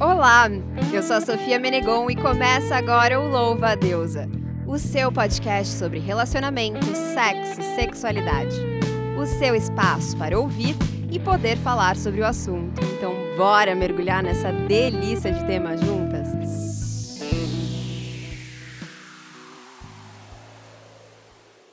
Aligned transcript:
Olá, 0.00 0.48
eu 0.92 1.02
sou 1.02 1.16
a 1.16 1.20
Sofia 1.20 1.58
Menegon 1.58 2.08
e 2.08 2.14
começa 2.14 2.76
agora 2.76 3.18
o 3.18 3.28
Louva 3.28 3.70
a 3.70 3.74
Deusa, 3.74 4.30
o 4.64 4.78
seu 4.78 5.10
podcast 5.10 5.74
sobre 5.74 5.98
relacionamento, 5.98 6.86
sexo, 6.94 7.60
sexualidade. 7.74 8.54
O 9.20 9.26
seu 9.26 9.56
espaço 9.56 10.16
para 10.16 10.38
ouvir 10.38 10.76
e 11.10 11.18
poder 11.18 11.58
falar 11.58 11.96
sobre 11.96 12.20
o 12.20 12.24
assunto. 12.24 12.80
Então, 12.96 13.12
bora 13.36 13.74
mergulhar 13.74 14.22
nessa 14.22 14.52
delícia 14.52 15.32
de 15.32 15.44
tema 15.46 15.76
juntas? 15.76 16.28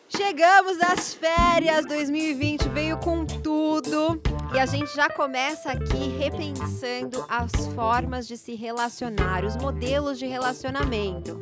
Chegamos 0.09 0.81
às 0.81 1.13
férias 1.13 1.85
2020, 1.85 2.69
veio 2.69 2.97
com 2.97 3.23
tudo. 3.23 4.19
E 4.55 4.57
a 4.57 4.65
gente 4.65 4.95
já 4.95 5.09
começa 5.09 5.69
aqui 5.69 6.07
repensando 6.17 7.25
as 7.27 7.51
formas 7.75 8.25
de 8.25 8.37
se 8.37 8.55
relacionar, 8.55 9.43
os 9.43 9.57
modelos 9.57 10.17
de 10.17 10.25
relacionamento. 10.25 11.41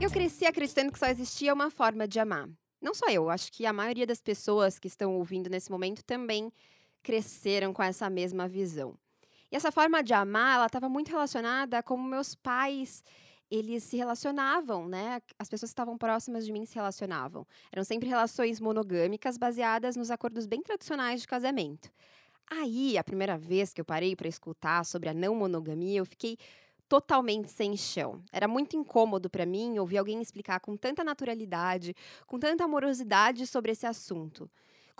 Eu 0.00 0.08
cresci 0.12 0.46
acreditando 0.46 0.92
que 0.92 0.98
só 1.00 1.06
existia 1.06 1.52
uma 1.52 1.68
forma 1.68 2.06
de 2.06 2.20
amar. 2.20 2.48
Não 2.80 2.94
só 2.94 3.08
eu, 3.08 3.28
acho 3.28 3.50
que 3.50 3.66
a 3.66 3.72
maioria 3.72 4.06
das 4.06 4.20
pessoas 4.20 4.78
que 4.78 4.86
estão 4.86 5.16
ouvindo 5.16 5.50
nesse 5.50 5.72
momento 5.72 6.04
também 6.04 6.52
cresceram 7.02 7.72
com 7.72 7.82
essa 7.82 8.08
mesma 8.08 8.46
visão. 8.46 8.94
E 9.50 9.56
essa 9.56 9.72
forma 9.72 10.04
de 10.04 10.14
amar, 10.14 10.54
ela 10.54 10.66
estava 10.66 10.88
muito 10.88 11.08
relacionada 11.08 11.78
a 11.78 11.82
como 11.82 12.08
meus 12.08 12.32
pais 12.32 13.02
eles 13.50 13.82
se 13.82 13.96
relacionavam, 13.96 14.88
né? 14.88 15.20
As 15.38 15.48
pessoas 15.48 15.70
que 15.70 15.72
estavam 15.72 15.98
próximas 15.98 16.46
de 16.46 16.52
mim 16.52 16.64
se 16.64 16.74
relacionavam. 16.74 17.46
Eram 17.72 17.82
sempre 17.82 18.08
relações 18.08 18.60
monogâmicas 18.60 19.36
baseadas 19.36 19.96
nos 19.96 20.10
acordos 20.10 20.46
bem 20.46 20.62
tradicionais 20.62 21.20
de 21.22 21.28
casamento. 21.28 21.90
Aí, 22.48 22.96
a 22.96 23.04
primeira 23.04 23.36
vez 23.36 23.72
que 23.72 23.80
eu 23.80 23.84
parei 23.84 24.14
para 24.14 24.28
escutar 24.28 24.84
sobre 24.84 25.08
a 25.08 25.14
não 25.14 25.34
monogamia, 25.34 25.98
eu 25.98 26.06
fiquei 26.06 26.36
totalmente 26.88 27.48
sem 27.48 27.76
chão. 27.76 28.20
Era 28.32 28.48
muito 28.48 28.76
incômodo 28.76 29.30
para 29.30 29.46
mim 29.46 29.78
ouvir 29.78 29.98
alguém 29.98 30.20
explicar 30.20 30.58
com 30.58 30.76
tanta 30.76 31.04
naturalidade, 31.04 31.94
com 32.26 32.38
tanta 32.38 32.64
amorosidade 32.64 33.46
sobre 33.46 33.70
esse 33.70 33.86
assunto. 33.86 34.50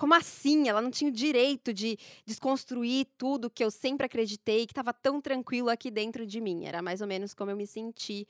Como 0.01 0.15
assim? 0.15 0.67
Ela 0.67 0.81
não 0.81 0.91
tinha 0.91 1.11
o 1.11 1.13
direito 1.13 1.75
de 1.75 1.99
desconstruir 2.25 3.07
tudo 3.19 3.51
que 3.51 3.63
eu 3.63 3.71
sempre 3.71 4.07
acreditei 4.07 4.65
que 4.67 4.73
estava 4.73 4.95
tão 4.95 5.21
tranquilo 5.21 5.69
aqui 5.69 5.91
dentro 5.91 6.25
de 6.27 6.41
mim. 6.41 6.65
Era 6.65 6.81
mais 6.81 7.03
ou 7.03 7.07
menos 7.07 7.35
como 7.35 7.51
eu 7.51 7.57
me 7.57 7.67
senti 7.67 8.27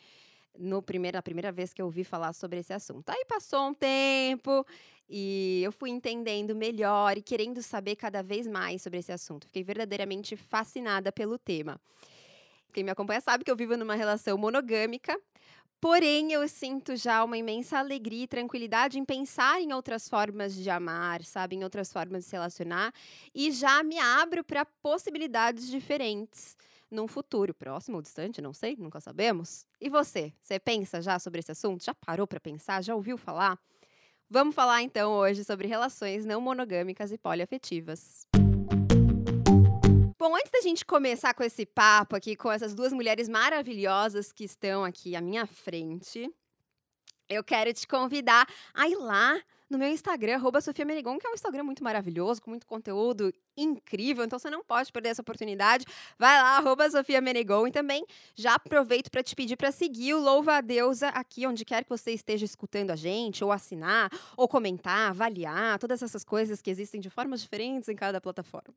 no 0.58 0.82
primeiro, 0.82 1.16
a 1.16 1.22
primeira 1.22 1.52
vez 1.52 1.72
que 1.72 1.80
eu 1.80 1.86
ouvi 1.86 2.02
falar 2.02 2.32
sobre 2.32 2.58
esse 2.58 2.72
assunto. 2.72 3.08
Aí 3.10 3.24
passou 3.24 3.68
um 3.68 3.72
tempo 3.72 4.66
e 5.08 5.60
eu 5.62 5.70
fui 5.70 5.90
entendendo 5.90 6.56
melhor 6.56 7.16
e 7.16 7.22
querendo 7.22 7.62
saber 7.62 7.94
cada 7.94 8.20
vez 8.20 8.48
mais 8.48 8.82
sobre 8.82 8.98
esse 8.98 9.12
assunto. 9.12 9.46
Fiquei 9.46 9.62
verdadeiramente 9.62 10.34
fascinada 10.34 11.12
pelo 11.12 11.38
tema. 11.38 11.80
Quem 12.72 12.82
me 12.82 12.90
acompanha 12.90 13.20
sabe 13.20 13.44
que 13.44 13.50
eu 13.50 13.54
vivo 13.54 13.76
numa 13.76 13.94
relação 13.94 14.36
monogâmica, 14.36 15.16
Porém, 15.80 16.30
eu 16.32 16.46
sinto 16.46 16.94
já 16.94 17.24
uma 17.24 17.38
imensa 17.38 17.78
alegria 17.78 18.24
e 18.24 18.28
tranquilidade 18.28 18.98
em 18.98 19.04
pensar 19.04 19.62
em 19.62 19.72
outras 19.72 20.10
formas 20.10 20.54
de 20.54 20.68
amar, 20.68 21.24
sabe? 21.24 21.56
Em 21.56 21.64
outras 21.64 21.90
formas 21.90 22.24
de 22.24 22.30
se 22.30 22.36
relacionar. 22.36 22.92
E 23.34 23.50
já 23.50 23.82
me 23.82 23.98
abro 23.98 24.44
para 24.44 24.66
possibilidades 24.66 25.66
diferentes 25.68 26.54
num 26.90 27.08
futuro 27.08 27.54
próximo 27.54 27.96
ou 27.96 28.02
distante, 28.02 28.42
não 28.42 28.52
sei, 28.52 28.76
nunca 28.76 29.00
sabemos. 29.00 29.64
E 29.80 29.88
você? 29.88 30.34
Você 30.40 30.58
pensa 30.58 31.00
já 31.00 31.18
sobre 31.18 31.40
esse 31.40 31.52
assunto? 31.52 31.82
Já 31.82 31.94
parou 31.94 32.26
para 32.26 32.40
pensar? 32.40 32.82
Já 32.82 32.94
ouviu 32.94 33.16
falar? 33.16 33.58
Vamos 34.28 34.54
falar 34.54 34.82
então 34.82 35.12
hoje 35.12 35.44
sobre 35.44 35.66
relações 35.66 36.26
não 36.26 36.42
monogâmicas 36.42 37.10
e 37.10 37.16
poliafetivas. 37.16 38.26
Bom, 40.20 40.36
antes 40.36 40.50
da 40.52 40.60
gente 40.60 40.84
começar 40.84 41.32
com 41.32 41.42
esse 41.42 41.64
papo 41.64 42.14
aqui 42.14 42.36
com 42.36 42.52
essas 42.52 42.74
duas 42.74 42.92
mulheres 42.92 43.26
maravilhosas 43.26 44.30
que 44.30 44.44
estão 44.44 44.84
aqui 44.84 45.16
à 45.16 45.20
minha 45.22 45.46
frente, 45.46 46.30
eu 47.26 47.42
quero 47.42 47.72
te 47.72 47.88
convidar 47.88 48.46
a 48.74 48.86
ir 48.86 48.96
lá 48.96 49.40
no 49.70 49.78
meu 49.78 49.88
Instagram, 49.88 50.34
arroba 50.34 50.60
Sofia 50.60 50.84
Merigon, 50.84 51.18
que 51.18 51.26
é 51.26 51.30
um 51.30 51.32
Instagram 51.32 51.62
muito 51.62 51.82
maravilhoso, 51.82 52.42
com 52.42 52.50
muito 52.50 52.66
conteúdo 52.66 53.32
incrível, 53.56 54.22
então 54.22 54.38
você 54.38 54.50
não 54.50 54.62
pode 54.62 54.92
perder 54.92 55.08
essa 55.08 55.22
oportunidade. 55.22 55.86
Vai 56.18 56.36
lá, 56.36 56.58
arroba 56.58 56.90
Sofia 56.90 57.22
Menegon, 57.22 57.68
e 57.68 57.72
também 57.72 58.04
já 58.34 58.56
aproveito 58.56 59.10
para 59.10 59.22
te 59.22 59.34
pedir 59.34 59.56
para 59.56 59.72
seguir 59.72 60.12
o 60.12 60.20
Louva 60.20 60.56
a 60.56 60.60
Deusa 60.60 61.08
aqui, 61.08 61.46
onde 61.46 61.64
quer 61.64 61.82
que 61.82 61.88
você 61.88 62.10
esteja 62.10 62.44
escutando 62.44 62.90
a 62.90 62.96
gente, 62.96 63.42
ou 63.42 63.50
assinar, 63.50 64.10
ou 64.36 64.46
comentar, 64.46 65.08
avaliar, 65.08 65.78
todas 65.78 66.02
essas 66.02 66.24
coisas 66.24 66.60
que 66.60 66.68
existem 66.68 67.00
de 67.00 67.08
formas 67.08 67.40
diferentes 67.40 67.88
em 67.88 67.96
cada 67.96 68.20
plataforma. 68.20 68.74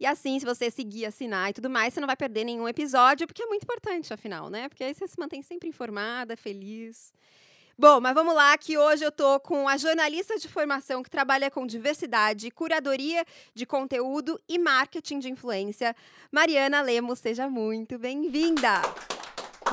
E 0.00 0.06
assim, 0.06 0.38
se 0.38 0.46
você 0.46 0.70
seguir, 0.70 1.06
assinar 1.06 1.50
e 1.50 1.52
tudo 1.52 1.68
mais, 1.68 1.92
você 1.92 2.00
não 2.00 2.06
vai 2.06 2.16
perder 2.16 2.44
nenhum 2.44 2.68
episódio, 2.68 3.26
porque 3.26 3.42
é 3.42 3.46
muito 3.46 3.64
importante, 3.64 4.14
afinal, 4.14 4.48
né? 4.48 4.68
Porque 4.68 4.84
aí 4.84 4.94
você 4.94 5.08
se 5.08 5.18
mantém 5.18 5.42
sempre 5.42 5.68
informada, 5.68 6.36
feliz. 6.36 7.12
Bom, 7.76 8.00
mas 8.00 8.14
vamos 8.14 8.34
lá, 8.34 8.56
que 8.58 8.76
hoje 8.76 9.04
eu 9.04 9.12
tô 9.12 9.38
com 9.38 9.68
a 9.68 9.76
jornalista 9.76 10.36
de 10.36 10.48
formação 10.48 11.02
que 11.02 11.10
trabalha 11.10 11.50
com 11.50 11.66
diversidade, 11.66 12.50
curadoria 12.50 13.24
de 13.54 13.64
conteúdo 13.64 14.40
e 14.48 14.58
marketing 14.58 15.20
de 15.20 15.30
influência, 15.30 15.94
Mariana 16.30 16.80
Lemos. 16.80 17.20
Seja 17.20 17.48
muito 17.48 17.98
bem-vinda! 17.98 18.82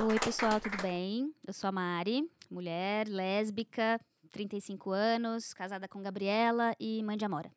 Oi, 0.08 0.20
pessoal, 0.20 0.60
tudo 0.60 0.78
bem? 0.82 1.34
Eu 1.48 1.54
sou 1.54 1.68
a 1.68 1.72
Mari, 1.72 2.30
mulher, 2.50 3.08
lésbica, 3.08 4.00
35 4.32 4.92
anos, 4.92 5.54
casada 5.54 5.88
com 5.88 6.02
Gabriela 6.02 6.76
e 6.80 7.02
mãe 7.02 7.18
de 7.18 7.26
Amora. 7.26 7.52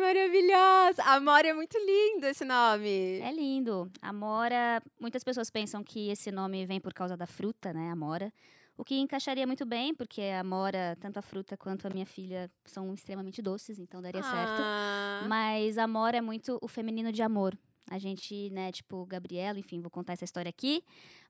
Ai, 0.00 0.14
maravilhosa! 0.14 1.02
Amora 1.04 1.48
é 1.48 1.52
muito 1.52 1.76
lindo 1.76 2.26
esse 2.26 2.42
nome. 2.42 3.20
É 3.20 3.30
lindo. 3.30 3.90
Amora, 4.00 4.82
muitas 4.98 5.22
pessoas 5.22 5.50
pensam 5.50 5.84
que 5.84 6.08
esse 6.08 6.32
nome 6.32 6.64
vem 6.64 6.80
por 6.80 6.94
causa 6.94 7.18
da 7.18 7.26
fruta, 7.26 7.70
né, 7.74 7.90
Amora. 7.90 8.32
O 8.78 8.84
que 8.84 8.96
encaixaria 8.96 9.46
muito 9.46 9.66
bem, 9.66 9.94
porque 9.94 10.22
a 10.22 10.40
Amora, 10.40 10.96
tanto 10.98 11.18
a 11.18 11.22
fruta 11.22 11.54
quanto 11.54 11.86
a 11.86 11.90
minha 11.90 12.06
filha, 12.06 12.50
são 12.64 12.94
extremamente 12.94 13.42
doces, 13.42 13.78
então 13.78 14.00
daria 14.00 14.22
ah. 14.24 15.20
certo. 15.20 15.28
Mas 15.28 15.76
Amora 15.76 16.16
é 16.16 16.22
muito 16.22 16.58
o 16.62 16.66
feminino 16.66 17.12
de 17.12 17.22
amor. 17.22 17.56
A 17.90 17.98
gente, 17.98 18.48
né, 18.50 18.72
tipo, 18.72 19.04
Gabriela, 19.04 19.58
enfim, 19.58 19.82
vou 19.82 19.90
contar 19.90 20.14
essa 20.14 20.24
história 20.24 20.48
aqui. 20.48 20.82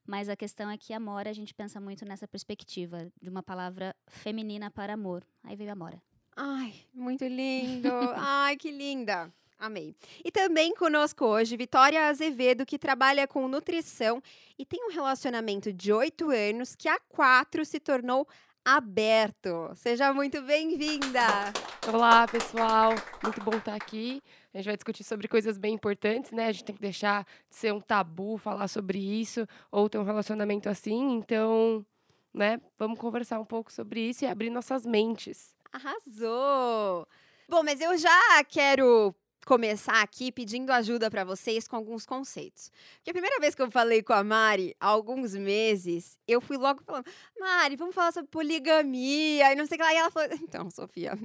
Mas 0.07 0.29
a 0.29 0.35
questão 0.35 0.69
é 0.69 0.77
que 0.77 0.93
Amora, 0.93 1.29
a 1.29 1.33
gente 1.33 1.53
pensa 1.53 1.81
muito 1.81 2.05
nessa 2.05 2.27
perspectiva 2.27 3.11
de 3.21 3.29
uma 3.29 3.43
palavra 3.43 3.93
feminina 4.07 4.71
para 4.71 4.93
amor. 4.93 5.25
Aí 5.43 5.57
veio 5.57 5.71
Amora. 5.71 6.01
Ai, 6.43 6.73
muito 6.91 7.23
lindo. 7.23 7.87
Ai, 8.17 8.57
que 8.57 8.71
linda. 8.71 9.31
Amei. 9.59 9.95
E 10.25 10.31
também 10.31 10.73
conosco 10.73 11.23
hoje, 11.23 11.55
Vitória 11.55 12.07
Azevedo, 12.07 12.65
que 12.65 12.79
trabalha 12.79 13.27
com 13.27 13.47
nutrição 13.47 14.23
e 14.57 14.65
tem 14.65 14.83
um 14.83 14.91
relacionamento 14.91 15.71
de 15.71 15.93
oito 15.93 16.31
anos 16.31 16.75
que 16.75 16.89
há 16.89 16.99
quatro 17.09 17.63
se 17.63 17.79
tornou 17.79 18.27
aberto. 18.65 19.69
Seja 19.75 20.11
muito 20.15 20.41
bem-vinda. 20.41 21.53
Olá, 21.87 22.27
pessoal. 22.27 22.95
Muito 23.21 23.39
bom 23.43 23.57
estar 23.57 23.75
aqui. 23.75 24.19
A 24.51 24.57
gente 24.57 24.65
vai 24.65 24.75
discutir 24.75 25.03
sobre 25.03 25.27
coisas 25.27 25.59
bem 25.59 25.75
importantes, 25.75 26.31
né? 26.31 26.47
A 26.47 26.51
gente 26.51 26.65
tem 26.65 26.73
que 26.75 26.81
deixar 26.81 27.23
de 27.51 27.55
ser 27.55 27.71
um 27.71 27.79
tabu 27.79 28.39
falar 28.39 28.67
sobre 28.67 28.97
isso 28.97 29.47
ou 29.71 29.87
ter 29.87 29.99
um 29.99 30.03
relacionamento 30.03 30.67
assim. 30.67 31.13
Então, 31.13 31.85
né, 32.33 32.59
vamos 32.79 32.97
conversar 32.97 33.39
um 33.39 33.45
pouco 33.45 33.71
sobre 33.71 34.09
isso 34.09 34.25
e 34.25 34.27
abrir 34.27 34.49
nossas 34.49 34.87
mentes. 34.87 35.55
Arrasou! 35.71 37.07
Bom, 37.47 37.63
mas 37.63 37.79
eu 37.79 37.97
já 37.97 38.43
quero 38.43 39.15
começar 39.45 40.01
aqui 40.01 40.31
pedindo 40.31 40.71
ajuda 40.71 41.09
para 41.09 41.23
vocês 41.23 41.67
com 41.67 41.75
alguns 41.75 42.05
conceitos. 42.05 42.71
Porque 42.95 43.09
a 43.09 43.13
primeira 43.13 43.39
vez 43.39 43.55
que 43.55 43.61
eu 43.61 43.71
falei 43.71 44.03
com 44.03 44.13
a 44.13 44.23
Mari, 44.23 44.75
há 44.79 44.87
alguns 44.87 45.33
meses, 45.33 46.17
eu 46.27 46.41
fui 46.41 46.57
logo 46.57 46.83
falando: 46.83 47.05
Mari, 47.39 47.75
vamos 47.75 47.95
falar 47.95 48.11
sobre 48.11 48.29
poligamia 48.29 49.51
e 49.51 49.55
não 49.55 49.65
sei 49.65 49.75
o 49.75 49.79
que 49.79 49.83
lá. 49.83 49.93
E 49.93 49.97
ela 49.97 50.11
falou: 50.11 50.29
Então, 50.41 50.69
Sofia, 50.69 51.17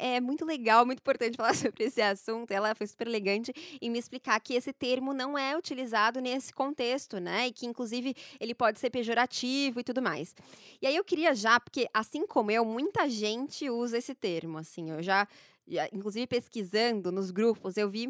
é 0.00 0.20
muito 0.20 0.44
legal, 0.44 0.86
muito 0.86 1.00
importante 1.00 1.36
falar 1.38 1.54
sobre 1.54 1.84
esse 1.84 2.00
assunto. 2.00 2.50
Ela 2.50 2.74
foi 2.74 2.86
super 2.86 3.06
elegante 3.06 3.52
em 3.80 3.90
me 3.90 3.98
explicar 3.98 4.40
que 4.40 4.54
esse 4.54 4.72
termo 4.72 5.12
não 5.12 5.36
é 5.36 5.56
utilizado 5.56 6.20
nesse 6.20 6.52
contexto, 6.52 7.20
né? 7.20 7.48
E 7.48 7.52
que, 7.52 7.66
inclusive, 7.66 8.14
ele 8.40 8.54
pode 8.54 8.80
ser 8.80 8.90
pejorativo 8.90 9.80
e 9.80 9.84
tudo 9.84 10.00
mais. 10.00 10.34
E 10.80 10.86
aí 10.86 10.96
eu 10.96 11.04
queria 11.04 11.34
já, 11.34 11.60
porque 11.60 11.88
assim 11.92 12.26
como 12.26 12.50
eu, 12.50 12.64
muita 12.64 13.08
gente 13.08 13.68
usa 13.68 13.98
esse 13.98 14.14
termo, 14.14 14.58
assim, 14.58 14.90
eu 14.90 15.02
já, 15.02 15.28
já 15.68 15.88
inclusive 15.92 16.26
pesquisando 16.26 17.12
nos 17.12 17.30
grupos, 17.30 17.76
eu 17.76 17.90
vi 17.90 18.08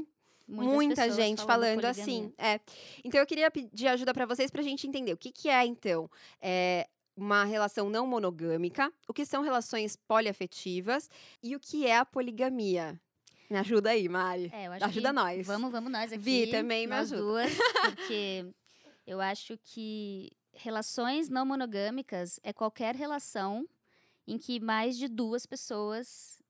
Muitas 0.51 0.75
muita 0.75 1.11
gente 1.11 1.45
falando, 1.45 1.85
assim. 1.85 2.33
É. 2.37 2.59
Então 3.05 3.21
eu 3.21 3.27
queria 3.27 3.49
pedir 3.51 3.87
ajuda 3.87 4.13
para 4.13 4.27
vocês 4.27 4.51
para 4.51 4.61
a 4.61 4.65
gente 4.65 4.85
entender 4.87 5.13
o 5.13 5.17
que, 5.17 5.31
que 5.31 5.49
é, 5.49 5.65
então, 5.65 6.11
é, 6.41 6.89
uma 7.21 7.45
relação 7.45 7.91
não 7.91 8.07
monogâmica, 8.07 8.93
o 9.07 9.13
que 9.13 9.27
são 9.27 9.43
relações 9.43 9.95
poliafetivas 9.95 11.11
e 11.43 11.55
o 11.55 11.61
que 11.61 11.87
é 11.87 11.99
a 11.99 12.05
poligamia. 12.05 12.99
Me 13.49 13.59
ajuda 13.59 13.91
aí, 13.91 14.09
Mari. 14.09 14.51
É, 14.55 14.67
ajuda 14.67 15.13
nós. 15.13 15.47
Vamos, 15.47 15.71
vamos 15.71 15.91
nós 15.91 16.13
aqui. 16.13 16.23
Vi 16.23 16.47
também 16.51 16.87
me 16.87 16.95
ajuda. 16.95 17.21
duas, 17.21 17.53
porque 17.85 18.47
eu 19.07 19.21
acho 19.21 19.59
que 19.65 20.31
relações 20.53 21.29
não 21.29 21.45
monogâmicas 21.45 22.39
é 22.43 22.53
qualquer 22.53 22.95
relação 22.95 23.69
em 24.27 24.39
que 24.39 24.61
mais 24.61 24.97
de 24.97 25.09
duas 25.09 25.47
pessoas 25.47 26.41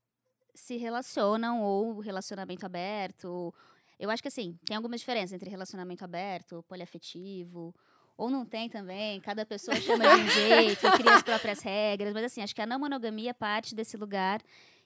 se 0.55 0.77
relacionam 0.77 1.63
ou 1.63 1.99
relacionamento 2.01 2.67
aberto, 2.67 3.55
Eu 3.99 4.11
acho 4.11 4.23
que 4.23 4.29
assim, 4.29 4.59
tem 4.67 4.77
algumas 4.77 5.01
diferenças 5.01 5.33
entre 5.33 5.49
relacionamento 5.49 6.05
aberto, 6.05 6.63
poliafetivo, 6.69 7.75
ou 8.21 8.29
não 8.29 8.45
tem 8.45 8.69
também, 8.69 9.19
cada 9.23 9.47
pessoa 9.47 9.75
chama 9.81 10.05
de 10.05 10.23
um 10.23 10.29
jeito, 10.29 10.93
cria 10.93 11.15
as 11.15 11.23
próprias 11.23 11.61
regras, 11.63 12.13
mas 12.13 12.25
assim, 12.25 12.43
acho 12.43 12.55
que 12.55 12.61
a 12.61 12.67
não 12.67 12.79
monogamia 12.79 13.33
parte 13.33 13.75
desse 13.75 13.97
lugar 13.97 14.43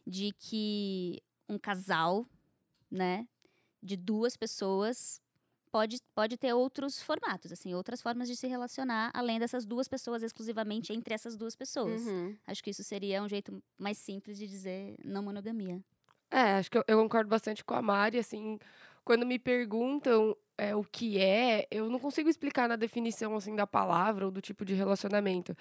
de 0.07 0.31
que 0.39 1.21
um 1.49 1.59
casal, 1.59 2.25
né, 2.89 3.27
de 3.83 3.97
duas 3.97 4.37
pessoas 4.37 5.21
pode, 5.73 5.97
pode 6.15 6.37
ter 6.37 6.55
outros 6.55 7.03
formatos, 7.03 7.51
assim, 7.51 7.75
outras 7.75 8.01
formas 8.01 8.29
de 8.29 8.37
se 8.37 8.47
relacionar, 8.47 9.11
além 9.13 9.41
dessas 9.41 9.67
duas 9.67 9.89
pessoas, 9.89 10.23
exclusivamente 10.23 10.93
entre 10.93 11.13
essas 11.13 11.37
duas 11.37 11.57
pessoas. 11.57 12.03
Uhum. 12.07 12.37
Acho 12.47 12.63
que 12.63 12.71
isso 12.71 12.85
seria 12.85 13.21
um 13.21 13.29
jeito 13.29 13.61
mais 13.77 13.99
simples 13.99 14.39
de 14.39 14.47
dizer 14.47 14.95
não 15.05 15.25
monogamia. 15.25 15.83
É, 16.31 16.59
acho 16.59 16.71
que 16.71 16.79
eu, 16.79 16.85
eu 16.87 17.03
concordo 17.03 17.29
bastante 17.29 17.65
com 17.65 17.75
a 17.75 17.83
Mari, 17.83 18.17
assim, 18.17 18.61
quando 19.05 19.27
me 19.27 19.39
perguntam 19.39 20.37
é, 20.57 20.75
o 20.75 20.85
que 20.85 21.19
é, 21.21 21.67
eu 21.71 21.89
não 21.91 21.99
consigo 21.99 22.29
explicar 22.29 22.69
na 22.69 22.77
definição, 22.77 23.35
assim, 23.37 23.55
da 23.57 23.67
palavra 23.67 24.25
ou 24.27 24.31
do 24.31 24.41
tipo 24.41 24.65
de 24.65 24.75
relacionamento, 24.75 25.57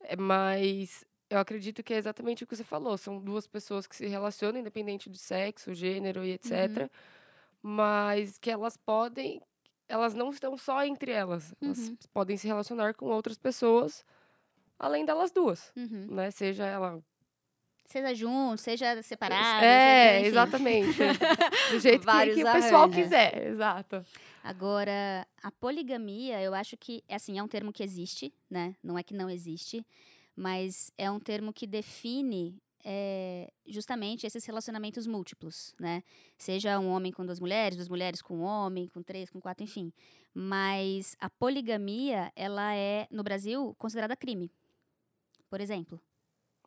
é, 0.00 0.16
mas 0.16 1.04
eu 1.30 1.38
acredito 1.38 1.82
que 1.82 1.94
é 1.94 1.96
exatamente 1.98 2.44
o 2.44 2.46
que 2.46 2.56
você 2.56 2.64
falou, 2.64 2.96
são 2.98 3.18
duas 3.20 3.46
pessoas 3.46 3.86
que 3.86 3.96
se 3.96 4.06
relacionam, 4.06 4.60
independente 4.60 5.10
de 5.10 5.18
sexo, 5.18 5.74
gênero 5.74 6.24
e 6.24 6.32
etc., 6.32 6.90
mas 7.62 8.38
que 8.38 8.50
elas 8.50 8.76
podem, 8.76 9.40
elas 9.88 10.14
não 10.14 10.30
estão 10.30 10.56
só 10.56 10.84
entre 10.84 11.10
elas, 11.12 11.54
elas 11.62 11.88
Uhum. 11.88 11.96
podem 12.12 12.36
se 12.36 12.46
relacionar 12.46 12.94
com 12.94 13.06
outras 13.06 13.38
pessoas, 13.38 14.04
além 14.78 15.04
delas 15.04 15.32
duas, 15.32 15.72
Uhum. 15.76 16.06
né, 16.10 16.30
seja 16.30 16.64
ela 16.66 17.02
Seja 17.86 18.12
junto, 18.14 18.60
seja 18.60 19.00
separado. 19.02 19.64
É, 19.64 20.18
seja, 20.18 20.26
exatamente. 20.26 20.98
Do 21.70 21.78
jeito 21.78 22.06
que, 22.06 22.34
que 22.34 22.44
o 22.44 22.52
pessoal 22.52 22.90
quiser, 22.90 23.46
exato. 23.46 24.04
Agora, 24.42 25.26
a 25.42 25.50
poligamia, 25.50 26.40
eu 26.42 26.52
acho 26.52 26.76
que, 26.76 27.02
assim, 27.08 27.38
é 27.38 27.42
um 27.42 27.48
termo 27.48 27.72
que 27.72 27.82
existe, 27.82 28.32
né? 28.50 28.74
Não 28.82 28.98
é 28.98 29.02
que 29.02 29.14
não 29.14 29.30
existe, 29.30 29.86
mas 30.34 30.92
é 30.98 31.10
um 31.10 31.20
termo 31.20 31.52
que 31.52 31.66
define 31.66 32.60
é, 32.84 33.50
justamente 33.66 34.26
esses 34.26 34.44
relacionamentos 34.44 35.06
múltiplos, 35.06 35.74
né? 35.78 36.02
Seja 36.36 36.78
um 36.78 36.90
homem 36.90 37.10
com 37.10 37.24
duas 37.24 37.40
mulheres, 37.40 37.76
duas 37.76 37.88
mulheres 37.88 38.20
com 38.20 38.38
um 38.38 38.42
homem, 38.42 38.88
com 38.88 39.02
três, 39.02 39.30
com 39.30 39.40
quatro, 39.40 39.64
enfim. 39.64 39.92
Mas 40.32 41.16
a 41.20 41.30
poligamia, 41.30 42.32
ela 42.36 42.74
é, 42.74 43.08
no 43.10 43.22
Brasil, 43.22 43.74
considerada 43.78 44.14
crime. 44.14 44.50
Por 45.48 45.60
exemplo, 45.60 46.00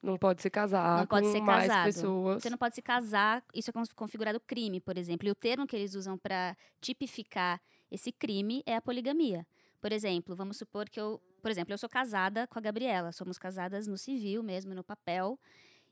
Não 0.01 0.18
pode 0.18 0.42
se 0.42 0.50
casar 0.50 1.00
Não 1.00 1.07
pode 1.07 1.25
com 1.28 1.31
ser 1.31 1.42
mais 1.42 1.68
casado. 1.68 1.86
pessoas. 1.86 2.42
Você 2.42 2.50
não 2.50 2.57
pode 2.57 2.75
se 2.75 2.81
casar, 2.81 3.44
isso 3.54 3.69
é 3.69 3.74
configurado 3.96 4.40
crime, 4.40 4.80
por 4.80 4.98
exemplo. 4.98 5.28
E 5.28 5.31
o 5.31 5.36
termo 5.36 5.68
que 5.68 5.75
eles 5.75 5.94
usam 5.94 6.18
para 6.18 6.56
tipificar 6.80 7.62
esse 7.92 8.12
crime 8.12 8.63
é 8.66 8.75
a 8.75 8.81
poligamia. 8.81 9.46
Por 9.81 9.92
exemplo, 9.92 10.36
vamos 10.36 10.57
supor 10.57 10.90
que 10.90 11.00
eu, 11.00 11.22
por 11.42 11.51
exemplo, 11.51 11.74
eu 11.74 11.78
sou 11.78 11.90
casada 11.90 12.48
com 12.48 12.60
a 12.60 12.62
Gabriela, 12.62 13.12
somos 13.12 13.38
casadas 13.38 13.88
no 13.88 13.98
civil 13.98 14.44
mesmo, 14.44 14.74
no 14.74 14.84
papel. 14.84 15.40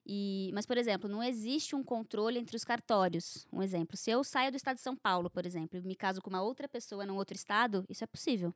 E, 0.05 0.51
mas, 0.53 0.65
por 0.65 0.77
exemplo, 0.77 1.09
não 1.09 1.21
existe 1.21 1.75
um 1.75 1.83
controle 1.83 2.39
entre 2.39 2.55
os 2.55 2.63
cartórios. 2.63 3.45
Um 3.51 3.61
exemplo, 3.61 3.97
se 3.97 4.09
eu 4.09 4.23
saio 4.23 4.51
do 4.51 4.55
estado 4.55 4.75
de 4.77 4.81
São 4.81 4.95
Paulo, 4.95 5.29
por 5.29 5.45
exemplo, 5.45 5.77
e 5.77 5.81
me 5.81 5.95
caso 5.95 6.21
com 6.21 6.29
uma 6.29 6.41
outra 6.41 6.67
pessoa 6.67 7.05
num 7.05 7.15
outro 7.17 7.35
estado, 7.35 7.83
isso 7.89 8.05
é 8.05 8.07
possível. 8.07 8.53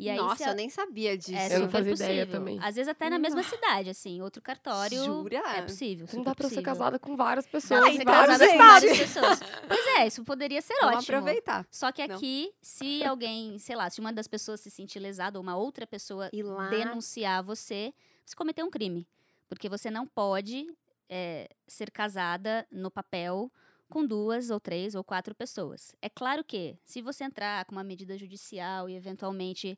E 0.00 0.08
aí, 0.10 0.16
Nossa, 0.16 0.44
se 0.44 0.50
eu 0.50 0.54
nem 0.54 0.70
sabia 0.70 1.16
disso. 1.18 1.34
é 1.34 1.54
Eu 1.56 1.60
não 1.60 1.70
fazia 1.70 1.92
possível. 1.92 2.12
ideia 2.12 2.26
também. 2.26 2.58
Às 2.62 2.74
vezes 2.76 2.88
até 2.88 3.10
na 3.10 3.18
mesma 3.18 3.42
cidade, 3.42 3.90
assim, 3.90 4.20
outro 4.22 4.40
cartório. 4.42 5.04
Jura? 5.04 5.38
É 5.56 5.62
possível. 5.62 6.06
Não 6.12 6.22
dá 6.22 6.34
pra 6.34 6.44
ser 6.48 6.54
possível. 6.56 6.62
casada 6.64 6.98
com 6.98 7.16
várias 7.16 7.46
pessoas. 7.46 7.94
ser 7.94 8.04
vários 8.04 8.38
casada 8.38 8.48
com 8.52 8.58
várias 8.58 8.98
pessoas. 8.98 9.40
Pois 9.68 9.86
é, 9.98 10.06
isso 10.06 10.24
poderia 10.24 10.62
ser 10.62 10.74
Vamos 10.80 10.96
ótimo. 10.96 11.16
aproveitar. 11.18 11.66
Só 11.70 11.92
que 11.92 12.06
Não. 12.06 12.16
aqui, 12.16 12.52
se 12.62 13.04
alguém, 13.04 13.58
sei 13.58 13.76
lá, 13.76 13.90
se 13.90 14.00
uma 14.00 14.12
das 14.12 14.26
pessoas 14.26 14.60
se 14.60 14.70
sentir 14.70 14.98
lesada 14.98 15.38
ou 15.38 15.42
uma 15.42 15.56
outra 15.56 15.86
pessoa 15.86 16.30
E 16.32 16.42
lá. 16.42 16.68
denunciar 16.68 17.42
você, 17.42 17.92
você 18.24 18.34
cometeu 18.34 18.64
um 18.66 18.70
crime. 18.70 19.06
Porque 19.48 19.68
você 19.68 19.90
não 19.90 20.06
pode 20.06 20.66
é, 21.08 21.48
ser 21.66 21.90
casada 21.90 22.66
no 22.70 22.90
papel 22.90 23.50
com 23.90 24.06
duas 24.06 24.48
ou 24.48 24.58
três 24.58 24.94
ou 24.94 25.04
quatro 25.04 25.34
pessoas. 25.34 25.92
É 26.00 26.08
claro 26.08 26.42
que, 26.42 26.78
se 26.84 27.02
você 27.02 27.24
entrar 27.24 27.64
com 27.66 27.72
uma 27.72 27.84
medida 27.84 28.16
judicial 28.16 28.88
e 28.88 28.94
eventualmente 28.94 29.76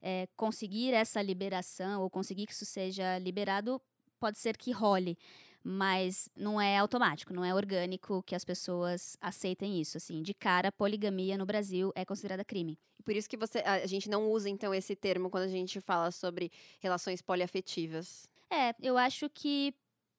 é, 0.00 0.28
conseguir 0.36 0.92
essa 0.92 1.20
liberação 1.22 2.02
ou 2.02 2.10
conseguir 2.10 2.46
que 2.46 2.52
isso 2.52 2.66
seja 2.66 3.18
liberado, 3.18 3.80
pode 4.20 4.38
ser 4.38 4.56
que 4.56 4.70
role. 4.70 5.18
Mas 5.66 6.28
não 6.36 6.60
é 6.60 6.76
automático, 6.76 7.32
não 7.32 7.42
é 7.42 7.54
orgânico 7.54 8.22
que 8.22 8.34
as 8.34 8.44
pessoas 8.44 9.16
aceitem 9.18 9.80
isso. 9.80 9.96
Assim, 9.96 10.22
de 10.22 10.34
cara, 10.34 10.70
poligamia 10.70 11.38
no 11.38 11.46
Brasil 11.46 11.90
é 11.94 12.04
considerada 12.04 12.44
crime. 12.44 12.78
E 13.00 13.02
por 13.02 13.16
isso 13.16 13.28
que 13.28 13.36
você, 13.36 13.60
a 13.60 13.76
a 13.76 13.86
gente 13.86 14.10
não 14.10 14.30
usa, 14.30 14.50
então, 14.50 14.74
esse 14.74 14.94
termo 14.94 15.30
quando 15.30 15.44
a 15.44 15.48
gente 15.48 15.80
fala 15.80 16.10
sobre 16.10 16.52
relações 16.80 17.22
poliafetivas. 17.22 18.28
É, 18.50 18.74
eu 18.82 18.98
acho 18.98 19.30
que 19.30 19.74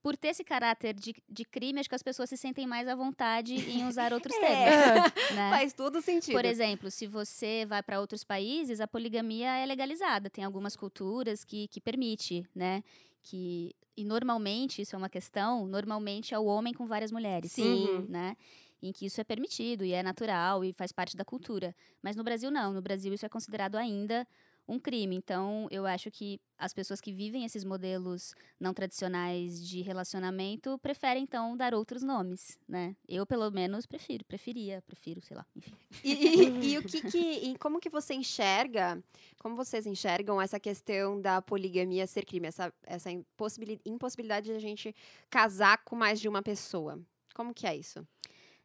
por 0.05 0.15
ter 0.15 0.27
esse 0.27 0.43
caráter 0.43 0.93
de, 0.93 1.15
de 1.27 1.43
crime, 1.43 1.79
acho 1.79 1.89
que 1.89 1.95
as 1.95 2.03
pessoas 2.03 2.29
se 2.29 2.37
sentem 2.37 2.67
mais 2.67 2.87
à 2.87 2.93
vontade 2.93 3.55
em 3.55 3.87
usar 3.87 4.13
outros 4.13 4.37
termos. 4.37 4.53
É, 4.53 5.33
Né? 5.33 5.49
Faz 5.49 5.73
todo 5.73 5.99
sentido. 5.99 6.35
Por 6.35 6.45
exemplo, 6.45 6.91
se 6.91 7.07
você 7.07 7.65
vai 7.65 7.81
para 7.81 7.99
outros 7.99 8.23
países, 8.23 8.79
a 8.79 8.87
poligamia 8.87 9.57
é 9.57 9.65
legalizada. 9.65 10.29
Tem 10.29 10.43
algumas 10.43 10.75
culturas 10.75 11.43
que, 11.43 11.67
que 11.69 11.81
permite, 11.81 12.47
né? 12.53 12.83
Que, 13.23 13.75
e 13.97 14.05
normalmente, 14.05 14.79
isso 14.79 14.95
é 14.95 14.97
uma 14.99 15.09
questão, 15.09 15.65
normalmente 15.65 16.35
é 16.35 16.37
o 16.37 16.45
homem 16.45 16.71
com 16.71 16.85
várias 16.85 17.11
mulheres. 17.11 17.53
Sim. 17.53 18.05
Né? 18.07 18.37
Em 18.83 18.91
que 18.91 19.07
isso 19.07 19.19
é 19.19 19.23
permitido 19.23 19.83
e 19.83 19.91
é 19.91 20.03
natural 20.03 20.63
e 20.63 20.71
faz 20.71 20.91
parte 20.91 21.17
da 21.17 21.25
cultura. 21.25 21.75
Mas 22.03 22.15
no 22.15 22.23
Brasil, 22.23 22.51
não. 22.51 22.71
No 22.71 22.81
Brasil, 22.83 23.11
isso 23.11 23.25
é 23.25 23.29
considerado 23.29 23.75
ainda 23.75 24.27
um 24.67 24.79
crime. 24.79 25.15
Então, 25.15 25.67
eu 25.69 25.85
acho 25.85 26.09
que 26.09 26.39
as 26.57 26.73
pessoas 26.73 26.99
que 27.01 27.11
vivem 27.11 27.45
esses 27.45 27.63
modelos 27.63 28.33
não 28.59 28.73
tradicionais 28.73 29.63
de 29.67 29.81
relacionamento 29.81 30.77
preferem, 30.79 31.23
então, 31.23 31.55
dar 31.55 31.73
outros 31.73 32.01
nomes, 32.01 32.57
né? 32.67 32.95
Eu, 33.07 33.25
pelo 33.25 33.49
menos, 33.51 33.85
prefiro. 33.85 34.25
Preferia, 34.25 34.81
prefiro, 34.87 35.21
sei 35.21 35.37
lá, 35.37 35.45
enfim. 35.55 35.73
E, 36.03 36.11
e- 36.13 36.71
e 36.73 36.77
o 36.77 36.83
que 36.83 37.01
que, 37.01 37.17
e 37.49 37.57
como 37.57 37.79
que 37.79 37.89
você 37.89 38.13
enxerga, 38.13 39.03
como 39.39 39.55
vocês 39.55 39.85
enxergam 39.85 40.41
essa 40.41 40.59
questão 40.59 41.19
da 41.21 41.41
poligamia 41.41 42.07
ser 42.07 42.25
crime, 42.25 42.47
essa, 42.47 42.73
essa 42.83 43.11
impossibili- 43.11 43.79
impossibilidade 43.85 44.47
de 44.47 44.53
a 44.53 44.59
gente 44.59 44.95
casar 45.29 45.83
com 45.83 45.95
mais 45.95 46.19
de 46.19 46.27
uma 46.27 46.41
pessoa? 46.41 46.99
Como 47.33 47.53
que 47.53 47.67
é 47.67 47.75
isso? 47.75 48.05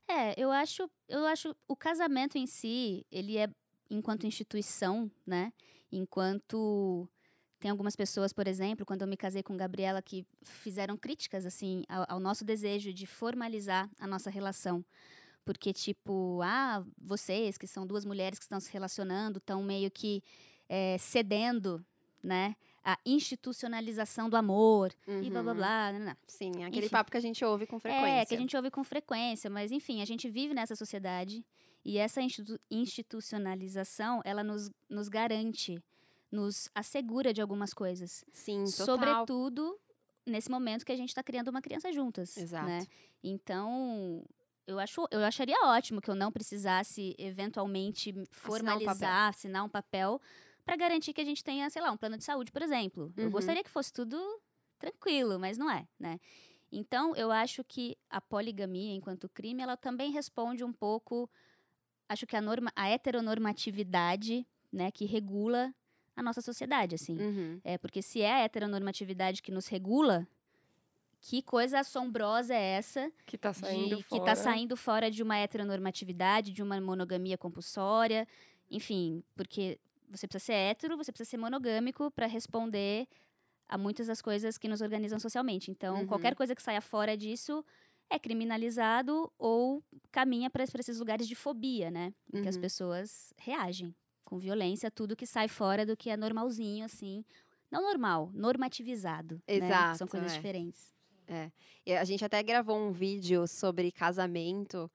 É, 0.08 0.34
eu 0.40 0.50
acho, 0.50 0.90
eu 1.08 1.24
acho 1.26 1.54
o 1.68 1.76
casamento 1.76 2.36
em 2.36 2.46
si, 2.46 3.06
ele 3.12 3.36
é 3.36 3.48
enquanto 3.88 4.26
instituição, 4.26 5.10
né? 5.26 5.52
Enquanto 5.92 7.08
tem 7.58 7.70
algumas 7.70 7.94
pessoas, 7.96 8.32
por 8.32 8.46
exemplo, 8.48 8.86
quando 8.86 9.02
eu 9.02 9.08
me 9.08 9.16
casei 9.16 9.42
com 9.42 9.56
Gabriela, 9.56 10.00
que 10.00 10.24
fizeram 10.42 10.96
críticas 10.96 11.44
assim 11.44 11.84
ao, 11.88 12.06
ao 12.08 12.20
nosso 12.20 12.44
desejo 12.44 12.92
de 12.92 13.06
formalizar 13.06 13.88
a 13.98 14.06
nossa 14.06 14.30
relação. 14.30 14.84
Porque, 15.44 15.72
tipo, 15.72 16.40
ah, 16.42 16.84
vocês 16.98 17.58
que 17.58 17.66
são 17.66 17.86
duas 17.86 18.04
mulheres 18.04 18.38
que 18.38 18.44
estão 18.44 18.60
se 18.60 18.70
relacionando, 18.72 19.38
estão 19.38 19.62
meio 19.62 19.90
que 19.90 20.22
eh, 20.68 20.96
cedendo, 20.98 21.84
né? 22.22 22.54
A 22.84 22.98
institucionalização 23.04 24.30
do 24.30 24.36
amor 24.36 24.92
e 25.22 25.28
blá 25.30 25.42
blá 25.42 25.52
Uhum. 25.52 25.56
blá. 25.58 25.92
Não, 25.92 25.98
não. 26.00 26.16
Sim, 26.26 26.64
aquele 26.64 26.86
Enfim. 26.86 26.88
papo 26.92 27.10
que 27.10 27.16
a 27.16 27.20
gente 27.20 27.44
ouve 27.44 27.66
com 27.66 27.78
frequência. 27.80 28.06
É, 28.22 28.24
que 28.24 28.34
a 28.34 28.38
gente 28.38 28.56
ouve 28.56 28.70
com 28.70 28.82
frequência, 28.84 29.50
mas 29.50 29.70
enfim, 29.72 30.00
a 30.00 30.04
gente 30.04 30.28
vive 30.28 30.54
nessa 30.54 30.74
sociedade 30.76 31.44
e 31.84 31.98
essa 31.98 32.20
institu- 32.20 32.58
institucionalização, 32.70 34.20
ela 34.24 34.42
nos, 34.44 34.70
nos 34.88 35.08
garante, 35.08 35.82
nos 36.30 36.68
assegura 36.74 37.32
de 37.32 37.40
algumas 37.40 37.72
coisas. 37.72 38.24
Sim, 38.32 38.64
total. 38.64 38.86
Sobretudo 39.26 39.78
nesse 40.26 40.50
momento 40.50 40.84
que 40.84 40.92
a 40.92 40.96
gente 40.96 41.08
está 41.08 41.22
criando 41.22 41.48
uma 41.48 41.62
criança 41.62 41.92
juntas. 41.92 42.36
Exato. 42.36 42.66
Né? 42.66 42.86
Então, 43.22 44.24
eu, 44.66 44.78
acho, 44.78 45.06
eu 45.10 45.24
acharia 45.24 45.56
ótimo 45.64 46.00
que 46.00 46.10
eu 46.10 46.14
não 46.14 46.30
precisasse 46.30 47.14
eventualmente 47.18 48.14
formalizar, 48.30 49.28
assinar 49.28 49.64
um 49.64 49.68
papel 49.68 50.20
para 50.64 50.76
garantir 50.76 51.12
que 51.12 51.20
a 51.20 51.24
gente 51.24 51.42
tenha, 51.42 51.68
sei 51.70 51.82
lá, 51.82 51.90
um 51.90 51.96
plano 51.96 52.16
de 52.16 52.24
saúde, 52.24 52.52
por 52.52 52.62
exemplo. 52.62 53.12
Eu 53.16 53.24
Uhum. 53.24 53.30
gostaria 53.30 53.64
que 53.64 53.70
fosse 53.70 53.92
tudo 53.92 54.16
tranquilo, 54.78 55.38
mas 55.38 55.58
não 55.58 55.70
é, 55.70 55.86
né? 55.98 56.20
Então, 56.70 57.16
eu 57.16 57.32
acho 57.32 57.64
que 57.64 57.96
a 58.08 58.20
poligamia, 58.20 58.94
enquanto 58.94 59.28
crime, 59.28 59.62
ela 59.62 59.76
também 59.76 60.12
responde 60.12 60.62
um 60.62 60.72
pouco, 60.72 61.28
acho 62.10 62.26
que 62.26 62.36
a, 62.36 62.40
norma, 62.40 62.70
a 62.74 62.88
heteronormatividade, 62.88 64.46
né, 64.72 64.90
que 64.90 65.04
regula 65.06 65.72
a 66.16 66.22
nossa 66.22 66.40
sociedade, 66.42 66.94
assim. 66.96 67.16
Uhum. 67.18 67.60
É, 67.64 67.78
porque 67.78 68.02
se 68.02 68.20
é 68.20 68.32
a 68.32 68.38
heteronormatividade 68.40 69.40
que 69.42 69.50
nos 69.52 69.66
regula, 69.68 70.26
que 71.20 71.40
coisa 71.42 71.80
assombrosa 71.80 72.54
é 72.54 72.62
essa 72.78 73.12
Que 73.26 73.38
tá 73.38 73.52
saindo 73.52 73.96
de, 73.96 74.02
fora. 74.02 74.20
que 74.20 74.26
tá 74.26 74.34
saindo 74.34 74.76
fora 74.76 75.10
de 75.10 75.22
uma 75.22 75.36
heteronormatividade, 75.38 76.52
de 76.52 76.62
uma 76.62 76.80
monogamia 76.80 77.38
compulsória, 77.38 78.26
enfim, 78.70 79.22
porque 79.36 79.78
você 80.10 80.26
precisa 80.26 80.44
ser 80.46 80.52
hétero, 80.54 80.96
você 80.96 81.12
precisa 81.12 81.30
ser 81.30 81.36
monogâmico 81.38 82.10
para 82.10 82.26
responder 82.26 83.06
a 83.68 83.78
muitas 83.78 84.08
das 84.08 84.20
coisas 84.20 84.58
que 84.58 84.66
nos 84.66 84.80
organizam 84.80 85.18
socialmente. 85.20 85.70
Então, 85.70 86.00
Uhum. 86.00 86.06
qualquer 86.06 86.34
coisa 86.34 86.54
que 86.56 86.62
saia 86.62 86.80
fora 86.80 87.16
disso 87.16 87.64
é 88.10 88.18
criminalizado 88.18 89.32
ou 89.38 89.82
caminha 90.10 90.50
para 90.50 90.64
esses 90.64 90.98
lugares 90.98 91.26
de 91.28 91.34
fobia, 91.34 91.90
né? 91.90 92.12
Em 92.32 92.42
que 92.42 92.48
as 92.48 92.56
Uhum. 92.56 92.60
pessoas 92.62 93.32
reagem 93.38 93.94
com 94.24 94.38
violência 94.38 94.90
tudo 94.90 95.16
que 95.16 95.26
sai 95.26 95.48
fora 95.48 95.86
do 95.86 95.96
que 95.96 96.10
é 96.10 96.16
normalzinho, 96.16 96.84
assim. 96.84 97.24
Não 97.70 97.82
normal, 97.82 98.30
normativizado. 98.34 99.36
né? 99.48 99.56
Exato, 99.56 99.98
São 99.98 100.08
coisas 100.08 100.32
é. 100.32 100.36
diferentes. 100.36 100.92
E 101.86 101.94
a 101.94 102.04
gente 102.04 102.24
até 102.24 102.42
gravou 102.42 102.76
um 102.76 102.90
vídeo 102.90 103.46
sobre 103.46 103.92
casamento 103.92 104.90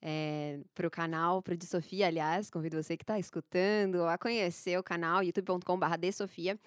é, 0.00 0.60
pro 0.74 0.88
canal, 0.90 1.42
pro 1.42 1.56
de 1.56 1.66
Sofia, 1.66 2.06
aliás. 2.06 2.48
Convido 2.50 2.80
você 2.80 2.96
que 2.96 3.02
está 3.02 3.18
escutando 3.18 4.04
a 4.04 4.16
conhecer 4.16 4.78
o 4.78 4.82
canal 4.84 5.22
youtube.com.br 5.24 5.96
de 5.98 6.12
Sofia. 6.12 6.58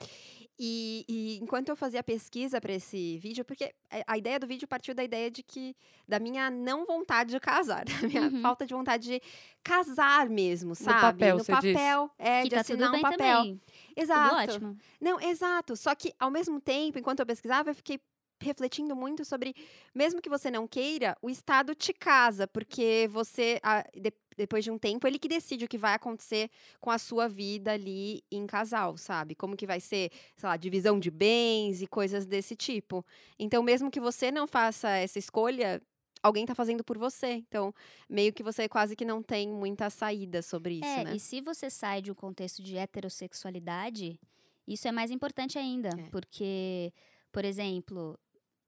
E, 0.60 1.06
e 1.08 1.38
enquanto 1.38 1.70
eu 1.70 1.76
fazia 1.76 2.00
a 2.00 2.04
pesquisa 2.04 2.60
para 2.60 2.74
esse 2.74 3.18
vídeo, 3.20 3.46
porque 3.46 3.74
a- 3.92 4.04
a 4.14 4.18
ideia 4.18 4.40
do 4.40 4.48
vídeo 4.48 4.68
partiu 4.68 4.96
da 4.96 5.04
ideia 5.04 5.30
de 5.30 5.44
que 5.44 5.76
da 6.08 6.20
minha 6.20 6.50
não 6.50 6.86
vontade 6.86 7.30
de 7.32 7.40
casar, 7.40 7.86
da 8.08 8.08
minha 8.08 8.24
Uhum. 8.24 8.42
falta 8.42 8.66
de 8.66 8.74
vontade 8.74 9.08
de 9.08 9.22
casar 9.64 10.28
mesmo, 10.30 10.74
sabe? 10.76 11.02
papel, 11.02 11.38
no 11.38 11.44
você 11.44 11.54
diz. 11.60 11.74
papel, 11.74 12.12
é, 12.18 12.42
que 12.44 12.50
de 12.50 12.56
tá 12.56 12.62
assinar 12.62 12.94
um 12.94 13.02
papel. 13.02 13.18
também. 13.18 13.62
Exato. 13.96 14.30
Tudo 14.30 14.40
ótimo. 14.56 14.78
Não, 15.00 15.20
exato. 15.22 15.76
Só 15.76 15.94
que, 15.94 16.14
ao 16.20 16.32
mesmo 16.32 16.60
tempo, 16.60 16.98
enquanto 16.98 17.20
eu 17.20 17.26
pesquisava, 17.26 17.70
eu 17.70 17.76
fiquei 17.76 18.00
refletindo 18.42 18.96
muito 18.96 19.26
sobre, 19.26 19.56
mesmo 19.96 20.22
que 20.22 20.30
você 20.30 20.50
não 20.52 20.68
queira, 20.68 21.18
o 21.22 21.30
Estado 21.30 21.74
te 21.74 21.92
casa, 21.92 22.48
porque 22.48 23.08
você, 23.12 23.60
ah, 23.64 23.84
de- 23.96 24.14
depois 24.38 24.64
de 24.64 24.72
um 24.72 24.78
tempo, 24.78 25.08
ele 25.08 25.18
que 25.18 25.28
decide 25.28 25.66
o 25.66 25.68
que 25.68 25.78
vai 25.78 25.96
acontecer 25.96 26.50
com 26.80 26.92
a 26.92 26.98
sua 26.98 27.28
vida 27.28 27.74
ali 27.74 28.24
em 28.32 28.46
casal, 28.46 28.96
sabe? 28.98 29.34
Como 29.34 29.58
que 29.58 29.66
vai 29.66 29.80
ser, 29.80 30.12
sei 30.36 30.48
lá, 30.48 30.56
divisão 30.56 31.00
de 31.00 31.10
bens 31.10 31.82
e 31.82 31.88
coisas 31.88 32.26
desse 32.26 32.56
tipo. 32.56 33.04
Então, 33.40 33.64
mesmo 33.64 33.90
que 33.90 34.00
você 34.00 34.32
não 34.32 34.46
faça 34.48 34.90
essa 34.90 35.18
escolha, 35.18 35.82
alguém 36.22 36.46
tá 36.46 36.54
fazendo 36.54 36.84
por 36.84 36.98
você. 36.98 37.44
Então, 37.48 37.74
meio 38.08 38.32
que 38.32 38.44
você 38.44 38.70
quase 38.70 38.96
que 38.96 39.04
não 39.04 39.24
tem 39.24 39.50
muita 39.50 39.90
saída 39.90 40.42
sobre 40.42 40.76
isso, 40.76 40.86
é, 40.86 41.04
né? 41.04 41.16
e 41.16 41.20
se 41.20 41.42
você 41.42 41.70
sai 41.70 42.02
de 42.02 42.12
um 42.12 42.16
contexto 42.16 42.62
de 42.62 42.78
heterossexualidade, 42.78 44.20
isso 44.68 44.88
é 44.88 44.92
mais 44.92 45.10
importante 45.10 45.58
ainda. 45.58 45.90
É. 45.90 46.10
Porque, 46.12 46.94
por 47.32 47.44
exemplo, 47.44 48.20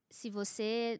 se 0.10 0.30
você 0.30 1.00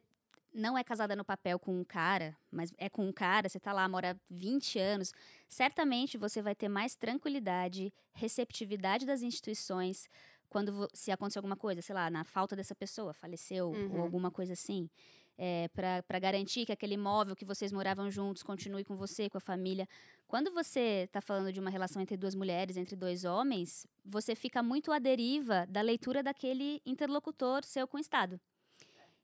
não 0.52 0.76
é 0.76 0.82
casada 0.84 1.14
no 1.14 1.24
papel 1.24 1.58
com 1.58 1.78
um 1.80 1.84
cara, 1.84 2.36
mas 2.50 2.72
é 2.78 2.88
com 2.88 3.06
um 3.06 3.12
cara, 3.12 3.48
você 3.48 3.60
tá 3.60 3.72
lá, 3.72 3.88
mora 3.88 4.18
20 4.28 4.78
anos, 4.78 5.12
certamente 5.48 6.18
você 6.18 6.42
vai 6.42 6.54
ter 6.54 6.68
mais 6.68 6.94
tranquilidade, 6.96 7.92
receptividade 8.12 9.06
das 9.06 9.22
instituições 9.22 10.08
quando 10.48 10.88
se 10.92 11.12
acontecer 11.12 11.38
alguma 11.38 11.56
coisa, 11.56 11.80
sei 11.80 11.94
lá, 11.94 12.10
na 12.10 12.24
falta 12.24 12.56
dessa 12.56 12.74
pessoa, 12.74 13.14
faleceu 13.14 13.70
Uhum. 13.70 13.94
ou 13.96 14.00
alguma 14.02 14.30
coisa 14.30 14.52
assim. 14.54 14.90
É, 15.42 15.68
para 15.68 16.18
garantir 16.18 16.66
que 16.66 16.72
aquele 16.72 16.94
imóvel 16.94 17.34
que 17.34 17.46
vocês 17.46 17.72
moravam 17.72 18.10
juntos 18.10 18.42
continue 18.42 18.84
com 18.84 18.94
você, 18.94 19.30
com 19.30 19.38
a 19.38 19.40
família. 19.40 19.88
Quando 20.28 20.52
você 20.52 21.04
está 21.06 21.22
falando 21.22 21.50
de 21.50 21.58
uma 21.60 21.70
relação 21.70 22.02
entre 22.02 22.14
duas 22.14 22.34
mulheres, 22.34 22.76
entre 22.76 22.94
dois 22.94 23.24
homens, 23.24 23.86
você 24.04 24.34
fica 24.34 24.62
muito 24.62 24.92
à 24.92 24.98
deriva 24.98 25.64
da 25.66 25.80
leitura 25.80 26.22
daquele 26.22 26.82
interlocutor 26.84 27.64
seu 27.64 27.88
com 27.88 27.96
o 27.96 28.00
Estado. 28.00 28.38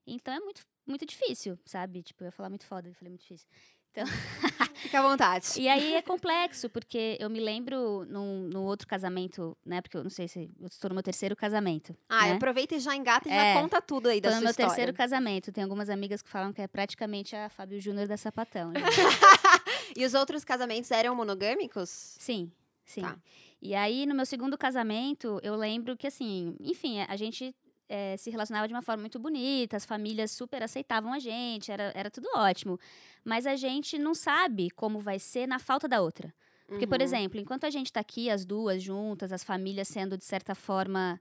Então 0.06 0.32
é 0.32 0.40
muito, 0.40 0.62
muito 0.86 1.04
difícil, 1.06 1.58
sabe? 1.64 2.02
Tipo, 2.02 2.24
eu 2.24 2.26
ia 2.26 2.32
falar 2.32 2.48
muito 2.48 2.64
foda, 2.66 2.88
eu 2.88 2.94
falei 2.94 3.10
muito 3.10 3.22
difícil. 3.22 3.48
Fica 4.74 4.98
à 4.98 5.02
vontade. 5.02 5.58
E 5.58 5.68
aí 5.68 5.94
é 5.94 6.02
complexo, 6.02 6.68
porque 6.68 7.16
eu 7.18 7.30
me 7.30 7.40
lembro 7.40 8.04
num, 8.06 8.42
num 8.52 8.64
outro 8.64 8.86
casamento, 8.86 9.56
né? 9.64 9.80
Porque 9.80 9.96
eu 9.96 10.02
não 10.02 10.10
sei 10.10 10.28
se. 10.28 10.50
Eu 10.60 10.66
estou 10.66 10.90
no 10.90 10.94
meu 10.94 11.02
terceiro 11.02 11.34
casamento. 11.34 11.96
Ah, 12.06 12.26
né? 12.26 12.32
aproveita 12.34 12.74
e 12.74 12.78
já 12.78 12.94
engata 12.94 13.26
e 13.26 13.32
É. 13.32 13.54
já 13.54 13.60
conta 13.62 13.80
tudo 13.80 14.10
aí 14.10 14.20
da 14.20 14.28
Tô 14.28 14.34
no 14.34 14.40
sua 14.40 14.44
meu 14.44 14.50
história. 14.50 14.68
terceiro 14.70 14.92
casamento. 14.94 15.50
Tem 15.50 15.64
algumas 15.64 15.88
amigas 15.88 16.20
que 16.20 16.28
falam 16.28 16.52
que 16.52 16.60
é 16.60 16.68
praticamente 16.68 17.34
a 17.34 17.48
Fábio 17.48 17.80
Júnior 17.80 18.06
da 18.06 18.16
Sapatão. 18.18 18.70
né? 18.72 18.80
E 19.96 20.04
os 20.04 20.12
outros 20.14 20.44
casamentos 20.44 20.90
eram 20.90 21.14
monogâmicos? 21.14 21.88
Sim, 21.88 22.50
sim. 22.84 23.00
Tá. 23.00 23.16
E 23.62 23.74
aí, 23.74 24.04
no 24.04 24.14
meu 24.14 24.26
segundo 24.26 24.58
casamento, 24.58 25.40
eu 25.42 25.54
lembro 25.56 25.96
que, 25.96 26.06
assim, 26.06 26.54
enfim, 26.60 27.00
a 27.00 27.16
gente 27.16 27.54
eh, 27.88 28.16
se 28.16 28.30
relacionava 28.30 28.66
de 28.68 28.74
uma 28.74 28.82
forma 28.82 29.00
muito 29.02 29.18
bonita, 29.18 29.76
as 29.76 29.84
famílias 29.84 30.30
super 30.32 30.62
aceitavam 30.62 31.12
a 31.12 31.18
gente, 31.18 31.70
era, 31.72 31.92
era 31.94 32.10
tudo 32.10 32.28
ótimo. 32.34 32.78
Mas 33.24 33.46
a 33.46 33.56
gente 33.56 33.98
não 33.98 34.14
sabe 34.14 34.70
como 34.70 35.00
vai 35.00 35.18
ser 35.18 35.46
na 35.46 35.58
falta 35.58 35.88
da 35.88 36.00
outra. 36.02 36.34
Porque, 36.68 36.86
por 36.86 37.00
Uhum. 37.00 37.04
exemplo, 37.04 37.40
enquanto 37.40 37.64
a 37.64 37.70
gente 37.70 37.92
tá 37.92 38.00
aqui, 38.00 38.28
as 38.30 38.44
duas 38.44 38.82
juntas, 38.82 39.32
as 39.32 39.44
famílias 39.44 39.88
sendo, 39.88 40.16
de 40.18 40.24
certa 40.24 40.54
forma, 40.54 41.20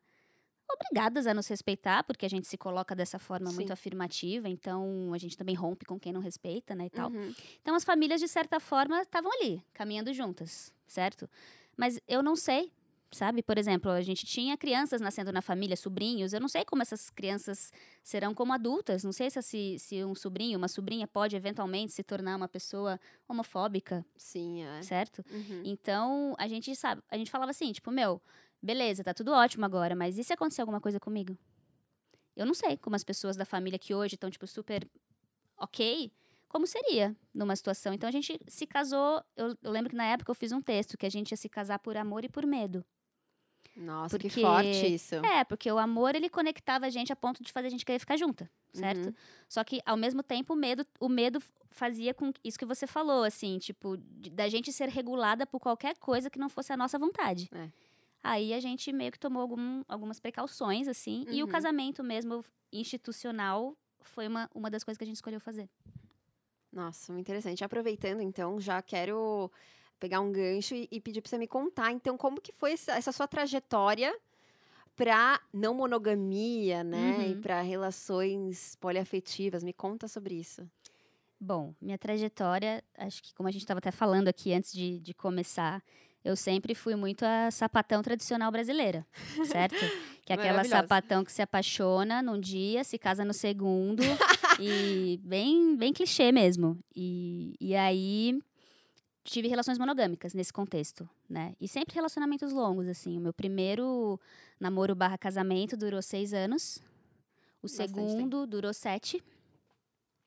obrigadas 0.69 1.27
a 1.27 1.33
nos 1.33 1.47
respeitar, 1.47 2.03
porque 2.03 2.25
a 2.25 2.29
gente 2.29 2.47
se 2.47 2.57
coloca 2.57 2.95
dessa 2.95 3.19
forma 3.19 3.49
Sim. 3.49 3.55
muito 3.55 3.71
afirmativa, 3.71 4.49
então 4.49 5.13
a 5.13 5.17
gente 5.17 5.37
também 5.37 5.55
rompe 5.55 5.85
com 5.85 5.99
quem 5.99 6.11
não 6.11 6.21
respeita, 6.21 6.73
né, 6.75 6.87
e 6.87 6.89
tal. 6.89 7.09
Uhum. 7.11 7.33
Então 7.61 7.75
as 7.75 7.83
famílias, 7.83 8.19
de 8.19 8.27
certa 8.27 8.59
forma, 8.59 9.01
estavam 9.01 9.31
ali, 9.39 9.63
caminhando 9.73 10.11
juntas, 10.13 10.73
certo? 10.87 11.29
Mas 11.77 11.99
eu 12.07 12.23
não 12.23 12.35
sei, 12.35 12.71
sabe? 13.11 13.41
Por 13.41 13.57
exemplo, 13.57 13.91
a 13.91 14.01
gente 14.01 14.25
tinha 14.25 14.57
crianças 14.57 14.99
nascendo 15.01 15.31
na 15.31 15.41
família, 15.41 15.75
sobrinhos. 15.75 16.33
Eu 16.33 16.39
não 16.39 16.47
sei 16.47 16.65
como 16.65 16.81
essas 16.81 17.09
crianças 17.09 17.71
serão 18.03 18.33
como 18.33 18.53
adultas. 18.53 19.03
Não 19.03 19.11
sei 19.11 19.29
se, 19.29 19.41
se, 19.41 19.79
se 19.79 20.03
um 20.03 20.15
sobrinho, 20.15 20.57
uma 20.57 20.67
sobrinha 20.67 21.07
pode 21.07 21.35
eventualmente 21.35 21.93
se 21.93 22.03
tornar 22.03 22.35
uma 22.35 22.47
pessoa 22.47 22.99
homofóbica, 23.27 24.05
Sim, 24.17 24.63
é. 24.63 24.81
certo? 24.81 25.23
Uhum. 25.31 25.61
Então 25.63 26.35
a 26.37 26.47
gente 26.47 26.75
sabe, 26.75 27.01
a 27.09 27.17
gente 27.17 27.31
falava 27.31 27.51
assim, 27.51 27.71
tipo, 27.71 27.91
meu, 27.91 28.21
beleza, 28.61 29.03
tá 29.03 29.13
tudo 29.13 29.31
ótimo 29.31 29.65
agora, 29.65 29.95
mas 29.95 30.17
e 30.17 30.23
se 30.23 30.33
acontecer 30.33 30.61
alguma 30.61 30.81
coisa 30.81 30.99
comigo? 30.99 31.37
Eu 32.35 32.45
não 32.45 32.53
sei 32.53 32.75
como 32.77 32.95
as 32.95 33.03
pessoas 33.03 33.37
da 33.37 33.45
família 33.45 33.79
que 33.79 33.93
hoje 33.93 34.15
estão, 34.15 34.29
tipo, 34.29 34.45
super 34.45 34.85
ok, 35.57 36.11
como 36.55 36.65
seria 36.65 37.13
numa 37.33 37.53
situação. 37.53 37.93
Então 37.93 38.07
a 38.07 38.11
gente 38.13 38.39
se 38.47 38.65
casou. 38.65 39.21
Eu, 39.35 39.57
eu 39.61 39.71
lembro 39.71 39.89
que 39.89 39.95
na 39.95 40.05
época 40.05 40.31
eu 40.31 40.35
fiz 40.35 40.53
um 40.53 40.61
texto 40.61 40.97
que 40.97 41.05
a 41.05 41.09
gente 41.09 41.31
ia 41.31 41.37
se 41.37 41.49
casar 41.49 41.79
por 41.79 41.97
amor 41.97 42.23
e 42.23 42.29
por 42.29 42.45
medo. 42.45 42.85
Nossa, 43.75 44.17
que 44.17 44.29
Porque- 44.29 44.39
forte 44.41 44.93
isso. 44.93 45.15
É, 45.15 45.43
porque 45.43 45.69
o 45.69 45.77
amor 45.77 46.15
ele 46.15 46.29
conectava 46.29 46.85
a 46.85 46.89
gente 46.89 47.11
a 47.11 47.15
ponto 47.15 47.43
de 47.43 47.51
fazer 47.51 47.67
a 47.67 47.69
gente 47.69 47.83
querer 47.85 47.99
ficar 47.99 48.15
junta, 48.15 48.49
certo? 48.73 49.07
Uhum. 49.07 49.13
Só 49.49 49.65
que 49.65 49.81
ao 49.85 49.97
mesmo 49.97 50.23
tempo 50.23 50.53
o 50.53 50.55
medo, 50.55 50.87
o 50.97 51.09
medo 51.09 51.41
fazia 51.71 52.13
com 52.13 52.31
isso 52.41 52.57
que 52.57 52.65
você 52.65 52.87
falou, 52.87 53.23
assim, 53.25 53.57
tipo, 53.59 53.97
de- 53.97 54.29
da 54.29 54.47
gente 54.47 54.71
ser 54.71 54.87
regulada 54.87 55.45
por 55.45 55.59
qualquer 55.59 55.97
coisa 55.97 56.29
que 56.29 56.39
não 56.39 56.47
fosse 56.47 56.71
a 56.71 56.77
nossa 56.77 56.97
vontade. 56.97 57.49
É. 57.53 57.69
Aí 58.23 58.53
a 58.53 58.61
gente 58.61 58.93
meio 58.93 59.11
que 59.11 59.19
tomou 59.19 59.41
algum- 59.41 59.83
algumas 59.89 60.21
precauções, 60.21 60.87
assim, 60.87 61.25
e 61.29 61.43
o 61.43 61.45
Uhum. 61.45 61.51
casamento 61.51 62.01
mesmo 62.01 62.45
institucional 62.71 63.75
foi 64.03 64.25
uma, 64.27 64.49
uma 64.55 64.69
das 64.69 64.85
coisas 64.85 64.97
que 64.97 65.03
a 65.03 65.07
gente 65.07 65.17
escolheu 65.17 65.39
fazer. 65.41 65.67
Nossa, 66.75 67.13
muito 67.13 67.25
interessante. 67.25 67.63
Aproveitando, 67.63 68.21
então, 68.21 68.59
já 68.61 68.81
quero 68.83 69.51
pegar 69.99 70.21
um 70.21 70.31
gancho 70.31 70.75
e, 70.75 70.89
e 70.91 71.01
pedir 71.01 71.21
para 71.21 71.29
você 71.31 71.37
me 71.39 71.47
contar, 71.47 71.91
então, 71.93 72.17
como 72.17 72.41
que 72.41 72.51
foi 72.51 72.73
essa, 72.73 72.93
essa 72.97 73.13
sua 73.13 73.27
trajetória 73.27 74.13
para 74.95 75.41
não 75.53 75.73
monogamia, 75.75 76.83
né? 76.83 77.29
E 77.29 77.35
Uhum. 77.35 77.41
para 77.41 77.61
relações 77.61 78.75
poliafetivas. 78.77 79.63
Me 79.63 79.73
conta 79.73 80.07
sobre 80.07 80.35
isso. 80.35 80.69
Bom, 81.39 81.75
minha 81.81 81.97
trajetória, 81.97 82.83
acho 82.97 83.21
que 83.23 83.33
como 83.35 83.47
a 83.49 83.51
gente 83.51 83.61
estava 83.63 83.79
até 83.79 83.91
falando 83.91 84.27
aqui 84.29 84.53
antes 84.53 84.71
de, 84.73 84.99
de 84.99 85.13
começar, 85.13 85.83
eu 86.23 86.35
sempre 86.35 86.73
fui 86.73 86.95
muito 86.95 87.23
a 87.23 87.51
sapatão 87.51 88.01
tradicional 88.01 88.51
brasileira, 88.51 89.05
certo? 89.43 89.75
Que 90.25 90.33
é 90.33 90.35
aquela 90.35 90.63
sapatão 90.63 91.23
que 91.23 91.31
se 91.31 91.43
apaixona 91.43 92.19
num 92.19 92.39
dia, 92.39 92.83
se 92.83 92.97
casa 92.97 93.23
no 93.23 93.33
segundo, 93.33 94.01
e 94.59 95.19
bem, 95.23 95.77
bem 95.77 95.93
clichê 95.93 96.31
mesmo. 96.31 96.79
E, 96.95 97.55
e 97.61 97.75
aí 97.75 98.39
tive 99.23 99.47
relações 99.47 99.77
monogâmicas 99.77 100.33
nesse 100.33 100.51
contexto, 100.51 101.07
né? 101.29 101.55
E 101.61 101.67
sempre 101.67 101.93
relacionamentos 101.93 102.51
longos, 102.51 102.87
assim. 102.87 103.17
O 103.17 103.21
meu 103.21 103.33
primeiro 103.33 104.19
namoro 104.59 104.95
barra 104.95 105.15
casamento 105.15 105.77
durou 105.77 106.01
seis 106.01 106.33
anos. 106.33 106.81
O 107.61 107.67
Bastante 107.67 107.89
segundo 107.89 108.47
durou 108.47 108.73
sete. 108.73 109.23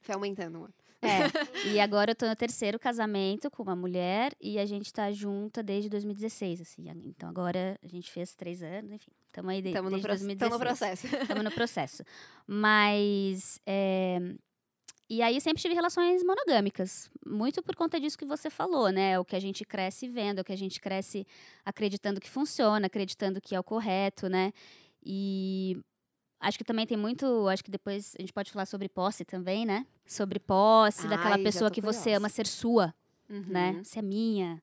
Foi 0.01 0.15
aumentando. 0.15 0.73
É, 1.03 1.27
e 1.75 1.81
agora 1.81 2.13
eu 2.13 2.15
tô 2.15 2.27
no 2.27 2.37
terceiro 2.37 2.79
casamento 2.79 3.51
com 3.51 3.65
uma 3.65 3.77
mulher 3.77 4.33
e 4.41 4.59
a 4.61 4.67
gente 4.67 4.93
tá 4.93 5.11
junta 5.11 5.61
desde 5.61 5.89
2016, 5.89 6.61
assim. 6.61 6.89
Então 7.05 7.29
agora 7.29 7.79
a 7.83 7.89
gente 7.89 8.11
fez 8.11 8.35
três 8.35 8.63
anos, 8.63 8.93
enfim. 8.93 9.11
Estamos 9.29 9.51
aí 9.53 9.63
de, 9.63 9.69
Estamos 9.69 9.93
no, 9.93 9.99
desde 9.99 10.37
tamo 10.37 10.49
2016. 10.51 10.53
no 10.53 10.59
processo. 10.59 11.07
Estamos 11.23 11.45
no 11.45 11.51
processo. 11.53 12.03
Mas. 12.47 13.61
é, 13.67 14.19
E 15.11 15.23
aí 15.23 15.41
sempre 15.41 15.63
tive 15.63 15.75
relações 15.75 16.23
monogâmicas. 16.23 17.11
Muito 17.27 17.63
por 17.63 17.75
conta 17.77 17.99
disso 18.01 18.19
que 18.19 18.25
você 18.27 18.51
falou, 18.51 18.91
né? 18.91 19.13
É 19.13 19.19
O 19.19 19.25
que 19.25 19.37
a 19.37 19.41
gente 19.41 19.65
cresce 19.65 20.09
vendo, 20.09 20.39
é 20.39 20.41
o 20.43 20.45
que 20.45 20.53
a 20.53 20.57
gente 20.57 20.81
cresce 20.81 21.27
acreditando 21.65 22.21
que 22.21 22.29
funciona, 22.29 22.87
acreditando 22.87 23.41
que 23.41 23.55
é 23.55 23.61
o 23.61 23.65
correto, 23.65 24.29
né? 24.29 24.53
E 25.05 25.79
acho 26.41 26.59
que 26.59 26.65
também 26.65 26.87
tem 26.87 26.97
muito. 26.97 27.49
Acho 27.49 27.63
que 27.65 27.71
depois 27.71 28.15
a 28.19 28.23
gente 28.23 28.33
pode 28.33 28.51
falar 28.51 28.67
sobre 28.67 28.89
posse 28.89 29.25
também, 29.25 29.65
né? 29.65 29.87
Sobre 30.07 30.39
posse, 30.39 31.07
daquela 31.07 31.37
Ai, 31.37 31.39
já 31.39 31.45
pessoa 31.45 31.71
que 31.71 31.81
você 31.81 32.01
curiosa. 32.01 32.17
ama 32.19 32.29
ser 32.29 32.47
sua, 32.47 32.95
Uhum. 33.31 33.45
né? 33.49 33.81
Ser 33.85 34.03
minha. 34.03 34.61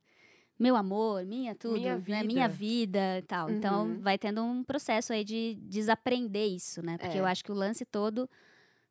Meu 0.57 0.75
amor, 0.75 1.25
minha 1.25 1.53
tudo, 1.53 1.73
Minha 1.73 1.97
né? 1.97 2.23
minha 2.23 2.47
vida. 2.47 2.49
vida 2.49 3.17
e 3.19 3.21
tal. 3.23 3.49
Então, 3.49 3.87
Uhum. 3.87 3.99
vai 3.99 4.17
tendo 4.17 4.41
um 4.41 4.63
processo 4.63 5.11
aí 5.11 5.23
de 5.23 5.55
desaprender 5.61 6.47
isso, 6.49 6.81
né? 6.81 6.97
Porque 6.97 7.17
É. 7.17 7.19
eu 7.19 7.25
acho 7.25 7.43
que 7.43 7.51
o 7.51 7.55
lance 7.55 7.83
todo, 7.83 8.29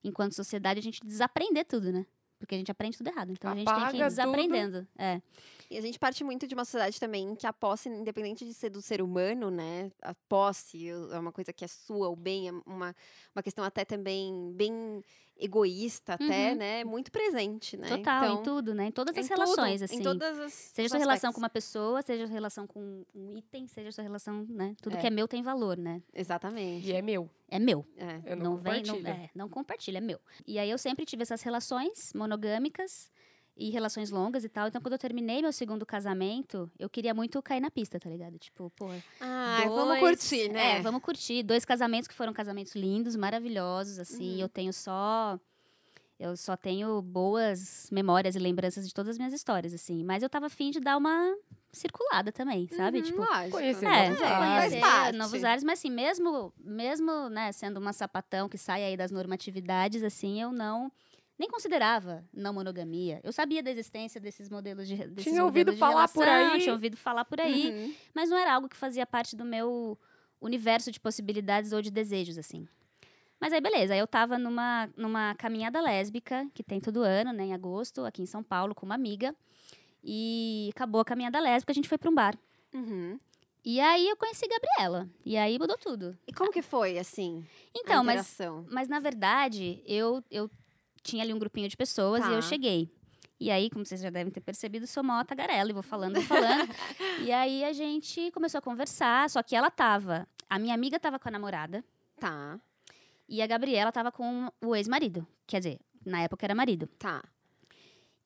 enquanto 0.03 0.33
sociedade, 0.35 0.79
a 0.79 0.83
gente 0.83 1.01
desaprender 1.05 1.65
tudo, 1.65 1.91
né? 1.91 2.05
Porque 2.39 2.55
a 2.55 2.59
gente 2.59 2.71
aprende 2.71 2.99
tudo 2.99 3.09
errado. 3.09 3.31
Então 3.33 3.51
a 3.51 3.55
gente 3.55 3.65
tem 3.65 3.75
que 3.75 3.81
Apaga 3.81 3.97
ir 3.97 4.01
tudo. 4.01 4.09
desaprendendo. 4.11 4.87
É. 4.99 5.23
E 5.71 5.79
a 5.79 5.81
gente 5.81 5.99
parte 5.99 6.23
muito 6.23 6.47
de 6.47 6.55
uma 6.55 6.67
sociedade 6.67 7.01
também 7.01 7.35
que 7.35 7.47
a 7.47 7.53
posse, 7.55 7.89
independente 7.89 8.45
de 8.45 8.53
ser 8.53 8.69
do 8.69 8.83
ser 8.83 9.01
humano, 9.01 9.51
né? 9.51 9.91
A 10.03 10.15
posse 10.29 10.91
é 10.91 11.19
uma 11.19 11.33
coisa 11.33 11.51
que 11.55 11.65
é 11.65 11.69
sua, 11.69 12.11
o 12.11 12.17
bem 12.17 12.49
é 12.49 12.53
uma, 12.67 12.95
uma 13.35 13.43
questão 13.43 13.65
até 13.65 13.83
também 13.87 14.53
bem 14.53 15.03
egoísta, 15.37 16.15
até, 16.15 16.51
Uhum. 16.53 16.57
né? 16.57 16.85
Muito 16.85 17.11
presente, 17.11 17.77
né? 17.77 17.89
Total, 17.89 18.25
então, 18.25 18.41
em 18.41 18.43
tudo, 18.43 18.75
né? 18.75 18.87
Em 18.87 18.91
todas 18.93 19.17
em 19.17 19.21
as 19.21 19.29
tudo, 19.29 19.37
relações, 19.41 19.83
assim. 19.83 19.97
Em 19.97 20.03
todas 20.03 20.39
as. 20.39 20.53
Seja 20.53 20.89
sua 20.91 20.99
relação 20.99 21.33
com 21.33 21.39
uma 21.39 21.49
pessoa, 21.51 22.03
seja 22.03 22.27
sua 22.27 22.35
relação 22.35 22.67
com 22.67 23.05
um 23.15 23.37
item, 23.37 23.67
seja 23.67 23.91
sua 23.93 24.03
relação, 24.05 24.47
né? 24.49 24.75
Tudo 24.81 24.97
É. 24.97 25.01
que 25.01 25.07
é 25.07 25.11
meu 25.11 25.27
tem 25.29 25.43
valor, 25.43 25.77
né? 25.77 26.03
Exatamente. 26.13 26.87
E 26.89 26.93
é 26.93 27.03
meu. 27.03 27.29
É 27.49 27.59
meu. 27.59 27.85
É. 27.97 28.21
Eu 28.33 28.37
não, 28.37 28.57
vem, 28.57 28.83
não, 28.83 28.95
compartilho. 28.97 29.09
é, 29.09 29.31
não 29.35 29.49
compartilha, 29.49 29.99
é 29.99 30.01
meu. 30.01 30.21
E 30.47 30.59
aí 30.59 30.71
eu 30.71 30.79
sempre 30.79 31.05
tive 31.05 31.23
essas 31.23 31.43
relações 31.43 32.13
monogâmicas 32.15 33.11
e 33.57 33.71
relações 33.71 34.11
longas 34.11 34.45
e 34.45 34.49
tal. 34.49 34.67
Então, 34.69 34.81
quando 34.81 34.93
eu 34.95 34.99
terminei 34.99 35.41
meu 35.41 35.53
segundo 35.53 35.87
casamento, 35.87 36.71
eu 36.79 36.89
queria 36.91 37.15
muito 37.15 37.41
cair 37.43 37.61
na 37.61 37.71
pista, 37.71 38.01
tá 38.01 38.09
ligado? 38.11 38.39
Tipo, 38.39 38.71
pô. 38.77 38.89
Vamos 39.69 39.87
dois- 39.87 40.01
curtir, 40.01 40.49
né? 40.51 40.79
É, 40.79 40.81
vamos 40.83 41.01
curtir. 41.03 41.43
Dois 41.43 41.65
casamentos 41.65 42.09
que 42.09 42.15
foram 42.15 42.33
casamentos 42.33 42.75
lindos, 42.75 43.15
maravilhosos, 43.17 43.99
assim. 43.99 44.35
Uhum. 44.35 44.41
Eu 44.41 44.49
tenho 44.49 44.73
só. 44.73 45.39
Eu 46.19 46.37
só 46.37 46.57
tenho 46.57 47.03
boas 47.03 47.89
memórias 47.91 48.37
e 48.37 48.39
lembranças 48.39 48.87
de 48.87 48.95
todas 48.95 49.11
as 49.11 49.19
minhas 49.19 49.33
histórias, 49.33 49.75
assim. 49.75 50.03
Mas 50.05 50.23
eu 50.23 50.31
tava 50.31 50.47
afim 50.47 50.71
de 50.71 50.79
dar 50.81 50.97
uma 50.97 51.37
circulada 51.73 52.31
também, 52.31 52.69
sabe? 52.69 52.99
Uhum, 52.99 53.05
tipo, 53.05 53.19
lógico. 53.21 53.51
conhecer 53.51 53.85
é, 53.85 54.09
novos 54.11 54.21
É, 54.21 54.27
ares. 54.27 54.69
conhecer 54.81 55.13
novos 55.19 55.45
ares, 55.45 55.65
mas 55.65 55.79
assim, 55.81 55.91
mesmo, 55.91 56.53
mesmo 56.59 57.29
né, 57.29 57.51
sendo 57.51 57.79
uma 57.81 57.93
sapatão 57.93 58.49
que 58.49 58.57
sai 58.57 58.85
aí 58.85 58.97
das 58.97 59.11
normatividades, 59.11 60.05
assim, 60.05 60.41
eu 60.41 60.53
não 60.53 60.91
nem 61.39 61.49
considerava 61.49 62.25
não 62.33 62.53
monogamia. 62.53 63.21
Eu 63.25 63.33
sabia 63.33 63.63
da 63.63 63.71
existência 63.71 64.21
desses 64.21 64.49
modelos 64.49 64.87
de 64.89 64.97
desses 64.97 65.25
Tinha 65.33 65.45
ouvido 65.45 65.73
de 65.73 65.79
falar 65.79 66.09
por 66.09 66.25
relação, 66.25 66.53
aí. 66.55 66.61
tinha 66.61 66.73
ouvido 66.73 66.97
falar 66.97 67.25
por 67.25 67.41
aí, 67.41 67.71
Uhum. 67.71 67.95
mas 68.15 68.31
não 68.31 68.39
era 68.39 68.55
algo 68.55 68.69
que 68.69 68.77
fazia 68.77 69.05
parte 69.07 69.35
do 69.37 69.45
meu 69.45 69.99
universo 70.41 70.91
de 70.93 71.01
possibilidades 71.01 71.73
ou 71.73 71.81
de 71.83 71.91
desejos, 71.91 72.37
assim. 72.39 72.69
Mas 73.41 73.53
aí, 73.53 73.61
beleza. 73.61 73.93
Aí 73.95 73.99
eu 73.99 74.07
tava 74.07 74.39
numa, 74.39 74.89
numa 74.97 75.35
caminhada 75.35 75.81
lésbica, 75.81 76.47
que 76.55 76.63
tem 76.63 76.81
todo 76.81 77.03
ano, 77.03 77.33
né, 77.33 77.45
em 77.47 77.53
agosto, 77.55 78.05
aqui 78.05 78.23
em 78.23 78.27
São 78.27 78.43
Paulo, 78.43 78.75
com 78.75 78.87
uma 78.87 78.95
amiga. 78.95 79.35
E 80.03 80.71
acabou 80.75 81.01
a 81.01 81.05
caminhada 81.05 81.41
lésbica, 81.41 81.73
a 81.73 81.75
gente 81.75 81.89
foi 81.89 81.99
pra 81.99 82.11
um 82.11 82.15
bar. 82.15 82.39
Uhum. 82.73 83.19
E 83.65 83.81
aí 83.81 84.09
eu 84.09 84.17
conheci 84.17 84.47
Gabriela. 84.47 85.09
E 85.25 85.37
aí 85.37 85.59
mudou 85.59 85.77
tudo. 85.79 86.17
E 86.27 86.33
como 86.33 86.53
que 86.53 86.61
foi, 86.63 86.99
assim, 86.99 87.45
Então, 87.75 88.05
mas, 88.05 88.37
mas 88.71 88.89
na 88.89 89.01
verdade, 89.01 89.83
eu, 89.87 90.23
eu 90.31 90.51
tinha 91.05 91.23
ali 91.23 91.33
um 91.33 91.39
grupinho 91.39 91.69
de 91.69 91.77
pessoas 91.77 92.21
Tá. 92.23 92.31
e 92.33 92.35
eu 92.35 92.43
cheguei. 92.43 92.91
E 93.39 93.51
aí, 93.51 93.69
como 93.71 93.85
vocês 93.85 94.01
já 94.01 94.11
devem 94.11 94.33
ter 94.33 94.41
percebido, 94.41 94.87
sou 94.87 95.03
mó 95.05 95.23
tagarela 95.23 95.69
e 95.71 95.73
vou 95.73 95.83
falando, 95.83 96.15
vou 96.15 96.23
falando. 96.23 96.69
e 97.23 97.31
aí 97.31 97.65
a 97.65 97.73
gente 97.73 98.31
começou 98.33 98.59
a 98.59 98.63
conversar, 98.63 99.29
só 99.31 99.43
que 99.43 99.55
ela 99.55 99.71
tava. 99.71 100.27
A 100.49 100.59
minha 100.59 100.75
amiga 100.75 100.99
tava 100.99 101.19
com 101.19 101.29
a 101.29 101.33
namorada 101.33 101.85
Tá, 102.19 102.59
e 103.29 103.43
a 103.43 103.47
Gabriela 103.47 103.91
tava 103.93 104.11
com 104.13 104.49
o 104.65 104.75
ex-marido. 104.75 105.27
Quer 105.47 105.59
dizer, 105.59 105.81
na 106.07 106.23
época 106.23 106.47
era 106.47 106.55
marido. 106.55 106.87
tá. 106.99 107.23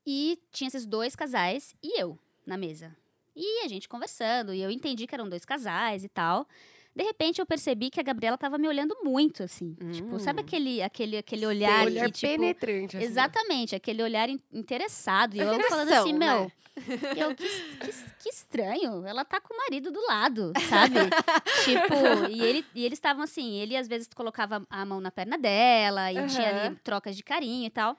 E 0.06 0.38
tinha 0.50 0.68
esses 0.68 0.86
dois 0.86 1.14
casais 1.14 1.74
e 1.82 2.00
eu 2.00 2.18
na 2.46 2.56
mesa. 2.56 2.96
E 3.36 3.64
a 3.64 3.68
gente 3.68 3.88
conversando, 3.88 4.54
e 4.54 4.60
eu 4.62 4.70
entendi 4.70 5.06
que 5.06 5.14
eram 5.14 5.28
dois 5.28 5.44
casais 5.44 6.02
e 6.04 6.08
tal. 6.08 6.46
De 6.94 7.04
repente 7.04 7.40
eu 7.40 7.46
percebi 7.46 7.90
que 7.90 8.00
a 8.00 8.02
Gabriela 8.02 8.36
tava 8.36 8.58
me 8.58 8.66
olhando 8.66 8.96
muito, 9.04 9.42
assim. 9.44 9.76
Tipo, 9.92 10.18
sabe 10.18 10.40
Hum. 10.40 10.44
aquele, 10.44 10.82
aquele, 10.82 11.16
aquele 11.18 11.46
olhar 11.46 11.86
olhar 11.86 12.06
que, 12.06 12.12
tipo. 12.12 12.32
penetrante. 12.32 12.96
assim. 12.96 13.06
Exatamente, 13.06 13.74
aquele 13.76 14.02
olhar 14.02 14.28
in- 14.28 14.40
interessado. 14.52 15.36
E 15.36 15.38
eu 15.40 15.60
falando 15.68 15.92
assim, 15.92 16.12
né? 16.12 16.26
meu, 16.26 16.52
eu, 17.16 17.34
que, 17.36 17.44
que 17.46 17.92
que 18.18 18.28
estranho. 18.28 19.06
Ela 19.06 19.24
tá 19.24 19.40
com 19.40 19.54
o 19.54 19.56
marido 19.56 19.90
do 19.92 20.00
lado, 20.06 20.52
sabe? 20.68 20.96
tipo, 21.64 22.30
e, 22.30 22.40
ele, 22.42 22.66
e 22.74 22.84
eles 22.84 22.96
estavam 22.98 23.22
assim, 23.22 23.58
ele 23.60 23.76
às 23.76 23.86
vezes 23.86 24.08
colocava 24.14 24.66
a 24.68 24.84
mão 24.84 25.00
na 25.00 25.10
perna 25.10 25.38
dela, 25.38 26.12
e 26.12 26.26
tinha 26.26 26.66
ali 26.66 26.76
trocas 26.82 27.16
de 27.16 27.22
carinho 27.22 27.66
e 27.66 27.70
tal. 27.70 27.96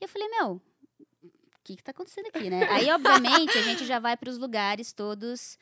E 0.00 0.04
eu 0.04 0.08
falei, 0.08 0.28
meu, 0.28 0.52
o 0.52 0.60
que 1.62 1.76
que 1.76 1.82
tá 1.82 1.90
acontecendo 1.90 2.26
aqui, 2.26 2.48
né? 2.48 2.66
Aí, 2.70 2.90
obviamente, 2.90 3.56
a 3.58 3.62
gente 3.62 3.84
já 3.84 3.98
vai 3.98 4.16
pros 4.16 4.38
lugares 4.38 4.92
todos 4.94 5.58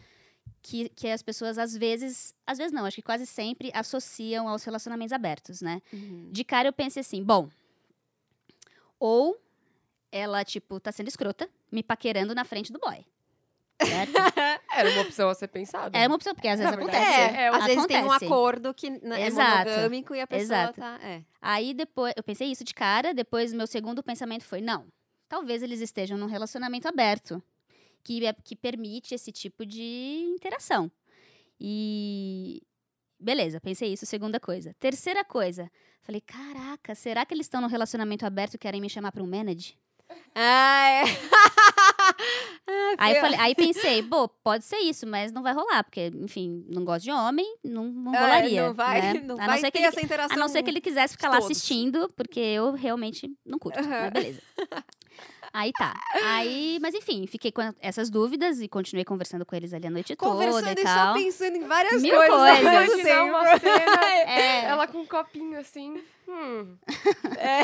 que, 0.69 0.91
que 0.91 1.09
as 1.09 1.23
pessoas 1.23 1.57
às 1.57 1.75
vezes, 1.75 2.35
às 2.47 2.59
vezes 2.59 2.73
não, 2.73 2.85
acho 2.85 2.97
que 2.97 3.03
quase 3.03 3.25
sempre 3.25 3.71
associam 3.73 4.47
aos 4.47 4.63
relacionamentos 4.65 5.15
abertos, 5.15 5.63
né? 5.63 5.81
Uhum. 5.91 6.29
De 6.31 6.45
cara 6.45 6.69
eu 6.69 6.73
pensei 6.75 7.01
assim, 7.01 7.25
bom, 7.25 7.49
ou 9.01 9.41
ela, 10.13 10.45
tipo, 10.45 10.79
tá 10.79 10.93
sendo 10.93 11.09
escrota, 11.09 11.49
me 11.73 11.83
paquerando 11.83 12.35
na 12.35 12.45
frente 12.45 12.71
do 12.71 12.79
boy. 12.79 13.03
Certo? 13.81 14.13
Era 14.77 14.91
uma 14.91 15.03
opção 15.03 15.31
a 15.31 15.35
ser 15.35 15.49
pensada. 15.49 15.97
é 15.97 16.07
uma 16.07 16.17
opção, 16.17 16.35
porque 16.35 16.49
às 16.49 16.59
vezes 16.59 16.77
verdade, 16.77 16.97
acontece. 16.97 17.21
É, 17.21 17.43
é, 17.43 17.49
às 17.49 17.65
vezes 17.65 17.87
tem 17.87 17.97
um 17.97 18.11
acontece. 18.11 18.25
acordo 18.27 18.75
que 18.75 18.89
é 18.89 19.27
Exato. 19.27 19.71
monogâmico 19.71 20.15
e 20.15 20.21
a 20.21 20.27
pessoa 20.27 20.59
Exato. 20.59 20.81
tá... 20.81 20.99
É. 21.03 21.23
Aí 21.41 21.73
depois, 21.73 22.13
eu 22.15 22.23
pensei 22.23 22.51
isso 22.51 22.65
de 22.65 22.75
cara, 22.75 23.15
depois 23.15 23.55
meu 23.55 23.67
segundo 23.67 24.03
pensamento 24.03 24.45
foi, 24.45 24.61
não, 24.61 24.87
talvez 25.29 25.63
eles 25.63 25.81
estejam 25.81 26.19
num 26.19 26.27
relacionamento 26.27 26.87
aberto, 26.87 27.43
que, 28.03 28.25
é, 28.25 28.33
que 28.33 28.57
permite 28.57 29.15
esse 29.15 29.31
tipo 29.33 29.65
de 29.67 30.25
interação. 30.35 30.91
E... 31.61 32.63
Beleza, 33.21 33.61
pensei 33.61 33.93
isso, 33.93 34.07
segunda 34.07 34.39
coisa. 34.39 34.75
Terceira 34.79 35.25
coisa, 35.25 35.71
falei, 36.03 36.21
caraca, 36.21 36.95
será 36.95 37.27
que 37.27 37.35
eles 37.35 37.47
estão 37.47 37.61
num 37.61 37.67
relacionamento 37.67 38.25
aberto 38.25 38.55
e 38.55 38.59
querem 38.59 38.81
me 38.81 38.89
chamar 38.89 39.11
para 39.11 39.23
um 39.23 39.27
manage? 39.27 39.77
Ah, 40.35 40.89
é. 41.03 41.05
Ah, 42.71 42.95
Aí, 42.99 43.15
falei, 43.21 43.39
aí 43.41 43.55
pensei, 43.55 44.03
pô, 44.03 44.29
pode 44.29 44.65
ser 44.65 44.79
isso, 44.79 45.07
mas 45.07 45.33
não 45.33 45.43
vai 45.43 45.53
rolar, 45.53 45.83
porque, 45.85 46.11
enfim, 46.15 46.65
não 46.69 46.85
gosto 46.85 47.05
de 47.05 47.11
homem, 47.11 47.57
não, 47.65 47.85
não 47.85 48.15
É, 48.15 48.19
rolaria. 48.21 48.67
Não 48.69 48.75
vai, 48.75 49.01
né? 49.01 49.21
não 49.21 49.35
a, 49.37 49.39
não 49.39 49.47
vai 49.47 49.59
ser 49.59 49.67
ter 49.67 49.71
que 49.73 49.79
ele, 49.79 49.87
essa 49.87 50.01
interação. 50.01 50.37
a 50.37 50.41
não 50.41 50.49
ser 50.49 50.63
que 50.63 50.71
ele 50.71 50.81
quisesse 50.81 51.15
ficar 51.15 51.29
lá 51.29 51.39
assistindo, 51.39 52.09
porque 52.17 52.41
eu 52.41 52.73
realmente 52.73 53.31
não 53.45 53.59
curto, 53.59 53.79
Aham. 53.81 53.89
mas 53.89 54.13
beleza. 54.13 54.43
Aí 55.53 55.73
tá. 55.73 55.95
Aí, 56.25 56.79
mas 56.81 56.95
enfim, 56.95 57.27
fiquei 57.27 57.51
com 57.51 57.63
essas 57.81 58.11
dúvidas 58.11 58.61
e 58.61 58.69
continuei 58.69 59.05
conversando 59.05 59.45
com 59.47 59.57
eles 59.57 59.73
ali 59.73 59.87
a 59.87 59.91
noite 59.91 60.15
toda 60.15 60.33
Conversando 60.33 60.79
e 60.79 60.83
e 60.83 60.87
só 60.87 60.95
tal. 60.95 61.15
pensando 61.15 61.57
em 61.57 61.65
várias 61.67 62.03
Mil 62.03 62.15
coisas. 62.15 62.37
coisas. 62.37 62.61
Imaginar 62.61 63.25
uma 63.25 63.59
cena, 63.59 64.05
É. 64.29 64.65
ela 64.67 64.87
com 64.87 64.99
um 64.99 65.07
copinho 65.07 65.59
assim. 65.59 66.01
Hum. 66.29 66.77
É. 67.39 67.63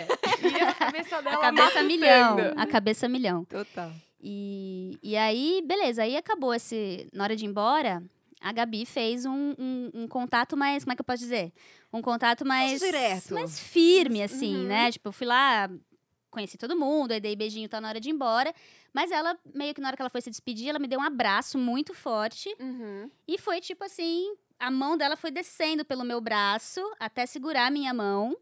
É. 0.00 0.06
E 0.42 0.62
a 0.62 0.72
cabeça 0.74 1.20
dela 1.22 1.36
A 1.36 1.40
cabeça 1.40 1.64
matutando. 1.66 1.86
milhão. 1.88 2.36
A 2.56 2.66
cabeça 2.66 3.08
milhão. 3.08 3.44
Total. 3.44 3.92
E, 4.22 4.98
e 5.02 5.16
aí, 5.16 5.62
beleza, 5.64 6.02
aí 6.02 6.16
acabou 6.16 6.54
esse. 6.54 7.06
Na 7.12 7.24
hora 7.24 7.34
de 7.36 7.44
ir 7.44 7.48
embora, 7.48 8.02
a 8.40 8.52
Gabi 8.52 8.84
fez 8.86 9.24
um, 9.26 9.54
um, 9.58 9.90
um 9.94 10.08
contato 10.08 10.56
mais. 10.56 10.84
Como 10.84 10.92
é 10.92 10.96
que 10.96 11.00
eu 11.00 11.04
posso 11.04 11.18
dizer? 11.20 11.52
Um 11.92 12.00
contato 12.02 12.46
mais. 12.46 12.80
direto. 12.80 13.34
Mais 13.34 13.58
firme, 13.58 14.22
assim, 14.22 14.56
Uhum. 14.56 14.64
né? 14.64 14.90
Tipo, 14.92 15.08
eu 15.08 15.12
fui 15.12 15.26
lá, 15.26 15.68
conheci 16.30 16.56
todo 16.56 16.76
mundo, 16.76 17.12
aí 17.12 17.20
dei 17.20 17.34
beijinho, 17.34 17.68
tá 17.68 17.80
na 17.80 17.88
hora 17.88 18.00
de 18.00 18.08
ir 18.08 18.12
embora. 18.12 18.54
Mas 18.92 19.10
ela, 19.10 19.38
meio 19.54 19.74
que 19.74 19.80
na 19.80 19.88
hora 19.88 19.96
que 19.96 20.02
ela 20.02 20.10
foi 20.10 20.20
se 20.20 20.30
despedir, 20.30 20.68
ela 20.68 20.78
me 20.78 20.88
deu 20.88 21.00
um 21.00 21.02
abraço 21.02 21.58
muito 21.58 21.92
forte. 21.94 22.54
Uhum. 22.58 23.10
E 23.26 23.38
foi 23.38 23.60
tipo 23.60 23.84
assim: 23.84 24.34
a 24.58 24.70
mão 24.70 24.96
dela 24.96 25.16
foi 25.16 25.30
descendo 25.30 25.84
pelo 25.84 26.04
meu 26.04 26.20
braço 26.20 26.80
até 26.98 27.26
segurar 27.26 27.66
a 27.66 27.70
minha 27.70 27.92
mão. 27.92 28.36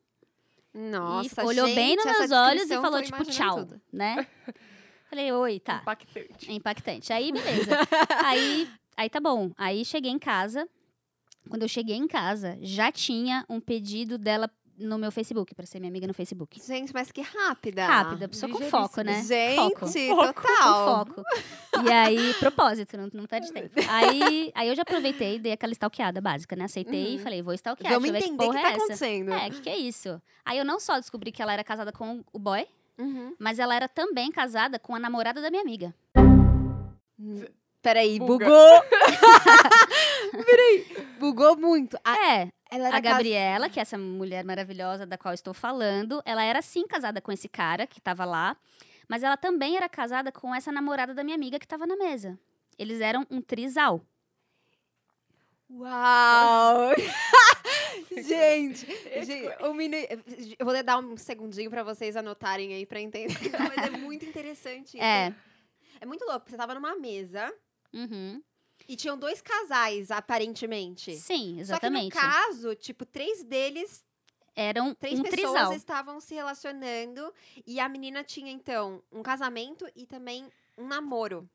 Nossa, 0.75 1.43
e 1.43 1.47
olhou 1.47 1.67
bem 1.67 1.91
gente, 1.91 1.97
nos 1.97 2.07
essa 2.07 2.19
meus 2.19 2.31
olhos 2.31 2.71
e 2.71 2.81
falou, 2.81 3.03
tipo, 3.03 3.25
tchau, 3.25 3.65
tudo. 3.65 3.81
né? 3.93 4.27
Falei, 5.09 5.33
oi, 5.33 5.59
tá. 5.59 5.81
Impactante. 5.81 6.51
É 6.51 6.53
impactante. 6.53 7.13
Aí, 7.13 7.33
beleza. 7.33 7.79
aí, 8.25 8.69
aí 8.95 9.09
tá 9.09 9.19
bom. 9.19 9.51
Aí 9.57 9.85
cheguei 9.85 10.11
em 10.11 10.19
casa. 10.19 10.69
Quando 11.49 11.63
eu 11.63 11.69
cheguei 11.69 11.97
em 11.97 12.07
casa, 12.07 12.59
já 12.61 12.93
tinha 12.93 13.45
um 13.49 13.59
pedido 13.59 14.19
dela 14.19 14.51
no 14.79 14.97
meu 14.99 15.11
Facebook, 15.13 15.55
pra 15.55 15.67
ser 15.67 15.79
minha 15.81 15.91
amiga 15.91 16.07
no 16.07 16.15
Facebook. 16.15 16.61
Gente, 16.65 16.93
mas 16.95 17.11
que 17.13 17.21
rápida. 17.21 17.87
Rápida, 17.87 18.29
pessoa 18.29 18.51
com 18.53 18.61
foco, 18.71 19.01
né? 19.03 19.23
Gente, 19.23 19.57
Foco. 19.57 20.33
total. 20.35 21.07
Com 21.07 21.15
foco. 21.15 21.25
E 21.89 21.93
aí, 21.93 22.35
propósito, 22.35 22.97
não, 22.97 23.09
não 23.13 23.27
perde 23.27 23.53
tempo. 23.53 23.71
Aí, 23.89 24.51
aí 24.55 24.69
eu 24.69 24.75
já 24.75 24.83
aproveitei 24.83 25.37
e 25.37 25.39
dei 25.39 25.53
aquela 25.53 25.73
stalkeada 25.73 26.21
básica, 26.21 26.57
né? 26.57 26.65
Aceitei 26.65 27.15
e 27.15 27.17
Uhum. 27.19 27.23
falei, 27.23 27.41
vou 27.43 27.55
stalkear, 27.55 27.93
Vamos 27.93 28.11
deixa 28.11 28.27
eu 28.27 28.31
ver 28.31 28.35
entender 28.35 28.49
o 28.49 28.53
que 28.53 28.57
que 28.57 28.63
porra 28.63 28.63
tá 28.63 28.69
é 28.69 28.73
essa. 28.73 28.85
acontecendo. 28.85 29.33
É, 29.33 29.47
o 29.47 29.51
que, 29.53 29.61
que 29.61 29.71
é 29.71 29.77
isso? 29.77 30.21
Aí 30.45 30.59
eu 30.59 30.65
não 30.65 30.81
só 30.81 30.97
descobri 30.99 31.31
que 31.31 31.41
ela 31.41 31.53
era 31.53 31.63
casada 31.63 31.93
com 31.93 32.25
o 32.33 32.39
boy, 32.39 32.67
Uhum. 32.99 33.33
mas 33.39 33.61
ela 33.61 33.77
era 33.77 33.87
também 33.89 34.33
casada 34.33 34.77
com 34.79 34.93
a 34.95 34.99
namorada 34.99 35.41
da 35.41 35.51
minha 35.51 35.63
amiga. 35.63 35.95
Peraí, 37.83 38.19
Buga. 38.19 38.45
bugou. 38.45 38.85
Peraí, 40.45 41.07
bugou 41.19 41.57
muito. 41.57 41.99
A, 42.05 42.17
É, 42.17 42.51
a 42.93 43.01
Gabriela, 43.01 43.69
que 43.69 43.79
é 43.79 43.83
essa 43.83 43.97
mulher 43.97 44.45
maravilhosa 44.45 45.07
da 45.07 45.17
qual 45.17 45.33
estou 45.33 45.55
falando, 45.55 46.23
ela 46.25 46.43
era 46.43 46.61
sim 46.61 46.87
casada 46.87 47.21
com 47.21 47.33
esse 47.33 47.49
cara 47.49 47.87
que 47.87 48.01
tava 48.01 48.25
lá, 48.25 48.57
mas 49.09 49.23
ela 49.23 49.37
também 49.37 49.77
era 49.77 49.89
casada 49.89 50.31
com 50.33 50.55
essa 50.55 50.71
namorada 50.73 51.15
da 51.15 51.25
minha 51.25 51.37
amiga 51.37 51.59
que 51.59 51.67
tava 51.67 51.87
na 51.87 51.97
mesa. 51.97 52.39
Eles 52.79 53.01
eram 53.01 53.27
um 53.31 53.41
trisal. 53.41 54.01
Uau! 55.71 56.93
Gente, 58.11 58.87
gente 58.87 59.49
um 59.63 59.81
eu 60.59 60.65
vou 60.65 60.83
dar 60.83 60.99
um 60.99 61.17
segundinho 61.17 61.71
pra 61.71 61.83
vocês 61.83 62.17
anotarem 62.17 62.75
aí 62.75 62.87
pra 62.87 63.01
entender. 63.01 63.37
Mas 63.53 63.87
é 63.87 63.91
muito 63.91 64.25
interessante 64.25 64.97
isso. 64.97 65.05
É. 65.05 65.35
É 66.01 66.07
muito 66.07 66.25
louco. 66.25 66.49
Você 66.49 66.57
tava 66.57 66.75
numa 66.75 66.97
mesa 66.97 67.53
Uhum. 67.93 68.43
e 68.89 68.97
tinham 68.97 69.19
dois 69.19 69.41
casais, 69.43 70.11
aparentemente. 70.11 71.17
Sim, 71.17 71.63
Só 71.65 71.79
que 71.79 71.91
no 71.91 71.99
exatamente. 71.99 72.13
caso, 72.15 72.75
tipo, 72.75 73.05
três 73.05 73.43
deles, 73.45 74.05
Eram 74.55 74.95
três 74.95 75.19
um 75.19 75.23
pessoas 75.23 75.53
trisal. 75.53 75.73
estavam 75.73 76.21
se 76.21 76.35
relacionando. 76.35 77.33
E 77.67 77.79
a 77.81 77.89
menina 77.89 78.25
tinha, 78.25 78.51
então, 78.51 79.03
um 79.13 79.23
casamento 79.23 79.87
e 79.95 80.07
também 80.07 80.49
um 80.77 80.87
namoro. 80.87 81.49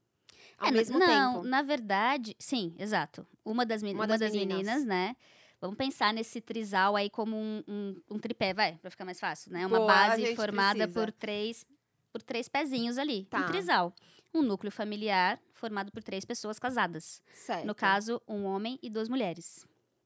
Ao 0.57 0.67
É, 0.67 0.71
mesmo 0.71 0.99
não, 0.99 1.33
tempo. 1.35 1.47
na 1.47 1.61
verdade, 1.61 2.35
sim, 2.39 2.73
exato. 2.77 3.25
Uma 3.43 3.65
das, 3.65 3.81
Uma 3.81 3.91
uma 3.91 4.07
das 4.07 4.19
das, 4.21 4.31
meninas. 4.31 4.57
meninas, 4.57 4.85
né? 4.85 5.15
Vamos 5.59 5.77
pensar 5.77 6.13
nesse 6.13 6.39
trisal 6.41 6.95
aí 6.95 7.09
como 7.09 7.35
um, 7.37 7.63
um, 7.67 8.01
um 8.11 8.19
tripé, 8.19 8.53
vai, 8.53 8.77
pra 8.77 8.91
ficar 8.91 9.05
mais 9.05 9.19
fácil, 9.19 9.51
né? 9.51 9.65
Uma 9.65 9.79
Boa, 9.79 9.87
base 9.87 10.35
formada 10.35 10.79
precisa. 10.87 10.99
por 10.99 11.11
três, 11.11 11.65
por 12.11 12.21
três 12.21 12.47
pezinhos 12.49 12.97
ali. 12.97 13.25
Tá. 13.25 13.39
Um 13.39 13.45
trisal. 13.45 13.93
Um 14.33 14.41
núcleo 14.41 14.71
familiar 14.71 15.39
formado 15.53 15.91
por 15.91 16.01
três 16.03 16.25
pessoas 16.25 16.57
casadas. 16.59 17.21
Certo. 17.33 17.65
No 17.67 17.75
caso, 17.75 18.21
um 18.27 18.45
homem 18.45 18.79
e 18.81 18.89
duas 18.89 19.07
mulheres. 19.07 19.65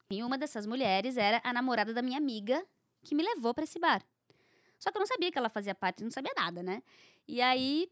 E 0.10 0.22
uma 0.24 0.38
dessas 0.38 0.66
mulheres 0.66 1.18
era 1.18 1.40
a 1.44 1.54
namorada 1.54 1.94
da 1.94 2.02
minha 2.02 2.18
amiga 2.18 2.64
que 3.04 3.16
me 3.16 3.24
levou 3.24 3.54
pra 3.54 3.64
esse 3.64 3.80
bar. 3.80 4.02
Só 4.80 4.92
que 4.92 4.98
eu 4.98 5.00
não 5.00 5.08
sabia 5.08 5.32
que 5.32 5.38
ela 5.38 5.50
fazia 5.50 5.74
parte, 5.74 6.04
não 6.04 6.12
sabia 6.12 6.32
nada, 6.36 6.62
né? 6.62 6.84
E 7.28 7.42
aí, 7.42 7.90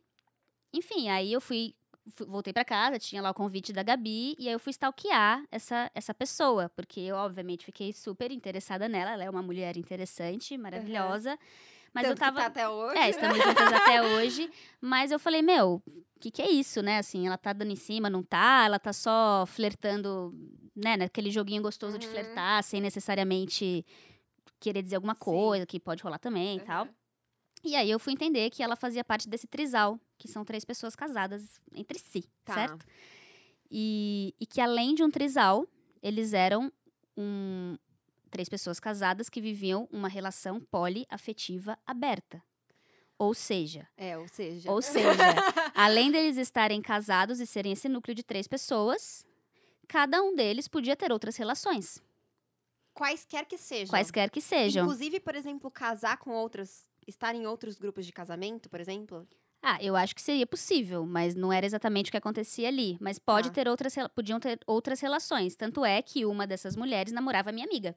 enfim, 0.74 1.10
aí 1.10 1.32
eu 1.34 1.42
fui, 1.42 1.74
fu- 2.16 2.26
voltei 2.26 2.54
pra 2.54 2.64
casa, 2.64 3.00
tinha 3.00 3.22
lá 3.22 3.32
o 3.32 3.34
convite 3.34 3.74
da 3.74 3.82
Gabi, 3.82 4.36
e 4.38 4.48
aí 4.48 4.54
eu 4.54 4.60
fui 4.60 4.72
stalkear 4.72 5.44
essa, 5.52 5.90
essa 5.96 6.14
pessoa, 6.14 6.70
porque 6.70 7.00
eu, 7.00 7.16
obviamente, 7.16 7.66
fiquei 7.66 7.92
super 7.92 8.32
interessada 8.32 8.88
nela. 8.88 9.12
Ela 9.12 9.24
é 9.24 9.30
uma 9.30 9.42
mulher 9.42 9.78
interessante, 9.78 10.58
maravilhosa. 10.58 11.40
Mas 11.96 12.04
Tanto 12.08 12.18
eu 12.18 12.20
tava. 12.20 12.40
tá 12.42 12.46
até 12.48 12.68
hoje. 12.70 12.98
É, 13.00 13.10
estamos 13.10 13.38
juntas 13.38 13.72
até 13.74 14.04
hoje. 14.04 14.52
Mas 14.82 15.12
eu 15.12 15.18
falei, 15.18 15.42
meu, 15.42 15.82
o 15.88 16.20
que, 16.20 16.30
que 16.30 16.42
é 16.42 16.52
isso, 16.52 16.82
né? 16.82 16.98
Assim, 16.98 17.26
ela 17.26 17.38
tá 17.38 17.54
dando 17.54 17.72
em 17.72 17.76
cima, 17.78 18.10
não 18.10 18.22
tá? 18.22 18.64
Ela 18.66 18.78
tá 18.78 18.92
só 18.92 19.46
flertando, 19.48 20.32
né? 20.76 20.98
Naquele 20.98 21.32
joguinho 21.32 21.62
gostoso 21.64 21.98
de 21.98 22.06
Uhum. 22.06 22.12
flertar, 22.12 22.62
sem 22.64 22.82
necessariamente 22.82 23.86
querer 24.60 24.82
dizer 24.84 24.98
alguma 24.98 25.16
coisa, 25.16 25.66
que 25.66 25.80
pode 25.80 26.04
rolar 26.04 26.20
também 26.20 26.58
e 26.58 26.62
tal. 26.62 26.84
Uhum. 26.86 26.94
E 27.64 27.76
aí 27.76 27.90
eu 27.90 27.98
fui 27.98 28.12
entender 28.14 28.50
que 28.50 28.62
ela 28.62 28.76
fazia 28.76 29.04
parte 29.04 29.28
desse 29.30 29.48
trisal, 29.48 29.98
que 30.18 30.28
são 30.28 30.44
três 30.46 30.64
pessoas 30.66 30.96
casadas 30.96 31.60
entre 31.74 31.98
si, 31.98 32.26
Tá. 32.44 32.54
certo? 32.56 32.86
E, 33.72 34.36
e 34.40 34.46
que 34.46 34.62
além 34.62 34.94
de 34.94 35.02
um 35.04 35.10
trisal, 35.10 35.66
eles 36.04 36.34
eram 36.34 36.72
um, 37.18 37.76
três 38.36 38.50
pessoas 38.50 38.80
casadas 38.82 39.30
que 39.30 39.40
viviam 39.40 39.88
uma 39.90 40.10
relação 40.10 40.60
poliafetiva 40.60 41.78
aberta. 41.88 42.44
Ou 43.18 43.34
seja, 43.34 43.88
É, 43.96 44.18
ou 44.18 44.28
seja. 44.28 44.70
ou 44.70 44.82
seja, 44.82 45.08
além 45.74 46.12
deles 46.12 46.36
estarem 46.36 46.82
casados 46.82 47.40
e 47.40 47.48
serem 47.48 47.72
esse 47.72 47.88
núcleo 47.88 48.14
de 48.14 48.24
três 48.24 48.46
pessoas, 48.46 49.26
cada 49.88 50.22
um 50.22 50.36
deles 50.36 50.68
podia 50.68 50.98
ter 50.98 51.14
outras 51.14 51.38
relações, 51.38 52.04
Quaisquer 52.94 53.46
que 53.46 53.58
sejam. 53.58 53.90
quaisquer 53.92 54.30
que 54.30 54.42
sejam. 54.42 54.84
Inclusive, 54.86 55.20
por 55.20 55.36
exemplo, 55.36 55.70
casar 55.72 56.18
com 56.18 56.32
outras. 56.32 56.86
Estar 57.08 57.36
em 57.36 57.46
outros 57.46 57.78
grupos 57.78 58.06
de 58.06 58.12
casamento, 58.14 58.70
por 58.70 58.80
exemplo. 58.80 59.28
Ah, 59.62 59.78
eu 59.82 59.96
acho 59.96 60.16
que 60.16 60.22
seria 60.22 60.48
possível, 60.48 61.06
mas 61.06 61.36
não 61.36 61.52
era 61.52 61.66
exatamente 61.66 62.08
o 62.08 62.12
que 62.12 62.18
acontecia 62.18 62.68
ali. 62.68 62.98
Mas 63.02 63.20
pode 63.20 63.50
Tá. 63.50 63.56
ter 63.56 63.68
outras, 63.68 63.94
podiam 64.16 64.40
ter 64.40 64.60
outras 64.66 65.00
relações. 65.02 65.56
Tanto 65.56 65.84
é 65.86 66.02
que 66.02 66.26
uma 66.26 66.48
dessas 66.48 66.76
mulheres 66.76 67.12
namorava 67.14 67.52
minha 67.52 67.66
amiga, 67.66 67.96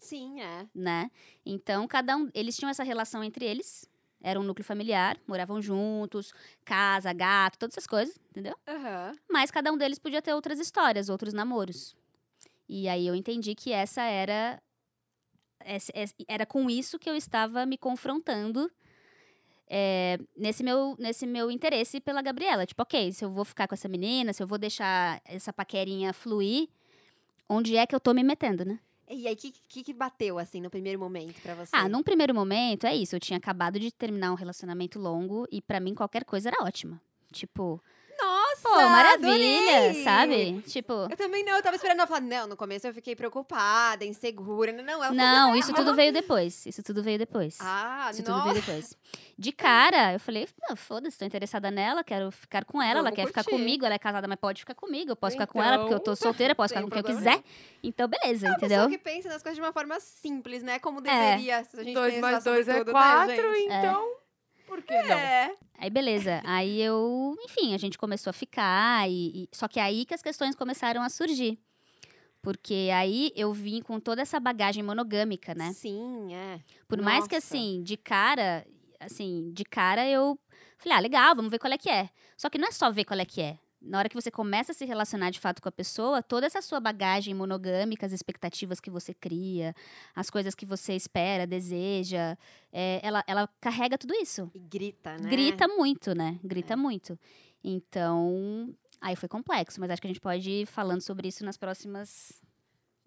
Sim, 0.00 0.40
é. 0.40 0.66
né? 0.74 1.10
Então, 1.46 1.86
cada 1.86 2.16
um, 2.16 2.28
eles 2.34 2.56
tinham 2.56 2.70
essa 2.70 2.82
relação 2.82 3.22
entre 3.22 3.44
eles. 3.44 3.88
Era 4.22 4.38
um 4.38 4.42
núcleo 4.42 4.64
familiar, 4.64 5.16
moravam 5.26 5.62
juntos, 5.62 6.32
casa, 6.64 7.12
gato, 7.12 7.58
todas 7.58 7.74
essas 7.74 7.86
coisas, 7.86 8.18
entendeu? 8.30 8.54
Aham. 8.68 9.12
Mas 9.30 9.50
cada 9.50 9.72
um 9.72 9.78
deles 9.78 9.98
podia 9.98 10.20
ter 10.20 10.34
outras 10.34 10.58
histórias, 10.58 11.08
outros 11.08 11.32
namoros. 11.32 11.96
E 12.68 12.88
aí 12.88 13.06
eu 13.06 13.14
entendi 13.14 13.54
que 13.54 13.72
essa 13.72 14.02
era. 14.02 14.60
esse- 15.64 15.92
esse- 15.94 16.14
Era 16.26 16.44
com 16.46 16.68
isso 16.70 16.98
que 16.98 17.08
eu 17.08 17.14
estava 17.14 17.64
me 17.66 17.76
confrontando 17.78 18.70
é, 19.72 20.18
nesse, 20.36 20.64
meu, 20.64 20.96
nesse 20.98 21.26
meu 21.26 21.50
interesse 21.50 22.00
pela 22.00 22.20
Gabriela. 22.22 22.66
Tipo, 22.66 22.82
ok, 22.82 23.12
se 23.12 23.24
eu 23.24 23.30
vou 23.30 23.44
ficar 23.44 23.68
com 23.68 23.74
essa 23.74 23.88
menina, 23.88 24.32
se 24.32 24.42
eu 24.42 24.46
vou 24.46 24.58
deixar 24.58 25.20
essa 25.24 25.52
paquerinha 25.52 26.12
fluir, 26.12 26.68
onde 27.48 27.76
é 27.76 27.86
que 27.86 27.94
eu 27.94 28.00
tô 28.00 28.12
me 28.12 28.22
metendo, 28.24 28.64
né? 28.64 28.80
E 29.12 29.26
aí, 29.26 29.34
o 29.34 29.36
que, 29.36 29.52
que, 29.68 29.82
que 29.82 29.92
bateu, 29.92 30.38
assim, 30.38 30.60
no 30.60 30.70
primeiro 30.70 30.98
momento 30.98 31.42
pra 31.42 31.52
você? 31.56 31.70
Ah, 31.74 31.88
num 31.88 32.00
primeiro 32.02 32.32
momento, 32.32 32.86
é 32.86 32.94
isso. 32.94 33.16
Eu 33.16 33.20
tinha 33.20 33.36
acabado 33.36 33.80
de 33.80 33.90
terminar 33.90 34.30
um 34.30 34.36
relacionamento 34.36 35.00
longo 35.00 35.48
e 35.50 35.60
pra 35.60 35.80
mim 35.80 35.94
qualquer 35.94 36.24
coisa 36.24 36.48
era 36.48 36.62
ótima. 36.64 37.02
Tipo! 37.32 37.82
Pô, 38.62 38.70
maravilha, 38.88 39.76
adorei! 39.78 40.04
sabe? 40.04 40.62
Tipo. 40.62 40.92
Eu 41.10 41.16
também 41.16 41.44
não, 41.44 41.56
eu 41.56 41.62
tava 41.62 41.76
esperando 41.76 41.98
ela 41.98 42.06
falar, 42.06 42.20
não, 42.20 42.46
no 42.46 42.56
começo 42.56 42.86
eu 42.86 42.94
fiquei 42.94 43.14
preocupada, 43.16 44.04
insegura. 44.04 44.72
Não, 44.72 45.02
ela 45.04 45.12
Não, 45.12 45.56
isso 45.56 45.72
tudo 45.74 45.94
veio 45.94 46.12
depois. 46.12 46.66
Isso 46.66 46.82
tudo 46.82 47.02
veio 47.02 47.18
depois. 47.18 47.58
Ah, 47.60 48.08
isso 48.10 48.22
tudo 48.22 48.36
nossa. 48.36 48.50
veio 48.52 48.64
depois. 48.64 48.96
De 49.38 49.52
cara, 49.52 50.12
eu 50.12 50.20
falei, 50.20 50.46
"Não, 50.68 50.76
foda-se, 50.76 51.18
tô 51.18 51.24
interessada 51.24 51.70
nela, 51.70 52.04
quero 52.04 52.30
ficar 52.30 52.64
com 52.64 52.80
ela, 52.80 53.00
ela 53.00 53.02
Vamos 53.04 53.16
quer 53.16 53.26
ficar 53.26 53.42
curtir. 53.42 53.58
comigo, 53.58 53.86
ela 53.86 53.94
é 53.94 53.98
casada, 53.98 54.28
mas 54.28 54.38
pode 54.38 54.60
ficar 54.60 54.74
comigo, 54.74 55.10
eu 55.12 55.16
posso 55.16 55.32
ficar 55.32 55.46
com 55.46 55.62
ela 55.62 55.78
porque 55.78 55.94
eu 55.94 56.00
tô 56.00 56.14
solteira, 56.16 56.54
posso 56.54 56.68
ficar 56.74 56.80
Sem 56.80 56.88
com 56.88 56.92
quem 56.92 57.00
eu 57.00 57.04
problema 57.04 57.36
quiser. 57.38 57.50
Então, 57.82 58.06
beleza, 58.06 58.46
É 58.46 58.50
uma 58.50 58.56
entendeu? 58.56 58.76
pessoa 58.76 58.90
que 58.90 58.98
pensa 58.98 59.28
nas 59.30 59.42
coisas 59.42 59.56
de 59.56 59.62
uma 59.62 59.72
forma 59.72 59.98
simples, 59.98 60.62
né? 60.62 60.78
Como 60.78 61.00
deveria. 61.00 61.64
Se 61.64 61.80
a 61.80 61.82
gente 61.82 61.94
Dois 61.94 62.14
pensar 62.14 62.30
mais 62.32 62.44
sobre 62.44 62.64
dois 62.64 62.68
é 62.68 62.78
tudo, 62.80 62.90
quatro, 62.92 63.26
né, 63.50 63.54
gente? 63.56 63.64
então. 63.72 64.19
Por 64.70 64.82
que 64.82 65.02
não? 65.02 65.18
É. 65.18 65.52
Aí, 65.76 65.90
beleza. 65.90 66.40
Aí 66.44 66.80
eu, 66.80 67.34
enfim, 67.42 67.74
a 67.74 67.78
gente 67.78 67.98
começou 67.98 68.30
a 68.30 68.32
ficar, 68.32 69.10
e, 69.10 69.42
e- 69.44 69.48
só 69.52 69.66
que 69.66 69.80
é 69.80 69.82
aí 69.82 70.04
que 70.04 70.14
as 70.14 70.22
questões 70.22 70.54
começaram 70.54 71.02
a 71.02 71.08
surgir. 71.08 71.58
Porque 72.40 72.88
aí 72.94 73.32
eu 73.34 73.52
vim 73.52 73.82
com 73.82 73.98
toda 73.98 74.22
essa 74.22 74.38
bagagem 74.38 74.82
monogâmica, 74.82 75.54
né? 75.54 75.72
Sim, 75.72 76.32
é. 76.32 76.60
Por 76.86 77.02
mais 77.02 77.26
que, 77.26 77.34
Nossa. 77.34 77.46
assim, 77.48 77.82
de 77.82 77.96
cara, 77.96 78.64
assim, 79.00 79.50
de 79.52 79.64
cara 79.64 80.08
eu 80.08 80.38
falei, 80.78 80.96
ah, 80.96 81.00
legal, 81.00 81.34
vamos 81.34 81.50
ver 81.50 81.58
qual 81.58 81.72
é 81.72 81.76
que 81.76 81.90
é. 81.90 82.08
Só 82.36 82.48
que 82.48 82.56
não 82.58 82.68
é 82.68 82.72
só 82.72 82.90
ver 82.90 83.04
qual 83.04 83.18
é 83.18 83.24
que 83.24 83.42
é. 83.42 83.58
Na 83.80 83.98
hora 83.98 84.08
que 84.10 84.14
você 84.14 84.30
começa 84.30 84.72
a 84.72 84.74
se 84.74 84.84
relacionar 84.84 85.30
de 85.30 85.40
fato 85.40 85.62
com 85.62 85.68
a 85.68 85.72
pessoa, 85.72 86.22
toda 86.22 86.46
essa 86.46 86.60
sua 86.60 86.78
bagagem 86.80 87.32
monogâmica, 87.34 88.04
as 88.04 88.12
expectativas 88.12 88.78
que 88.78 88.90
você 88.90 89.14
cria, 89.14 89.74
as 90.14 90.28
coisas 90.28 90.54
que 90.54 90.66
você 90.66 90.94
espera, 90.94 91.46
deseja, 91.46 92.36
é, 92.70 93.00
ela, 93.02 93.24
ela 93.26 93.48
carrega 93.60 93.96
tudo 93.96 94.14
isso. 94.14 94.50
E 94.54 94.58
grita, 94.58 95.16
né? 95.16 95.30
Grita 95.30 95.66
muito, 95.66 96.14
né? 96.14 96.38
Grita 96.44 96.74
É. 96.74 96.76
muito. 96.76 97.18
Então, 97.64 98.74
aí 99.00 99.16
foi 99.16 99.28
complexo, 99.28 99.80
mas 99.80 99.90
acho 99.90 100.00
que 100.00 100.06
a 100.06 100.10
gente 100.10 100.20
pode 100.20 100.50
ir 100.50 100.66
falando 100.66 101.00
sobre 101.00 101.28
isso 101.28 101.44
nas 101.44 101.56
próximas 101.56 102.40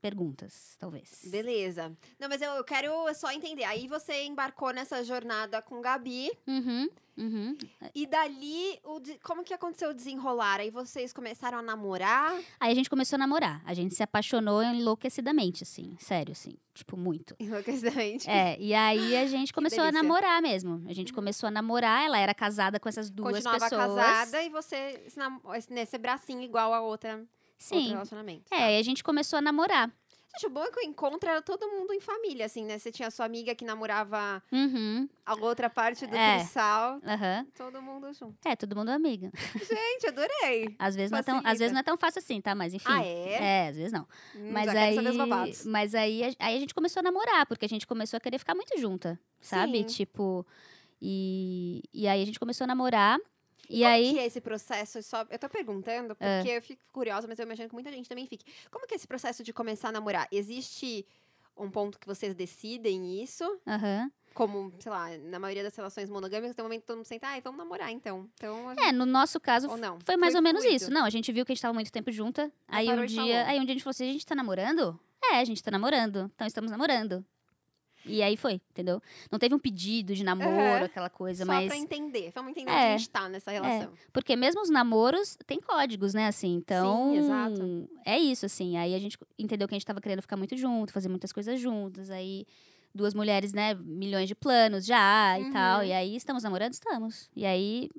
perguntas, 0.04 0.76
talvez. 0.78 1.22
Beleza. 1.28 1.98
Não, 2.20 2.28
mas 2.28 2.42
eu, 2.42 2.52
eu 2.52 2.64
quero 2.66 2.92
só 3.16 3.32
entender. 3.32 3.64
Aí 3.64 3.88
você 3.88 4.26
embarcou 4.26 4.74
nessa 4.74 5.02
jornada 5.02 5.62
com 5.62 5.80
Gabi. 5.80 6.30
Uhum, 6.46 6.90
uhum. 7.18 7.58
E 7.96 8.06
dali, 8.06 8.78
o 8.84 9.02
como 9.24 9.46
que 9.46 9.54
aconteceu 9.54 9.92
o 9.92 9.94
desenrolar? 9.94 10.60
Aí 10.60 10.70
vocês 10.70 11.14
começaram 11.14 11.58
a 11.58 11.62
namorar? 11.62 12.38
Aí 12.60 12.70
a 12.70 12.76
gente 12.76 12.90
começou 12.90 13.16
a 13.16 13.20
namorar. 13.20 13.62
A 13.66 13.74
gente 13.74 13.96
se 13.96 14.04
apaixonou 14.04 14.62
enlouquecidamente, 14.62 15.64
assim. 15.64 15.96
Sério, 15.98 16.34
assim. 16.34 16.58
Tipo, 16.74 16.98
muito. 16.98 17.34
Enlouquecidamente. 17.40 18.30
É, 18.30 18.60
e 18.60 18.74
aí 18.74 19.16
a 19.16 19.26
gente 19.26 19.54
começou 19.56 19.86
a 19.86 19.92
namorar 19.92 20.42
mesmo. 20.42 20.84
A 20.90 20.94
gente 20.94 21.14
começou 21.14 21.48
a 21.48 21.52
namorar, 21.52 22.04
ela 22.04 22.20
era 22.20 22.34
casada 22.34 22.78
com 22.78 22.90
essas 22.90 23.10
duas 23.10 23.36
Continuava 23.36 23.70
pessoas. 23.70 23.96
casada 23.96 24.44
e 24.44 24.50
você 24.50 25.02
nesse 25.70 25.98
bracinho 25.98 26.42
igual 26.42 26.74
a 26.74 26.82
outra, 26.82 27.26
outro 27.62 27.80
Sim. 27.80 27.90
relacionamento. 27.90 28.50
tá? 28.50 28.56
É, 28.56 28.76
e 28.76 28.80
a 28.80 28.84
gente 28.84 29.04
começou 29.04 29.38
a 29.40 29.42
namorar. 29.42 29.92
Gente, 30.36 30.48
o 30.48 30.50
bom 30.50 30.64
é 30.64 30.72
que 30.72 30.80
o 30.80 30.84
encontro 30.84 31.30
era 31.30 31.44
todo 31.44 31.68
mundo 31.70 31.94
em 31.94 32.00
família, 32.00 32.48
assim, 32.48 32.66
né? 32.66 32.80
Você 32.80 32.92
tinha 32.92 33.08
a 33.08 33.12
sua 33.12 33.24
amiga 33.24 33.54
que 33.54 33.64
namorava 33.64 34.42
Uhum. 34.52 35.08
a 35.24 35.36
outra 35.36 35.70
parte 35.70 36.08
do 36.08 36.16
É. 36.16 36.40
trisal. 36.40 37.00
Aham. 37.06 37.46
Todo 37.56 37.80
mundo 37.80 38.12
junto. 38.14 38.36
É, 38.44 38.56
todo 38.56 38.76
mundo 38.76 38.90
amiga. 38.90 39.30
Gente, 39.56 40.08
adorei. 40.08 40.76
Às 40.80 40.96
vezes, 40.96 41.12
não 41.12 41.20
é 41.20 41.24
tão, 41.24 41.38
às 41.46 41.60
vezes 41.60 41.72
não 41.72 41.80
é 41.82 41.84
tão 41.84 41.96
fácil 41.96 42.18
assim, 42.18 42.42
tá? 42.42 42.56
Mas 42.56 42.74
enfim. 42.74 42.88
Ah, 42.90 43.06
é? 43.06 43.34
É, 43.34 43.68
às 43.70 43.76
vezes 43.78 43.92
não. 43.92 44.08
Hum, 44.36 44.52
Mas 44.52 44.70
aí, 44.70 44.98
mas 45.66 45.94
aí, 45.94 46.24
a- 46.24 46.48
aí 46.48 46.56
a 46.58 46.60
gente 46.60 46.74
começou 46.74 47.02
a 47.02 47.04
namorar, 47.04 47.46
porque 47.46 47.66
a 47.66 47.70
gente 47.70 47.86
começou 47.86 48.18
a 48.18 48.20
querer 48.20 48.40
ficar 48.40 48.56
muito 48.56 48.76
junta, 48.80 49.20
sabe? 49.40 49.78
Sim. 49.80 49.84
Tipo, 49.84 50.44
e, 51.00 51.84
e 51.94 52.08
aí 52.08 52.24
a 52.24 52.26
gente 52.26 52.40
começou 52.40 52.66
a 52.66 52.68
namorar. 52.68 53.20
E, 53.70 53.80
Como 53.82 53.88
aí, 53.88 54.14
que 54.14 54.20
é 54.20 54.26
esse 54.26 54.42
processo? 54.42 55.02
Só, 55.02 55.26
eu 55.30 55.40
tô 55.40 55.50
perguntando 55.50 56.16
porque 56.16 56.50
eu 56.50 56.62
fico 56.62 56.82
curiosa, 56.92 57.28
mas 57.28 57.40
eu 57.40 57.46
imagino 57.46 57.70
que 57.70 57.74
muita 57.74 57.92
gente 57.92 58.10
também 58.10 58.28
fique. 58.28 58.46
Como 58.70 58.86
que 58.86 58.94
é 58.94 58.98
esse 58.98 59.08
processo 59.08 59.44
de 59.44 59.54
começar 59.54 59.90
a 59.90 59.92
namorar? 59.92 60.28
Existe 60.32 61.06
um 61.56 61.70
ponto 61.70 62.00
que 62.00 62.08
vocês 62.08 62.34
decidem 62.36 63.22
isso? 63.22 63.44
aham. 63.68 64.12
Como, 64.34 64.74
sei 64.80 64.92
lá, 64.92 65.16
na 65.20 65.38
maioria 65.38 65.62
das 65.62 65.76
relações 65.76 66.10
monogâmicas, 66.10 66.56
tem 66.56 66.64
um 66.64 66.66
momento 66.66 66.82
que 66.82 66.88
todo 66.88 66.98
mundo 66.98 67.06
senta, 67.06 67.28
ai, 67.28 67.40
vamos 67.40 67.60
namorar 67.60 67.92
então. 67.92 68.28
Então, 68.34 68.70
a 68.70 68.88
É, 68.88 68.92
no 68.92 69.06
nosso 69.06 69.40
caso, 69.40 69.68
não? 69.78 70.00
foi 70.04 70.18
mais 70.18 70.34
Foi 70.34 70.40
ou 70.40 70.44
menos 70.44 70.64
isso. 70.66 70.90
Não, 70.90 71.06
a 71.06 71.10
gente 71.12 71.32
viu 71.32 71.46
que 71.46 71.52
a 71.52 71.56
gente 71.56 71.62
tava 71.62 71.74
muito 71.74 71.92
tempo 71.92 72.12
junta. 72.12 72.52
Aí 72.68 72.90
um 72.90 73.06
dia, 73.06 73.46
aí 73.46 73.60
um 73.60 73.64
dia 73.64 73.74
a 73.74 73.76
gente 73.76 73.84
falou 73.84 73.92
assim, 73.92 74.10
a 74.10 74.12
gente 74.12 74.26
tá 74.26 74.34
namorando? 74.34 75.00
É, 75.24 75.36
a 75.36 75.46
gente 75.46 75.62
tá 75.62 75.70
namorando. 75.70 76.32
Então 76.34 76.48
estamos 76.48 76.72
namorando. 76.72 77.24
E 78.06 78.22
aí 78.22 78.36
foi, 78.36 78.54
entendeu? 78.72 79.02
Não 79.32 79.40
teve 79.40 79.56
um 79.56 79.60
pedido 79.60 80.14
de 80.14 80.24
namoro, 80.24 80.86
aquela 80.86 81.10
coisa, 81.10 81.46
Só 81.46 81.52
mas 81.52 81.68
pra 81.68 81.78
entender. 81.78 82.32
Vamos 82.36 82.52
entender 82.52 82.70
É. 82.72 82.74
onde 82.76 82.86
a 82.94 82.98
gente 82.98 83.10
tá 83.10 83.30
nessa 83.30 83.52
relação. 83.52 83.94
Porque 84.12 84.36
mesmo 84.36 84.62
os 84.62 84.70
namoros 84.70 85.38
têm 85.46 85.60
códigos, 85.62 86.14
né, 86.14 86.28
assim, 86.28 86.54
então... 86.56 87.12
Sim, 87.14 87.18
exato. 87.20 87.90
É 88.06 88.18
isso, 88.20 88.46
assim, 88.46 88.78
aí 88.78 88.94
a 88.94 89.00
gente 89.00 89.18
entendeu 89.40 89.68
que 89.68 89.74
a 89.74 89.78
gente 89.78 89.86
tava 89.86 90.02
querendo 90.02 90.22
ficar 90.22 90.36
muito 90.38 90.56
junto, 90.58 90.92
fazer 90.92 91.08
muitas 91.10 91.32
coisas 91.32 91.60
juntas, 91.60 92.10
aí 92.10 92.46
duas 92.94 93.14
mulheres, 93.14 93.54
né, 93.54 93.74
milhões 93.74 94.28
de 94.28 94.36
planos 94.36 94.86
já 94.86 95.40
e 95.40 95.44
Uhum. 95.44 95.52
tal, 95.52 95.84
e 95.84 95.92
aí 95.92 96.16
estamos 96.16 96.44
namorando? 96.44 96.74
Estamos. 96.74 97.30
E 97.36 97.46
aí, 97.46 97.90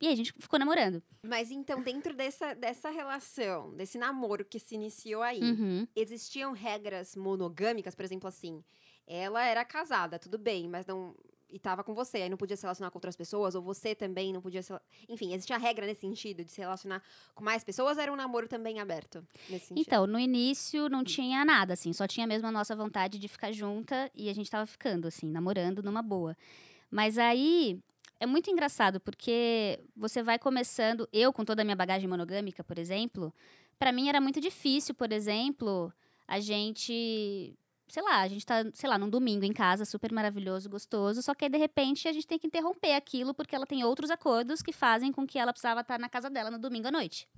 e 0.00 0.06
aí 0.06 0.12
a 0.12 0.16
gente 0.16 0.32
ficou 0.38 0.58
namorando. 0.58 1.02
Mas 1.26 1.50
então, 1.50 1.82
dentro 1.82 2.14
dessa, 2.14 2.54
dessa 2.54 2.90
relação, 2.90 3.74
desse 3.74 3.96
namoro 3.98 4.44
que 4.44 4.58
se 4.58 4.74
iniciou 4.74 5.22
aí, 5.22 5.40
Uhum. 5.42 5.88
existiam 5.96 6.52
regras 6.52 7.16
monogâmicas, 7.16 7.94
por 7.94 8.04
exemplo, 8.04 8.28
assim, 8.28 8.62
ela 9.06 9.44
era 9.44 9.64
casada, 9.64 10.18
tudo 10.18 10.38
bem, 10.38 10.68
mas 10.68 10.86
não. 10.86 11.14
E 11.50 11.58
tava 11.58 11.84
com 11.84 11.94
você, 11.94 12.18
aí 12.18 12.28
não 12.28 12.36
podia 12.36 12.56
se 12.56 12.62
relacionar 12.62 12.90
com 12.90 12.98
outras 12.98 13.14
pessoas, 13.14 13.54
ou 13.54 13.62
você 13.62 13.94
também 13.94 14.32
não 14.32 14.40
podia 14.40 14.60
se. 14.60 14.72
Enfim, 15.08 15.32
existia 15.32 15.56
regra 15.56 15.86
nesse 15.86 16.00
sentido 16.00 16.42
de 16.44 16.50
se 16.50 16.60
relacionar 16.60 17.00
com 17.32 17.44
mais 17.44 17.62
pessoas, 17.62 17.96
era 17.96 18.12
um 18.12 18.16
namoro 18.16 18.48
também 18.48 18.80
aberto? 18.80 19.24
Então, 19.76 20.04
no 20.04 20.18
início 20.18 20.88
não 20.88 21.04
tinha 21.04 21.44
nada, 21.44 21.74
assim, 21.74 21.92
só 21.92 22.08
tinha 22.08 22.26
mesmo 22.26 22.48
a 22.48 22.52
nossa 22.52 22.74
vontade 22.74 23.20
de 23.20 23.28
ficar 23.28 23.52
junta 23.52 24.10
e 24.14 24.28
a 24.28 24.34
gente 24.34 24.50
tava 24.50 24.66
ficando, 24.66 25.06
assim, 25.06 25.28
namorando 25.28 25.80
numa 25.80 26.02
boa. 26.02 26.36
Mas 26.90 27.18
aí 27.18 27.78
é 28.18 28.26
muito 28.26 28.50
engraçado, 28.50 28.98
porque 29.00 29.78
você 29.96 30.22
vai 30.22 30.38
começando, 30.38 31.08
eu 31.12 31.32
com 31.32 31.44
toda 31.44 31.62
a 31.62 31.64
minha 31.64 31.76
bagagem 31.76 32.08
monogâmica, 32.08 32.64
por 32.64 32.78
exemplo, 32.78 33.32
pra 33.78 33.92
mim 33.92 34.08
era 34.08 34.20
muito 34.20 34.40
difícil, 34.40 34.94
por 34.94 35.12
exemplo, 35.12 35.92
a 36.26 36.40
gente. 36.40 37.54
Sei 37.94 38.02
lá, 38.02 38.22
a 38.22 38.26
gente 38.26 38.44
tá, 38.44 38.56
sei 38.72 38.90
lá, 38.90 38.98
num 38.98 39.08
domingo 39.08 39.44
em 39.44 39.52
casa, 39.52 39.84
super 39.84 40.10
maravilhoso, 40.10 40.68
gostoso, 40.68 41.22
só 41.22 41.32
que 41.32 41.44
aí 41.44 41.48
de 41.48 41.58
repente 41.58 42.08
a 42.08 42.12
gente 42.12 42.26
tem 42.26 42.40
que 42.40 42.48
interromper 42.48 42.96
aquilo 42.96 43.32
porque 43.32 43.54
ela 43.54 43.64
tem 43.64 43.84
outros 43.84 44.10
acordos 44.10 44.62
que 44.62 44.72
fazem 44.72 45.12
com 45.12 45.24
que 45.24 45.38
ela 45.38 45.52
precisava 45.52 45.80
estar 45.80 45.96
na 45.96 46.08
casa 46.08 46.28
dela 46.28 46.50
no 46.50 46.58
domingo 46.58 46.88
à 46.88 46.90
noite. 46.90 47.28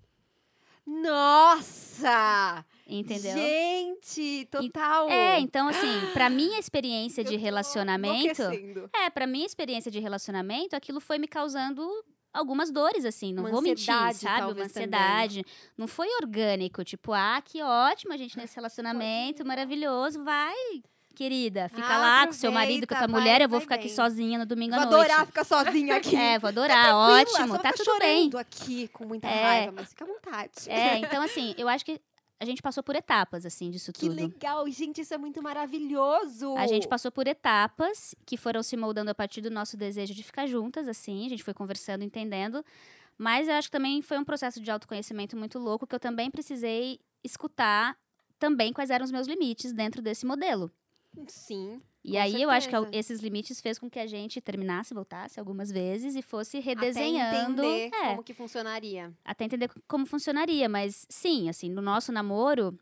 Nossa! 0.87 2.64
Entendeu? 2.87 3.37
Gente, 3.37 4.49
total! 4.51 5.11
É, 5.11 5.38
então 5.40 5.69
assim, 5.69 6.07
pra 6.14 6.31
minha 6.31 6.59
experiência 6.59 7.23
de 7.23 7.37
relacionamento, 7.37 8.40
é, 8.95 9.11
pra 9.11 9.27
minha 9.27 9.45
experiência 9.45 9.90
de 9.90 10.01
relacionamento, 10.01 10.75
aquilo 10.75 11.01
foi 11.03 11.19
me 11.19 11.29
causando 11.29 11.87
algumas 12.37 12.70
dores 12.70 13.05
assim, 13.05 13.33
não 13.33 13.44
Uma 13.44 13.51
vou 13.51 13.62
mentir, 13.62 13.92
ansiedade, 13.92 14.18
sabe? 14.18 14.35
Uma 14.40 14.46
talvez, 14.46 14.72
também. 14.72 14.88
ansiedade. 14.88 15.44
Não 15.77 15.87
foi 15.88 16.09
orgânico, 16.20 16.85
tipo, 16.85 17.12
ah, 17.12 17.40
que 17.44 17.62
ótimo 17.62 18.12
a 18.12 18.16
gente 18.16 18.37
nesse 18.37 18.55
relacionamento, 18.57 19.44
maravilhoso, 19.44 20.22
vai, 20.22 20.55
querida, 21.14 21.68
fica 21.70 21.94
Ah, 21.94 21.99
lá 21.99 22.27
com 22.27 22.33
seu 22.35 22.53
marido, 22.53 22.87
com 22.87 22.94
a 22.94 22.99
tua 22.99 23.09
mulher, 23.09 23.40
eu 23.40 23.49
vou 23.49 23.61
ficar 23.61 23.77
aqui 23.77 23.87
bem. 23.87 23.94
sozinha 23.96 24.38
no 24.38 24.44
domingo 24.46 24.75
Vou 24.75 24.83
à 24.83 24.87
noite. 24.87 25.11
adorar 25.11 25.27
ficar 25.27 25.44
sozinha 25.44 25.96
aqui. 25.96 26.14
É, 26.14 26.38
vou 26.38 26.49
adorar, 26.49 26.85
Tranquila, 26.85 27.20
ótimo, 27.42 27.59
tá 27.59 27.72
tudo 27.72 27.99
bem. 27.99 28.25
chorando 28.31 28.38
aqui 28.38 28.88
com 28.88 29.07
muita 29.07 29.27
É. 29.27 29.42
raiva, 29.42 29.72
mas 29.75 29.88
fica 29.88 30.05
à 30.05 30.07
vontade. 30.07 30.53
É, 30.68 30.99
então 30.99 31.22
assim, 31.22 31.55
eu 31.57 31.68
acho 31.68 31.85
que 31.85 31.99
a 32.38 32.44
gente 32.44 32.61
passou 32.61 32.83
por 32.83 32.94
etapas 32.94 33.46
assim 33.46 33.70
disso 33.70 33.92
Que 33.92 34.01
tudo. 34.01 34.14
legal, 34.14 34.68
gente, 34.70 35.01
isso 35.01 35.14
é 35.14 35.18
muito 35.18 35.42
maravilhoso. 35.42 36.55
A 36.57 36.66
gente 36.66 36.87
passou 36.87 37.11
por 37.11 37.27
etapas 37.27 38.14
que 38.27 38.37
foram 38.37 38.62
se 38.62 38.77
moldando 38.77 39.11
a 39.11 39.14
partir 39.14 39.40
do 39.40 39.51
nosso 39.51 39.77
desejo 39.77 40.14
de 40.14 40.22
ficar 40.22 40.46
juntas, 40.46 40.87
assim. 40.87 41.25
A 41.27 41.29
gente 41.29 41.42
foi 41.42 41.55
conversando, 41.55 42.05
entendendo. 42.05 42.64
Mas 43.18 43.49
eu 43.49 43.55
acho 43.55 43.68
que 43.68 43.72
também 43.72 44.03
foi 44.03 44.18
um 44.18 44.25
processo 44.25 44.61
de 44.61 44.70
autoconhecimento 44.70 45.37
muito 45.37 45.59
louco, 45.59 45.87
que 45.87 45.94
eu 45.94 46.01
também 46.01 46.31
precisei 46.31 47.01
escutar 47.25 47.96
também 48.38 48.72
quais 48.72 48.90
eram 48.90 49.05
os 49.05 49.11
meus 49.11 49.27
limites 49.27 49.72
dentro 49.72 50.03
desse 50.03 50.27
modelo. 50.27 50.70
Sim. 51.29 51.81
E 52.05 52.17
aí 52.17 52.41
eu 52.41 52.51
acho 52.51 52.69
que 52.69 52.77
certeza. 52.77 52.97
esses 52.97 53.21
limites 53.21 53.61
fez 53.61 53.79
com 53.79 53.91
que 53.91 53.99
a 53.99 54.07
gente 54.07 54.41
terminasse, 54.41 54.95
voltasse 54.95 55.41
algumas 55.41 55.73
vezes 55.73 56.15
e 56.15 56.23
fosse 56.23 56.59
Até 56.59 56.67
redesenhando. 56.69 57.65
entender 57.65 57.91
é, 57.93 58.09
como 58.11 58.23
que 58.23 58.33
funcionaria. 58.33 59.13
até 59.25 59.45
entender 59.45 59.69
como 59.89 60.07
funcionaria. 60.07 60.69
Mas 60.69 61.05
sim, 61.09 61.49
assim, 61.49 61.69
no 61.69 61.83
nosso 61.83 62.13
namoro 62.13 62.79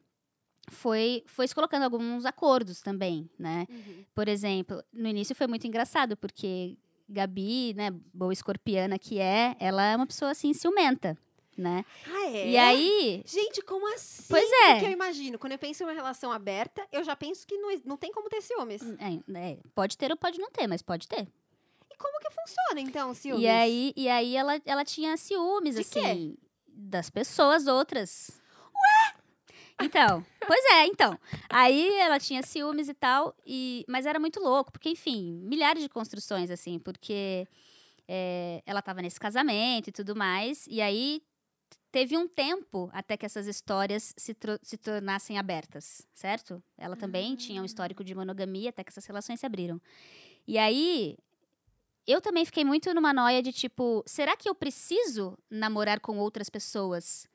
foi, 0.71 1.23
foi 1.27 1.49
se 1.49 1.55
colocando 1.55 1.85
alguns 1.85 2.27
acordos 2.27 2.81
também, 2.81 3.31
né? 3.39 3.67
Por 4.15 4.29
exemplo, 4.29 4.83
no 4.93 5.09
início 5.09 5.35
foi 5.35 5.47
muito 5.47 5.67
engraçado, 5.67 6.17
porque 6.17 6.77
Gabi, 7.09 7.75
né, 7.75 7.91
boa 8.13 8.33
escorpiana 8.33 8.99
que 8.99 9.19
é, 9.19 9.57
ela 9.59 9.85
é 9.85 9.97
uma 9.97 10.07
pessoa 10.07 10.31
assim 10.31 10.53
ciumenta, 10.53 11.17
né? 11.57 11.85
Ah, 12.07 12.27
é? 12.27 12.51
E 12.51 12.57
aí, 12.57 13.23
Gente, 13.27 13.63
como 13.63 13.87
assim? 13.95 14.25
Pois 14.29 14.51
é. 14.65 14.73
Porque 14.73 14.87
eu 14.87 14.91
imagino, 14.91 15.39
quando 15.39 15.53
eu 15.53 15.59
penso 15.59 15.83
em 15.83 15.87
uma 15.87 15.93
relação 15.93 16.33
aberta, 16.33 16.87
eu 16.93 17.05
já 17.05 17.15
penso 17.17 17.47
que 17.47 17.57
não, 17.57 17.81
não 17.85 17.97
tem 17.97 18.13
como 18.13 18.29
ter 18.29 18.43
ciúmes. 18.43 18.83
é, 18.83 19.39
é, 19.39 19.59
pode 19.75 19.97
ter 19.97 20.11
ou 20.11 20.17
pode 20.17 20.39
não 20.39 20.51
ter, 20.51 20.67
mas 20.67 20.83
pode 20.83 21.07
ter. 21.09 21.27
E 21.91 21.97
como 21.97 22.19
que 22.19 22.31
funciona, 22.31 22.81
então, 22.81 23.15
ciúmes? 23.15 23.45
E 23.45 23.49
aí, 23.49 23.93
e 23.97 24.09
aí 24.09 24.37
ela, 24.37 24.61
ela 24.65 24.85
tinha 24.85 25.17
ciúmes, 25.17 25.77
De 25.77 25.83
assim, 25.83 26.37
das 26.67 27.09
pessoas 27.09 27.67
outras. 27.67 28.31
Ué? 28.75 29.15
Então, 29.83 30.25
pois 30.47 30.65
é, 30.73 30.87
então. 30.87 31.19
Aí 31.49 31.95
ela 31.99 32.19
tinha 32.19 32.43
ciúmes 32.43 32.89
e 32.89 32.95
tal, 32.95 33.35
e, 33.47 33.85
mas 33.89 34.07
era 34.07 34.19
muito 34.19 34.41
louco, 34.41 34.73
porque, 34.73 34.89
enfim, 34.89 35.41
milhares 35.45 35.83
de 35.83 35.89
construções, 35.89 36.51
assim, 36.51 36.79
porque 36.79 37.47
é, 38.09 38.63
ela 38.67 38.83
tava 38.83 39.03
nesse 39.03 39.19
casamento 39.19 39.89
e 39.89 39.93
tudo 39.93 40.15
mais, 40.15 40.67
e 40.69 40.81
aí 40.81 41.23
teve 41.95 42.17
um 42.19 42.27
tempo 42.27 42.91
até 42.93 43.17
que 43.17 43.25
essas 43.25 43.47
histórias 43.47 44.13
se, 44.17 44.37
se 44.65 44.77
tornassem 44.77 45.39
abertas, 45.39 46.05
certo? 46.13 46.61
Ela 46.77 46.97
também 46.97 47.37
tinha 47.37 47.63
um 47.63 47.65
histórico 47.65 48.03
de 48.03 48.17
monogamia 48.17 48.71
até 48.71 48.83
que 48.83 48.91
essas 48.91 49.07
relações 49.07 49.39
se 49.39 49.47
abriram. 49.47 49.81
E 50.45 50.59
aí, 50.59 51.17
eu 52.05 52.21
também 52.21 52.45
fiquei 52.45 52.65
muito 52.65 52.93
numa 52.93 53.13
noia 53.13 53.41
de 53.41 53.53
tipo, 53.53 54.03
será 54.07 54.37
que 54.37 54.49
eu 54.49 54.57
preciso 54.57 55.39
namorar 55.49 56.01
com 56.01 56.19
outras 56.19 56.51
pessoas 56.51 57.29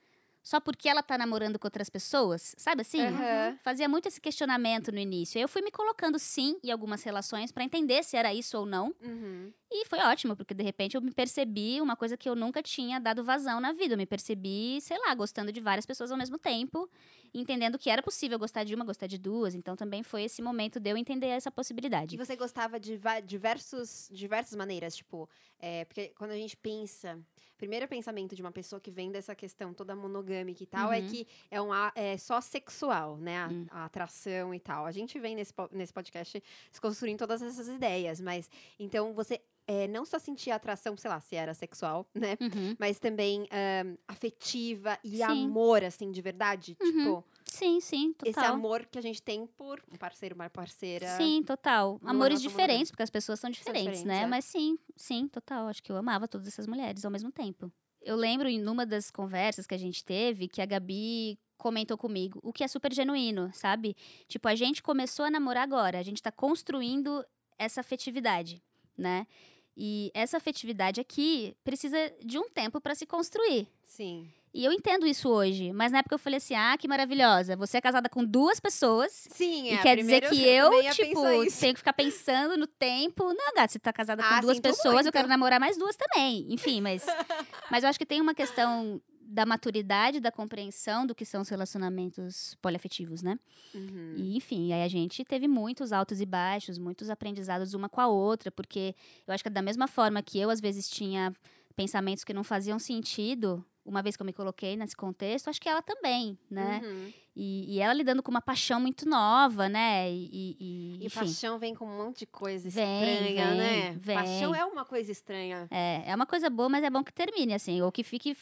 só 0.43 0.59
porque 0.59 0.87
ela 0.89 1.03
tá 1.03 1.17
namorando 1.17 1.59
com 1.59 1.67
outras 1.67 1.89
pessoas? 1.89 2.55
Sabe 2.57 2.81
assim? 2.81 3.01
Aham. 3.01 3.57
Fazia 3.63 3.87
muito 3.89 4.07
esse 4.07 4.21
questionamento 4.21 4.91
no 4.91 4.99
início. 4.99 5.37
Aí 5.37 5.43
eu 5.43 5.49
fui 5.49 5.61
me 5.61 5.71
colocando 5.71 6.17
sim 6.17 6.57
em 6.63 6.71
algumas 6.71 7.03
relações 7.03 7.51
pra 7.51 7.63
entender 7.63 8.03
se 8.03 8.15
era 8.17 8.33
isso 8.33 8.57
ou 8.57 8.65
não. 8.65 8.93
Uhum. 9.01 9.51
E 9.71 9.85
foi 9.85 9.99
ótimo, 9.99 10.35
porque 10.35 10.53
de 10.53 10.63
repente 10.63 10.95
eu 10.95 11.01
me 11.01 11.11
percebi 11.11 11.79
uma 11.79 11.95
coisa 11.95 12.17
que 12.17 12.27
eu 12.27 12.35
nunca 12.35 12.61
tinha 12.63 12.99
dado 12.99 13.23
vazão 13.23 13.59
na 13.59 13.71
vida. 13.71 13.93
Eu 13.93 13.97
me 13.97 14.05
percebi, 14.05 14.79
sei 14.81 14.97
lá, 14.97 15.13
gostando 15.13 15.51
de 15.51 15.61
várias 15.61 15.85
pessoas 15.85 16.11
ao 16.11 16.17
mesmo 16.17 16.39
tempo, 16.39 16.89
entendendo 17.33 17.77
que 17.77 17.89
era 17.89 18.01
possível 18.01 18.39
gostar 18.39 18.63
de 18.63 18.73
uma, 18.73 18.83
gostar 18.83 19.05
de 19.07 19.17
duas. 19.19 19.53
Então 19.53 19.75
também 19.75 20.01
foi 20.01 20.23
esse 20.23 20.41
momento 20.41 20.79
de 20.79 20.89
eu 20.89 20.97
entender 20.97 21.27
essa 21.27 21.49
E 21.49 21.51
possibilidade. 21.51 22.17
você 22.17 22.35
gostava 22.35 22.79
de 22.79 22.99
diversos, 23.25 24.09
diversas 24.11 24.55
maneiras, 24.55 24.95
tipo, 24.95 25.29
é, 25.59 25.85
porque 25.85 26.09
quando 26.17 26.31
a 26.31 26.35
gente 26.37 26.57
pensa, 26.57 27.19
primeiro 27.59 27.87
pensamento 27.87 28.35
de 28.35 28.41
uma 28.41 28.51
pessoa 28.51 28.79
que 28.79 28.89
vem 28.89 29.11
dessa 29.11 29.35
questão 29.35 29.73
toda 29.73 29.95
monogâmica 29.95 30.63
e 30.63 30.65
tal, 30.65 30.91
é 30.91 30.99
Uhum. 30.99 31.05
que 31.07 31.27
é, 31.51 31.61
um, 31.61 31.69
é 31.93 32.17
só 32.17 32.39
sexual, 32.41 33.17
né, 33.17 33.37
a, 33.43 33.47
Hum. 33.49 33.65
a 33.69 33.85
atração 33.85 34.53
e 34.55 34.59
tal. 34.59 34.85
A 34.85 34.91
gente 34.91 35.19
vem 35.19 35.35
nesse, 35.35 35.53
nesse 35.71 35.93
podcast 35.93 36.41
desconstruindo 36.71 37.17
todas 37.19 37.41
essas 37.41 37.67
ideias, 37.67 38.19
mas, 38.21 38.49
então, 38.79 39.13
você 39.13 39.41
é, 39.67 39.87
não 39.87 40.03
só 40.03 40.17
sentia 40.17 40.55
atração, 40.55 40.97
sei 40.97 41.09
lá, 41.11 41.19
se 41.19 41.35
era 41.35 41.53
sexual, 41.53 42.07
né, 42.15 42.37
Uhum. 42.41 42.75
mas 42.79 42.97
também 42.97 43.45
ahn, 43.51 43.95
afetiva 44.07 44.97
e 45.03 45.17
Sim. 45.17 45.23
amor, 45.23 45.83
assim, 45.83 46.09
de 46.11 46.21
verdade, 46.21 46.75
Uhum. 46.81 46.91
tipo, 46.91 47.25
Sim, 47.51 47.79
sim, 47.79 48.13
total. 48.13 48.29
esse 48.31 48.51
amor 48.51 48.85
que 48.85 48.97
a 48.97 49.01
gente 49.01 49.21
tem 49.21 49.45
por 49.45 49.83
um 49.91 49.97
parceiro, 49.97 50.35
uma 50.35 50.49
parceira. 50.49 51.07
Sim, 51.17 51.43
total. 51.43 51.99
no 52.01 52.09
Amores 52.09 52.41
diferentes, 52.41 52.75
momento. 52.75 52.91
porque 52.91 53.03
as 53.03 53.09
pessoas 53.09 53.39
são 53.39 53.49
diferentes, 53.49 53.99
diferentes, 53.99 54.03
né? 54.05 54.23
é. 54.23 54.27
Mas 54.27 54.45
sim, 54.45 54.77
sim, 54.95 55.27
total. 55.27 55.67
Acho 55.67 55.83
que 55.83 55.91
eu 55.91 55.97
amava 55.97 56.27
todas 56.27 56.47
essas 56.47 56.67
mulheres 56.67 57.03
ao 57.03 57.11
mesmo 57.11 57.31
tempo. 57.31 57.71
Eu 58.01 58.15
lembro 58.15 58.47
em 58.47 58.59
numa 58.59 58.85
das 58.85 59.11
conversas 59.11 59.67
que 59.67 59.75
a 59.75 59.77
gente 59.77 60.03
teve 60.05 60.47
que 60.47 60.61
a 60.61 60.65
Gabi 60.65 61.37
comentou 61.57 61.97
comigo, 61.97 62.39
o 62.41 62.53
que 62.53 62.63
é 62.63 62.67
super 62.67 62.93
genuíno, 62.93 63.51
sabe? 63.53 63.95
Tipo, 64.27 64.47
a 64.47 64.55
gente 64.55 64.81
começou 64.81 65.25
a 65.25 65.29
namorar 65.29 65.63
agora, 65.63 65.99
a 65.99 66.03
gente 66.03 66.23
tá 66.23 66.31
construindo 66.31 67.23
essa 67.57 67.81
afetividade, 67.81 68.63
né? 68.97 69.27
E 69.75 70.09
essa 70.13 70.37
afetividade 70.37 71.01
aqui 71.01 71.55
precisa 71.63 71.97
de 72.23 72.37
um 72.39 72.49
tempo 72.49 72.79
pra 72.79 72.95
se 72.95 73.05
construir. 73.05 73.67
Sim. 73.83 74.29
E 74.53 74.65
eu 74.65 74.71
entendo 74.73 75.05
isso 75.05 75.29
hoje, 75.29 75.71
mas 75.71 75.91
na 75.91 75.99
época 75.99 76.15
eu 76.15 76.19
falei 76.19 76.37
assim: 76.37 76.55
ah, 76.55 76.75
que 76.77 76.87
maravilhosa, 76.87 77.55
você 77.55 77.77
é 77.77 77.81
casada 77.81 78.09
com 78.09 78.25
duas 78.25 78.59
pessoas. 78.59 79.27
Sim, 79.29 79.65
E 79.65 79.69
é. 79.75 79.81
quer 79.81 79.95
dizer 79.97 80.27
que 80.27 80.41
eu, 80.47 80.81
ia 80.81 80.91
tipo, 80.91 81.21
tenho 81.59 81.73
que 81.73 81.79
ficar 81.79 81.93
pensando 81.93 82.57
no 82.57 82.65
tempo. 82.67 83.23
Não, 83.33 83.53
gata, 83.55 83.71
você 83.71 83.79
tá 83.79 83.93
casada 83.93 84.23
com 84.23 84.33
Ah, 84.33 84.41
duas 84.41 84.57
sinto 84.57 84.63
pessoas, 84.63 84.87
eu 84.97 85.03
muito. 85.03 85.11
quero 85.11 85.27
namorar 85.27 85.59
mais 85.59 85.77
duas 85.77 85.95
também. 85.95 86.45
Enfim, 86.49 86.81
mas, 86.81 87.05
mas 87.69 87.83
eu 87.83 87.89
acho 87.89 87.99
que 87.99 88.05
tem 88.05 88.19
uma 88.21 88.33
questão 88.33 89.01
da 89.21 89.45
maturidade, 89.45 90.19
da 90.19 90.31
compreensão 90.31 91.05
do 91.05 91.13
que 91.13 91.23
são 91.23 91.41
os 91.43 91.49
relacionamentos 91.49 92.55
poliafetivos, 92.61 93.21
né? 93.21 93.37
Uhum. 93.75 94.15
E, 94.17 94.35
enfim, 94.35 94.73
aí 94.73 94.81
a 94.83 94.87
gente 94.87 95.23
teve 95.23 95.47
muitos 95.47 95.91
altos 95.93 96.19
e 96.19 96.25
baixos, 96.25 96.79
muitos 96.79 97.11
aprendizados 97.11 97.75
uma 97.75 97.87
com 97.87 98.01
a 98.01 98.07
outra, 98.07 98.49
porque 98.49 98.95
eu 99.27 99.33
acho 99.33 99.43
que 99.43 99.49
da 99.51 99.61
mesma 99.61 99.87
forma 99.87 100.23
que 100.23 100.39
eu, 100.39 100.49
às 100.49 100.59
vezes, 100.59 100.89
tinha 100.89 101.31
pensamentos 101.75 102.23
que 102.23 102.33
não 102.33 102.43
faziam 102.43 102.79
sentido, 102.79 103.63
uma 103.89 104.01
vez 104.01 104.15
que 104.15 104.21
eu 104.21 104.25
me 104.25 104.33
coloquei 104.33 104.77
nesse 104.77 104.95
contexto, 104.95 105.49
acho 105.49 105.59
que 105.59 105.67
ela 105.67 105.81
também, 105.81 106.37
né? 106.49 106.81
Uhum. 106.83 107.13
E, 107.35 107.75
e 107.75 107.79
ela 107.79 107.93
lidando 107.93 108.21
com 108.21 108.29
uma 108.31 108.41
paixão 108.41 108.79
muito 108.79 109.07
nova, 109.07 109.67
né? 109.69 110.11
E, 110.11 110.55
e- 110.59 111.05
e, 111.05 111.09
paixão 111.09 111.57
vem 111.57 111.73
com 111.73 111.85
um 111.85 111.97
monte 112.05 112.19
de 112.19 112.25
coisa 112.25 112.69
Vem, 112.69 112.83
estranha, 112.83 113.47
vem, 113.49 113.57
né? 113.57 113.97
vem. 113.99 114.15
Paixão 114.15 114.53
é 114.55 114.65
uma 114.65 114.85
coisa 114.85 115.11
estranha. 115.11 115.67
é, 115.71 116.03
é 116.11 116.15
uma 116.15 116.25
coisa 116.25 116.49
boa, 116.49 116.69
mas 116.69 116.83
é 116.83 116.89
bom 116.89 117.03
que 117.03 117.13
termine, 117.13 117.53
assim, 117.53 117.81
ou 117.81 117.91
que 117.91 118.03
fique, 118.03 118.35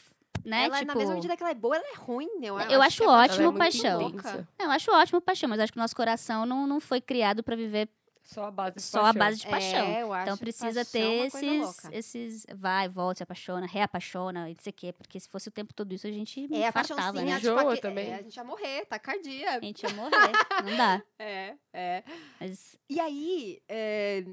né? 0.44 0.64
ela, 0.64 0.76
tipo, 0.78 0.86
na 0.86 0.94
mesma 0.96 1.14
medida 1.14 1.36
que 1.36 1.42
ela 1.42 1.52
é 1.52 1.54
boa, 1.54 1.76
ela 1.76 1.86
é 1.92 1.96
ruim. 1.96 2.28
Eu, 2.42 2.58
Eu 2.58 2.82
acho 2.82 2.96
que 2.98 3.04
a 3.04 3.06
Ela 3.06 3.20
é 3.20 3.24
ótimo 3.24 3.52
muito 3.52 3.58
paixão. 3.58 4.12
Não, 4.58 4.66
eu 4.66 4.70
acho 4.72 4.90
ótimo 4.90 5.20
paixão, 5.20 5.48
mas 5.48 5.60
acho 5.60 5.72
que 5.72 5.78
o 5.78 5.82
nosso 5.82 5.94
coração 5.96 6.44
não, 6.44 6.66
não 6.66 6.80
foi 6.80 7.00
criado 7.00 7.42
para 7.42 7.54
viver 7.54 7.88
Só 8.30 8.44
a 8.44 8.50
base 8.50 8.76
de 8.76 8.82
só 8.82 8.98
a 9.00 9.02
paixão. 9.04 9.18
base 9.18 9.36
de 9.40 9.46
paixão. 9.48 9.86
É, 9.86 10.02
eu 10.02 10.12
acho 10.12 10.22
Então 10.24 10.36
precisa 10.36 10.84
paixão 10.84 11.00
é 11.00 11.04
ter 11.04 11.20
uma 11.22 11.30
coisa 11.30 11.46
esses, 11.46 12.14
esses 12.14 12.46
vai, 12.54 12.86
volta, 12.86 13.16
se 13.18 13.22
apaixona, 13.22 13.66
reapaixona, 13.66 14.50
e 14.50 14.54
não 14.54 14.60
sei 14.62 14.70
o 14.70 14.74
quê. 14.74 14.92
Porque 14.92 15.18
se 15.18 15.28
fosse 15.30 15.48
o 15.48 15.50
tempo 15.50 15.72
todo 15.72 15.92
isso, 15.94 16.06
a 16.06 16.10
gente 16.12 16.46
É, 16.54 16.66
a 16.68 16.72
fartava, 16.72 17.00
paixãozinha, 17.14 17.34
né? 17.36 17.40
tipo, 17.40 17.80
também. 17.80 18.10
é, 18.10 18.14
a 18.16 18.22
gente 18.22 18.36
ia 18.36 18.44
morrer, 18.44 18.84
tacardia. 18.84 19.50
A 19.56 19.60
gente 19.60 19.82
ia 19.82 19.94
morrer. 19.94 20.32
não 20.64 20.76
dá. 20.76 21.02
É, 21.18 21.56
é. 21.72 22.04
Mas 22.38 22.78
E 22.88 23.00
aí, 23.00 23.62
é, 23.68 24.24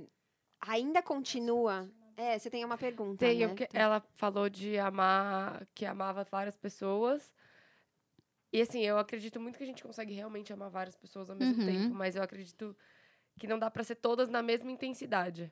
ainda 0.59 1.01
continua... 1.01 1.89
É, 2.17 2.37
você 2.39 2.49
tem 2.49 2.63
uma 2.63 2.77
pergunta, 2.77 3.25
Tem, 3.25 3.45
né? 3.45 3.55
ela 3.73 4.01
falou 4.15 4.49
de 4.49 4.77
amar, 4.77 5.65
que 5.73 5.85
amava 5.85 6.25
várias 6.29 6.55
pessoas. 6.57 7.29
E 8.53 8.61
assim, 8.61 8.81
eu 8.81 8.97
acredito 8.97 9.37
muito 9.39 9.57
que 9.57 9.63
a 9.63 9.67
gente 9.67 9.83
consegue 9.83 10.13
realmente 10.13 10.53
amar 10.53 10.69
várias 10.69 10.95
pessoas 10.95 11.29
ao 11.29 11.35
mesmo 11.35 11.61
Uhum. 11.61 11.65
tempo, 11.65 11.95
mas 11.95 12.15
eu 12.15 12.23
acredito 12.23 12.73
que 13.39 13.47
não 13.47 13.59
dá 13.59 13.69
pra 13.69 13.83
ser 13.83 13.95
todas 13.95 14.29
na 14.29 14.41
mesma 14.41 14.71
intensidade. 14.71 15.51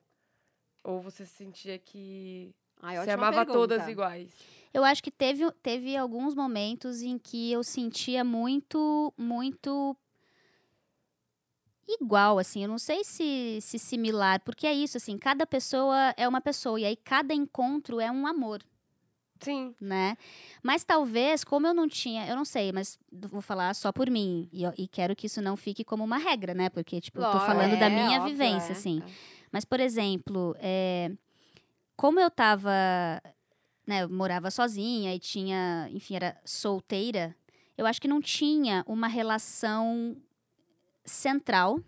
Ou 0.83 1.01
você 1.01 1.25
sentia 1.25 1.77
que 1.79 2.53
Ai, 2.81 2.97
você 2.97 3.11
amava 3.11 3.37
pergunta. 3.37 3.53
todas 3.53 3.87
iguais. 3.87 4.31
eu 4.73 4.83
acho 4.83 5.01
que 5.01 5.11
teve, 5.11 5.49
teve 5.61 5.95
alguns 5.95 6.35
momentos 6.35 7.01
em 7.01 7.17
que 7.17 7.51
eu 7.51 7.63
sentia 7.63 8.23
muito, 8.23 9.13
muito 9.17 9.95
igual, 11.87 12.39
assim. 12.39 12.63
Eu 12.63 12.69
não 12.69 12.77
sei 12.77 13.03
se, 13.03 13.59
se 13.61 13.79
similar, 13.79 14.41
porque 14.41 14.67
é 14.67 14.73
isso, 14.73 14.97
assim. 14.97 15.17
Cada 15.17 15.45
pessoa 15.45 16.13
é 16.17 16.27
uma 16.27 16.41
pessoa, 16.41 16.79
e 16.79 16.85
aí 16.85 16.95
cada 16.95 17.33
encontro 17.33 17.99
é 17.99 18.11
um 18.11 18.27
amor. 18.27 18.61
Sim. 19.39 19.75
né? 19.79 20.17
Mas 20.61 20.83
talvez, 20.83 21.43
como 21.43 21.67
eu 21.67 21.73
não 21.73 21.87
tinha, 21.87 22.27
eu 22.27 22.35
não 22.35 22.45
sei, 22.45 22.71
mas 22.71 22.97
vou 23.11 23.41
falar 23.41 23.73
só 23.75 23.91
por 23.91 24.09
mim. 24.09 24.47
E, 24.51 24.63
e 24.83 24.87
quero 24.87 25.15
que 25.15 25.27
isso 25.27 25.41
não 25.41 25.57
fique 25.57 25.83
como 25.83 26.03
uma 26.03 26.17
regra, 26.17 26.53
né? 26.53 26.69
Porque, 26.69 27.01
tipo, 27.01 27.19
eu 27.19 27.31
tô 27.31 27.39
falando 27.39 27.77
da 27.77 27.87
é, 27.87 27.89
minha 27.89 28.19
óbvio, 28.19 28.31
vivência, 28.31 28.69
é, 28.69 28.71
assim. 28.71 29.01
é. 29.05 29.11
Mas, 29.51 29.65
por 29.65 29.79
exemplo, 29.79 30.55
é, 30.59 31.11
como 31.95 32.19
eu 32.19 32.31
tava, 32.31 32.71
né, 33.85 34.03
eu 34.03 34.09
morava 34.09 34.49
sozinha 34.49 35.13
e 35.13 35.19
tinha, 35.19 35.87
enfim, 35.91 36.15
era 36.15 36.39
solteira, 36.43 37.35
eu 37.77 37.85
acho 37.85 38.01
que 38.01 38.07
não 38.07 38.21
tinha 38.21 38.83
uma 38.87 39.07
relação 39.07 40.15
central 41.05 41.79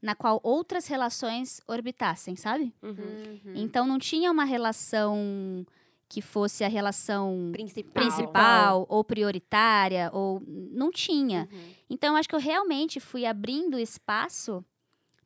na 0.00 0.14
qual 0.14 0.40
outras 0.42 0.86
relações 0.86 1.60
orbitassem, 1.66 2.36
sabe? 2.36 2.72
Uhum. 2.82 2.92
Uhum. 2.92 3.52
Então 3.54 3.86
não 3.86 3.98
tinha 3.98 4.30
uma 4.30 4.44
relação 4.44 5.66
que 6.08 6.22
fosse 6.22 6.62
a 6.62 6.68
relação 6.68 7.50
Principal. 7.52 7.92
principal 7.92 8.86
ou 8.88 9.02
prioritária 9.02 10.10
ou 10.12 10.42
não 10.46 10.90
tinha. 10.90 11.48
Uhum. 11.52 11.70
Então 11.90 12.16
acho 12.16 12.28
que 12.28 12.34
eu 12.34 12.40
realmente 12.40 13.00
fui 13.00 13.26
abrindo 13.26 13.78
espaço 13.78 14.64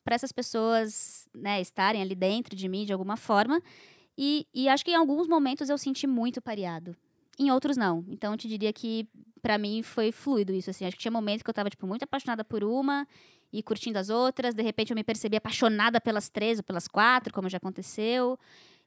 para 0.02 0.14
essas 0.14 0.32
pessoas, 0.32 1.28
né, 1.34 1.60
estarem 1.60 2.00
ali 2.00 2.14
dentro 2.14 2.56
de 2.56 2.68
mim 2.68 2.84
de 2.84 2.92
alguma 2.92 3.16
forma. 3.16 3.62
E, 4.16 4.46
e 4.54 4.68
acho 4.68 4.84
que 4.84 4.90
em 4.90 4.96
alguns 4.96 5.28
momentos 5.28 5.68
eu 5.68 5.78
senti 5.78 6.06
muito 6.06 6.40
pareado. 6.40 6.96
Em 7.38 7.50
outros 7.50 7.76
não. 7.76 8.04
Então 8.08 8.32
eu 8.32 8.38
te 8.38 8.48
diria 8.48 8.72
que 8.72 9.06
para 9.40 9.56
mim 9.58 9.82
foi 9.82 10.12
fluido 10.12 10.52
isso 10.52 10.70
assim. 10.70 10.84
Acho 10.84 10.96
que 10.96 11.02
tinha 11.02 11.12
momentos 11.12 11.42
que 11.42 11.50
eu 11.50 11.54
tava 11.54 11.70
tipo 11.70 11.86
muito 11.86 12.02
apaixonada 12.02 12.44
por 12.44 12.64
uma 12.64 13.06
e 13.52 13.62
curtindo 13.62 13.98
as 13.98 14.10
outras, 14.10 14.54
de 14.54 14.62
repente 14.62 14.90
eu 14.90 14.94
me 14.94 15.02
percebi 15.02 15.36
apaixonada 15.36 16.00
pelas 16.00 16.28
três 16.28 16.58
ou 16.58 16.64
pelas 16.64 16.86
quatro, 16.86 17.32
como 17.34 17.48
já 17.48 17.56
aconteceu. 17.56 18.38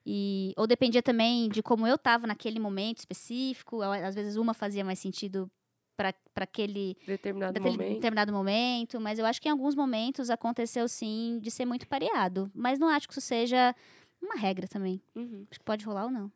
E, 0.05 0.53
ou 0.57 0.67
dependia 0.67 1.01
também 1.01 1.47
de 1.49 1.63
como 1.63 1.87
eu 1.87 1.95
estava 1.95 2.27
naquele 2.27 2.59
momento 2.59 2.99
específico. 2.99 3.81
Às 3.81 4.15
vezes 4.15 4.35
uma 4.35 4.53
fazia 4.53 4.83
mais 4.83 4.99
sentido 4.99 5.49
para 5.95 6.13
aquele 6.35 6.97
Determinado 7.05 7.61
momento. 7.61 7.93
determinado 7.93 8.33
momento, 8.33 8.99
mas 8.99 9.19
eu 9.19 9.25
acho 9.25 9.39
que 9.41 9.47
em 9.47 9.51
alguns 9.51 9.75
momentos 9.75 10.29
aconteceu 10.29 10.87
sim 10.87 11.39
de 11.41 11.49
ser 11.51 11.65
muito 11.65 11.87
pareado. 11.87 12.51
Mas 12.53 12.79
não 12.79 12.87
acho 12.89 13.07
que 13.07 13.13
isso 13.13 13.21
seja 13.21 13.73
uma 14.21 14.35
regra 14.35 14.67
também. 14.67 15.01
Uhum. 15.15 15.45
Acho 15.49 15.59
que 15.59 15.65
pode 15.65 15.85
rolar 15.85 16.05
ou 16.05 16.11
não. 16.11 16.31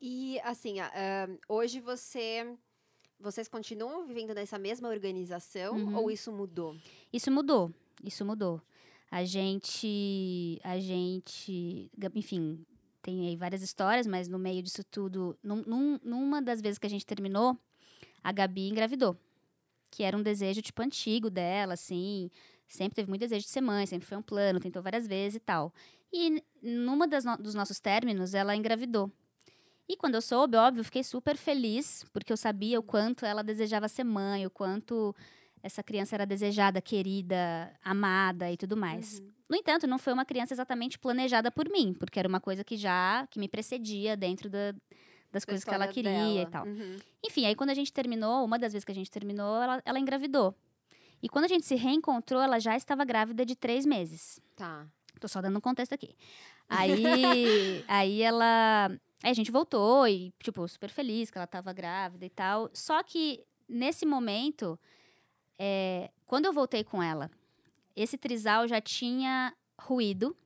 E 0.00 0.40
assim, 0.40 0.80
ahn, 0.80 1.36
hoje 1.48 1.78
você. 1.80 2.56
Vocês 3.20 3.46
continuam 3.46 4.04
vivendo 4.04 4.34
nessa 4.34 4.58
mesma 4.58 4.88
organização 4.88 5.76
Uhum. 5.76 5.96
ou 5.96 6.10
isso 6.10 6.32
mudou? 6.32 6.74
Isso 7.12 7.30
mudou. 7.30 7.70
Isso 8.02 8.24
mudou. 8.24 8.60
A 9.10 9.22
gente. 9.24 10.58
A 10.64 10.80
gente. 10.80 11.88
Enfim, 12.16 12.64
tem 13.02 13.28
aí 13.28 13.36
várias 13.36 13.62
histórias, 13.62 14.06
mas 14.06 14.28
no 14.28 14.38
meio 14.38 14.62
disso 14.62 14.82
tudo. 14.84 15.36
num- 15.42 15.62
num- 15.66 16.00
numa 16.04 16.40
das 16.40 16.60
vezes 16.62 16.78
que 16.78 16.86
a 16.86 16.90
gente 16.90 17.04
terminou, 17.04 17.58
a 18.22 18.32
Gabi 18.32 18.68
engravidou. 18.68 19.16
Que 19.90 20.02
era 20.04 20.16
um 20.16 20.22
desejo, 20.22 20.62
tipo, 20.62 20.80
antigo 20.82 21.28
dela, 21.28 21.74
assim. 21.74 22.30
Sempre 22.66 22.94
teve 22.96 23.08
muito 23.10 23.20
desejo 23.20 23.44
de 23.44 23.50
ser 23.50 23.60
mãe, 23.60 23.84
sempre 23.86 24.06
foi 24.06 24.16
um 24.16 24.22
plano, 24.22 24.58
tentou 24.60 24.82
várias 24.82 25.06
vezes 25.06 25.36
e 25.36 25.40
tal. 25.40 25.74
E 26.12 26.42
numa 26.62 27.06
das 27.06 27.24
no- 27.24 27.36
dos 27.36 27.54
nossos 27.54 27.78
términos, 27.80 28.32
ela 28.34 28.56
engravidou. 28.56 29.10
E 29.88 29.96
quando 29.96 30.14
eu 30.14 30.22
soube, 30.22 30.56
óbvio, 30.56 30.84
fiquei 30.84 31.02
super 31.04 31.36
feliz, 31.36 32.04
porque 32.12 32.32
eu 32.32 32.36
sabia 32.36 32.78
o 32.78 32.82
quanto 32.82 33.26
ela 33.26 33.42
desejava 33.42 33.88
ser 33.88 34.04
mãe, 34.04 34.46
o 34.46 34.50
quanto 34.50 35.14
essa 35.62 35.82
criança 35.82 36.16
era 36.16 36.26
desejada, 36.26 36.80
querida, 36.80 37.72
amada 37.84 38.50
e 38.50 38.56
tudo 38.56 38.76
mais. 38.76 39.20
Uhum. 39.20 39.30
No 39.50 39.56
entanto, 39.56 39.86
não 39.86 39.98
foi 39.98 40.12
uma 40.12 40.24
criança 40.24 40.54
exatamente 40.54 40.98
planejada 40.98 41.50
por 41.50 41.68
mim, 41.68 41.94
porque 41.98 42.18
era 42.18 42.28
uma 42.28 42.40
coisa 42.40 42.64
que 42.64 42.76
já 42.76 43.26
que 43.30 43.38
me 43.38 43.48
precedia 43.48 44.16
dentro 44.16 44.48
da- 44.50 44.72
das 45.30 45.42
Da 45.44 45.46
coisas 45.46 45.64
que 45.64 45.74
ela 45.74 45.88
queria 45.88 46.10
dela. 46.12 46.42
e 46.42 46.46
tal. 46.46 46.66
Uhum. 46.66 46.96
Enfim, 47.24 47.46
aí 47.46 47.54
quando 47.54 47.70
a 47.70 47.74
gente 47.74 47.92
terminou, 47.92 48.44
uma 48.44 48.58
das 48.58 48.72
vezes 48.72 48.84
que 48.84 48.92
a 48.92 48.94
gente 48.94 49.10
terminou, 49.10 49.62
ela, 49.62 49.82
ela 49.84 49.98
engravidou. 49.98 50.54
E 51.22 51.28
quando 51.28 51.44
a 51.44 51.48
gente 51.48 51.64
se 51.64 51.74
reencontrou, 51.76 52.42
ela 52.42 52.58
já 52.58 52.76
estava 52.76 53.04
grávida 53.04 53.46
de 53.46 53.54
três 53.54 53.86
meses. 53.86 54.40
Tá. 54.56 54.86
Tô 55.20 55.28
só 55.28 55.40
dando 55.40 55.56
um 55.56 55.60
contexto 55.60 55.92
aqui. 55.94 56.16
Aí, 56.68 57.04
aí 57.88 58.22
ela. 58.22 58.88
Aí 59.22 59.30
a 59.30 59.34
gente 59.34 59.52
voltou 59.52 60.08
e, 60.08 60.32
tipo, 60.42 60.66
super 60.66 60.90
feliz 60.90 61.30
que 61.30 61.38
ela 61.38 61.46
tava 61.46 61.72
grávida 61.72 62.26
e 62.26 62.30
tal. 62.30 62.68
Só 62.74 63.02
que 63.04 63.44
nesse 63.68 64.04
momento, 64.04 64.78
é, 65.64 66.10
quando 66.26 66.46
eu 66.46 66.52
voltei 66.52 66.82
com 66.82 67.00
ela, 67.00 67.30
esse 67.94 68.18
trisal 68.18 68.66
já 68.66 68.80
tinha 68.80 69.54
ruído. 69.80 70.36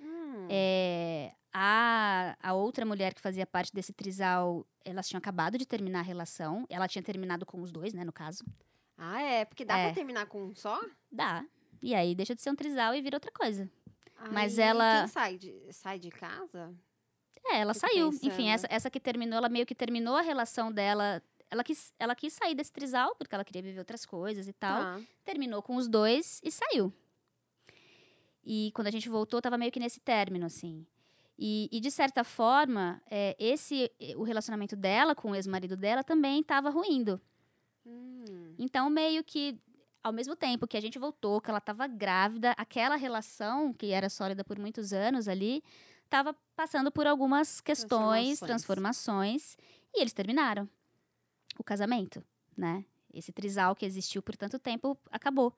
Hum. 0.00 0.46
É, 0.48 1.32
a, 1.52 2.36
a 2.40 2.52
outra 2.54 2.86
mulher 2.86 3.14
que 3.14 3.20
fazia 3.20 3.44
parte 3.46 3.72
desse 3.72 3.92
trisal, 3.92 4.64
elas 4.84 5.08
tinham 5.08 5.18
acabado 5.18 5.58
de 5.58 5.66
terminar 5.66 6.00
a 6.00 6.02
relação. 6.02 6.64
Ela 6.70 6.86
tinha 6.86 7.02
terminado 7.02 7.44
com 7.44 7.60
os 7.60 7.72
dois, 7.72 7.92
né, 7.94 8.04
no 8.04 8.12
caso. 8.12 8.44
Ah, 8.96 9.20
é? 9.20 9.44
Porque 9.44 9.64
dá 9.64 9.76
É. 9.78 9.86
pra 9.86 9.94
terminar 9.94 10.26
com 10.26 10.42
um 10.44 10.54
só? 10.54 10.80
Dá. 11.10 11.44
E 11.82 11.94
aí 11.94 12.14
deixa 12.14 12.34
de 12.34 12.40
ser 12.42 12.50
um 12.50 12.56
trisal 12.56 12.94
e 12.94 13.00
vira 13.02 13.16
outra 13.16 13.32
coisa. 13.32 13.68
Mas 14.32 14.58
Aí, 14.58 14.64
ela- 14.66 14.98
Quem 15.00 15.08
sai 15.08 15.36
de, 15.36 15.72
sai 15.72 15.98
de 15.98 16.10
casa? 16.10 16.74
É, 17.46 17.60
ela 17.60 17.72
Fico 17.72 17.86
saiu. 17.88 18.10
pensando. 18.10 18.26
Enfim, 18.32 18.50
essa, 18.50 18.66
essa 18.68 18.90
que 18.90 18.98
terminou, 19.00 19.38
ela 19.38 19.48
meio 19.48 19.64
que 19.64 19.74
terminou 19.74 20.16
a 20.16 20.20
relação 20.22 20.70
dela. 20.72 21.22
Ela 21.50 21.64
quis, 21.64 21.92
ela 21.98 22.14
quis 22.14 22.32
sair 22.34 22.54
desse 22.54 22.72
trisal, 22.72 23.14
porque 23.16 23.34
ela 23.34 23.44
queria 23.44 23.62
viver 23.62 23.78
outras 23.78 24.04
coisas 24.04 24.46
e 24.46 24.52
tal. 24.52 24.82
Tá. 24.82 25.00
Terminou 25.24 25.62
com 25.62 25.76
os 25.76 25.88
dois 25.88 26.40
e 26.44 26.50
saiu. 26.50 26.92
E 28.44 28.70
quando 28.74 28.86
a 28.86 28.90
gente 28.90 29.08
voltou, 29.08 29.40
tava 29.40 29.58
meio 29.58 29.72
que 29.72 29.80
nesse 29.80 30.00
término, 30.00 30.46
assim. 30.46 30.86
E, 31.38 31.68
e 31.70 31.80
de 31.80 31.90
certa 31.90 32.24
forma, 32.24 33.00
é, 33.10 33.36
esse 33.38 33.90
o 34.16 34.22
relacionamento 34.24 34.74
dela 34.74 35.14
com 35.14 35.30
o 35.30 35.34
ex-marido 35.34 35.76
dela 35.76 36.02
também 36.02 36.40
estava 36.40 36.68
ruindo. 36.68 37.20
Hum. 37.86 38.54
Então, 38.58 38.90
meio 38.90 39.22
que, 39.22 39.58
ao 40.02 40.12
mesmo 40.12 40.34
tempo 40.34 40.66
que 40.66 40.76
a 40.76 40.80
gente 40.80 40.98
voltou, 40.98 41.40
que 41.40 41.48
ela 41.48 41.58
estava 41.60 41.86
grávida, 41.86 42.52
aquela 42.58 42.96
relação, 42.96 43.72
que 43.72 43.92
era 43.92 44.10
sólida 44.10 44.44
por 44.44 44.58
muitos 44.58 44.92
anos 44.92 45.28
ali, 45.28 45.62
estava 46.04 46.34
passando 46.56 46.90
por 46.90 47.06
algumas 47.06 47.60
questões, 47.60 48.40
Transformações. 48.40 48.40
transformações, 48.40 49.56
e 49.94 50.00
eles 50.00 50.12
terminaram 50.12 50.68
o 51.58 51.64
casamento, 51.64 52.22
né? 52.56 52.84
Esse 53.12 53.32
trisal 53.32 53.74
que 53.74 53.84
existiu 53.84 54.22
por 54.22 54.36
tanto 54.36 54.58
tempo 54.58 54.96
acabou. 55.10 55.52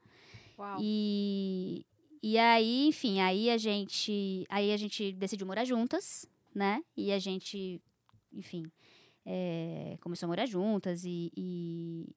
Uau. 0.59 0.79
E, 0.81 1.85
e 2.23 2.39
aí, 2.39 2.87
enfim, 2.89 3.21
aí 3.21 3.51
a 3.51 3.59
gente, 3.59 4.47
aí 4.49 4.73
a 4.73 4.77
gente 4.77 5.13
decidiu 5.13 5.47
morar 5.47 5.65
juntas, 5.65 6.27
né? 6.55 6.83
E 6.97 7.13
a 7.13 7.19
gente, 7.19 7.81
enfim, 8.33 8.65
é, 9.25 9.97
começou 10.01 10.27
a 10.27 10.29
morar 10.29 10.47
juntas 10.47 11.05
e, 11.05 11.31
e, 11.37 12.09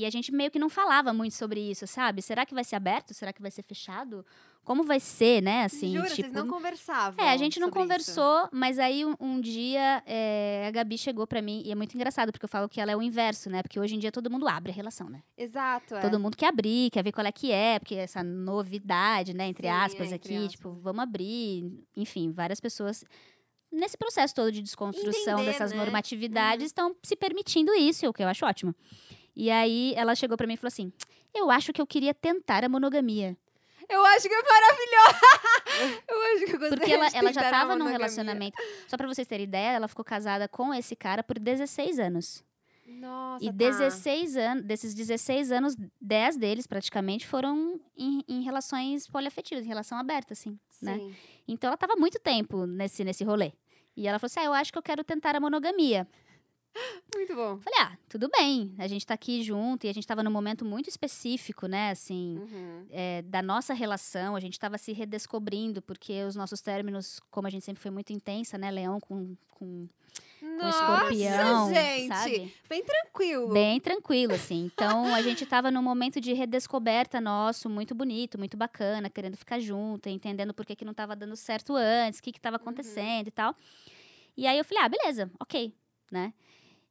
e 0.00 0.06
a 0.06 0.10
gente 0.10 0.32
meio 0.32 0.50
que 0.50 0.58
não 0.58 0.68
falava 0.68 1.12
muito 1.12 1.34
sobre 1.34 1.60
isso, 1.60 1.86
sabe? 1.86 2.22
Será 2.22 2.46
que 2.46 2.54
vai 2.54 2.64
ser 2.64 2.76
aberto? 2.76 3.12
Será 3.14 3.32
que 3.32 3.42
vai 3.42 3.50
ser 3.50 3.62
fechado? 3.62 4.24
Como 4.62 4.84
vai 4.84 5.00
ser, 5.00 5.42
né? 5.42 5.64
Assim, 5.64 5.94
Jura, 5.94 6.08
tipo, 6.10 6.22
vocês 6.22 6.32
não 6.32 6.46
conversavam 6.46 7.24
é, 7.24 7.30
a 7.30 7.36
gente 7.36 7.58
não 7.58 7.68
sobre 7.68 7.80
isso? 7.80 7.88
conversou, 7.88 8.48
mas 8.52 8.78
aí 8.78 9.04
um, 9.04 9.14
um 9.18 9.40
dia 9.40 10.02
é, 10.06 10.66
a 10.68 10.70
Gabi 10.70 10.98
chegou 10.98 11.26
pra 11.26 11.40
mim, 11.40 11.62
e 11.64 11.72
é 11.72 11.74
muito 11.74 11.94
engraçado, 11.94 12.30
porque 12.30 12.44
eu 12.44 12.48
falo 12.48 12.68
que 12.68 12.80
ela 12.80 12.92
é 12.92 12.96
o 12.96 13.02
inverso, 13.02 13.48
né? 13.48 13.62
Porque 13.62 13.80
hoje 13.80 13.94
em 13.94 13.98
dia 13.98 14.12
todo 14.12 14.30
mundo 14.30 14.46
abre 14.46 14.70
a 14.70 14.74
relação, 14.74 15.08
né? 15.08 15.22
Exato, 15.36 15.94
é. 15.94 16.00
Todo 16.00 16.20
mundo 16.20 16.36
quer 16.36 16.48
abrir, 16.48 16.90
quer 16.90 17.02
ver 17.02 17.12
qual 17.12 17.26
é 17.26 17.32
que 17.32 17.50
é, 17.50 17.78
porque 17.78 17.94
essa 17.94 18.22
novidade, 18.22 19.34
né, 19.34 19.46
entre 19.48 19.66
Sim, 19.66 19.74
aspas 19.74 20.12
é, 20.12 20.14
entre 20.14 20.34
aqui, 20.34 20.36
aspas. 20.36 20.52
tipo, 20.52 20.72
vamos 20.82 21.02
abrir, 21.02 21.82
enfim, 21.96 22.30
várias 22.30 22.60
pessoas 22.60 23.04
nesse 23.72 23.96
processo 23.96 24.34
todo 24.34 24.50
de 24.50 24.60
desconstrução 24.62 25.34
Entender, 25.34 25.52
dessas 25.52 25.70
né? 25.70 25.76
Uhum. 25.78 25.84
normatividades 25.84 26.66
estão 26.66 26.94
se 27.02 27.16
permitindo 27.16 27.72
isso, 27.74 28.08
o 28.08 28.12
que 28.12 28.22
eu 28.22 28.28
acho 28.28 28.44
ótimo. 28.44 28.74
E 29.34 29.50
aí 29.50 29.94
ela 29.96 30.14
chegou 30.14 30.36
pra 30.36 30.46
mim 30.46 30.54
e 30.54 30.56
falou 30.56 30.68
assim: 30.68 30.92
"Eu 31.34 31.50
acho 31.50 31.72
que 31.72 31.80
eu 31.80 31.86
queria 31.86 32.14
tentar 32.14 32.64
a 32.64 32.68
monogamia". 32.68 33.36
Eu 33.88 34.04
acho 34.06 34.28
que 34.28 34.34
é 34.34 34.42
maravilhosa! 34.42 35.20
eu 36.08 36.22
acho 36.22 36.44
que 36.44 36.52
eu 36.54 36.58
gostei 36.60 36.78
Porque 36.78 36.92
ela, 36.92 37.08
ela 37.12 37.32
já 37.32 37.50
tava 37.50 37.74
num 37.74 37.86
relacionamento. 37.86 38.56
Só 38.86 38.96
pra 38.96 39.08
vocês 39.08 39.26
terem 39.26 39.44
ideia, 39.44 39.72
ela 39.72 39.88
ficou 39.88 40.04
casada 40.04 40.46
com 40.46 40.72
esse 40.72 40.94
cara 40.94 41.24
por 41.24 41.38
16 41.38 41.98
anos. 41.98 42.44
Nossa, 42.86 43.44
E 43.44 43.48
tá. 43.48 43.52
16 43.52 44.36
anos, 44.36 44.64
desses 44.64 44.94
16 44.94 45.50
anos, 45.52 45.76
10 46.00 46.36
deles 46.36 46.66
praticamente 46.66 47.26
foram 47.26 47.80
em, 47.96 48.22
em 48.28 48.42
relações 48.42 49.08
poliafetivas, 49.08 49.64
em 49.64 49.68
relação 49.68 49.98
aberta, 49.98 50.34
assim, 50.34 50.58
né? 50.82 50.96
Sim. 50.96 51.14
Então 51.48 51.68
ela 51.68 51.76
tava 51.76 51.96
muito 51.96 52.18
tempo 52.18 52.66
nesse, 52.66 53.04
nesse 53.04 53.24
rolê. 53.24 53.52
E 53.96 54.06
ela 54.06 54.18
falou 54.18 54.26
assim: 54.26 54.40
ah, 54.40 54.44
eu 54.44 54.52
acho 54.52 54.72
que 54.72 54.78
eu 54.78 54.82
quero 54.82 55.02
tentar 55.04 55.34
a 55.34 55.40
monogamia. 55.40 56.06
Muito 57.14 57.34
bom. 57.34 57.58
Falei, 57.58 57.80
ah, 57.80 57.98
tudo 58.08 58.28
bem. 58.28 58.74
A 58.78 58.86
gente 58.86 59.04
tá 59.04 59.14
aqui 59.14 59.42
junto 59.42 59.84
e 59.86 59.90
a 59.90 59.92
gente 59.92 60.06
tava 60.06 60.22
num 60.22 60.30
momento 60.30 60.64
muito 60.64 60.88
específico, 60.88 61.66
né? 61.66 61.90
Assim, 61.90 62.38
Uhum. 62.38 62.86
é, 62.90 63.22
da 63.22 63.42
nossa 63.42 63.74
relação, 63.74 64.36
a 64.36 64.40
gente 64.40 64.52
estava 64.54 64.78
se 64.78 64.92
redescobrindo, 64.92 65.82
porque 65.82 66.22
os 66.22 66.36
nossos 66.36 66.60
términos, 66.62 67.20
como 67.30 67.46
a 67.46 67.50
gente 67.50 67.64
sempre 67.64 67.82
foi 67.82 67.90
muito 67.90 68.12
intensa, 68.12 68.56
né? 68.56 68.70
Leão 68.70 69.00
com, 69.00 69.34
com, 69.50 69.88
com 70.38 70.46
Nossa, 70.56 70.68
escorpião, 70.78 71.74
gente! 71.74 72.06
sabe? 72.08 72.54
Bem 72.68 72.84
tranquilo. 72.84 73.52
Bem 73.52 73.80
tranquilo, 73.80 74.34
assim. 74.34 74.70
Então, 74.72 75.12
a 75.12 75.20
gente 75.20 75.42
estava 75.44 75.70
num 75.70 75.82
momento 75.82 76.20
de 76.20 76.32
redescoberta 76.32 77.20
nosso, 77.20 77.68
muito 77.68 77.94
bonito, 77.94 78.38
muito 78.38 78.56
bacana, 78.56 79.10
querendo 79.10 79.36
ficar 79.36 79.58
junto, 79.58 80.08
entendendo 80.08 80.54
por 80.54 80.64
que, 80.64 80.76
que 80.76 80.84
não 80.84 80.92
estava 80.92 81.16
dando 81.16 81.34
certo 81.34 81.74
antes, 81.74 82.20
o 82.20 82.22
que 82.22 82.30
estava 82.30 82.56
acontecendo 82.56 83.26
e 83.26 83.32
tal. 83.32 83.54
E 84.36 84.46
aí 84.46 84.56
eu 84.56 84.64
falei, 84.64 84.84
ah, 84.84 84.88
beleza, 84.88 85.30
ok, 85.40 85.74
né? 86.10 86.32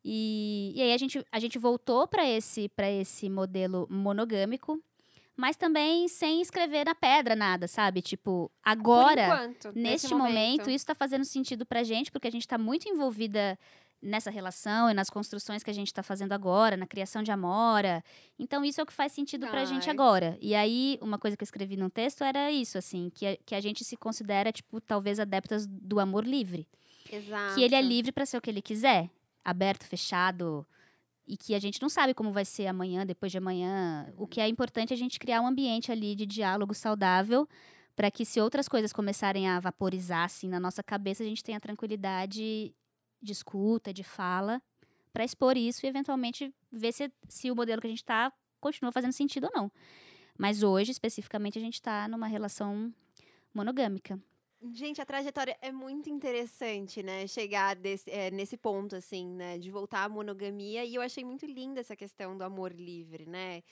E, 0.03 0.73
e 0.75 0.81
aí 0.81 0.93
a 0.93 0.97
gente, 0.97 1.25
a 1.31 1.39
gente 1.39 1.57
voltou 1.57 2.07
para 2.07 2.27
esse, 2.27 2.69
pra 2.69 2.89
esse 2.89 3.29
modelo 3.29 3.87
monogâmico, 3.89 4.81
mas 5.35 5.55
também 5.55 6.07
sem 6.07 6.41
escrever 6.41 6.85
na 6.85 6.93
pedra 6.93 7.35
nada, 7.35 7.67
sabe? 7.67 8.01
Tipo, 8.01 8.51
agora, 8.63 9.25
enquanto, 9.25 9.71
neste 9.73 10.13
momento, 10.13 10.63
isso 10.63 10.83
está 10.83 10.95
fazendo 10.95 11.23
sentido 11.23 11.65
pra 11.65 11.83
gente, 11.83 12.11
porque 12.11 12.27
a 12.27 12.31
gente 12.31 12.41
está 12.41 12.57
muito 12.57 12.89
envolvida 12.89 13.57
nessa 14.01 14.29
relação 14.29 14.89
e 14.89 14.93
nas 14.93 15.09
construções 15.09 15.63
que 15.63 15.69
a 15.69 15.73
gente 15.73 15.87
está 15.87 16.01
fazendo 16.01 16.31
agora, 16.31 16.77
na 16.77 16.87
criação 16.87 17.21
de 17.21 17.31
Amora. 17.31 18.03
Então, 18.37 18.63
isso 18.63 18.79
é 18.79 18.83
o 18.83 18.87
que 18.87 18.93
faz 18.93 19.11
sentido 19.11 19.47
pra 19.47 19.65
gente 19.65 19.89
Ai. 19.89 19.93
agora. 19.93 20.37
E 20.41 20.55
aí, 20.55 20.97
uma 21.01 21.17
coisa 21.17 21.35
que 21.35 21.43
eu 21.43 21.45
escrevi 21.45 21.75
no 21.75 21.89
texto 21.89 22.23
era 22.23 22.51
isso, 22.51 22.77
assim, 22.77 23.09
que 23.13 23.25
a, 23.25 23.37
que 23.37 23.55
a 23.55 23.61
gente 23.61 23.83
se 23.83 23.97
considera, 23.97 24.51
tipo, 24.51 24.79
talvez 24.79 25.19
adeptas 25.19 25.65
do 25.67 25.99
amor 25.99 26.25
livre. 26.25 26.67
Exato. 27.11 27.55
Que 27.55 27.63
ele 27.63 27.75
é 27.75 27.81
livre 27.81 28.11
pra 28.11 28.25
ser 28.25 28.37
o 28.37 28.41
que 28.41 28.49
ele 28.49 28.61
quiser, 28.61 29.09
aberto, 29.43 29.83
fechado, 29.85 30.65
e 31.27 31.37
que 31.37 31.53
a 31.53 31.59
gente 31.59 31.81
não 31.81 31.89
sabe 31.89 32.13
como 32.13 32.31
vai 32.31 32.43
ser 32.43 32.67
amanhã, 32.67 33.05
depois 33.05 33.31
de 33.31 33.37
amanhã. 33.37 34.11
O 34.17 34.25
que 34.25 34.41
é 34.41 34.47
importante 34.47 34.91
é 34.91 34.95
a 34.95 34.97
gente 34.97 35.19
criar 35.19 35.41
um 35.41 35.47
ambiente 35.47 35.91
ali 35.91 36.15
de 36.15 36.25
diálogo 36.25 36.73
saudável 36.73 37.47
para 37.95 38.09
que 38.09 38.25
se 38.25 38.39
outras 38.39 38.67
coisas 38.67 38.91
começarem 38.91 39.47
a 39.47 39.59
vaporizar 39.59 40.23
assim 40.23 40.47
na 40.47 40.59
nossa 40.59 40.81
cabeça, 40.81 41.21
a 41.21 41.25
gente 41.25 41.43
tenha 41.43 41.59
tranquilidade 41.59 42.73
de 43.21 43.31
escuta, 43.31 43.93
de 43.93 44.03
fala, 44.03 44.61
para 45.11 45.23
expor 45.23 45.57
isso 45.57 45.85
e 45.85 45.89
eventualmente 45.89 46.53
ver 46.71 46.93
se, 46.93 47.11
se 47.27 47.51
o 47.51 47.55
modelo 47.55 47.81
que 47.81 47.87
a 47.87 47.89
gente 47.89 48.01
está 48.01 48.31
continua 48.59 48.91
fazendo 48.91 49.11
sentido 49.11 49.45
ou 49.45 49.51
não. 49.53 49.71
Mas 50.37 50.63
hoje, 50.63 50.91
especificamente, 50.91 51.59
a 51.59 51.61
gente 51.61 51.75
está 51.75 52.07
numa 52.07 52.25
relação 52.25 52.93
monogâmica. 53.53 54.19
Gente, 54.61 54.99
a 55.01 55.05
trajetória 55.05 55.57
é 55.61 55.71
muito 55.71 56.09
interessante, 56.09 57.01
né? 57.01 57.25
Chegar 57.27 57.75
desse- 57.77 58.11
é, 58.11 58.29
nesse 58.29 58.57
ponto, 58.57 58.93
assim, 58.95 59.25
né? 59.25 59.57
De 59.57 59.71
voltar 59.71 60.03
à 60.03 60.09
monogamia. 60.09 60.83
E 60.83 60.95
eu 60.95 61.01
achei 61.01 61.23
muito 61.23 61.45
linda 61.45 61.79
essa 61.79 61.95
questão 61.95 62.37
do 62.37 62.43
amor 62.43 62.73
livre, 62.73 63.25
né? 63.25 63.63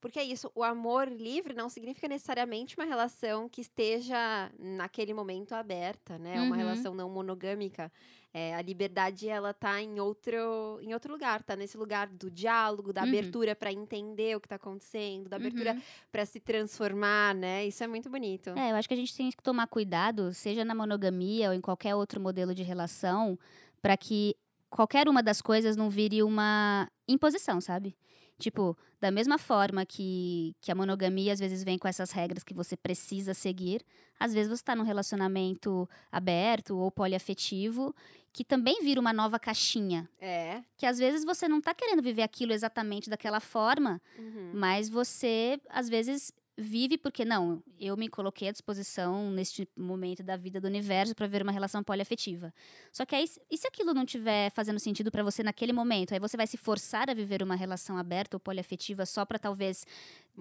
Porque 0.00 0.18
é 0.18 0.24
isso, 0.24 0.50
o 0.54 0.62
amor 0.64 1.08
livre 1.08 1.54
não 1.54 1.68
significa 1.68 2.08
necessariamente 2.08 2.76
uma 2.78 2.84
relação 2.86 3.48
que 3.48 3.60
esteja 3.62 4.52
naquele 4.58 5.14
momento 5.14 5.54
aberta, 5.54 6.18
né? 6.18 6.40
Uma 6.42 6.56
Uhum. 6.56 6.58
relação 6.58 6.94
não 6.94 7.10
monogâmica. 7.10 7.92
É, 8.38 8.54
a 8.54 8.62
liberdade, 8.62 9.28
ela 9.28 9.52
tá 9.52 9.82
em 9.82 9.98
outro, 9.98 10.78
em 10.80 10.94
outro 10.94 11.12
lugar, 11.12 11.42
tá 11.42 11.56
nesse 11.56 11.76
lugar 11.76 12.06
do 12.06 12.30
diálogo, 12.30 12.92
da 12.92 13.02
Uhum. 13.02 13.08
abertura 13.08 13.56
para 13.56 13.72
entender 13.72 14.36
o 14.36 14.40
que 14.40 14.46
tá 14.46 14.54
acontecendo, 14.54 15.28
da 15.28 15.34
abertura 15.34 15.72
Uhum. 15.72 15.80
para 16.12 16.24
se 16.24 16.38
transformar, 16.38 17.34
né? 17.34 17.66
Isso 17.66 17.82
é 17.82 17.88
muito 17.88 18.08
bonito. 18.08 18.50
É, 18.50 18.70
eu 18.70 18.76
acho 18.76 18.86
que 18.86 18.94
a 18.94 18.96
gente 18.96 19.12
tem 19.16 19.28
que 19.30 19.42
tomar 19.42 19.66
cuidado, 19.66 20.32
seja 20.32 20.64
na 20.64 20.72
monogamia 20.72 21.48
ou 21.48 21.54
em 21.54 21.60
qualquer 21.60 21.96
outro 21.96 22.20
modelo 22.20 22.54
de 22.54 22.62
relação, 22.62 23.36
para 23.82 23.96
que 23.96 24.36
qualquer 24.70 25.08
uma 25.08 25.20
das 25.22 25.42
coisas 25.42 25.76
não 25.76 25.90
vire 25.90 26.22
uma 26.22 26.88
imposição, 27.08 27.60
sabe? 27.60 27.96
Tipo, 28.38 28.76
da 29.00 29.10
mesma 29.10 29.36
forma 29.36 29.84
que, 29.84 30.54
que 30.60 30.70
a 30.70 30.74
monogamia 30.74 31.32
às 31.32 31.40
vezes 31.40 31.64
vem 31.64 31.76
com 31.78 31.88
essas 31.88 32.12
regras 32.12 32.44
que 32.44 32.54
você 32.54 32.76
precisa 32.76 33.34
seguir, 33.34 33.82
às 34.18 34.32
vezes 34.32 34.48
você 34.48 34.62
está 34.62 34.76
num 34.76 34.84
relacionamento 34.84 35.88
aberto 36.10 36.76
ou 36.78 36.90
poliafetivo 36.90 37.94
que 38.32 38.44
também 38.44 38.80
vira 38.82 39.00
uma 39.00 39.12
nova 39.12 39.38
caixinha. 39.38 40.08
É. 40.20 40.62
Que 40.76 40.86
às 40.86 40.98
vezes 40.98 41.24
você 41.24 41.48
não 41.48 41.60
tá 41.60 41.74
querendo 41.74 42.00
viver 42.02 42.22
aquilo 42.22 42.52
exatamente 42.52 43.10
daquela 43.10 43.40
forma, 43.40 44.00
Uhum. 44.16 44.52
mas 44.54 44.88
você, 44.88 45.60
às 45.68 45.88
vezes, 45.88 46.32
vive 46.58 46.98
porque, 46.98 47.24
não, 47.24 47.62
eu 47.78 47.96
me 47.96 48.08
coloquei 48.08 48.48
à 48.48 48.52
disposição 48.52 49.30
neste 49.30 49.68
momento 49.76 50.24
da 50.24 50.36
vida 50.36 50.60
do 50.60 50.66
universo 50.66 51.14
para 51.14 51.28
ver 51.28 51.40
uma 51.40 51.52
relação 51.52 51.84
poliafetiva. 51.84 52.52
Só 52.92 53.06
que 53.06 53.14
aí, 53.14 53.24
e 53.48 53.56
se 53.56 53.68
aquilo 53.68 53.94
não 53.94 54.02
estiver 54.02 54.50
fazendo 54.50 54.80
sentido 54.80 55.10
para 55.10 55.22
você 55.22 55.44
naquele 55.44 55.72
momento? 55.72 56.12
Aí 56.12 56.18
você 56.18 56.36
vai 56.36 56.48
se 56.48 56.56
forçar 56.56 57.08
a 57.08 57.14
viver 57.14 57.44
uma 57.44 57.54
relação 57.54 57.96
aberta 57.96 58.36
ou 58.36 58.40
poliafetiva 58.40 59.06
só 59.06 59.24
para 59.24 59.38
talvez 59.38 59.86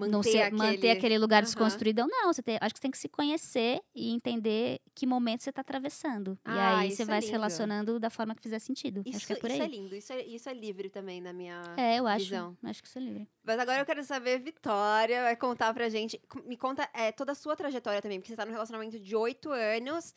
não 0.06 0.20
Manter 0.20 0.32
ser, 0.32 0.42
aquele- 0.44 0.58
manter 0.58 0.90
aquele 0.92 1.18
lugar 1.18 1.38
Aham. 1.38 1.46
desconstruído. 1.46 2.06
Não, 2.08 2.32
você 2.32 2.44
tem, 2.44 2.58
acho 2.62 2.74
que 2.74 2.78
você 2.78 2.82
tem 2.84 2.92
que 2.92 2.98
se 2.98 3.10
conhecer 3.10 3.82
e 3.96 4.12
entender 4.14 4.80
que 4.94 5.06
momento 5.08 5.42
você 5.44 5.50
está 5.50 5.62
atravessando. 5.62 6.38
e 6.46 6.50
Ah, 6.50 6.78
aí 6.80 6.88
isso 6.90 6.98
você 6.98 7.04
é 7.04 7.06
vai 7.06 7.22
se 7.22 7.28
lindo. 7.28 7.38
relacionando 7.38 8.00
da 8.00 8.10
forma 8.10 8.36
que 8.36 8.42
fizer 8.42 8.60
sentido. 8.60 9.02
Isso, 9.06 9.18
acho 9.18 9.28
que 9.28 9.34
é 9.34 9.36
por 9.38 9.50
isso 9.50 9.60
é 9.62 9.66
aí. 9.66 9.72
lindo, 9.72 9.96
isso 9.96 10.14
é, 10.14 10.24
isso 10.26 10.50
é 10.50 10.54
livre 10.54 10.90
também 10.90 11.20
na 11.22 11.34
minha. 11.34 11.62
É, 11.78 11.98
eu 12.00 12.06
acho. 12.08 12.26
visão. 12.26 12.58
Acho 12.64 12.82
que 12.82 12.88
isso 12.88 12.98
é 13.00 13.02
livre. 13.02 13.28
Mas 13.44 13.60
agora 13.60 13.82
eu 13.82 13.86
quero 13.86 14.04
saber, 14.04 14.40
Vitória, 14.40 15.24
vai 15.24 15.36
contar 15.36 15.74
pra 15.74 15.90
gente. 15.90 16.22
Me 16.46 16.58
conta 16.58 16.88
é, 16.94 17.12
toda 17.12 17.32
a 17.32 17.36
sua 17.36 17.56
trajetória 17.56 18.02
também, 18.02 18.20
porque 18.20 18.30
você 18.32 18.36
tá 18.36 18.46
num 18.46 18.52
relacionamento 18.52 19.00
de 19.00 19.16
oito 19.16 19.50
anos, 19.52 20.14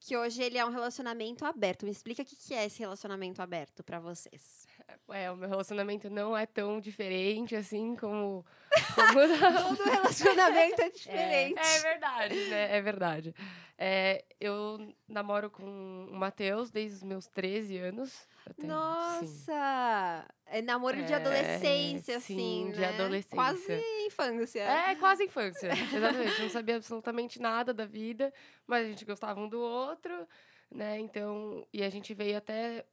que 0.00 0.16
hoje 0.16 0.42
ele 0.42 0.58
é 0.58 0.66
um 0.66 0.70
relacionamento 0.70 1.44
aberto. 1.46 1.84
Me 1.86 1.90
explica 1.90 2.20
o 2.22 2.24
que, 2.26 2.36
que 2.36 2.52
é 2.52 2.66
esse 2.66 2.78
relacionamento 2.80 3.40
aberto 3.40 3.82
pra 3.82 3.98
vocês. 3.98 4.66
É, 5.08 5.30
o 5.30 5.36
meu 5.36 5.48
relacionamento 5.48 6.08
não 6.10 6.36
é 6.36 6.46
tão 6.46 6.80
diferente 6.80 7.54
assim 7.56 7.94
como. 7.96 8.44
como 8.94 9.12
Todo 9.12 9.84
relacionamento 9.84 10.80
é 10.82 10.88
diferente. 10.90 11.58
É, 11.60 11.76
é 11.76 11.78
verdade, 11.80 12.34
né? 12.48 12.76
É 12.76 12.82
verdade. 12.82 13.34
É, 13.76 14.24
eu 14.40 14.94
namoro 15.08 15.50
com 15.50 16.08
o 16.10 16.14
Matheus 16.14 16.70
desde 16.70 16.96
os 16.98 17.02
meus 17.02 17.26
13 17.26 17.76
anos. 17.78 18.28
Tenho- 18.56 18.60
sim. 18.60 18.66
Nossa! 18.68 20.26
É 20.46 20.62
namoro 20.62 21.02
de 21.02 21.12
É, 21.12 21.16
adolescência, 21.16 22.20
sim, 22.20 22.66
assim. 22.66 22.72
de 22.72 22.80
né? 22.80 22.88
adolescência. 22.90 23.34
Quase 23.36 23.82
infância. 24.06 24.60
É, 24.62 24.94
quase 24.96 25.24
infância. 25.24 25.70
Exatamente. 25.72 26.42
Não 26.42 26.50
sabia 26.50 26.76
absolutamente 26.76 27.40
nada 27.40 27.72
da 27.74 27.84
vida, 27.86 28.32
mas 28.66 28.84
a 28.86 28.88
gente 28.90 29.04
gostava 29.04 29.40
um 29.40 29.48
do 29.48 29.60
outro, 29.60 30.26
né? 30.70 30.98
Então, 31.00 31.66
e 31.72 31.82
a 31.82 31.88
gente 31.90 32.12
veio 32.14 32.36
até 32.36 32.84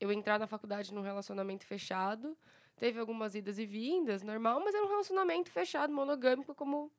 eu 0.00 0.12
entrar 0.12 0.38
na 0.38 0.46
faculdade 0.46 0.92
num 0.94 1.02
relacionamento 1.02 1.66
fechado. 1.66 2.36
Teve 2.76 3.00
algumas 3.00 3.34
idas 3.34 3.58
e 3.58 3.66
vindas, 3.66 4.22
normal, 4.22 4.60
mas 4.64 4.74
era 4.74 4.84
um 4.84 4.88
relacionamento 4.88 5.50
fechado, 5.50 5.92
monogâmico, 5.92 6.54
como 6.54 6.92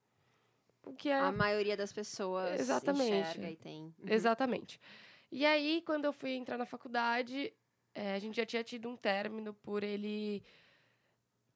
o 0.84 0.94
que 0.94 1.10
é. 1.10 1.20
A 1.20 1.32
maioria 1.32 1.78
das 1.78 1.94
pessoas 1.94 2.60
Exatamente. 2.60 3.14
enxerga 3.14 3.50
e 3.50 3.56
tem. 3.56 3.84
Uhum. 3.84 3.94
Exatamente. 4.08 4.80
E 5.32 5.46
aí, 5.46 5.82
quando 5.86 6.06
eu 6.06 6.14
fui 6.14 6.32
entrar 6.32 6.58
na 6.58 6.66
faculdade, 6.66 7.54
eh, 7.94 8.16
a 8.16 8.20
gente 8.20 8.36
já 8.36 8.46
tinha 8.46 8.64
tido 8.64 8.90
um 8.90 8.98
término 8.98 9.54
por 9.54 9.84
ele 9.84 10.44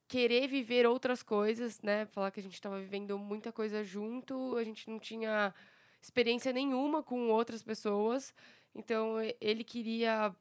querer 0.06 0.46
viver 0.46 0.86
outras 0.86 1.22
coisas, 1.22 1.80
né? 1.82 2.06
Falar 2.06 2.30
que 2.30 2.40
a 2.40 2.42
gente 2.42 2.54
estava 2.54 2.78
vivendo 2.78 3.18
muita 3.18 3.52
coisa 3.52 3.82
junto, 3.82 4.56
a 4.56 4.64
gente 4.64 4.88
não 4.88 4.98
tinha 4.98 5.52
experiência 6.00 6.52
nenhuma 6.52 7.02
com 7.02 7.28
outras 7.30 7.62
pessoas. 7.62 8.32
Então, 8.74 9.16
ele 9.40 9.64
queria 9.64 10.34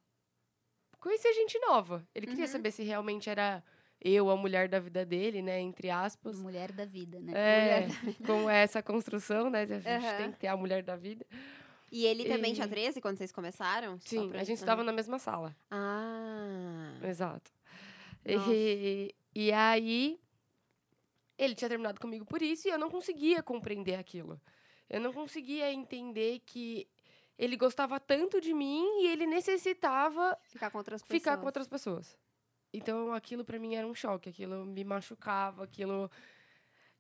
conhecer 1.04 1.34
gente 1.34 1.60
nova. 1.60 2.08
Ele 2.16 2.26
queria 2.28 2.46
Uhum. 2.46 2.52
saber 2.52 2.72
se 2.72 2.82
realmente 2.84 3.30
era 3.30 3.64
eu 4.02 4.30
a 4.30 4.36
mulher 4.36 4.68
da 4.68 4.80
vida 4.80 5.06
dele, 5.06 5.42
né? 5.42 5.60
Entre 5.60 5.90
aspas. 5.90 6.38
Mulher 6.40 6.72
da 6.72 6.86
vida, 6.86 7.20
né? 7.20 7.34
É, 7.36 7.88
com 8.26 8.50
essa 8.50 8.82
construção, 8.82 9.50
né? 9.50 9.62
A 9.62 9.66
gente 9.66 9.88
Aham. 9.88 10.18
tem 10.18 10.32
que 10.32 10.40
ter 10.40 10.48
a 10.48 10.58
mulher 10.58 10.84
da 10.84 10.96
vida. 10.96 11.26
E 11.92 12.06
ele 12.06 12.26
também 12.26 12.52
E- 12.52 12.56
tinha 12.56 12.68
13 12.68 13.00
quando 13.00 13.18
vocês 13.18 13.32
começaram? 13.32 14.00
Sim, 14.00 14.30
pra- 14.30 14.42
a 14.42 14.44
gente 14.44 14.58
estava 14.58 14.84
na 14.84 14.92
mesma 14.92 15.20
sala. 15.20 15.56
Ah. 15.70 16.98
Exato. 17.04 17.52
E, 18.26 19.14
e 19.36 19.52
aí, 19.52 20.20
ele 21.38 21.54
tinha 21.56 21.70
terminado 21.70 22.00
comigo 22.00 22.26
por 22.26 22.42
isso 22.42 22.68
e 22.68 22.72
eu 22.72 22.80
não 22.80 22.90
conseguia 22.90 23.44
compreender 23.44 23.96
aquilo. 23.96 24.40
Eu 24.90 25.00
não 25.02 25.14
conseguia 25.14 25.72
entender 25.72 26.40
que 26.46 26.88
ele 27.38 27.56
gostava 27.58 28.00
tanto 28.00 28.40
de 28.40 28.54
mim 28.54 28.84
e 29.04 29.08
ele 29.08 29.26
necessitava 29.26 30.38
Ficar 30.44 30.70
com 30.70 30.78
outras 30.78 31.02
pessoas. 31.02 31.20
ficar 31.22 31.38
com 31.38 31.46
outras 31.46 31.68
pessoas. 31.68 32.18
Então, 32.74 33.14
aquilo 33.14 33.44
pra 33.46 33.60
mim 33.60 33.76
era 33.76 33.86
um 33.88 33.94
choque, 33.94 34.30
aquilo 34.30 34.66
me 34.66 34.84
machucava, 34.84 35.64
aquilo 35.64 36.10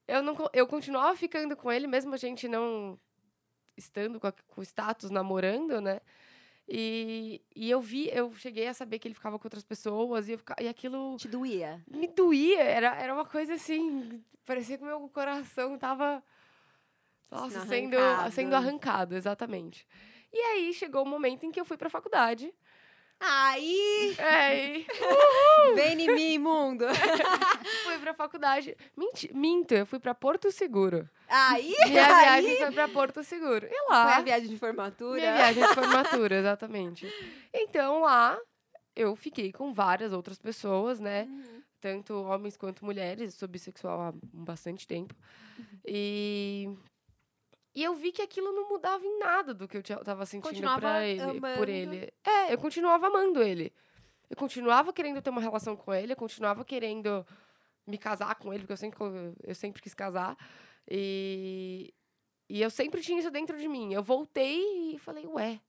eu 0.07 0.21
não 0.21 0.35
eu 0.53 0.67
continuava 0.67 1.15
ficando 1.15 1.55
com 1.55 1.71
ele 1.71 1.87
mesmo 1.87 2.13
a 2.13 2.17
gente 2.17 2.47
não 2.47 2.99
estando 3.77 4.19
com, 4.19 4.27
a- 4.27 4.31
com 4.47 4.61
o 4.61 4.63
status 4.63 5.09
namorando, 5.09 5.79
né? 5.81 5.99
E, 6.67 7.41
e 7.55 7.69
eu 7.69 7.81
vi, 7.81 8.09
eu 8.13 8.31
cheguei 8.35 8.67
a 8.67 8.73
saber 8.73 8.99
que 8.99 9.07
ele 9.07 9.15
ficava 9.15 9.37
com 9.39 9.45
outras 9.47 9.63
pessoas 9.65 10.29
e, 10.29 10.37
e 10.61 10.67
aquilo 10.67 11.17
Te 11.17 11.27
doía. 11.27 11.83
me 11.87 12.07
doía, 12.07 12.61
era, 12.63 12.95
era 12.95 13.13
uma 13.13 13.25
coisa 13.25 13.55
assim, 13.55 14.23
parecia 14.45 14.77
que 14.77 14.83
meu 14.83 15.09
coração 15.09 15.77
tava 15.77 16.23
nossa, 17.31 17.65
Sendo 17.65 17.97
sendo 18.31 18.53
arrancado, 18.55 19.15
exatamente. 19.15 19.87
E 20.33 20.37
aí 20.39 20.73
chegou 20.73 21.03
o 21.03 21.07
momento 21.07 21.45
em 21.45 21.51
que 21.51 21.59
eu 21.59 21.65
fui 21.65 21.77
pra 21.77 21.89
faculdade. 21.89 22.53
Aí, 23.19 24.15
É, 24.17 24.79
e 24.79 24.85
vem 25.75 26.01
em 26.01 26.13
mim, 26.13 26.33
imundo. 26.33 26.85
fui 27.85 27.97
pra 27.99 28.13
faculdade. 28.13 28.75
Minto, 29.33 29.73
eu 29.73 29.85
fui 29.85 29.99
pra 29.99 30.13
Porto 30.13 30.51
Seguro. 30.51 31.07
Aí, 31.29 31.73
Minha 31.87 32.05
aí. 32.17 32.23
viagem 32.43 32.57
foi 32.57 32.71
pra 32.71 32.87
Porto 32.89 33.23
Seguro. 33.23 33.65
E 33.65 33.69
Foi 33.69 33.87
lá, 33.89 34.17
a 34.17 34.21
viagem 34.21 34.49
de 34.49 34.57
formatura. 34.57 35.19
minha 35.21 35.35
viagem 35.35 35.65
de 35.67 35.73
formatura, 35.73 36.35
exatamente. 36.37 37.07
Então 37.53 38.01
lá 38.01 38.37
eu 38.95 39.15
fiquei 39.15 39.53
com 39.53 39.71
várias 39.73 40.11
outras 40.11 40.37
pessoas, 40.39 40.99
né? 40.99 41.23
Uhum. 41.23 41.61
tanto 41.79 42.13
homens 42.23 42.55
quanto 42.57 42.83
mulheres, 42.85 43.35
sou 43.35 43.47
bissexual 43.47 44.01
há 44.01 44.13
bastante 44.33 44.85
tempo. 44.87 45.13
E, 45.85 46.69
e 47.75 47.83
eu 47.83 47.93
vi 47.95 48.11
que 48.11 48.21
aquilo 48.21 48.51
não 48.51 48.69
mudava 48.69 49.05
em 49.05 49.19
nada 49.19 49.53
do 49.53 49.67
que 49.67 49.77
eu 49.77 49.83
tinha- 49.83 49.97
tava 49.99 50.25
sentindo 50.25 50.49
Continuava 50.49 50.79
pra 50.81 51.05
ele, 51.07 51.21
amando. 51.21 51.57
por 51.57 51.69
ele. 51.69 52.13
É, 52.23 52.53
eu 52.53 52.57
continuava 52.57 53.07
amando 53.07 53.41
ele. 53.41 53.73
Eu 54.29 54.35
continuava 54.37 54.91
querendo 54.93 55.21
ter 55.21 55.29
uma 55.29 55.41
relação 55.41 55.75
com 55.75 55.93
ele, 55.93 56.13
eu 56.13 56.17
continuava 56.17 56.63
querendo 56.65 57.25
me 57.85 57.97
casar 57.97 58.33
com 58.35 58.51
ele, 58.53 58.63
porque 58.63 58.73
eu 58.73 58.77
sempre, 58.77 58.97
eu 59.43 59.55
sempre 59.55 59.81
quis 59.81 59.93
casar. 59.93 60.37
E, 60.89 61.93
e 62.49 62.61
eu 62.61 62.69
sempre 62.69 63.01
tinha 63.01 63.19
isso 63.19 63.31
dentro 63.31 63.57
de 63.57 63.67
mim. 63.67 63.93
Eu 63.93 64.03
voltei 64.03 64.93
e 64.95 64.99
falei, 64.99 65.25
ué, 65.27 65.59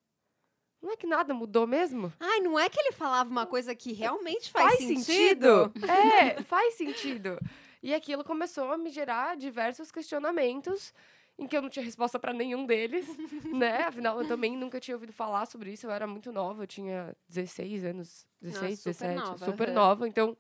não 0.82 0.92
é 0.92 0.96
que 0.96 1.07
nada 1.07 1.32
mudou 1.32 1.66
mesmo? 1.66 2.12
Ai, 2.20 2.40
não 2.40 2.59
é 2.59 2.68
que 2.68 2.78
ele 2.78 2.92
falava 2.92 3.30
uma 3.30 3.46
coisa 3.46 3.74
que 3.74 3.92
realmente 3.92 4.50
faz, 4.50 4.76
sentido? 4.78 5.72
É, 6.38 6.42
faz 6.42 6.74
sentido. 6.74 7.38
E 7.82 7.92
aquilo 7.94 8.24
começou 8.24 8.70
a 8.72 8.78
me 8.78 8.90
gerar 8.90 9.36
diversos 9.36 9.90
questionamentos 9.90 10.92
em 11.39 11.47
que 11.47 11.57
eu 11.57 11.62
não 11.62 11.68
tinha 11.68 11.85
resposta 11.85 12.18
para 12.18 12.32
nenhum 12.32 12.64
deles, 12.66 13.07
né? 13.53 13.82
Afinal, 13.85 14.20
eu 14.20 14.26
também 14.28 14.57
nunca 14.57 14.78
tinha 14.80 14.95
ouvido 14.97 15.12
falar 15.12 15.47
sobre 15.47 15.72
isso. 15.72 15.87
Eu 15.87 15.91
era 15.91 16.07
muito 16.07 16.30
nova, 16.32 16.62
eu 16.62 16.66
tinha 16.66 17.16
16 17.28 17.85
anos, 17.85 18.26
16, 18.41 18.78
super 18.78 18.93
17, 18.93 19.14
nova, 19.20 19.45
super 19.45 19.68
aham. 19.68 19.74
nova, 19.74 20.09
então 20.09 20.37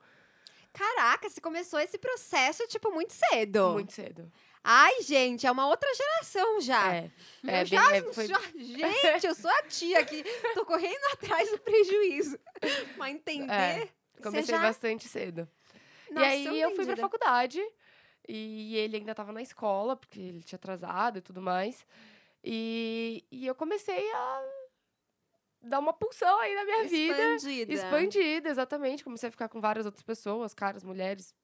Caraca, 0.72 1.30
você 1.30 1.40
começou 1.40 1.78
esse 1.78 1.96
processo, 1.96 2.66
tipo, 2.66 2.90
muito 2.90 3.12
cedo. 3.12 3.70
muito 3.74 3.92
cedo. 3.92 4.28
Ai, 4.62 5.02
gente, 5.02 5.46
é 5.46 5.50
uma 5.52 5.68
outra 5.68 5.88
geração 5.94 6.60
já. 6.60 6.94
É, 6.96 7.10
Eu 7.44 7.50
é, 7.50 7.64
já, 7.64 7.90
bem- 7.90 8.00
é, 8.00 8.12
foi- 8.12 8.26
já- 8.26 8.40
Gente, 8.56 9.24
eu 9.26 9.34
sou 9.36 9.50
a 9.50 9.62
tia 9.64 10.04
que 10.04 10.24
tô 10.54 10.64
correndo 10.64 11.04
atrás 11.12 11.48
do 11.50 11.58
prejuízo. 11.58 12.36
Pra 12.96 13.08
entender. 13.10 13.52
É, 13.52 13.88
comecei 14.20 14.54
já... 14.54 14.60
bastante 14.62 15.06
cedo. 15.06 15.48
Nossa, 16.10 16.26
e 16.26 16.28
aí 16.48 16.60
eu 16.60 16.74
fui 16.74 16.84
pra 16.86 16.96
faculdade 16.96 17.60
e 18.28 18.76
ele 18.76 18.96
ainda 18.96 19.12
estava 19.12 19.32
na 19.32 19.42
escola, 19.42 19.96
porque 19.96 20.20
ele 20.20 20.42
tinha 20.42 20.56
atrasado 20.56 21.18
e 21.18 21.22
tudo 21.22 21.40
mais. 21.42 21.86
E, 22.42 23.24
e 23.30 23.46
eu 23.46 23.54
comecei 23.54 24.12
a 24.12 24.42
dar 25.62 25.78
uma 25.78 25.92
pulsão 25.92 26.38
aí 26.40 26.54
na 26.54 26.64
minha 26.64 26.84
vida. 26.84 27.34
Expandida. 27.34 27.72
Expandida, 27.72 28.48
exatamente. 28.50 29.04
Comecei 29.04 29.28
a 29.28 29.32
ficar 29.32 29.48
com 29.48 29.60
várias 29.60 29.86
outras 29.86 30.02
pessoas, 30.02 30.52
caras, 30.52 30.84
mulheres, 30.84 31.34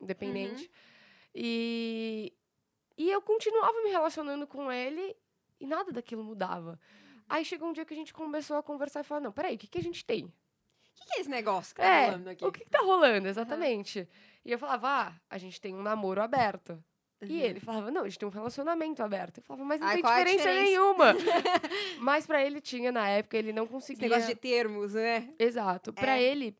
independente. 0.00 0.64
Uhum. 0.64 0.70
E, 1.34 2.32
e 2.96 3.10
eu 3.10 3.20
continuava 3.20 3.82
me 3.82 3.90
relacionando 3.90 4.46
com 4.46 4.72
ele 4.72 5.14
e 5.60 5.66
nada 5.66 5.92
daquilo 5.92 6.24
mudava. 6.24 6.78
Aí 7.28 7.44
chegou 7.44 7.68
um 7.68 7.72
dia 7.72 7.84
que 7.84 7.92
a 7.92 7.96
gente 7.96 8.14
começou 8.14 8.56
a 8.56 8.62
conversar 8.62 9.00
e 9.00 9.04
falar: 9.04 9.20
não, 9.20 9.32
peraí, 9.32 9.56
o 9.56 9.58
que, 9.58 9.66
que 9.66 9.78
a 9.78 9.82
gente 9.82 10.04
tem? 10.04 10.24
O 10.24 10.32
que, 10.94 11.06
que 11.06 11.18
é 11.18 11.20
esse 11.20 11.30
negócio 11.30 11.74
que 11.74 11.80
tá 11.80 11.86
É, 11.86 12.06
rolando 12.06 12.30
aqui? 12.30 12.44
O 12.44 12.50
que, 12.50 12.64
que 12.64 12.70
tá 12.70 12.80
rolando, 12.80 13.28
exatamente? 13.28 14.08
E 14.48 14.52
eu 14.52 14.58
falava, 14.58 14.88
ah, 14.88 15.12
a 15.28 15.36
gente 15.36 15.60
tem 15.60 15.74
um 15.74 15.82
namoro 15.82 16.22
aberto. 16.22 16.82
E 17.20 17.26
Uhum. 17.26 17.40
ele 17.40 17.60
falava, 17.60 17.90
não, 17.90 18.02
a 18.02 18.08
gente 18.08 18.18
tem 18.18 18.26
um 18.28 18.32
relacionamento 18.32 19.02
aberto. 19.02 19.38
Eu 19.38 19.42
falava, 19.42 19.64
mas 19.66 19.78
não 19.80 19.88
Ai, 19.88 20.00
tem 20.00 20.04
é 20.04 20.08
diferença, 20.08 20.38
diferença? 20.38 20.62
nenhuma. 20.62 21.14
mas 22.00 22.26
pra 22.26 22.42
ele 22.44 22.60
tinha 22.60 22.90
na 22.90 23.06
época, 23.08 23.36
ele 23.36 23.52
não 23.52 23.64
Esse 23.64 23.72
conseguia. 23.72 24.08
negócio 24.08 24.26
de 24.28 24.34
termos, 24.40 24.94
né? 24.94 25.34
Exato. 25.38 25.92
Pra 25.92 26.16
É. 26.16 26.22
ele 26.22 26.56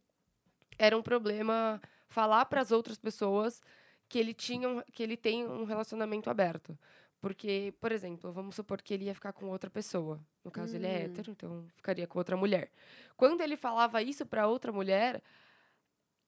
era 0.79 0.97
um 0.99 1.03
problema 1.03 1.81
falar 2.09 2.45
para 2.47 2.61
as 2.61 2.71
outras 2.73 2.99
pessoas 2.99 3.63
que 4.09 4.19
ele 4.19 4.35
tinha 4.35 4.69
um- 4.69 4.83
que 4.93 5.03
ele 5.03 5.17
tem 5.17 5.47
um 5.47 5.65
relacionamento 5.65 6.29
aberto. 6.29 6.77
Porque, 7.21 7.75
por 7.81 7.91
exemplo, 7.91 8.31
vamos 8.33 8.55
supor 8.55 8.81
que 8.83 8.95
ele 8.95 9.07
ia 9.07 9.15
ficar 9.15 9.33
com 9.33 9.47
outra 9.47 9.69
pessoa. 9.71 10.21
No 10.45 10.51
caso, 10.51 10.77
ele 10.77 10.87
é 10.87 10.91
Hum. 10.91 11.05
hétero, 11.07 11.31
então 11.33 11.67
ficaria 11.75 12.07
com 12.07 12.19
outra 12.19 12.37
mulher. 12.37 12.71
Quando 13.17 13.41
ele 13.41 13.57
falava 13.57 14.01
isso 14.03 14.25
para 14.27 14.47
outra 14.47 14.71
mulher, 14.73 15.21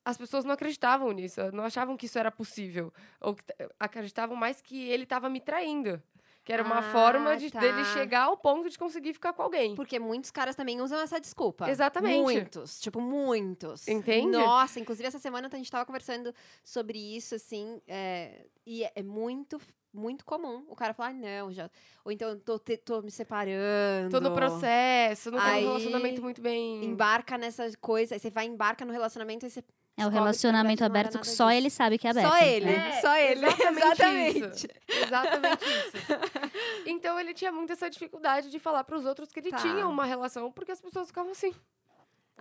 as 0.05 0.17
pessoas 0.17 0.45
não 0.45 0.53
acreditavam 0.53 1.11
nisso, 1.13 1.41
não 1.53 1.65
achavam 1.65 1.97
que 1.97 2.07
isso 2.07 2.19
era 2.19 2.31
possível. 2.31 2.93
Ou 3.21 3.37
acreditavam 3.79 4.37
mais 4.37 4.61
que 4.61 4.89
ele 4.89 5.05
estava 5.05 5.29
me 5.29 5.41
traindo. 5.41 6.03
Que 6.43 6.55
era 6.55 6.63
uma 6.65 6.79
Ah, 6.79 6.83
forma 6.91 7.37
de, 7.37 7.51
dele 7.51 7.83
tá. 7.85 7.93
chegar 7.93 8.23
ao 8.23 8.37
ponto 8.37 8.71
de 8.71 8.79
conseguir 8.79 9.13
ficar 9.13 9.35
com 9.35 9.43
alguém. 9.43 9.75
Porque 9.77 9.99
muitos 9.99 10.31
caras 10.31 10.57
também 10.57 10.81
usam 10.81 10.99
essa 10.99 11.21
desculpa. 11.21 11.69
Exatamente. 11.69 12.19
Muitos, 12.23 12.81
tipo, 12.81 12.99
muitos. 12.99 13.87
Entende? 13.87 14.31
Nossa, 14.39 14.81
inclusive 14.81 15.07
essa 15.07 15.19
semana 15.19 15.51
a 15.53 15.57
gente 15.57 15.71
tava 15.71 15.85
conversando 15.85 16.35
sobre 16.65 16.99
isso, 16.99 17.35
assim, 17.35 17.81
é, 17.87 18.47
e 18.67 18.83
é, 18.85 18.91
é 18.97 19.03
muito, 19.03 19.61
muito 19.93 20.25
comum 20.25 20.65
o 20.67 20.75
cara 20.75 20.95
falar, 20.95 21.11
"Ah, 21.11 21.13
não, 21.13 21.53
já. 21.53 21.71
Ou 22.07 22.11
então, 22.11 22.39
tô, 22.39 22.59
te- 22.59 22.79
tô 22.79 23.03
me 23.03 23.11
separando. 23.11 24.11
Tô 24.11 24.19
no 24.21 24.33
processo, 24.35 25.31
não 25.31 25.39
Aí, 25.39 25.63
um 25.63 25.69
relacionamento 25.69 26.23
muito 26.23 26.41
bem. 26.41 26.83
Embarca 26.85 27.37
nessa 27.37 27.71
coisa, 27.79 28.15
aí 28.15 28.19
você 28.19 28.31
vai 28.31 28.47
embarca 28.47 28.85
no 28.87 28.93
relacionamento 28.93 29.45
e 29.45 29.51
você. 29.51 29.63
É 30.01 30.07
o 30.07 30.11
relacionamento 30.11 30.85
aberto 30.85 31.19
que 31.19 31.27
só 31.27 31.49
disso. 31.49 31.59
ele 31.59 31.71
sabe 31.71 31.99
que 31.99 32.07
é 32.07 32.11
aberto. 32.11 32.29
Só 32.29 32.39
ele, 32.43 32.67
né? 32.67 32.89
É, 32.97 33.01
só 33.01 33.17
ele. 33.17 33.47
exatamente 33.47 34.69
Exatamente. 34.69 34.69
Exatamente 34.89 35.65
isso. 35.65 36.51
Então 36.87 37.19
ele 37.21 37.35
tinha 37.35 37.53
muito 37.53 37.73
essa 37.73 37.89
dificuldade 37.89 38.51
de 38.51 38.59
falar 38.59 38.85
pros 38.85 39.05
outros 39.05 39.31
que 39.31 39.41
ele 39.41 39.51
Tá. 39.51 39.59
tinha 39.59 39.87
uma 39.87 40.05
relação, 40.05 40.51
porque 40.53 40.73
as 40.73 40.81
pessoas 40.81 41.09
ficavam 41.09 41.33
assim. 41.33 41.53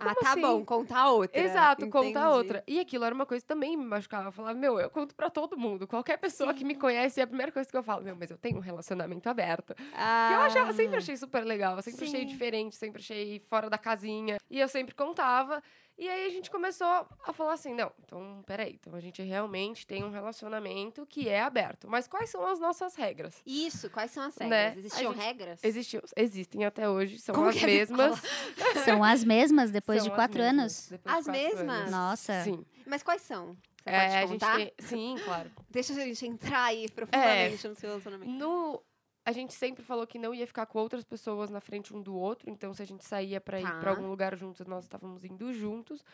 Ah, 0.02 0.14
Como 0.14 0.20
tá 0.20 0.30
assim? 0.32 0.40
bom, 0.40 0.64
contar 0.64 1.10
outra. 1.10 1.38
Exato, 1.38 1.86
conta 1.90 2.06
Entendi. 2.08 2.18
a 2.24 2.30
outra. 2.30 2.64
E 2.66 2.80
aquilo 2.80 3.04
era 3.04 3.14
uma 3.14 3.26
coisa 3.26 3.42
que 3.42 3.48
também 3.48 3.76
me 3.76 3.84
machucava. 3.84 4.28
Eu 4.28 4.32
falava, 4.32 4.58
meu, 4.58 4.80
eu 4.80 4.88
conto 4.88 5.14
pra 5.14 5.28
todo 5.28 5.58
mundo. 5.58 5.86
Qualquer 5.86 6.16
pessoa 6.16 6.54
que 6.54 6.64
me 6.64 6.74
conhece, 6.74 7.20
é 7.20 7.24
a 7.24 7.26
primeira 7.26 7.52
coisa 7.52 7.68
que 7.70 7.76
eu 7.76 7.82
falo, 7.82 8.02
meu, 8.02 8.16
mas 8.16 8.30
eu 8.30 8.38
tenho 8.38 8.56
um 8.56 8.60
relacionamento 8.60 9.28
aberto. 9.28 9.74
Ah, 9.94 10.28
Que 10.30 10.34
eu 10.36 10.40
achava, 10.40 10.72
sempre 10.72 10.96
achei 10.96 11.14
super 11.18 11.44
legal, 11.44 11.76
eu 11.76 11.82
sempre 11.82 12.06
achei 12.06 12.20
Sim. 12.20 12.26
diferente, 12.26 12.76
sempre 12.76 13.02
achei 13.02 13.40
fora 13.50 13.68
da 13.68 13.76
casinha. 13.76 14.38
E 14.50 14.58
eu 14.58 14.68
sempre 14.68 14.94
contava. 14.94 15.62
E 16.00 16.08
aí 16.08 16.26
a 16.26 16.30
gente 16.30 16.50
começou 16.50 16.86
a 16.86 17.32
falar 17.34 17.52
assim: 17.52 17.74
não, 17.74 17.92
então 18.04 18.42
peraí, 18.46 18.78
então 18.80 18.94
a 18.94 19.00
gente 19.00 19.20
realmente 19.22 19.86
tem 19.86 20.02
um 20.02 20.10
relacionamento 20.10 21.04
que 21.06 21.28
é 21.28 21.42
aberto. 21.42 21.86
Mas 21.88 22.08
quais 22.08 22.30
são 22.30 22.46
as 22.46 22.58
nossas 22.58 22.94
regras? 22.94 23.42
Isso, 23.44 23.90
quais 23.90 24.10
são 24.10 24.22
as 24.22 24.34
regras? 24.34 24.50
Né? 24.50 24.74
Existiam 24.78 25.12
gente- 25.12 25.22
regras? 25.22 25.60
Existiam, 25.62 26.02
existem 26.16 26.64
até 26.64 26.88
hoje, 26.88 27.18
são 27.18 27.34
Como 27.34 27.48
as 27.50 27.56
é? 27.56 27.60
Me 27.60 27.66
mesmas. 27.66 28.18
São 28.86 29.04
as 29.04 29.22
mesmas 29.24 29.70
depois 29.70 30.00
São 30.02 30.08
de 30.10 30.14
quatro 30.16 30.38
mesmas, 30.38 30.56
anos. 30.58 30.88
depois 30.88 31.14
As 31.16 31.24
quatro 31.26 31.42
mesmas? 31.42 31.68
anos. 31.80 31.90
Nossa. 31.90 32.44
Sim. 32.44 32.64
Mas 32.86 33.02
quais 33.02 33.20
são? 33.20 33.48
Você 33.82 33.90
É, 33.90 34.00
pode 34.00 34.14
a 34.16 34.20
gente 34.20 34.30
contar? 34.32 34.56
tem, 34.56 34.72
sim, 34.78 35.16
claro. 35.24 35.50
Deixa 35.70 35.92
a 35.92 35.96
gente 35.96 36.26
entrar 36.26 36.64
aí 36.64 36.84
É. 36.84 36.88
profundamente 36.88 37.68
no 37.68 37.74
seu 37.74 37.88
relacionamento. 37.90 38.30
No, 38.32 38.82
a 39.24 39.32
gente 39.32 39.52
sempre 39.54 39.82
falou 39.84 40.06
que 40.06 40.18
não 40.18 40.34
ia 40.34 40.46
ficar 40.46 40.66
com 40.66 40.78
outras 40.78 41.04
pessoas 41.04 41.50
na 41.50 41.60
frente 41.60 41.94
um 41.94 42.00
do 42.02 42.14
outro, 42.14 42.50
então 42.50 42.72
se 42.74 42.82
a 42.82 42.86
gente 42.86 43.04
saía 43.04 43.40
pra 43.40 43.60
ir 43.60 43.64
Tá. 43.64 43.78
pra 43.80 43.90
algum 43.90 44.08
lugar 44.08 44.36
juntos, 44.36 44.66
nós 44.66 44.84
estávamos 44.84 45.24
indo 45.24 45.52
juntos. 45.52 46.04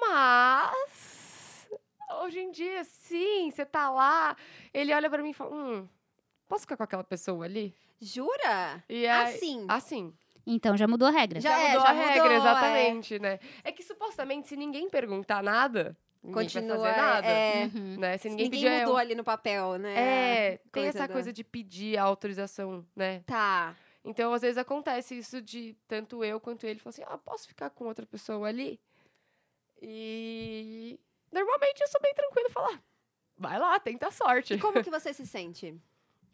Mas 0.00 1.68
hoje 2.22 2.38
em 2.40 2.50
dia, 2.50 2.84
sim, 2.84 3.50
você 3.50 3.64
tá 3.66 3.90
lá, 3.90 4.36
ele 4.72 4.94
olha 4.94 5.10
pra 5.10 5.22
mim 5.22 5.30
e 5.30 5.34
fala: 5.34 5.54
"Hum, 5.54 5.88
posso 6.48 6.62
ficar 6.62 6.76
com 6.76 6.82
aquela 6.84 7.04
pessoa 7.04 7.44
ali?" 7.44 7.74
Jura? 8.00 8.84
E 8.88 9.06
aí, 9.06 9.34
Assim. 9.34 9.64
assim. 9.68 10.14
Então 10.46 10.76
já 10.76 10.86
mudou 10.86 11.08
a 11.08 11.10
regra. 11.10 11.40
Já 11.40 11.50
Já, 11.50 11.58
é, 11.58 11.68
mudou 11.68 11.80
já 11.82 11.88
a 11.88 11.92
regra, 11.92 12.14
mudou, 12.14 12.32
é. 12.32 12.36
exatamente, 12.36 13.18
né? 13.18 13.38
É 13.62 13.72
que 13.72 13.82
supostamente, 13.82 14.48
se 14.48 14.56
ninguém 14.56 14.90
perguntar 14.90 15.42
nada, 15.42 15.96
ninguém 16.24 16.44
Continua. 16.44 16.76
vai 16.78 16.92
fazer 16.94 17.00
nada. 17.02 17.26
É, 17.28 17.64
Uhum. 17.66 17.96
Né? 17.98 18.16
Se 18.18 18.28
ninguém, 18.28 18.44
ninguém 18.50 18.64
pedir. 18.64 18.78
mudou 18.80 18.96
ali 18.96 19.14
no 19.14 19.22
papel, 19.24 19.78
né? 19.78 19.94
É, 19.96 20.56
tem 20.56 20.68
coisa 20.72 20.88
essa 20.88 21.06
da- 21.06 21.12
coisa 21.12 21.32
de 21.32 21.44
pedir 21.44 21.96
a 21.98 22.02
autorização, 22.02 22.84
né? 22.96 23.20
Tá. 23.26 23.76
Então, 24.04 24.32
às 24.34 24.42
vezes 24.42 24.58
acontece 24.58 25.16
isso 25.16 25.40
de 25.40 25.76
tanto 25.88 26.22
eu 26.24 26.38
quanto 26.40 26.66
ele 26.66 26.78
falar 26.78 26.90
assim: 26.90 27.04
ah, 27.06 27.16
posso 27.18 27.46
ficar 27.48 27.70
com 27.70 27.84
outra 27.86 28.04
pessoa 28.04 28.48
ali? 28.48 28.80
E 29.80 30.98
normalmente 31.32 31.80
eu 31.80 31.88
sou 31.88 32.00
bem 32.00 32.14
tranquilo 32.14 32.48
e 32.48 32.52
falar: 32.52 32.82
vai 33.36 33.58
lá, 33.58 33.78
tenta 33.80 34.08
a 34.08 34.10
sorte. 34.10 34.54
E 34.54 34.58
como 34.58 34.82
que 34.82 34.90
você 34.90 35.12
se 35.12 35.26
sente? 35.26 35.74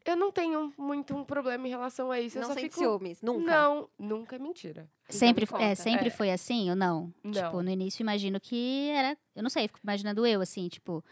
Eu 0.05 0.17
não 0.17 0.33
tenho 0.33 0.73
muito 0.79 1.15
um 1.15 1.25
problema 1.25 1.67
em 1.67 1.71
relação 1.71 2.11
a 2.11 2.21
isso. 2.21 2.39
eu 2.39 2.43
não 2.43 2.49
só 2.49 2.55
sente 2.55 2.69
fico. 2.69 2.79
ciúmes? 2.81 3.21
Nunca? 3.21 3.45
Não, 3.53 3.89
nunca 3.99 4.37
é 4.37 4.39
mentira. 4.39 4.89
Então 5.09 5.19
Sempre, 5.19 5.47
é, 5.59 5.75
sempre 5.75 6.07
É. 6.09 6.11
foi 6.11 6.31
assim 6.31 6.71
ou 6.71 6.77
não? 6.77 7.13
Não. 7.23 7.33
Tipo, 7.33 7.63
no 7.63 7.71
início 7.71 8.03
imagino 8.03 8.41
que 8.41 8.89
era. 8.91 9.17
Eu 9.37 9.43
não 9.43 9.51
sei, 9.51 9.69
fico 9.69 9.81
imaginando 9.83 10.27
eu, 10.27 10.41
assim, 10.41 10.69
tipo, 10.69 11.05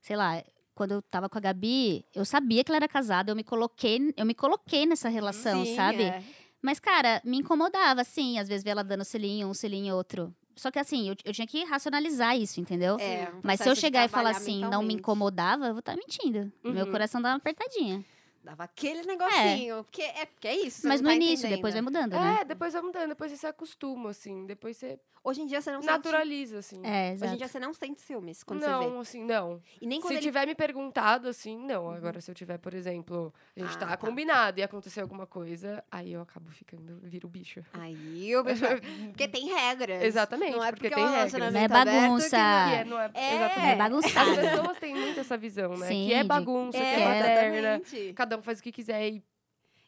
sei 0.00 0.16
lá, 0.16 0.42
quando 0.74 0.92
eu 0.92 1.02
tava 1.02 1.28
com 1.28 1.38
a 1.38 1.40
Gabi, 1.40 2.04
eu 2.14 2.24
sabia 2.24 2.62
que 2.62 2.70
ela 2.70 2.76
era 2.76 2.88
casada, 2.88 3.32
eu 3.32 3.36
me 3.36 3.42
coloquei, 3.44 4.12
eu 4.16 4.26
me 4.26 4.34
coloquei 4.34 4.84
nessa 4.86 5.08
relação, 5.08 5.64
Sim, 5.64 5.74
sabe? 5.74 6.04
é. 6.04 6.22
Mas, 6.60 6.78
cara, 6.80 7.22
me 7.24 7.38
incomodava, 7.38 8.00
assim, 8.00 8.38
às 8.38 8.48
vezes 8.48 8.62
ver 8.64 8.70
ela 8.70 8.82
dando 8.84 9.04
selinho, 9.04 9.48
um 9.48 9.54
selinho 9.54 9.94
outro. 9.94 10.34
Só 10.56 10.72
que 10.72 10.78
assim, 10.80 11.08
eu, 11.08 11.14
eu 11.24 11.32
tinha 11.32 11.46
que 11.46 11.62
racionalizar 11.64 12.36
isso, 12.36 12.60
entendeu? 12.60 12.96
É, 12.98 13.28
um 13.32 13.40
Mas 13.44 13.60
se 13.60 13.68
eu 13.70 13.76
chegar 13.76 14.04
e 14.04 14.08
falar 14.08 14.30
assim, 14.30 14.60
não 14.60 14.82
me 14.82 14.94
incomodava, 14.94 15.66
eu 15.68 15.72
vou 15.72 15.78
estar 15.78 15.94
mentindo. 15.96 16.52
Meu 16.64 16.84
Uhum. 16.84 16.90
coração 16.90 17.22
dá 17.22 17.28
uma 17.30 17.36
apertadinha. 17.36 18.04
Dava 18.42 18.64
aquele 18.64 19.02
negocinho. 19.02 19.84
Porque, 19.84 20.02
é, 20.02 20.26
porque 20.26 20.48
é 20.48 20.56
isso. 20.56 20.80
você 20.82 20.88
Mas 20.88 21.00
não 21.00 21.10
no 21.10 21.16
tá 21.16 21.16
início, 21.16 21.34
entendendo. 21.46 21.56
depois 21.56 21.74
vai 21.74 21.82
mudando, 21.82 22.12
né? 22.12 22.38
É, 22.40 22.44
depois 22.44 22.72
vai 22.72 22.82
mudando, 22.82 23.08
depois 23.08 23.30
você 23.30 23.36
se 23.36 23.46
acostuma, 23.46 24.10
assim. 24.10 24.46
Depois 24.46 24.76
você 24.76 24.98
Hoje 25.24 25.42
em 25.42 25.46
dia 25.46 25.60
você 25.60 25.72
não 25.72 25.80
naturaliza, 25.82 26.60
assim. 26.60 26.80
É, 26.84 27.10
sente... 27.10 27.12
Hoje 27.12 27.14
exato. 27.16 27.34
em 27.34 27.36
dia 27.36 27.48
você 27.48 27.58
não 27.58 27.74
sente 27.74 28.00
ciúmes 28.00 28.42
quando 28.44 28.60
você 28.60 28.66
vê. 28.66 28.72
não, 28.72 29.00
assim, 29.00 29.24
não. 29.24 29.60
E 29.80 29.86
nem 29.86 30.00
quando 30.00 30.12
Se 30.12 30.14
ele... 30.14 30.22
tiver 30.22 30.46
me 30.46 30.54
perguntado, 30.54 31.28
assim, 31.28 31.58
não. 31.58 31.90
Agora, 31.90 32.20
se 32.20 32.30
eu 32.30 32.34
tiver, 32.34 32.56
por 32.58 32.72
exemplo, 32.72 33.34
a 33.56 33.60
gente 33.60 33.74
Ah, 33.74 33.78
tá, 33.78 33.86
tá. 33.88 33.96
combinado 33.96 34.60
e 34.60 34.62
acontecer 34.62 35.00
alguma 35.00 35.26
coisa, 35.26 35.84
aí 35.90 36.12
eu 36.12 36.22
acabo 36.22 36.48
ficando, 36.50 36.98
viro 37.02 37.26
o 37.26 37.30
bicho. 37.30 37.62
Aí 37.74 38.34
o 38.36 38.44
bicho... 38.44 38.64
Porque 39.12 39.28
tem 39.28 39.48
regras. 39.52 40.02
Exatamente, 40.02 40.52
Não 40.56 40.64
é 40.64 40.70
porque 40.70 40.88
porque, 40.88 40.94
tem 41.04 41.04
é 41.04 41.24
regras. 41.24 41.32
Não 41.32 41.60
é 41.60 41.64
aberto 41.64 41.70
que 41.88 42.00
bagunça. 42.00 42.38
não- 42.38 42.68
Que 42.70 42.74
é, 42.76 42.84
não 42.84 43.00
é, 43.00 43.10
É. 43.12 43.34
exatamente. 43.36 43.68
É 43.72 43.76
bagunçado. 43.76 44.30
As 44.30 44.36
pessoas 44.38 44.78
têm 44.78 44.94
muito 44.94 45.20
essa 45.20 45.36
visão, 45.36 45.76
né? 45.76 45.88
Sim, 45.88 46.06
que 46.06 46.14
é 46.14 46.24
bagunça, 46.24 46.78
que 46.78 46.84
É, 46.84 47.00
é 47.00 47.04
baderna. 47.04 47.58
exatamente. 47.76 48.12
Cada 48.38 48.40
um 48.40 48.42
faz 48.42 48.60
o 48.60 48.62
que 48.62 48.70
quiser 48.72 49.08
e 49.08 49.22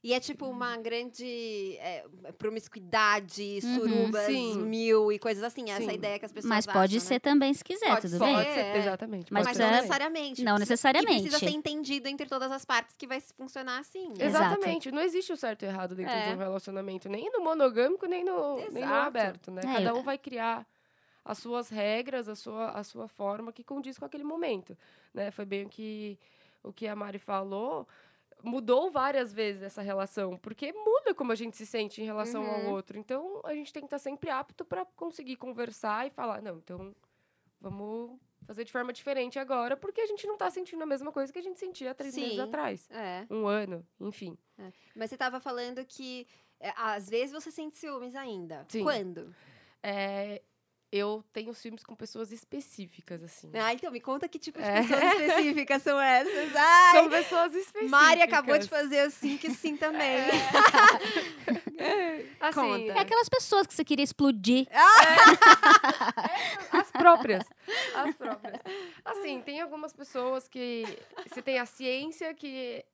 E 0.02 0.14
é 0.14 0.18
tipo 0.20 0.46
uma 0.46 0.78
grande 0.78 1.76
é, 1.78 2.06
promiscuidade, 2.38 3.60
Uhum, 3.62 3.74
surubas, 3.74 4.24
sim. 4.24 4.56
mil 4.62 5.12
e 5.12 5.18
coisas 5.18 5.42
assim. 5.44 5.70
Essa 5.70 5.82
Sim. 5.84 5.90
ideia 5.94 6.18
que 6.18 6.24
as 6.24 6.32
pessoas 6.32 6.48
Mas 6.48 6.64
pode 6.66 6.96
acham, 6.96 7.06
ser 7.06 7.14
né? 7.14 7.18
também 7.20 7.52
se 7.52 7.62
quiser, 7.62 7.88
Pode 7.90 8.00
tudo 8.02 8.12
ser. 8.18 8.24
bem? 8.24 8.34
pode 8.34 8.48
ser, 8.54 8.60
É. 8.60 8.78
exatamente. 8.78 9.30
Mas 9.32 9.44
Mas 9.44 9.56
pode 9.58 9.68
não 9.68 9.76
necessariamente. 9.76 10.42
Não 10.42 10.54
Precisa- 10.56 10.72
necessariamente. 10.72 11.18
E 11.18 11.22
precisa 11.30 11.38
ser 11.38 11.50
entendido 11.54 12.08
entre 12.08 12.26
todas 12.26 12.50
as 12.50 12.64
partes 12.64 12.96
que 12.96 13.06
vai 13.06 13.20
funcionar 13.20 13.78
assim. 13.78 14.08
né? 14.08 14.14
Exato. 14.24 14.44
Exatamente. 14.54 14.90
Não 14.90 15.02
existe 15.02 15.32
o 15.34 15.36
certo 15.36 15.64
e 15.64 15.66
errado 15.66 15.94
dentro 15.94 16.12
É. 16.14 16.28
de 16.28 16.34
um 16.34 16.38
relacionamento, 16.38 17.06
nem 17.10 17.30
no 17.30 17.40
monogâmico, 17.44 18.06
nem 18.06 18.24
no, 18.24 18.56
nem 18.56 18.70
no 18.70 18.78
Exato. 18.78 19.06
aberto, 19.06 19.50
né? 19.50 19.60
É, 19.62 19.72
Cada 19.74 19.94
um 19.94 20.02
vai 20.02 20.16
criar 20.16 20.66
as 21.22 21.36
suas 21.36 21.68
regras, 21.68 22.26
a 22.26 22.34
sua, 22.34 22.70
a 22.70 22.82
sua 22.82 23.06
forma 23.06 23.52
que 23.52 23.62
condiz 23.62 23.98
com 23.98 24.06
aquele 24.06 24.24
momento, 24.24 24.74
né? 25.12 25.30
Foi 25.30 25.44
bem 25.44 25.66
o 25.66 25.68
que, 25.68 26.18
o 26.62 26.72
que 26.72 26.88
a 26.88 26.96
Mari 26.96 27.18
falou. 27.18 27.86
Mudou 28.42 28.90
várias 28.90 29.32
vezes 29.32 29.62
essa 29.62 29.82
relação, 29.82 30.36
porque 30.38 30.72
muda 30.72 31.14
como 31.14 31.32
a 31.32 31.34
gente 31.34 31.56
se 31.56 31.66
sente 31.66 32.00
em 32.00 32.04
relação 32.04 32.44
ao 32.46 32.60
Uhum. 32.60 32.70
outro. 32.72 32.98
Então, 32.98 33.40
a 33.44 33.54
gente 33.54 33.72
tem 33.72 33.82
que 33.82 33.86
estar 33.86 33.98
sempre 33.98 34.30
apto 34.30 34.64
para 34.64 34.84
conseguir 34.96 35.36
conversar 35.36 36.06
e 36.06 36.10
falar, 36.10 36.40
não, 36.42 36.56
então 36.58 36.94
vamos 37.60 38.18
fazer 38.46 38.64
de 38.64 38.72
forma 38.72 38.92
diferente 38.92 39.38
agora, 39.38 39.76
porque 39.76 40.00
a 40.00 40.06
gente 40.06 40.26
não 40.26 40.36
tá 40.36 40.50
sentindo 40.50 40.82
a 40.82 40.86
mesma 40.86 41.12
coisa 41.12 41.32
que 41.32 41.38
a 41.38 41.42
gente 41.42 41.58
sentia 41.58 41.90
há 41.90 41.94
três 41.94 42.16
meses 42.16 42.32
Sim. 42.34 42.40
atrás. 42.40 42.88
É. 42.90 43.26
Um 43.30 43.46
ano, 43.46 43.86
enfim. 44.00 44.36
Mas 44.96 45.10
você 45.10 45.16
tava 45.16 45.38
falando 45.40 45.84
que 45.84 46.26
é, 46.58 46.72
às 46.76 47.08
vezes 47.08 47.32
você 47.32 47.50
sente 47.50 47.76
ciúmes 47.76 48.14
ainda. 48.16 48.64
Sim. 48.68 48.82
Quando? 48.82 49.34
É, 49.82 50.42
eu 50.92 51.24
tenho 51.32 51.54
filmes 51.54 51.84
com 51.84 51.94
pessoas 51.94 52.32
específicas, 52.32 53.22
assim. 53.22 53.50
Ah, 53.54 53.72
então 53.72 53.90
me 53.92 54.00
conta 54.00 54.28
que 54.28 54.38
tipo 54.38 54.58
de 54.58 54.64
É. 54.64 54.82
pessoas 54.82 55.02
específicas 55.20 55.82
são 55.82 56.00
essas. 56.00 56.56
Ai, 56.56 56.92
São 56.96 57.08
pessoas 57.08 57.54
específicas. 57.54 57.90
Mari 57.90 58.22
acabou 58.22 58.58
de 58.58 58.68
fazer 58.68 59.00
assim 59.00 59.36
que 59.36 59.50
sim 59.50 59.76
também. 59.76 60.18
Assim, 62.40 62.60
Conta. 62.60 62.92
É 62.92 62.98
aquelas 63.00 63.28
pessoas 63.28 63.66
que 63.66 63.74
você 63.74 63.84
queria 63.84 64.04
explodir. 64.04 64.66
As 66.72 66.90
próprias. 66.90 67.44
As 67.94 68.14
próprias. 68.14 68.60
Assim, 69.04 69.40
tem 69.42 69.60
algumas 69.60 69.92
pessoas 69.92 70.48
que 70.48 70.84
você 71.28 71.42
tem 71.42 71.58
a 71.58 71.66
ciência 71.66 72.32
que 72.34 72.84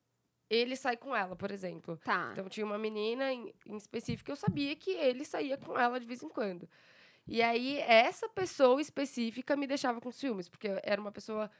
ele 0.48 0.76
sai 0.76 0.96
com 0.96 1.14
ela, 1.14 1.34
por 1.34 1.50
exemplo. 1.50 1.98
Tá. 2.04 2.30
Então 2.32 2.48
tinha 2.48 2.64
uma 2.64 2.78
menina 2.78 3.32
em, 3.32 3.52
em 3.66 3.76
específico, 3.76 4.30
eu 4.30 4.36
sabia 4.36 4.74
que 4.76 4.90
ele 4.90 5.24
saía 5.24 5.56
com 5.56 5.78
ela 5.78 5.98
de 5.98 6.06
vez 6.06 6.22
em 6.22 6.28
quando. 6.28 6.68
E 7.28 7.42
aí, 7.42 7.78
essa 7.80 8.28
pessoa 8.28 8.80
específica 8.80 9.56
me 9.56 9.66
deixava 9.66 10.00
com 10.00 10.10
ciúmes, 10.12 10.48
porque 10.48 10.68
era 10.82 11.00
uma 11.00 11.10
pessoa. 11.12 11.50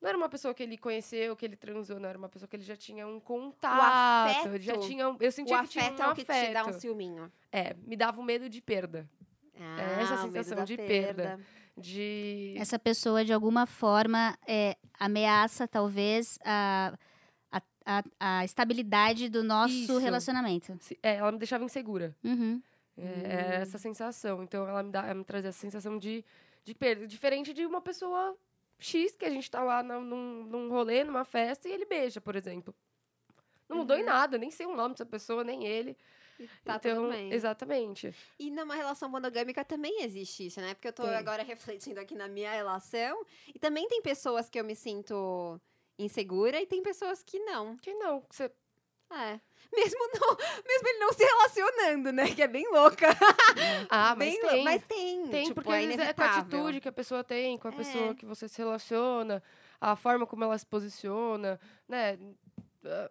Não 0.00 0.08
era 0.08 0.16
uma 0.16 0.28
pessoa 0.28 0.54
que 0.54 0.62
ele 0.62 0.78
conheceu, 0.78 1.34
que 1.34 1.44
ele 1.44 1.56
transou, 1.56 1.98
não 1.98 2.08
era 2.08 2.16
uma 2.16 2.28
pessoa 2.28 2.48
que 2.48 2.54
ele 2.54 2.62
já 2.62 2.76
tinha 2.76 3.04
um 3.06 3.18
contato. 3.18 4.46
ele 4.46 4.60
já 4.60 4.74
afeto. 4.74 4.86
tinha 4.86 5.08
um- 5.08 5.16
eu 5.18 5.28
o 5.28 5.32
sentia 5.32 5.60
que 5.62 5.68
tinha 5.68 5.84
afeto 5.86 6.00
um 6.00 6.04
é 6.04 6.08
o 6.08 6.14
que 6.14 6.24
te 6.24 6.52
dá 6.52 6.60
um 6.64 6.68
afeto. 6.68 6.80
ciúminho. 6.80 7.32
É, 7.50 7.74
me 7.84 7.96
dava 7.96 8.20
um 8.20 8.24
medo 8.24 8.48
de 8.48 8.60
perda. 8.62 9.08
Ah, 9.60 9.80
essa 10.00 10.14
o 10.14 10.16
medo 10.18 10.32
sensação 10.34 10.58
da 10.58 10.64
de 10.64 10.76
perda. 10.76 11.40
De. 11.76 12.54
Essa 12.56 12.78
pessoa, 12.78 13.24
de 13.24 13.32
alguma 13.32 13.66
forma, 13.66 14.38
é, 14.46 14.76
ameaça, 15.00 15.66
talvez, 15.66 16.38
a, 16.44 16.96
a, 17.50 17.62
a, 17.84 18.02
a 18.20 18.44
estabilidade 18.44 19.28
do 19.28 19.42
nosso 19.42 19.74
Isso. 19.74 19.98
relacionamento. 19.98 20.78
é, 21.02 21.16
ela 21.16 21.32
me 21.32 21.38
deixava 21.38 21.64
insegura. 21.64 22.14
Uhum. 22.22 22.62
É, 22.98 23.02
é 23.02 23.58
Hum. 23.58 23.62
essa 23.62 23.78
sensação. 23.78 24.42
Então 24.42 24.68
ela 24.68 24.82
me, 24.82 24.90
dá, 24.90 25.04
ela 25.04 25.14
me 25.14 25.24
trazia 25.24 25.50
essa 25.50 25.58
sensação 25.60 25.98
de, 25.98 26.24
de 26.64 26.74
perda. 26.74 27.06
Diferente 27.06 27.52
de 27.52 27.64
uma 27.64 27.80
pessoa 27.80 28.36
X, 28.78 29.14
que 29.16 29.24
a 29.24 29.30
gente 29.30 29.50
tá 29.50 29.62
lá 29.62 29.82
na- 29.82 30.00
num, 30.00 30.44
num 30.44 30.68
rolê, 30.70 31.04
numa 31.04 31.24
festa, 31.24 31.68
e 31.68 31.72
ele 31.72 31.84
beija, 31.84 32.20
por 32.20 32.34
exemplo. 32.36 32.74
Não 33.68 33.78
mudou 33.78 33.96
em 33.96 34.00
Uhum. 34.00 34.06
nada, 34.06 34.38
nem 34.38 34.50
sei 34.50 34.66
o 34.66 34.74
nome 34.74 34.94
dessa 34.94 35.04
pessoa, 35.06 35.44
nem 35.44 35.66
ele. 35.66 35.96
Tá 36.64 36.76
então, 36.76 36.94
tudo 37.04 37.10
bem. 37.12 37.32
exatamente. 37.32 38.14
E 38.38 38.50
numa 38.50 38.74
relação 38.74 39.08
monogâmica 39.08 39.64
também 39.64 40.02
existe 40.02 40.46
isso, 40.46 40.60
né? 40.60 40.72
Porque 40.74 40.88
eu 40.88 40.92
tô 40.92 41.02
agora 41.02 41.42
refletindo 41.42 41.98
aqui 42.00 42.14
na 42.14 42.28
minha 42.28 42.52
relação. 42.52 43.24
E 43.52 43.58
também 43.58 43.86
tem 43.88 44.00
pessoas 44.00 44.48
que 44.48 44.58
eu 44.58 44.64
me 44.64 44.74
sinto 44.76 45.60
insegura 45.98 46.60
e 46.60 46.66
tem 46.66 46.80
pessoas 46.82 47.22
que 47.22 47.38
não. 47.40 47.76
Que 47.76 47.92
não, 47.94 48.24
você 48.30 48.50
É. 49.10 49.40
Mesmo 49.72 49.98
não, 50.14 50.36
mesmo 50.66 50.88
ele 50.88 50.98
não 50.98 51.12
se 51.12 51.24
relacionando, 51.24 52.12
né? 52.12 52.34
Que 52.34 52.42
é 52.42 52.48
bem 52.48 52.68
louca. 52.70 53.06
Ah, 53.90 54.14
mas 54.16 54.30
bem 54.30 54.40
tem. 54.40 54.54
lou- 54.56 54.64
Mas 54.64 54.84
tem. 54.84 55.28
Tem, 55.28 55.42
tipo, 55.44 55.54
porque 55.62 55.72
é 55.72 55.92
é 55.94 56.12
com 56.12 56.22
a 56.22 56.36
atitude 56.38 56.80
que 56.80 56.88
a 56.88 56.92
pessoa 56.92 57.24
tem, 57.24 57.56
com 57.58 57.68
a 57.68 57.70
É. 57.72 57.74
pessoa 57.76 58.14
que 58.14 58.24
você 58.26 58.48
se 58.48 58.58
relaciona, 58.58 59.42
a 59.80 59.96
forma 59.96 60.26
como 60.26 60.44
ela 60.44 60.56
se 60.58 60.66
posiciona, 60.66 61.58
né? 61.88 62.18
Ah, 62.84 63.10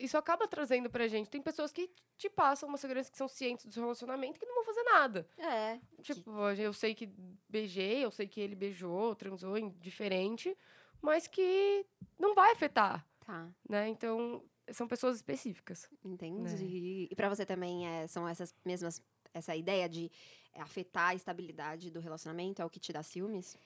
Isso 0.00 0.16
acaba 0.16 0.46
trazendo 0.46 0.88
pra 0.88 1.08
gente. 1.08 1.28
Tem 1.28 1.42
pessoas 1.42 1.72
que 1.72 1.90
te 2.16 2.28
passam 2.30 2.68
uma 2.68 2.78
segurança 2.78 3.10
que 3.10 3.16
são 3.18 3.26
cientes 3.26 3.66
do 3.66 3.72
seu 3.72 3.82
relacionamento 3.82 4.38
que 4.38 4.46
não 4.46 4.54
vão 4.56 4.64
fazer 4.64 4.82
nada. 4.84 5.26
É. 5.36 5.78
Tipo, 6.02 6.30
eu 6.50 6.72
sei 6.72 6.94
que 6.94 7.08
beijei, 7.48 8.04
eu 8.04 8.10
sei 8.12 8.28
que 8.28 8.40
ele 8.40 8.54
beijou, 8.54 9.14
transou 9.16 9.58
indiferente, 9.58 10.56
mas 11.02 11.26
que 11.26 11.84
não 12.18 12.32
vai 12.34 12.52
afetar, 12.52 13.04
Tá. 13.26 13.48
né? 13.68 13.88
Então, 13.88 14.40
são 14.72 14.88
pessoas 14.88 15.16
específicas. 15.16 15.88
Entendi. 16.04 17.08
E 17.10 17.14
pra 17.16 17.28
você 17.28 17.44
também 17.44 17.86
é, 17.86 18.06
são 18.06 18.28
essas 18.28 18.54
mesmas. 18.64 19.02
Essa 19.34 19.54
ideia 19.54 19.88
de 19.88 20.10
é, 20.54 20.60
afetar 20.62 21.08
a 21.08 21.14
estabilidade 21.14 21.90
do 21.90 22.00
relacionamento 22.00 22.62
é 22.62 22.64
o 22.64 22.70
que 22.70 22.80
te 22.80 22.92
dá 22.92 23.02
ciúmes? 23.02 23.56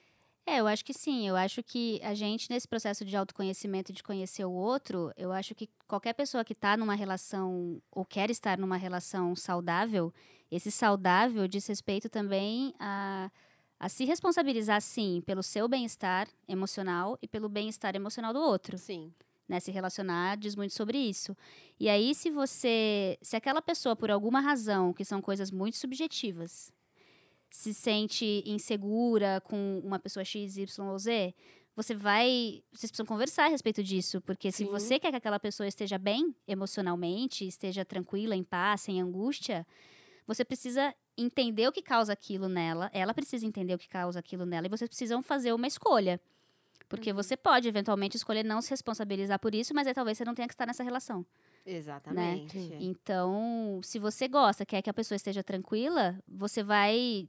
É, 0.45 0.59
eu 0.59 0.67
acho 0.67 0.83
que 0.83 0.93
sim. 0.93 1.27
Eu 1.27 1.35
acho 1.35 1.63
que 1.63 2.01
a 2.03 2.13
gente, 2.13 2.49
nesse 2.49 2.67
processo 2.67 3.05
de 3.05 3.15
autoconhecimento 3.15 3.91
e 3.91 3.95
de 3.95 4.03
conhecer 4.03 4.43
o 4.43 4.51
outro, 4.51 5.11
eu 5.15 5.31
acho 5.31 5.55
que 5.55 5.69
qualquer 5.87 6.13
pessoa 6.13 6.43
que 6.43 6.53
está 6.53 6.75
numa 6.75 6.95
relação 6.95 7.81
ou 7.89 8.03
quer 8.03 8.29
estar 8.29 8.57
numa 8.57 8.75
relação 8.75 9.35
saudável, 9.35 10.13
esse 10.51 10.69
saudável 10.69 11.47
diz 11.47 11.65
respeito 11.65 12.09
também 12.09 12.73
a, 12.77 13.31
a 13.79 13.87
se 13.87 14.03
responsabilizar, 14.03 14.81
sim, 14.81 15.23
pelo 15.25 15.41
seu 15.41 15.67
bem-estar 15.67 16.27
emocional 16.47 17.17
e 17.21 17.27
pelo 17.27 17.47
bem-estar 17.47 17.95
emocional 17.95 18.33
do 18.33 18.39
outro 18.39 18.77
Sim. 18.77 19.13
Né, 19.47 19.59
se 19.59 19.71
relacionar 19.71 20.37
diz 20.37 20.55
muito 20.55 20.73
sobre 20.73 20.97
isso. 20.97 21.35
E 21.79 21.89
aí, 21.89 22.15
se 22.15 22.29
você, 22.29 23.17
se 23.21 23.35
aquela 23.35 23.61
pessoa, 23.61 23.95
por 23.95 24.09
alguma 24.09 24.39
razão, 24.39 24.93
que 24.93 25.03
são 25.03 25.21
coisas 25.21 25.51
muito 25.51 25.77
subjetivas, 25.77 26.71
se 27.49 27.73
sente 27.73 28.43
insegura 28.45 29.41
com 29.41 29.81
uma 29.83 29.99
pessoa 29.99 30.25
X, 30.25 30.57
Y 30.57 30.87
ou 30.89 30.97
Z, 30.97 31.33
você 31.75 31.95
vai, 31.95 32.63
vocês 32.71 32.91
precisam 32.91 33.05
conversar 33.05 33.45
a 33.45 33.47
respeito 33.47 33.83
disso, 33.83 34.21
porque 34.21 34.51
se 34.51 34.59
Sim. 34.59 34.65
você 34.65 34.99
quer 34.99 35.09
que 35.11 35.17
aquela 35.17 35.39
pessoa 35.39 35.67
esteja 35.67 35.97
bem 35.97 36.35
emocionalmente, 36.47 37.47
esteja 37.47 37.83
tranquila, 37.83 38.35
em 38.35 38.43
paz, 38.43 38.81
sem 38.81 39.01
angústia, 39.01 39.65
você 40.25 40.45
precisa 40.45 40.93
entender 41.17 41.67
o 41.67 41.71
que 41.71 41.81
causa 41.81 42.13
aquilo 42.13 42.47
nela, 42.47 42.89
ela 42.93 43.13
precisa 43.13 43.45
entender 43.45 43.73
o 43.73 43.77
que 43.77 43.87
causa 43.87 44.19
aquilo 44.19 44.45
nela, 44.45 44.67
e 44.67 44.69
vocês 44.69 44.87
precisam 44.87 45.21
fazer 45.21 45.53
uma 45.53 45.67
escolha. 45.67 46.21
Porque 46.93 47.09
Uhum. 47.09 47.15
você 47.15 47.35
pode, 47.35 47.67
eventualmente, 47.67 48.15
escolher 48.15 48.43
não 48.45 48.61
se 48.61 48.69
responsabilizar 48.69 49.39
por 49.39 49.55
isso, 49.55 49.73
mas 49.73 49.87
aí 49.87 49.95
talvez 49.95 50.15
você 50.15 50.23
não 50.23 50.35
tenha 50.35 50.47
que 50.47 50.53
estar 50.53 50.67
nessa 50.67 50.83
relação. 50.83 51.25
Exatamente. 51.65 52.59
Sim. 52.59 52.77
Então, 52.79 53.81
se 53.83 53.97
você 53.97 54.27
gosta, 54.27 54.63
quer 54.63 54.79
que 54.83 54.89
a 54.91 54.93
pessoa 54.93 55.15
esteja 55.15 55.43
tranquila, 55.43 56.19
você 56.27 56.61
vai 56.61 57.27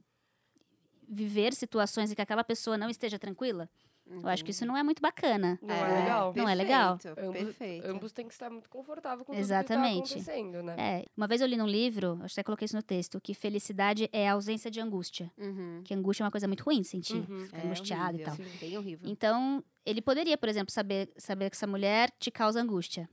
viver 1.07 1.53
situações 1.55 2.11
em 2.11 2.15
que 2.15 2.21
aquela 2.21 2.43
pessoa 2.43 2.77
não 2.77 2.91
esteja 2.91 3.17
tranquila. 3.17 3.67
Eu 4.07 4.29
acho 4.29 4.45
que 4.45 4.51
isso 4.51 4.65
não 4.65 4.77
é 4.77 4.83
muito 4.83 5.01
bacana. 5.01 5.57
Não 5.61 5.73
é, 5.73 5.99
legal. 5.99 6.33
Não 6.35 6.49
é 6.49 6.55
legal? 6.55 6.97
perfeito, 6.97 7.19
Ambos, 7.27 7.41
Perfeito. 7.41 7.87
ambos 7.87 8.11
têm 8.11 8.27
que 8.27 8.33
estar 8.33 8.49
muito 8.49 8.69
confortável 8.69 9.25
com 9.25 9.33
Exatamente. 9.33 10.09
tudo 10.13 10.19
que 10.19 10.25
tá 10.25 10.31
acontecendo, 10.31 10.63
né? 10.63 10.75
É, 10.77 11.05
uma 11.17 11.27
vez 11.27 11.41
eu 11.41 11.47
li 11.47 11.57
num 11.57 11.67
livro, 11.67 12.19
acho 12.21 12.35
que 12.35 12.39
até 12.39 12.45
coloquei 12.45 12.65
isso 12.65 12.75
no 12.75 12.83
texto, 12.83 13.19
que 13.19 13.33
felicidade 13.33 14.07
é 14.11 14.29
a 14.29 14.33
ausência 14.33 14.69
de 14.69 14.79
angústia. 14.79 15.31
Uhum. 15.37 15.81
Que 15.83 15.93
angústia 15.93 16.23
é 16.23 16.25
uma 16.25 16.31
coisa 16.31 16.47
muito 16.47 16.63
ruim 16.63 16.81
de 16.81 16.87
sentir. 16.87 17.15
Uhum. 17.29 17.45
Fica 17.45 17.65
angustiado 17.65 18.17
e 18.17 18.23
horrível, 18.23 18.45
tal. 18.45 18.59
Bem 18.59 18.77
horrível. 18.77 19.09
Então, 19.09 19.63
ele 19.85 20.01
poderia, 20.01 20.37
por 20.37 20.49
exemplo, 20.49 20.71
saber, 20.71 21.09
saber 21.17 21.49
que 21.49 21.55
essa 21.55 21.67
mulher 21.67 22.11
te 22.19 22.29
causa 22.29 22.61
angústia. 22.61 23.09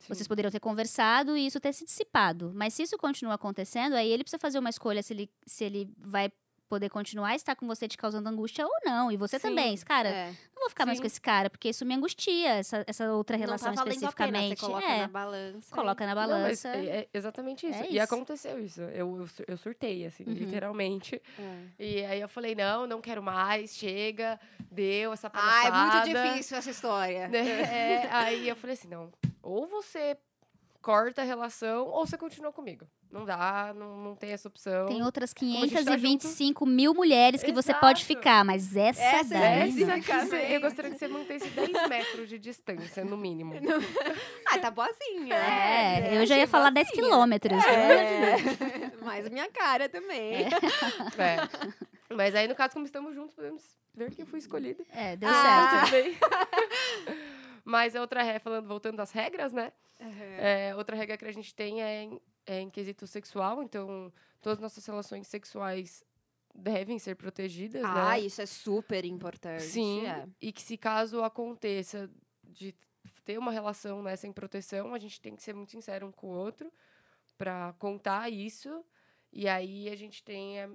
Sim. 0.00 0.08
Vocês 0.14 0.28
poderiam 0.28 0.50
ter 0.50 0.60
conversado 0.60 1.36
e 1.36 1.46
isso 1.46 1.60
ter 1.60 1.72
se 1.72 1.84
dissipado. 1.84 2.52
Mas 2.54 2.74
se 2.74 2.82
isso 2.82 2.98
continua 2.98 3.34
acontecendo, 3.34 3.94
aí 3.94 4.10
ele 4.10 4.22
precisa 4.24 4.38
fazer 4.38 4.58
uma 4.58 4.68
escolha 4.68 5.02
se 5.02 5.14
ele, 5.14 5.30
se 5.46 5.64
ele 5.64 5.88
vai 5.96 6.30
poder 6.68 6.88
continuar 6.90 7.34
estar 7.34 7.54
com 7.54 7.66
você 7.66 7.86
te 7.86 7.96
causando 7.96 8.28
angústia 8.28 8.64
ou 8.66 8.72
não. 8.84 9.10
E 9.12 9.16
você 9.16 9.38
Sim. 9.38 9.48
também. 9.48 9.76
Cara, 9.78 10.08
É. 10.08 10.26
não 10.54 10.60
vou 10.62 10.68
ficar 10.70 10.86
mais 10.86 10.98
Sim. 10.98 11.02
com 11.02 11.06
esse 11.06 11.20
cara, 11.20 11.48
porque 11.50 11.68
isso 11.68 11.84
me 11.84 11.94
angustia, 11.94 12.50
essa, 12.54 12.84
essa 12.86 13.12
outra 13.12 13.36
relação 13.36 13.68
não 13.68 13.76
tá 13.76 13.82
pena, 13.84 13.94
especificamente. 13.94 14.60
Você 14.60 14.66
coloca 14.66 14.86
é, 14.86 14.98
na 15.00 15.08
balança. 15.08 15.74
coloca 15.74 16.06
na 16.06 16.14
Não, 16.14 16.22
balança. 16.22 16.68
é, 16.68 16.86
é 16.86 17.08
exatamente 17.12 17.66
isso. 17.66 17.78
É 17.82 17.86
E 17.86 17.94
isso. 17.94 18.02
aconteceu 18.02 18.58
isso. 18.64 18.80
Eu, 18.80 19.18
eu, 19.18 19.28
eu 19.48 19.56
surtei, 19.56 20.06
assim, 20.06 20.24
Uhum. 20.24 20.32
literalmente. 20.32 21.20
É. 21.38 21.62
E 21.78 22.04
aí 22.04 22.20
eu 22.20 22.28
falei, 22.28 22.54
não, 22.54 22.86
não 22.86 23.00
quero 23.00 23.22
mais, 23.22 23.74
chega, 23.76 24.40
deu 24.70 25.12
essa 25.12 25.28
palhaçada. 25.30 26.04
muito 26.06 26.08
difícil 26.30 26.56
essa 26.56 26.70
história. 26.70 27.28
né? 27.28 27.44
É, 28.04 28.08
aí 28.10 28.48
eu 28.48 28.56
falei 28.56 28.74
assim, 28.74 28.88
não, 28.88 29.12
ou 29.42 29.66
você 29.66 30.16
corta 30.84 31.22
a 31.22 31.24
relação, 31.24 31.86
ou 31.86 32.06
você 32.06 32.18
continua 32.18 32.52
comigo. 32.52 32.86
Não 33.10 33.24
dá, 33.24 33.72
não, 33.74 33.96
não 33.96 34.14
tem 34.14 34.32
essa 34.32 34.48
opção. 34.48 34.84
Tem 34.86 35.02
outras 35.02 35.32
a 35.32 35.40
gente 35.40 35.72
tá 35.72 35.78
525 35.96 36.66
mil 36.66 36.92
mulheres 36.92 37.42
que 37.42 37.52
você 37.52 37.72
pode 37.72 38.00
Exato. 38.02 38.06
ficar, 38.06 38.44
mas 38.44 38.76
essa, 38.76 39.00
Essa 39.02 39.30
daí... 39.30 39.42
é 39.42 39.68
Essa 39.68 40.26
você- 40.26 40.56
eu 40.56 40.60
gostaria 40.60 40.90
que 40.90 40.98
você 40.98 41.08
mantesse 41.08 41.48
10 41.48 41.88
metros 41.88 42.28
de 42.28 42.38
distância, 42.38 43.02
no 43.02 43.16
mínimo. 43.16 43.54
Ah, 44.46 44.58
tá 44.58 44.70
boazinha. 44.70 45.34
É, 45.34 46.00
né? 46.00 46.20
eu 46.20 46.26
já 46.26 46.36
ia 46.36 46.46
falar 46.46 46.70
10 46.70 46.86
boazinha. 46.86 47.02
quilômetros. 47.08 47.64
É. 47.64 48.36
Mas 49.02 49.28
minha 49.30 49.50
cara 49.50 49.88
também. 49.88 50.44
É. 50.44 52.14
Mas 52.14 52.34
aí, 52.34 52.46
no 52.46 52.54
caso, 52.54 52.74
como 52.74 52.84
estamos 52.84 53.14
juntos, 53.14 53.34
podemos 53.34 53.62
ver 53.94 54.10
que 54.10 54.20
eu 54.22 54.26
fui 54.26 54.38
escolhida. 54.38 54.84
É, 54.92 55.16
deu 55.16 55.28
Ah. 55.32 55.86
certo. 55.86 55.90
Tudo 55.90 56.02
bem. 56.02 57.24
Mas 57.64 57.96
a 57.96 58.00
outra 58.00 58.22
regra, 58.22 58.40
falando, 58.40 58.68
voltando 58.68 59.00
às 59.00 59.10
regras, 59.10 59.52
né? 59.52 59.72
É, 60.38 60.74
outra 60.76 60.94
regra 60.96 61.16
que 61.16 61.24
a 61.24 61.32
gente 61.32 61.54
tem 61.54 61.82
é 61.82 62.02
em, 62.02 62.20
é 62.46 62.60
em 62.60 62.68
quesito 62.68 63.06
sexual. 63.06 63.62
Então, 63.62 64.12
todas 64.42 64.58
as 64.58 64.62
nossas 64.62 64.84
relações 64.84 65.26
sexuais 65.26 66.04
devem 66.54 66.98
ser 66.98 67.16
protegidas, 67.16 67.82
Ah, 67.84 68.10
né? 68.10 68.20
isso 68.20 68.40
é 68.40 68.46
super 68.46 69.04
importante. 69.04 69.62
Sim, 69.62 70.06
é. 70.06 70.28
e 70.40 70.52
que 70.52 70.62
se 70.62 70.76
caso 70.76 71.22
aconteça 71.24 72.08
de 72.44 72.74
ter 73.24 73.38
uma 73.38 73.50
relação 73.50 74.02
né, 74.02 74.14
sem 74.14 74.32
proteção, 74.32 74.94
a 74.94 74.98
gente 74.98 75.20
tem 75.20 75.34
que 75.34 75.42
ser 75.42 75.54
muito 75.54 75.72
sincero 75.72 76.06
um 76.06 76.12
com 76.12 76.28
o 76.28 76.30
outro 76.36 76.70
para 77.36 77.74
contar 77.78 78.30
isso. 78.30 78.84
E 79.32 79.48
aí 79.48 79.88
a 79.88 79.96
gente 79.96 80.22
tem 80.22 80.60
a, 80.60 80.70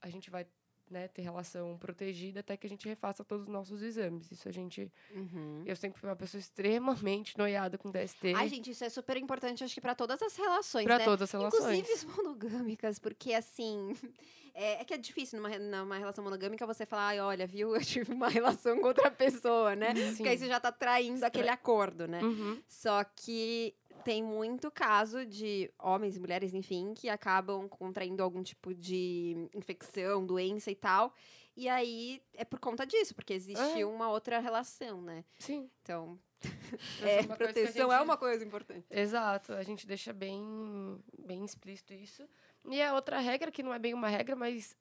a 0.00 0.08
gente 0.10 0.28
vai 0.30 0.46
né, 0.92 1.08
ter 1.08 1.22
relação 1.22 1.76
protegida 1.78 2.40
até 2.40 2.56
que 2.56 2.66
a 2.66 2.70
gente 2.70 2.86
refaça 2.86 3.24
todos 3.24 3.46
os 3.46 3.52
nossos 3.52 3.82
exames. 3.82 4.30
Isso 4.30 4.48
a 4.48 4.52
gente 4.52 4.92
Uhum. 5.14 5.62
eu 5.66 5.74
sempre 5.74 5.98
fui 5.98 6.08
uma 6.08 6.16
pessoa 6.16 6.38
extremamente 6.38 7.36
noiada 7.38 7.78
com 7.78 7.90
DST 7.90 8.34
Ai, 8.34 8.48
gente, 8.48 8.70
isso 8.70 8.84
é 8.84 8.88
super 8.88 9.16
importante, 9.16 9.64
acho 9.64 9.74
que 9.74 9.80
pra 9.80 9.94
todas 9.94 10.20
as 10.22 10.36
relações, 10.36 10.84
para 10.84 10.98
né? 10.98 11.04
todas 11.04 11.22
as 11.22 11.32
relações. 11.32 11.78
Inclusive 11.78 11.92
as 11.92 12.04
monogâmicas, 12.04 12.98
porque 12.98 13.32
assim. 13.32 13.94
É, 14.54 14.82
é 14.82 14.84
que 14.84 14.92
é 14.92 14.98
difícil 14.98 15.40
numa, 15.40 15.58
numa 15.58 15.96
relação 15.96 16.22
monogâmica 16.22 16.66
você 16.66 16.84
falar, 16.84 17.06
ai, 17.06 17.20
olha, 17.20 17.46
viu, 17.46 17.74
eu 17.74 17.82
tive 17.82 18.12
uma 18.12 18.28
relação 18.28 18.78
com 18.78 18.86
outra 18.86 19.10
pessoa, 19.10 19.74
né? 19.74 19.94
Sim. 19.94 20.16
Porque 20.16 20.28
aí 20.28 20.36
você 20.36 20.46
já 20.46 20.60
tá 20.60 20.70
traindo 20.70 21.24
aquele 21.24 21.48
acordo, 21.48 22.06
né? 22.06 22.22
Uhum. 22.22 22.60
Só 22.68 23.02
que 23.02 23.74
tem 24.04 24.22
muito 24.22 24.70
caso 24.70 25.24
de 25.26 25.70
homens 25.78 26.16
e 26.16 26.20
mulheres, 26.20 26.52
enfim, 26.54 26.94
que 26.94 27.08
acabam 27.08 27.68
contraindo 27.68 28.22
algum 28.22 28.42
tipo 28.42 28.74
de 28.74 29.48
infecção, 29.54 30.24
doença 30.26 30.70
e 30.70 30.74
tal. 30.74 31.12
E 31.56 31.68
aí 31.68 32.22
é 32.34 32.44
por 32.44 32.58
conta 32.58 32.86
disso, 32.86 33.14
porque 33.14 33.32
existe 33.34 33.80
É. 33.80 33.86
uma 33.86 34.08
outra 34.10 34.38
relação, 34.38 35.02
né? 35.02 35.24
Sim. 35.38 35.70
Então, 35.82 36.18
é, 37.02 37.20
a 37.20 37.36
proteção 37.36 37.88
gente- 37.88 37.94
é 37.94 38.00
uma 38.00 38.16
coisa 38.16 38.44
importante. 38.44 38.86
Exato, 38.90 39.52
a 39.52 39.62
gente 39.62 39.86
deixa 39.86 40.12
bem, 40.12 40.98
bem 41.18 41.44
explícito 41.44 41.92
isso. 41.92 42.26
E 42.68 42.80
a 42.80 42.94
outra 42.94 43.18
regra, 43.18 43.50
que 43.50 43.62
não 43.62 43.72
é 43.74 43.78
bem 43.78 43.92
uma 43.92 44.08
regra, 44.08 44.34
mas 44.34 44.74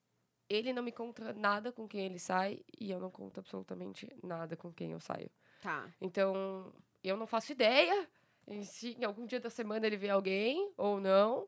ele 0.50 0.72
não 0.74 0.84
me 0.84 0.92
conta 0.92 1.34
nada 1.34 1.72
com 1.72 1.88
quem 1.88 2.06
ele 2.06 2.20
sai 2.20 2.62
e 2.80 2.90
eu 2.92 3.00
não 3.00 3.10
conto 3.12 3.40
absolutamente 3.40 4.08
nada 4.24 4.56
com 4.56 4.72
quem 4.72 4.92
eu 4.92 5.00
saio. 5.00 5.30
Tá. 5.62 5.90
Então, 6.00 6.74
eu 7.04 7.16
não 7.18 7.28
faço 7.28 7.52
ideia 7.52 8.08
em 8.48 8.64
se 8.64 8.98
em 9.00 9.04
algum 9.04 9.26
dia 9.26 9.40
da 9.40 9.50
semana 9.50 9.86
ele 9.88 9.98
vê 9.98 10.10
alguém 10.10 10.72
ou 10.78 11.00
não. 11.00 11.48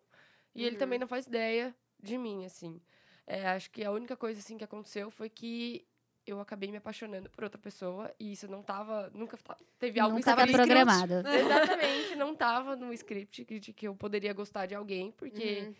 E 0.56 0.64
ele 0.64 0.76
Uhum. 0.76 0.80
também 0.80 1.00
não 1.00 1.08
faz 1.08 1.26
ideia 1.28 1.76
de 2.00 2.18
mim, 2.18 2.46
assim. 2.46 2.80
É, 3.26 3.48
acho 3.48 3.72
que 3.72 3.84
a 3.84 3.91
única 3.91 4.16
coisa, 4.16 4.39
assim, 4.39 4.58
que 4.58 4.64
aconteceu 4.64 5.10
foi 5.10 5.30
que 5.30 5.86
eu 6.28 6.39
acabei 6.39 6.70
me 6.72 6.78
apaixonando 6.78 7.30
por 7.30 7.44
outra 7.44 7.60
pessoa 7.60 8.14
e 8.20 8.32
isso 8.32 8.48
não 8.48 8.62
tava... 8.64 9.10
Nunca 9.14 9.38
teve 9.80 10.00
algo 10.00 10.16
Nunca 10.16 10.36
tá 10.36 10.44
escrito. 10.44 10.56
programado. 10.56 11.14
Exatamente, 11.28 12.16
não 12.16 12.36
tava 12.36 12.76
no 12.76 12.94
script 12.94 13.44
que- 13.46 13.60
de 13.60 13.74
que 13.74 13.88
eu 13.88 13.96
poderia 13.96 14.32
gostar 14.34 14.66
de 14.66 14.76
alguém, 14.76 15.12
porque, 15.12 15.74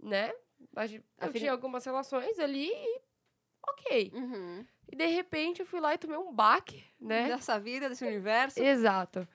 Uhum. 0.00 0.08
né? 0.08 0.30
Eu 0.30 0.98
Afini- 1.18 1.38
tinha 1.40 1.52
algumas 1.52 1.84
relações 1.84 2.38
ali 2.38 2.68
e 2.72 3.00
ok. 3.68 4.10
Uhum. 4.14 4.66
E 4.90 4.96
de 4.96 5.06
repente 5.06 5.60
eu 5.60 5.66
fui 5.66 5.80
lá 5.80 5.94
e 5.94 5.98
tomei 5.98 6.16
um 6.16 6.32
baque, 6.32 6.82
né? 7.00 7.28
Dessa 7.28 7.58
vida, 7.60 7.88
desse 7.88 8.04
universo. 8.04 8.60
Exato. 8.60 9.28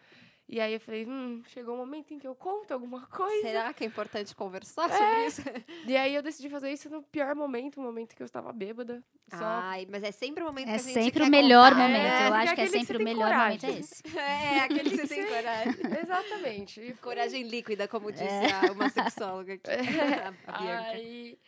E 0.53 0.59
aí 0.59 0.73
eu 0.73 0.81
falei, 0.81 1.05
hum, 1.05 1.41
chegou 1.47 1.75
um 1.75 1.77
momento 1.77 2.13
em 2.13 2.19
que 2.19 2.27
eu 2.27 2.35
conto 2.35 2.73
alguma 2.73 3.07
coisa. 3.07 3.41
Será 3.47 3.73
que 3.73 3.85
é 3.85 3.87
importante 3.87 4.35
conversar 4.35 4.89
sobre 4.91 5.25
isso? 5.25 5.41
E 5.87 5.95
aí 5.95 6.13
eu 6.13 6.21
decidi 6.21 6.49
fazer 6.49 6.69
isso 6.73 6.89
no 6.89 7.01
pior 7.03 7.33
momento, 7.35 7.77
o 7.79 7.81
momento 7.81 8.13
que 8.13 8.21
eu 8.21 8.25
estava 8.25 8.51
bêbada. 8.51 9.01
Só... 9.29 9.37
Ai, 9.45 9.87
mas 9.89 10.03
é 10.03 10.11
sempre 10.11 10.43
o 10.43 10.47
momento 10.47 10.65
que 10.65 10.71
É 10.71 10.75
a 10.75 10.77
gente 10.77 10.93
sempre 10.93 11.21
quer 11.21 11.27
o 11.27 11.31
melhor 11.31 11.71
contar, 11.71 11.87
momento. 11.87 12.03
É, 12.05 12.27
Eu 12.27 12.33
acho 12.33 12.53
que 12.55 12.61
é 12.61 12.63
que 12.65 12.69
sempre 12.69 12.97
você 12.97 13.01
o 13.01 13.05
melhor 13.05 13.33
momento 13.33 13.63
é 13.63 13.67
coragem. 13.67 13.79
esse. 13.79 14.03
É, 14.19 14.59
aquele 14.59 14.89
que 14.89 14.97
você 14.97 15.07
tem 15.07 15.23
coragem. 15.31 15.73
Exatamente. 16.03 16.97
Coragem 17.01 17.43
líquida, 17.43 17.87
como 17.87 18.11
disse 18.11 18.25
É. 18.25 18.51
a- 18.67 18.71
uma 18.73 18.89
sexóloga 18.89 19.53
aqui. 19.53 19.71
a 19.71 20.31
Bianca. 20.59 20.91
Aí 20.91 21.39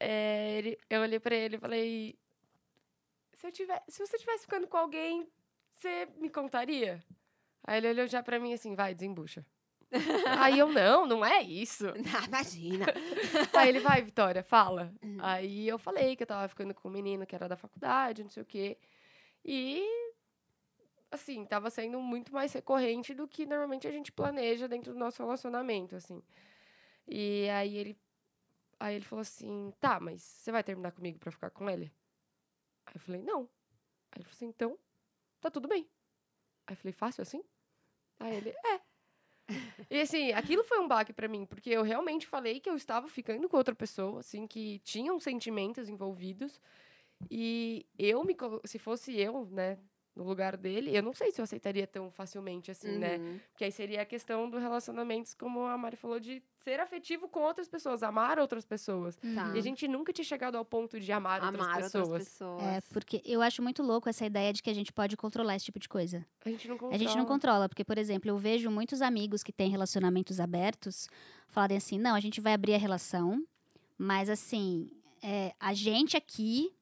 é, 0.00 0.58
ele- 0.58 0.78
eu 0.90 1.00
olhei 1.02 1.20
pra 1.20 1.36
ele 1.36 1.54
e 1.54 1.60
falei: 1.60 2.18
se, 3.32 3.46
eu 3.46 3.52
tiver, 3.52 3.80
se 3.86 4.04
você 4.04 4.16
estivesse 4.16 4.42
ficando 4.42 4.66
com 4.66 4.76
alguém, 4.76 5.24
você 5.72 6.08
me 6.18 6.28
contaria? 6.28 7.00
Aí 7.64 7.78
ele 7.78 7.88
olhou 7.88 8.06
já 8.06 8.22
pra 8.22 8.38
mim 8.38 8.52
assim: 8.52 8.74
vai, 8.74 8.94
desembucha. 8.94 9.44
Aí 10.38 10.58
eu, 10.58 10.68
não, 10.68 11.06
não 11.06 11.24
é 11.24 11.42
isso. 11.42 11.86
Ah, 12.14 12.24
imagina. 12.26 12.86
Aí 13.56 13.68
ele, 13.68 13.80
vai, 13.80 14.02
Vitória, 14.02 14.42
fala. 14.42 14.92
Uhum. 15.02 15.18
Aí 15.20 15.68
eu 15.68 15.78
falei 15.78 16.16
que 16.16 16.22
eu 16.22 16.26
tava 16.26 16.48
ficando 16.48 16.74
com 16.74 16.88
um 16.88 16.92
menino 16.92 17.26
que 17.26 17.34
era 17.34 17.48
da 17.48 17.56
faculdade, 17.56 18.22
não 18.22 18.30
sei 18.30 18.42
o 18.42 18.46
quê. 18.46 18.78
E, 19.44 19.84
assim, 21.10 21.44
tava 21.44 21.70
sendo 21.70 22.00
muito 22.00 22.32
mais 22.32 22.52
recorrente 22.52 23.14
do 23.14 23.26
que 23.26 23.46
normalmente 23.46 23.86
a 23.88 23.90
gente 23.90 24.12
planeja 24.12 24.68
dentro 24.68 24.92
do 24.92 24.98
nosso 24.98 25.22
relacionamento, 25.22 25.96
assim. 25.96 26.22
E 27.06 27.48
aí 27.50 27.76
ele, 27.76 27.98
aí 28.78 28.94
ele 28.96 29.04
falou 29.04 29.22
assim, 29.22 29.72
tá, 29.80 29.98
mas 29.98 30.22
você 30.22 30.52
vai 30.52 30.62
terminar 30.62 30.92
comigo 30.92 31.18
pra 31.18 31.32
ficar 31.32 31.50
com 31.50 31.68
ele? 31.68 31.92
Aí 32.86 32.92
eu 32.94 33.00
falei, 33.00 33.22
não. 33.22 33.48
Aí 34.12 34.18
ele 34.18 34.24
falou 34.24 34.36
assim, 34.36 34.46
então, 34.46 34.78
tá 35.40 35.50
tudo 35.50 35.66
bem. 35.66 35.88
Aí 36.70 36.74
eu 36.74 36.76
falei, 36.76 36.92
fácil 36.92 37.22
assim? 37.22 37.42
Aí 38.20 38.36
ele, 38.36 38.50
é. 38.50 38.80
E 39.90 40.00
assim, 40.00 40.30
aquilo 40.30 40.62
foi 40.62 40.78
um 40.78 40.86
baque 40.86 41.12
pra 41.12 41.26
mim, 41.26 41.44
porque 41.44 41.68
eu 41.68 41.82
realmente 41.82 42.28
falei 42.28 42.60
que 42.60 42.70
eu 42.70 42.76
estava 42.76 43.08
ficando 43.08 43.48
com 43.48 43.56
outra 43.56 43.74
pessoa, 43.74 44.20
assim, 44.20 44.46
que 44.46 44.78
tinham 44.84 45.18
sentimentos 45.18 45.88
envolvidos. 45.88 46.60
E 47.28 47.84
eu 47.98 48.22
me. 48.24 48.36
Se 48.64 48.78
fosse 48.78 49.18
eu, 49.18 49.46
né, 49.46 49.78
no 50.14 50.24
lugar 50.24 50.56
dele, 50.56 50.94
eu 50.96 51.02
não 51.02 51.12
sei 51.12 51.30
se 51.30 51.40
eu 51.40 51.44
aceitaria 51.44 51.86
tão 51.86 52.10
facilmente 52.10 52.70
assim, 52.70 52.98
né? 52.98 53.16
Uhum. 53.16 53.40
Porque 53.50 53.64
aí 53.64 53.72
seria 53.72 54.02
a 54.02 54.04
questão 54.04 54.50
do 54.50 54.58
relacionamentos, 54.58 55.34
como 55.34 55.64
a 55.64 55.78
Mari 55.78 55.96
falou, 55.96 56.18
de 56.18 56.42
ser 56.58 56.80
afetivo 56.80 57.28
com 57.28 57.40
outras 57.40 57.68
pessoas, 57.68 58.02
amar 58.02 58.38
outras 58.38 58.64
pessoas. 58.64 59.16
Tá. 59.16 59.52
E 59.54 59.58
a 59.58 59.62
gente 59.62 59.86
nunca 59.88 60.12
tinha 60.12 60.24
chegado 60.24 60.56
ao 60.56 60.64
ponto 60.64 60.98
de 61.00 61.10
amar, 61.12 61.40
Amar 61.40 61.52
outras 61.52 61.84
pessoas. 61.84 62.08
outras 62.08 62.28
pessoas. 62.28 62.62
É, 62.62 62.80
porque 62.92 63.22
eu 63.24 63.40
acho 63.40 63.62
muito 63.62 63.82
louco 63.82 64.08
essa 64.08 64.26
ideia 64.26 64.52
de 64.52 64.62
que 64.62 64.68
a 64.68 64.74
gente 64.74 64.92
pode 64.92 65.16
controlar 65.16 65.56
esse 65.56 65.64
tipo 65.64 65.78
de 65.78 65.88
coisa. 65.88 66.26
A 66.44 66.48
gente 66.50 66.68
não 66.68 66.76
controla. 66.76 66.94
A 66.94 66.98
gente 66.98 67.16
não 67.16 67.24
controla, 67.24 67.68
porque, 67.68 67.84
por 67.84 67.96
exemplo, 67.96 68.28
eu 68.30 68.36
vejo 68.36 68.70
muitos 68.70 69.00
amigos 69.00 69.42
que 69.42 69.52
têm 69.52 69.70
relacionamentos 69.70 70.40
abertos 70.40 71.08
falarem 71.48 71.76
assim: 71.76 71.98
não, 71.98 72.14
a 72.14 72.20
gente 72.20 72.40
vai 72.40 72.52
abrir 72.52 72.74
a 72.74 72.78
relação, 72.78 73.42
Mas 73.96 74.28
assim, 74.30 74.90
é, 75.22 75.54
a 75.60 75.74
gente 75.74 76.16
aqui 76.16 76.72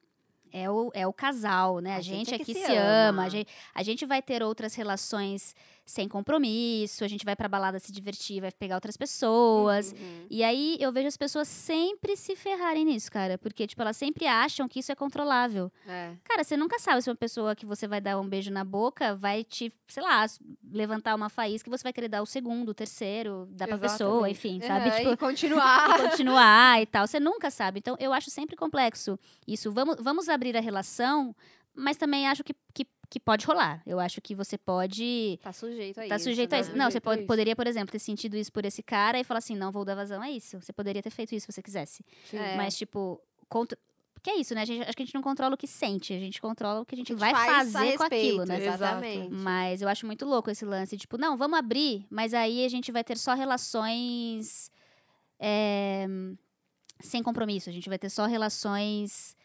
é 0.51 0.69
o, 0.69 0.91
é 0.93 1.07
o 1.07 1.13
casal, 1.13 1.79
né? 1.79 1.93
A, 1.93 1.97
A 1.97 2.01
gente 2.01 2.29
gente, 2.29 2.33
é 2.33 2.37
que 2.37 2.43
aqui 2.43 2.53
se 2.53 2.65
se, 2.65 2.75
ama. 2.75 3.09
ama. 3.09 3.23
A 3.23 3.29
gente, 3.29 3.51
a 3.73 3.83
gente 3.83 4.05
vai 4.05 4.21
ter 4.21 4.41
outras 4.43 4.75
relações 4.75 5.55
sem 5.89 6.07
compromisso, 6.07 7.03
a 7.03 7.07
gente 7.07 7.25
vai 7.25 7.35
pra 7.35 7.49
balada 7.49 7.79
se 7.79 7.91
divertir, 7.91 8.41
vai 8.41 8.51
pegar 8.51 8.75
outras 8.75 8.95
pessoas. 8.95 9.91
Uhum. 9.91 10.27
E 10.29 10.43
aí 10.43 10.77
eu 10.79 10.91
vejo 10.91 11.07
as 11.07 11.17
pessoas 11.17 11.47
sempre 11.47 12.15
se 12.15 12.35
ferrarem 12.35 12.85
nisso, 12.85 13.11
cara. 13.11 13.39
Porque, 13.39 13.65
tipo, 13.65 13.81
elas 13.81 13.97
sempre 13.97 14.27
acham 14.27 14.67
que 14.67 14.79
isso 14.79 14.91
é 14.91 14.95
controlável. 14.95 15.71
É. 15.87 16.13
Cara, 16.23 16.43
você 16.43 16.55
nunca 16.55 16.77
sabe 16.77 17.01
se 17.01 17.09
uma 17.09 17.15
pessoa 17.15 17.55
que 17.55 17.65
você 17.65 17.87
vai 17.87 17.99
dar 17.99 18.19
um 18.19 18.29
beijo 18.29 18.51
na 18.51 18.63
boca 18.63 19.15
vai 19.15 19.43
te, 19.43 19.73
sei 19.87 20.03
lá, 20.03 20.27
levantar 20.71 21.15
uma 21.15 21.27
faísca 21.27 21.63
que 21.69 21.75
você 21.75 21.83
vai 21.83 21.93
querer 21.93 22.07
dar 22.07 22.21
o 22.21 22.25
segundo, 22.25 22.69
o 22.69 22.73
terceiro, 22.73 23.47
dar 23.49 23.67
pra 23.67 23.77
pessoa, 23.79 24.29
enfim, 24.29 24.61
sabe? 24.61 24.91
Tipo, 24.91 25.09
e 25.13 25.17
continuar. 25.17 25.97
continuar 25.97 26.81
e 26.83 26.85
tal. 26.85 27.07
Você 27.07 27.19
nunca 27.19 27.49
sabe. 27.49 27.79
Então, 27.79 27.95
eu 27.99 28.13
acho 28.13 28.29
sempre 28.29 28.55
complexo 28.55 29.17
isso. 29.47 29.71
Vamos, 29.71 29.95
vamos 29.99 30.29
abrir 30.29 30.55
a 30.55 30.61
relação, 30.61 31.35
mas 31.75 31.97
também 31.97 32.27
acho 32.27 32.43
que, 32.43 32.53
que, 32.73 32.85
que 33.09 33.19
pode 33.19 33.45
rolar. 33.45 33.81
Eu 33.85 33.99
acho 33.99 34.21
que 34.21 34.35
você 34.35 34.57
pode. 34.57 35.39
tá 35.41 35.53
sujeito 35.53 35.99
a 35.99 36.07
Tá 36.07 36.15
isso. 36.15 36.25
sujeito 36.25 36.53
a 36.53 36.57
né? 36.57 36.61
isso. 36.61 36.75
Não, 36.75 36.91
você 36.91 36.99
pode, 36.99 37.21
isso. 37.21 37.27
poderia, 37.27 37.55
por 37.55 37.67
exemplo, 37.67 37.91
ter 37.91 37.99
sentido 37.99 38.35
isso 38.35 38.51
por 38.51 38.65
esse 38.65 38.83
cara 38.83 39.19
e 39.19 39.23
falar 39.23 39.39
assim: 39.39 39.55
não 39.55 39.71
vou 39.71 39.85
dar 39.85 39.95
vazão 39.95 40.21
a 40.21 40.29
isso. 40.29 40.61
Você 40.61 40.73
poderia 40.73 41.01
ter 41.01 41.09
feito 41.09 41.33
isso 41.33 41.45
se 41.45 41.51
você 41.53 41.61
quisesse. 41.61 42.03
É. 42.33 42.55
Mas, 42.55 42.77
tipo, 42.77 43.21
contra... 43.47 43.77
porque 44.13 44.29
é 44.29 44.37
isso, 44.37 44.53
né? 44.53 44.61
A 44.61 44.65
gente, 44.65 44.83
acho 44.83 44.95
que 44.95 45.03
a 45.03 45.05
gente 45.05 45.15
não 45.15 45.21
controla 45.21 45.55
o 45.55 45.57
que 45.57 45.67
sente, 45.67 46.13
a 46.13 46.19
gente 46.19 46.41
controla 46.41 46.81
o 46.81 46.85
que 46.85 46.95
a 46.95 46.97
gente 46.97 47.13
A 47.13 47.15
gente 47.15 47.19
vai 47.19 47.31
faz 47.33 47.71
fazer 47.71 47.97
com 47.97 48.03
aquilo, 48.03 48.45
né? 48.45 48.65
Exatamente. 48.65 49.29
Mas 49.29 49.81
eu 49.81 49.87
acho 49.87 50.05
muito 50.05 50.25
louco 50.25 50.51
esse 50.51 50.65
lance, 50.65 50.97
tipo, 50.97 51.17
não, 51.17 51.37
vamos 51.37 51.57
abrir, 51.57 52.05
mas 52.09 52.33
aí 52.33 52.65
a 52.65 52.69
gente 52.69 52.91
vai 52.91 53.03
ter 53.03 53.17
só 53.17 53.33
relações 53.33 54.69
é, 55.39 56.05
sem 56.99 57.23
compromisso. 57.23 57.69
A 57.69 57.73
gente 57.73 57.87
vai 57.87 57.97
ter 57.97 58.09
só 58.09 58.25
relações, 58.25 59.35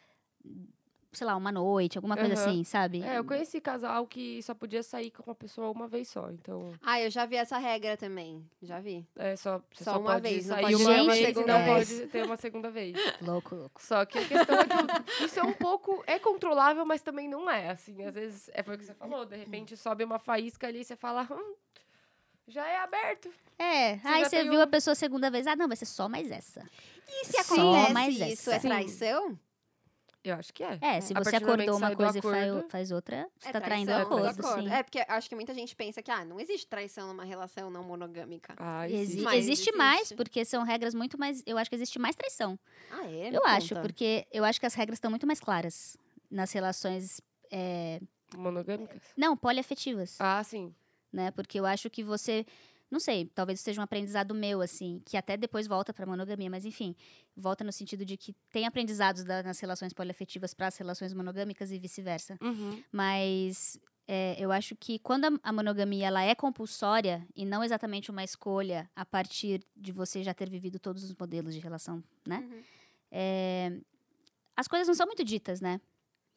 sei 1.14 1.26
lá, 1.26 1.36
uma 1.36 1.50
noite, 1.52 1.96
alguma 1.98 2.16
coisa 2.16 2.34
Aham. 2.34 2.42
assim, 2.50 2.64
sabe? 2.64 3.02
É, 3.02 3.18
eu 3.18 3.24
conheci 3.24 3.60
casal 3.60 4.06
que 4.06 4.42
só 4.42 4.54
podia 4.54 4.82
sair 4.82 5.10
com 5.10 5.22
uma 5.22 5.34
pessoa 5.34 5.70
uma 5.70 5.86
vez 5.88 6.08
só. 6.08 6.30
Então, 6.30 6.72
Ah, 6.82 7.00
eu 7.00 7.10
já 7.10 7.24
vi 7.26 7.36
essa 7.36 7.56
regra 7.58 7.96
também. 7.96 8.44
Já 8.62 8.80
vi. 8.80 9.06
é 9.16 9.36
só, 9.36 9.60
você 9.72 9.84
Só 9.84 9.92
só, 9.92 9.98
uma 10.00 10.12
pode 10.12 10.22
vez, 10.22 10.46
não 10.46 10.56
pode 10.58 10.74
uma 10.76 11.04
vez 11.04 11.08
e 11.18 11.26
segunda 11.26 11.58
não 11.58 11.64
vez. 11.64 11.88
pode 11.88 12.06
ter 12.08 12.24
uma 12.24 12.36
segunda 12.36 12.70
vez. 12.70 12.94
Louco, 13.22 13.54
louco. 13.54 13.82
Só 13.82 14.04
que 14.04 14.18
a 14.18 14.24
questão 14.26 14.56
é 14.58 14.64
que 14.66 15.24
isso 15.24 15.38
é 15.38 15.42
um 15.42 15.52
pouco. 15.52 16.02
É 16.06 16.18
controlável, 16.18 16.84
mas 16.84 17.02
também 17.02 17.28
não 17.28 17.50
é. 17.50 17.70
Assim, 17.70 18.02
às 18.04 18.14
vezes 18.14 18.50
é 18.52 18.62
foi 18.62 18.74
o 18.74 18.78
que 18.78 18.84
você 18.84 18.94
falou. 18.94 19.24
De 19.24 19.36
repente 19.36 19.76
sobe 19.76 20.04
uma 20.04 20.18
faísca 20.18 20.66
ali 20.66 20.80
e 20.80 20.84
você 20.84 20.96
fala. 20.96 21.26
Hum, 21.30 21.54
já 22.46 22.66
é 22.66 22.78
aberto. 22.78 23.30
É, 23.58 23.96
Você 23.98 24.08
aí 24.08 24.24
você 24.24 24.42
viu 24.42 24.58
um- 24.58 24.62
a 24.62 24.66
pessoa 24.66 24.92
a 24.92 24.96
segunda 24.96 25.30
vez, 25.30 25.46
ah, 25.46 25.54
não, 25.56 25.68
vai 25.68 25.76
ser 25.76 25.86
só 25.86 26.08
mais 26.08 26.30
essa. 26.30 26.62
E 27.08 27.24
se 27.26 27.42
Só 27.44 27.54
acontece 27.54 27.92
mais 27.94 28.14
isso, 28.16 28.50
é 28.50 28.54
essa. 28.56 28.68
traição? 28.68 29.38
Eu 30.24 30.36
acho 30.36 30.54
que 30.54 30.64
é. 30.64 30.78
É, 30.80 31.00
se 31.02 31.12
você 31.12 31.36
acordou 31.36 31.76
uma 31.76 31.94
coisa 31.94 32.18
e 32.18 32.22
faz, 32.22 32.48
acordo- 32.50 32.70
faz 32.70 32.90
outra, 32.90 33.28
você 33.38 33.48
é 33.50 33.52
tá 33.52 33.60
traindo 33.60 33.90
o 33.90 33.94
traição, 33.94 34.12
acordo, 34.18 34.40
acordo. 34.40 34.62
sim. 34.62 34.72
É, 34.74 34.82
porque 34.82 35.04
acho 35.06 35.28
que 35.28 35.34
muita 35.34 35.52
gente 35.52 35.76
pensa 35.76 36.02
que 36.02 36.10
ah, 36.10 36.24
não 36.24 36.40
existe 36.40 36.66
traição 36.66 37.08
numa 37.08 37.24
relação 37.24 37.68
não 37.70 37.84
monogâmica. 37.84 38.54
Ah, 38.56 38.88
Exi- 38.88 38.96
existe. 39.02 39.22
Mas 39.22 39.34
existe, 39.34 39.50
existe. 39.68 39.76
mais, 39.76 40.12
porque 40.12 40.42
são 40.44 40.62
regras 40.62 40.94
muito 40.94 41.18
mais. 41.18 41.42
Eu 41.44 41.58
acho 41.58 41.68
que 41.68 41.76
existe 41.76 41.98
mais 41.98 42.16
traição. 42.16 42.58
Ah, 42.90 43.04
é? 43.04 43.30
Me 43.30 43.36
eu 43.36 43.44
acho, 43.44 43.68
conta. 43.74 43.82
porque 43.82 44.26
eu 44.32 44.44
acho 44.46 44.58
que 44.58 44.64
as 44.66 44.72
regras 44.74 44.96
estão 44.96 45.10
muito 45.10 45.26
mais 45.26 45.40
claras 45.40 45.96
nas 46.30 46.50
relações. 46.52 47.20
é, 47.52 48.00
Monogâmicas? 48.34 49.02
não, 49.16 49.36
poliafetivas, 49.36 50.16
Ah, 50.18 50.42
sim. 50.42 50.74
né? 51.12 51.30
Porque 51.32 51.60
eu 51.60 51.66
acho 51.66 51.88
que 51.90 52.02
você. 52.02 52.46
Não 52.90 53.00
sei, 53.00 53.26
talvez 53.34 53.60
seja 53.60 53.80
um 53.80 53.84
aprendizado 53.84 54.34
meu, 54.34 54.60
assim, 54.60 55.00
que 55.04 55.16
até 55.16 55.36
depois 55.36 55.66
volta 55.66 55.92
pra 55.92 56.06
monogamia, 56.06 56.48
mas 56.48 56.64
enfim, 56.64 56.94
volta 57.36 57.64
no 57.64 57.72
sentido 57.72 58.04
de 58.04 58.16
que 58.16 58.32
tem 58.52 58.66
aprendizados 58.66 59.24
da- 59.24 59.42
nas 59.42 59.58
relações 59.58 59.92
poliafetivas 59.92 60.54
para 60.54 60.68
as 60.68 60.76
relações 60.76 61.12
monogâmicas 61.12 61.72
e 61.72 61.78
vice-versa. 61.78 62.38
Uhum. 62.40 62.82
Mas 62.92 63.78
é, 64.06 64.36
eu 64.38 64.52
acho 64.52 64.76
que 64.76 64.98
quando 65.00 65.24
a, 65.24 65.30
a 65.42 65.52
monogamia 65.52 66.06
ela 66.06 66.22
é 66.22 66.34
compulsória 66.34 67.26
e 67.34 67.44
não 67.44 67.64
exatamente 67.64 68.10
uma 68.10 68.22
escolha 68.22 68.88
a 68.94 69.04
partir 69.04 69.64
de 69.74 69.90
você 69.90 70.22
já 70.22 70.32
ter 70.34 70.48
vivido 70.48 70.78
todos 70.78 71.02
os 71.02 71.14
modelos 71.14 71.52
de 71.54 71.60
relação, 71.60 72.02
né? 72.26 72.38
Uhum. 72.38 72.62
É, 73.10 73.72
as 74.56 74.68
coisas 74.68 74.86
não 74.86 74.94
são 74.94 75.06
muito 75.06 75.24
ditas, 75.24 75.60
né? 75.60 75.80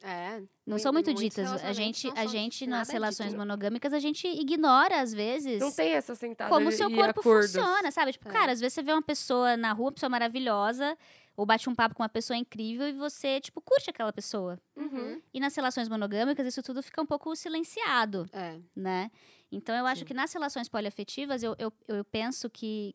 É. 0.04 0.42
Não 0.66 0.78
são 0.78 0.94
muito 0.94 1.14
ditas. 1.14 1.52
A 1.64 1.74
gente, 1.74 2.08
a 2.16 2.26
gente 2.28 2.68
nas 2.68 2.90
relações 2.90 3.30
dito. 3.30 3.38
monogâmicas, 3.40 3.92
a 3.94 4.00
gente 4.00 4.28
ignora, 4.28 5.02
às 5.02 5.12
vezes, 5.14 5.60
Não 5.60 5.72
tem 5.72 5.94
essa 5.94 6.14
sentada 6.14 6.50
como 6.54 6.70
o 6.70 6.72
seu 6.72 6.90
corpo 6.92 7.20
acordos. 7.20 7.52
funciona, 7.52 7.92
sabe? 7.92 8.12
Tipo, 8.14 8.30
É. 8.30 8.32
cara, 8.32 8.52
às 8.52 8.60
vezes 8.60 8.74
você 8.76 8.84
vê 8.84 8.92
uma 8.92 9.02
pessoa 9.02 9.58
na 9.58 9.74
rua, 9.74 9.88
uma 9.88 9.92
pessoa 9.94 10.10
maravilhosa, 10.10 10.96
ou 11.36 11.46
bate 11.46 11.68
um 11.70 11.74
papo 11.76 11.96
com 11.96 12.04
uma 12.04 12.10
pessoa 12.10 12.38
incrível 12.38 12.88
e 12.88 12.94
você, 12.94 13.40
tipo, 13.42 13.60
curte 13.62 13.90
aquela 13.90 14.14
pessoa. 14.14 14.60
Uhum. 14.76 15.22
E 15.34 15.40
nas 15.40 15.56
relações 15.56 15.88
monogâmicas, 15.90 16.46
isso 16.46 16.62
tudo 16.62 16.82
fica 16.84 17.02
um 17.02 17.06
pouco 17.06 17.36
silenciado 17.36 18.28
É. 18.34 18.60
né? 18.76 19.10
Então 19.52 19.74
eu 19.76 19.86
acho 19.86 20.00
Sim. 20.02 20.06
que 20.06 20.14
nas 20.14 20.32
relações 20.34 20.68
poliafetivas 20.70 21.42
eu, 21.42 21.56
eu, 21.58 21.72
eu 21.88 22.04
penso 22.06 22.50
que, 22.50 22.94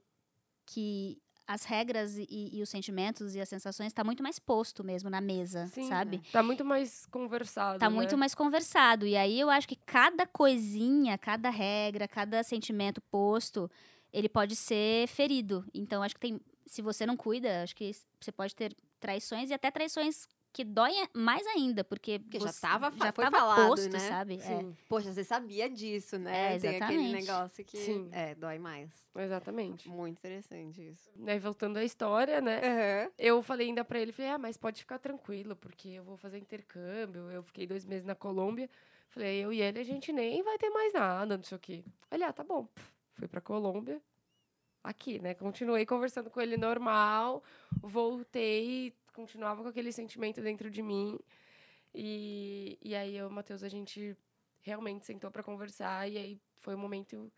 que 0.67 1.19
as 1.53 1.65
regras 1.65 2.17
e, 2.17 2.51
e 2.53 2.63
os 2.63 2.69
sentimentos 2.69 3.35
e 3.35 3.41
as 3.41 3.49
sensações 3.49 3.89
está 3.89 4.03
muito 4.03 4.23
mais 4.23 4.39
posto 4.39 4.83
mesmo 4.83 5.11
na 5.11 5.21
mesa, 5.21 5.67
Sim. 5.67 5.87
sabe? 5.87 6.23
Tá 6.33 6.43
muito 6.43 6.65
mais 6.65 7.05
conversado. 7.07 7.79
Tá 7.79 7.91
né? 7.91 7.95
muito 7.95 8.17
mais 8.17 8.35
conversado. 8.35 9.07
E 9.07 9.17
aí 9.17 9.39
eu 9.39 9.51
acho 9.51 9.69
que 9.69 9.77
cada 9.77 10.27
coisinha, 10.27 11.19
cada 11.19 11.51
regra, 11.51 12.09
cada 12.09 12.43
sentimento 12.43 13.03
posto, 13.03 13.71
ele 14.13 14.29
pode 14.29 14.57
ser 14.57 15.07
ferido. 15.09 15.65
Então 15.75 16.03
acho 16.03 16.15
que 16.15 16.21
tem. 16.21 16.41
Se 16.67 16.81
você 16.81 17.05
não 17.05 17.17
cuida, 17.17 17.63
acho 17.63 17.77
que 17.77 17.91
você 18.19 18.33
pode 18.33 18.55
ter 18.55 18.75
traições 18.99 19.51
e 19.51 19.55
até 19.55 19.71
traições 19.71 20.27
que 20.53 20.65
doem 20.65 21.09
mais 21.15 21.47
ainda, 21.47 21.83
porque, 21.83 22.19
Porque 22.19 22.39
já 22.39 22.53
você- 22.53 22.61
tava 22.61 22.91
fa- 22.93 23.07
já 23.07 23.13
foi 23.13 23.25
tava 23.25 23.37
falado, 23.39 23.69
posto, 23.69 23.89
né? 23.91 23.99
sabe? 23.99 24.35
É. 24.41 24.67
Poxa, 24.89 25.13
você 25.13 25.25
sabia 25.25 25.69
disso, 25.71 26.19
né? 26.19 26.57
É, 26.57 26.59
Tem 26.59 26.77
aquele 26.77 26.77
exatamente. 27.01 27.13
negócio 27.27 27.65
que 27.65 27.79
Sim. 27.79 28.09
é, 28.13 28.35
dói 28.35 28.59
mais. 28.59 28.91
exatamente. 29.17 29.89
Muito 29.89 30.19
interessante 30.19 30.83
isso. 30.87 31.11
Né, 31.17 31.39
voltando 31.39 31.79
à 31.79 31.85
história, 31.85 32.41
né? 32.41 32.59
Aham. 33.05 33.11
Eu 33.19 33.43
falei 33.43 33.69
ainda 33.69 33.85
pra 33.85 33.99
ele, 33.99 34.13
falei, 34.13 34.31
ah, 34.31 34.39
mas 34.39 34.57
pode 34.57 34.81
ficar 34.81 34.99
tranquilo, 34.99 35.57
porque 35.57 35.89
eu 35.89 36.05
vou 36.05 36.17
fazer 36.17 36.39
intercâmbio. 36.39 37.31
Eu 37.31 37.43
fiquei 37.43 37.67
dois 37.67 37.85
meses 37.87 38.05
na 38.05 38.15
Colômbia. 38.15 38.69
Falei, 39.09 39.45
eu 39.45 39.53
e 39.53 39.61
ele, 39.61 39.79
a 39.79 39.85
gente 39.85 40.13
nem 40.13 40.43
vai 40.43 40.57
ter 40.59 40.71
mais 40.71 40.93
nada, 40.93 41.37
não 41.37 41.45
sei 41.45 41.57
o 41.57 41.61
quê. 41.61 41.85
Ele, 42.11 42.25
ah, 42.25 42.33
tá 42.33 42.43
bom. 42.45 42.67
Fui 43.15 43.27
pra 43.29 43.41
Colômbia. 43.41 44.01
Aqui, 44.85 45.19
né? 45.21 45.33
Continuei 45.35 45.87
conversando 45.87 46.29
com 46.29 46.41
ele 46.41 46.57
normal. 46.57 47.43
Voltei, 47.81 48.93
continuava 49.13 49.63
com 49.63 49.69
aquele 49.69 49.93
sentimento 49.93 50.41
dentro 50.41 50.71
de 50.71 50.83
mim. 50.83 51.19
E, 51.95 52.79
e 52.83 52.95
aí 52.95 53.17
eu 53.17 53.27
e 53.27 53.29
o 53.29 53.31
Matheus, 53.31 53.63
a 53.63 53.69
gente 53.69 54.17
realmente 54.61 55.05
sentou 55.05 55.31
pra 55.31 55.43
conversar. 55.43 56.11
E 56.11 56.17
aí 56.17 56.41
foi 56.61 56.75
o 56.75 56.79
momento 56.79 57.31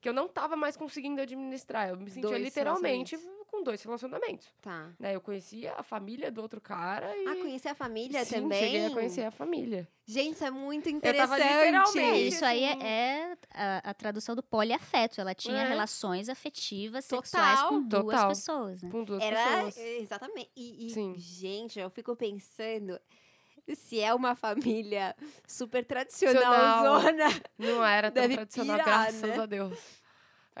que 0.00 0.08
eu 0.08 0.12
não 0.12 0.28
tava 0.28 0.56
mais 0.56 0.76
conseguindo 0.76 1.20
administrar. 1.20 1.88
Eu 1.88 1.96
me 1.96 2.10
sentia 2.10 2.30
Dois 2.30 2.42
literalmente 2.42 3.16
com 3.48 3.62
dois 3.64 3.82
relacionamentos. 3.82 4.46
Tá. 4.62 4.90
Né, 5.00 5.16
eu 5.16 5.20
conhecia 5.20 5.72
a 5.76 5.82
família 5.82 6.30
do 6.30 6.40
outro 6.40 6.60
cara 6.60 7.16
e. 7.16 7.26
Ah, 7.26 7.34
conhecer 7.36 7.68
a 7.68 7.74
família 7.74 8.24
Sim, 8.24 8.42
também? 8.42 8.60
cheguei 8.60 8.86
a 8.86 8.90
conhecer 8.90 9.22
a 9.24 9.30
família. 9.30 9.88
Gente, 10.06 10.34
isso 10.34 10.44
é 10.44 10.50
muito 10.50 10.88
interessante. 10.88 11.42
literalmente- 11.42 12.28
isso 12.28 12.44
aí 12.44 12.64
assim, 12.66 12.82
é, 12.82 12.86
é 13.32 13.36
a, 13.52 13.90
a 13.90 13.94
tradução 13.94 14.36
do 14.36 14.42
poliafeto. 14.42 15.20
Ela 15.20 15.34
tinha 15.34 15.62
É. 15.62 15.68
relações 15.68 16.28
afetivas 16.28 17.06
Total. 17.08 17.24
sexuais 17.24 17.62
com 17.68 17.82
duas 17.82 18.04
Total. 18.04 18.28
pessoas, 18.28 18.82
né? 18.82 18.90
Com 18.90 19.04
duas 19.04 19.22
Era 19.22 19.64
pessoas. 19.64 19.76
exatamente. 19.78 20.50
E, 20.56 20.86
e, 20.86 21.18
gente, 21.18 21.78
eu 21.80 21.90
fico 21.90 22.14
pensando 22.14 22.98
se 23.74 24.00
é 24.00 24.14
uma 24.14 24.34
família 24.34 25.14
super 25.46 25.84
Tradicional. 25.84 27.02
zona. 27.02 27.24
Não 27.58 27.84
era 27.84 28.10
tão 28.10 28.26
tradicional, 28.28 28.78
pirar, 28.78 28.86
graças 29.04 29.20
né? 29.20 29.38
a 29.42 29.46
Deus. 29.46 29.78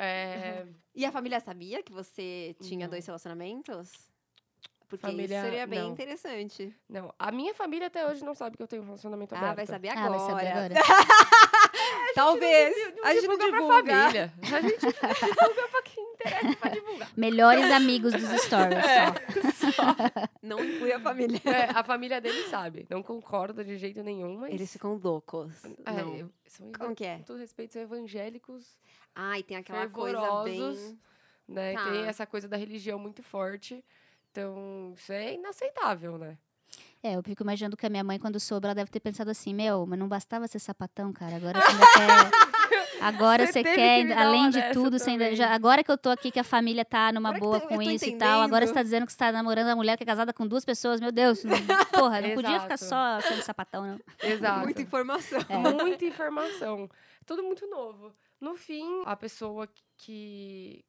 É, 0.00 0.64
E 0.94 1.04
a 1.04 1.10
família 1.12 1.40
sabia 1.40 1.82
que 1.82 1.92
você 1.92 2.54
tinha 2.60 2.86
Não. 2.86 2.90
dois 2.90 3.04
relacionamentos? 3.06 3.90
Porque 4.88 5.04
Família, 5.04 5.36
isso 5.38 5.44
seria 5.44 5.66
bem 5.66 5.80
não. 5.80 5.90
interessante. 5.90 6.74
não, 6.88 7.12
a 7.18 7.30
minha 7.30 7.52
família 7.54 7.88
até 7.88 8.06
hoje 8.06 8.24
não 8.24 8.34
sabe 8.34 8.56
que 8.56 8.62
eu 8.62 8.66
tenho 8.66 8.80
um 8.82 8.86
relacionamento 8.86 9.34
Ah, 9.34 9.38
aberto. 9.38 9.56
vai 9.56 9.66
saber 9.66 9.88
Ah, 9.90 10.04
agora. 10.04 10.18
vai 10.18 10.30
saber 10.30 10.48
agora. 10.48 10.74
Talvez. 12.14 12.74
Não 12.96 13.04
a 13.04 13.14
gente 13.14 13.26
não 13.26 13.38
divulga 13.38 13.52
divulga. 13.82 13.82
pra 13.84 14.02
família. 14.02 14.32
A 14.56 14.60
gente 14.60 14.80
divulga 14.80 15.68
pra 15.70 15.82
quem 15.82 16.04
interessa 16.12 16.56
pra 16.56 16.70
divulgar. 16.70 17.10
Melhores 17.16 17.70
amigos 17.72 18.12
dos 18.12 18.42
stories, 18.42 18.78
É. 18.84 19.06
só. 19.52 19.82
Não 20.42 20.64
inclui 20.64 20.92
a 20.92 21.00
família. 21.00 21.40
É, 21.44 21.70
a 21.78 21.84
família 21.84 22.20
dele 22.20 22.48
sabe. 22.48 22.86
Não 22.90 23.02
concorda 23.02 23.62
de 23.64 23.76
jeito 23.76 24.02
nenhum, 24.02 24.38
mas. 24.38 24.52
Eles 24.54 24.72
ficam 24.72 24.94
loucos. 25.02 25.52
É, 25.84 25.92
não. 25.92 26.30
são, 26.46 26.72
Como 26.72 26.94
que 26.94 27.04
é? 27.04 27.18
Com 27.18 27.24
todo 27.24 27.38
respeito, 27.38 27.74
são 27.74 27.82
evangélicos 27.82 28.78
Ai, 29.14 29.42
tem 29.42 29.56
aquela 29.56 29.88
coisa 29.88 30.42
bem... 30.44 30.98
né? 31.46 31.74
Tá. 31.74 31.90
Tem 31.90 32.06
essa 32.06 32.26
coisa 32.26 32.48
da 32.48 32.56
religião 32.56 32.98
muito 32.98 33.22
forte. 33.22 33.84
Então, 34.30 34.94
isso 34.96 35.12
é 35.12 35.34
inaceitável, 35.34 36.16
né? 36.18 36.38
É, 37.02 37.14
eu 37.16 37.22
fico 37.22 37.42
imaginando 37.44 37.76
que 37.76 37.86
a 37.86 37.90
minha 37.90 38.02
mãe, 38.02 38.18
quando 38.18 38.40
soube, 38.40 38.66
ela 38.66 38.74
deve 38.74 38.90
ter 38.90 38.98
pensado 39.00 39.30
assim, 39.30 39.54
meu, 39.54 39.86
mas 39.86 39.98
não 39.98 40.08
bastava 40.08 40.48
ser 40.48 40.58
sapatão, 40.58 41.12
cara. 41.12 41.36
Agora 41.36 41.60
você 41.60 41.70
ainda 41.70 41.86
quer. 42.32 42.48
Agora 43.00 43.46
Você 43.46 43.62
quer, 43.62 44.06
que 44.06 44.12
além 44.12 44.50
de 44.50 44.60
tudo, 44.72 44.98
você 44.98 45.10
ainda, 45.10 45.32
já, 45.36 45.54
agora 45.54 45.84
que 45.84 45.90
eu 45.90 45.96
tô 45.96 46.10
aqui, 46.10 46.32
que 46.32 46.40
a 46.40 46.44
família 46.44 46.84
tá 46.84 47.12
numa 47.12 47.28
Agora 47.28 47.40
boa 47.40 47.58
eu 47.58 47.68
com 47.68 47.80
isso 47.80 48.04
e 48.04 48.16
tal, 48.18 48.40
agora 48.42 48.66
você 48.66 48.72
entendendo. 48.72 48.74
tá 48.74 48.82
dizendo 48.82 49.06
que 49.06 49.12
você 49.12 49.18
tá 49.18 49.30
namorando 49.30 49.66
uma 49.68 49.76
mulher 49.76 49.96
que 49.96 50.02
é 50.02 50.06
casada 50.06 50.32
com 50.32 50.44
duas 50.46 50.64
pessoas, 50.64 51.00
meu 51.00 51.12
Deus. 51.12 51.44
não- 51.44 51.56
Porra, 51.92 52.20
não 52.20 52.34
podia 52.34 52.58
ficar 52.60 52.76
só 52.76 53.20
sendo 53.20 53.42
sapatão, 53.42 53.86
não. 53.86 54.00
Exato. 54.28 54.64
Muita 54.64 54.82
informação. 54.82 55.38
É. 55.48 55.56
Muita 55.56 56.04
informação. 56.04 56.90
Tudo 57.24 57.44
muito 57.44 57.64
novo. 57.68 58.12
No 58.40 58.56
fim, 58.56 59.02
a 59.06 59.14
pessoa 59.14 59.68
que, 59.96 60.84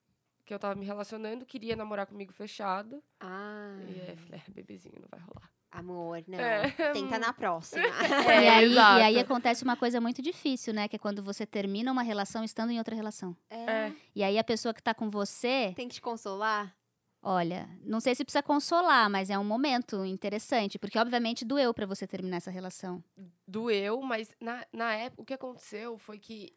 que 0.45 0.51
eu 0.53 0.57
tava 0.57 0.74
me 0.74 0.86
relacionando 0.86 1.45
queria 1.45 1.76
namorar 1.76 2.07
comigo 2.07 2.34
fechado. 2.34 3.03
Ah, 3.20 3.76
E 3.88 4.01
aí 4.01 4.10
eu 4.10 4.18
falei, 4.18 4.41
é, 4.47 4.51
bebezinho, 4.51 4.95
não 4.99 5.07
vai 5.12 5.20
rolar. 5.20 5.47
Amor, 5.72 6.24
não. 6.28 6.39
É. 6.39 6.72
Tenta 6.93 7.20
na 7.20 7.34
próxima. 7.34 7.84
É, 8.30 8.43
e, 8.43 8.47
aí, 8.47 8.74
e 8.74 8.80
aí 8.80 9.20
acontece 9.20 9.63
uma 9.63 9.76
coisa 9.76 9.99
muito 10.01 10.22
difícil, 10.22 10.74
né? 10.74 10.88
Que 10.88 10.95
é 10.95 10.99
quando 10.99 11.22
você 11.24 11.45
termina 11.45 11.91
uma 11.91 12.03
relação 12.03 12.43
estando 12.43 12.72
em 12.72 12.78
outra 12.78 12.95
relação. 12.95 13.36
É. 13.49 13.91
E 14.15 14.24
aí 14.24 14.38
a 14.38 14.43
pessoa 14.43 14.74
que 14.74 14.82
tá 14.82 14.93
com 14.93 15.09
você, 15.09 15.74
Tem 15.76 15.88
que 15.88 15.95
te 15.95 16.01
consolar? 16.01 16.76
olha, 17.22 17.70
não 17.84 17.99
sei 17.99 18.15
se 18.15 18.24
precisa 18.24 18.41
consolar, 18.41 19.09
mas 19.09 19.30
é 19.30 19.38
um 19.38 19.43
momento 19.43 20.05
interessante, 20.05 20.80
porque 20.80 20.97
obviamente 20.97 21.43
doeu 21.43 21.74
pra 21.74 21.86
você 21.86 22.07
terminar 22.07 22.38
essa 22.38 22.49
relação. 22.51 23.03
Doeu, 23.47 24.01
mas 24.01 24.34
na, 24.39 24.65
na 24.72 24.93
época, 24.93 25.22
o 25.22 25.26
que 25.26 25.34
aconteceu 25.34 25.97
foi 25.97 26.17
que 26.17 26.53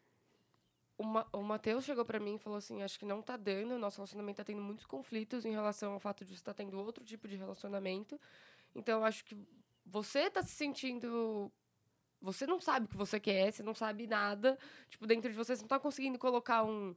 o, 0.97 1.03
Ma, 1.03 1.25
o 1.33 1.41
Matheus 1.41 1.83
chegou 1.83 2.05
pra 2.05 2.19
mim 2.19 2.35
e 2.35 2.39
falou 2.39 2.57
assim: 2.57 2.81
acho 2.81 2.97
que 2.97 3.05
não 3.05 3.21
tá 3.21 3.35
dando, 3.35 3.73
o 3.73 3.79
nosso 3.79 3.97
relacionamento 3.97 4.37
tá 4.37 4.43
tendo 4.43 4.61
muitos 4.61 4.85
conflitos 4.85 5.45
em 5.45 5.51
relação 5.51 5.93
ao 5.93 5.99
fato 5.99 6.23
de 6.23 6.31
você 6.31 6.35
estar 6.35 6.53
tendo 6.53 6.77
outro 6.79 7.03
tipo 7.03 7.27
de 7.27 7.35
relacionamento. 7.35 8.19
Então, 8.75 8.99
eu 8.99 9.05
acho 9.05 9.23
que 9.25 9.37
você 9.85 10.29
tá 10.29 10.41
se 10.41 10.51
sentindo. 10.51 11.51
Você 12.21 12.47
não 12.47 12.59
sabe 12.59 12.85
o 12.85 12.89
que 12.89 12.97
você 12.97 13.19
quer, 13.19 13.51
você 13.51 13.63
não 13.63 13.73
sabe 13.73 14.07
nada. 14.07 14.57
Tipo, 14.89 15.05
dentro 15.05 15.29
de 15.29 15.35
você, 15.35 15.55
você 15.55 15.61
não 15.61 15.67
tá 15.67 15.79
conseguindo 15.79 16.17
colocar 16.17 16.63
um. 16.63 16.93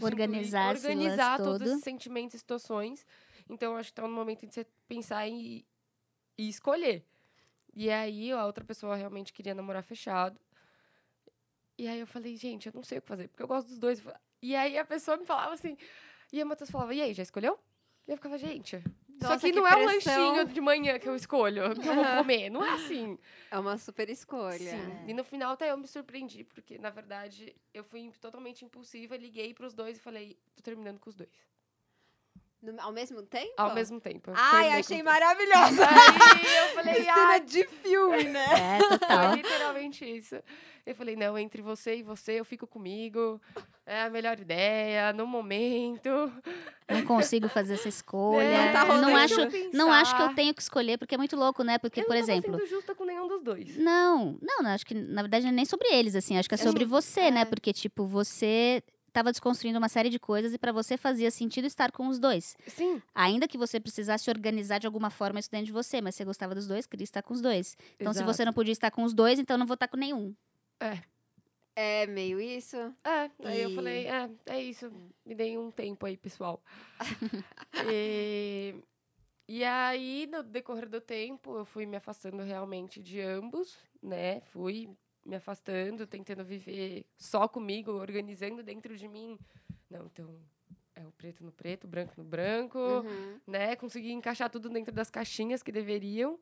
Organizar 0.00 0.74
organizar 0.74 1.38
todos 1.38 1.58
todo. 1.58 1.68
esses 1.68 1.84
sentimentos 1.84 2.34
e 2.34 2.38
situações. 2.38 3.06
Então, 3.48 3.72
eu 3.72 3.78
acho 3.78 3.90
que 3.90 3.94
tá 3.94 4.02
no 4.02 4.14
momento 4.14 4.46
de 4.46 4.52
você 4.52 4.66
pensar 4.88 5.26
em 5.28 5.64
e 6.38 6.48
escolher. 6.48 7.04
E 7.74 7.90
aí, 7.90 8.32
a 8.32 8.44
outra 8.44 8.64
pessoa 8.64 8.96
realmente 8.96 9.32
queria 9.32 9.54
namorar 9.54 9.82
fechado. 9.82 10.38
E 11.78 11.86
aí 11.86 12.00
eu 12.00 12.06
falei, 12.06 12.36
gente, 12.36 12.66
eu 12.66 12.72
não 12.74 12.82
sei 12.82 12.98
o 12.98 13.02
que 13.02 13.08
fazer, 13.08 13.28
porque 13.28 13.42
eu 13.42 13.48
gosto 13.48 13.68
dos 13.68 13.78
dois. 13.78 14.02
E 14.40 14.56
aí 14.56 14.78
a 14.78 14.84
pessoa 14.84 15.16
me 15.16 15.26
falava 15.26 15.52
assim, 15.52 15.76
e 16.32 16.40
a 16.40 16.44
Matheus 16.44 16.70
falava, 16.70 16.94
e 16.94 17.02
aí, 17.02 17.12
já 17.12 17.22
escolheu? 17.22 17.58
E 18.08 18.12
eu 18.12 18.16
ficava, 18.16 18.38
gente, 18.38 18.82
Nossa, 19.30 19.46
aqui 19.46 19.52
que 19.52 19.60
não 19.60 19.66
é 19.66 19.76
um 19.76 19.86
pressão. 19.86 20.32
lanchinho 20.32 20.44
de 20.46 20.60
manhã 20.60 20.98
que 20.98 21.08
eu 21.08 21.14
escolho, 21.16 21.74
que 21.80 21.88
eu 21.88 21.94
vou 21.94 22.04
comer. 22.04 22.50
Não 22.50 22.64
é 22.64 22.70
assim. 22.70 23.18
É 23.50 23.58
uma 23.58 23.78
super 23.78 24.08
escolha. 24.08 24.58
Sim. 24.58 25.04
E 25.06 25.14
no 25.14 25.24
final 25.24 25.52
até 25.52 25.70
eu 25.70 25.76
me 25.76 25.86
surpreendi, 25.86 26.44
porque, 26.44 26.78
na 26.78 26.90
verdade, 26.90 27.54
eu 27.72 27.84
fui 27.84 28.10
totalmente 28.20 28.64
impulsiva, 28.64 29.16
liguei 29.16 29.54
pros 29.54 29.74
dois 29.74 29.96
e 29.96 30.00
falei, 30.00 30.36
tô 30.54 30.62
terminando 30.62 30.98
com 30.98 31.08
os 31.08 31.14
dois. 31.14 31.30
No- 32.72 32.80
ao 32.82 32.92
mesmo 32.92 33.22
tempo? 33.22 33.52
Ao 33.56 33.74
mesmo 33.74 34.00
tempo. 34.00 34.30
eu 34.30 34.34
Ai, 34.36 34.72
achei 34.80 35.02
maravilhosa. 35.02 35.86
Aí 35.88 36.56
eu 36.68 36.74
falei, 36.74 36.94
Cena 37.04 37.14
ai, 37.32 37.40
de 37.40 37.64
filme, 37.64 38.24
né? 38.24 38.46
É, 38.76 38.78
total. 38.88 39.28
Foi 39.30 39.36
literalmente 39.36 40.04
isso. 40.04 40.36
Eu 40.84 40.94
falei, 40.94 41.16
não, 41.16 41.36
entre 41.36 41.60
você 41.62 41.96
e 41.96 42.02
você, 42.02 42.38
eu 42.38 42.44
fico 42.44 42.66
comigo. 42.66 43.40
É 43.84 44.02
a 44.02 44.10
melhor 44.10 44.38
ideia, 44.38 45.12
no 45.12 45.26
momento. 45.26 46.08
Não 46.88 47.04
consigo 47.04 47.48
fazer 47.48 47.74
essa 47.74 47.88
escolha. 47.88 48.42
É, 48.44 48.66
Não 48.66 48.72
tá 48.72 48.80
Eu 48.82 48.86
não 49.00 49.10
rolando. 49.10 49.16
acho, 49.18 49.36
não 49.72 49.92
acho 49.92 50.16
que 50.16 50.22
eu 50.22 50.34
tenho 50.34 50.54
que 50.54 50.62
escolher, 50.62 50.96
porque 50.98 51.14
é 51.14 51.18
muito 51.18 51.34
louco, 51.36 51.62
né? 51.64 51.78
Porque, 51.78 52.00
eu 52.00 52.04
por 52.04 52.14
não 52.14 52.20
exemplo, 52.20 52.52
sendo 52.56 52.66
justa 52.68 52.94
com 52.94 53.04
nenhum 53.04 53.26
dos 53.28 53.42
dois. 53.42 53.76
Não, 53.76 54.38
não, 54.40 54.62
não, 54.62 54.70
acho 54.70 54.86
que 54.86 54.94
na 54.94 55.22
verdade 55.22 55.44
não 55.44 55.50
é 55.52 55.54
nem 55.54 55.64
sobre 55.64 55.88
eles, 55.92 56.14
assim, 56.14 56.36
acho 56.38 56.48
que 56.48 56.54
é 56.54 56.58
Eu 56.58 56.62
sobre 56.62 56.82
acho- 56.84 56.90
você, 56.90 57.20
é. 57.20 57.30
né? 57.32 57.44
Porque, 57.44 57.72
tipo, 57.72 58.06
você 58.06 58.82
tava 59.16 59.32
desconstruindo 59.32 59.78
uma 59.78 59.88
série 59.88 60.10
de 60.10 60.18
coisas 60.18 60.52
e 60.52 60.58
pra 60.58 60.72
você 60.72 60.98
fazia 60.98 61.30
sentido 61.30 61.64
estar 61.64 61.90
com 61.90 62.06
os 62.06 62.18
dois. 62.18 62.54
Sim, 62.66 63.00
Ainda 63.14 63.48
que 63.48 63.56
você 63.56 63.80
precisasse 63.80 64.28
organizar 64.28 64.78
de 64.78 64.86
alguma 64.86 65.08
forma 65.08 65.40
isso 65.40 65.50
dentro 65.50 65.66
de 65.66 65.72
você, 65.72 66.02
mas 66.02 66.14
você 66.14 66.22
gostava 66.22 66.54
dos 66.54 66.66
dois, 66.66 66.84
queria 66.86 67.04
estar 67.04 67.22
com 67.22 67.32
os 67.32 67.40
dois. 67.40 67.78
Então, 67.98 68.12
se 68.12 68.22
você 68.22 68.44
não 68.44 68.52
podia 68.52 68.72
estar 68.72 68.90
com 68.90 69.02
os 69.04 69.14
dois, 69.14 69.38
então 69.38 69.54
eu 69.54 69.58
não 69.58 69.66
vou 69.66 69.72
estar 69.72 69.88
com 69.88 69.96
nenhum. 69.96 70.34
É 71.74 72.06
meio 72.06 72.38
isso. 72.38 72.76
É, 72.76 73.30
aí 73.42 73.62
eu 73.62 73.74
falei, 73.74 74.06
é, 74.06 74.30
é 74.44 74.62
isso. 74.62 74.92
Me 75.24 75.34
dei 75.34 75.56
um 75.56 75.70
tempo 75.70 76.04
aí, 76.04 76.18
pessoal. 76.18 76.62
e, 77.90 78.74
e 79.48 79.64
aí, 79.64 80.28
no 80.30 80.42
decorrer 80.42 80.90
do 80.90 81.00
tempo, 81.00 81.56
eu 81.56 81.64
fui 81.64 81.86
me 81.86 81.96
afastando 81.96 82.42
realmente 82.42 83.00
de 83.00 83.20
ambos, 83.22 83.78
né? 84.02 84.42
Fui 84.52 84.90
me 85.26 85.36
afastando, 85.36 86.06
tentando 86.06 86.44
viver 86.44 87.04
só 87.16 87.48
comigo, 87.48 87.90
organizando 87.92 88.62
dentro 88.62 88.96
de 88.96 89.08
mim. 89.08 89.38
Não, 89.90 90.06
então, 90.06 90.38
é 90.94 91.04
o 91.06 91.10
preto 91.12 91.44
no 91.44 91.52
preto, 91.52 91.84
o 91.84 91.88
branco 91.88 92.14
no 92.16 92.24
branco. 92.24 92.78
Uhum. 92.78 93.40
né? 93.46 93.76
Consegui 93.76 94.12
encaixar 94.12 94.48
tudo 94.50 94.68
dentro 94.68 94.94
das 94.94 95.10
caixinhas 95.10 95.62
que 95.62 95.72
deveriam. 95.72 96.38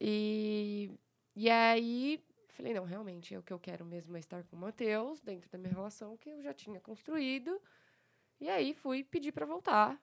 E, 0.00 0.90
e 1.34 1.48
aí, 1.50 2.22
falei, 2.50 2.74
não, 2.74 2.84
realmente, 2.84 3.34
é 3.34 3.38
o 3.38 3.42
que 3.42 3.52
eu 3.52 3.58
quero 3.58 3.84
mesmo 3.84 4.16
é 4.16 4.20
estar 4.20 4.44
com 4.44 4.56
o 4.56 4.58
Matheus, 4.58 5.20
dentro 5.20 5.50
da 5.50 5.58
minha 5.58 5.72
relação 5.72 6.16
que 6.16 6.28
eu 6.28 6.42
já 6.42 6.52
tinha 6.52 6.80
construído. 6.80 7.60
E 8.40 8.48
aí, 8.48 8.74
fui 8.74 9.02
pedir 9.02 9.32
pra 9.32 9.46
voltar. 9.46 9.98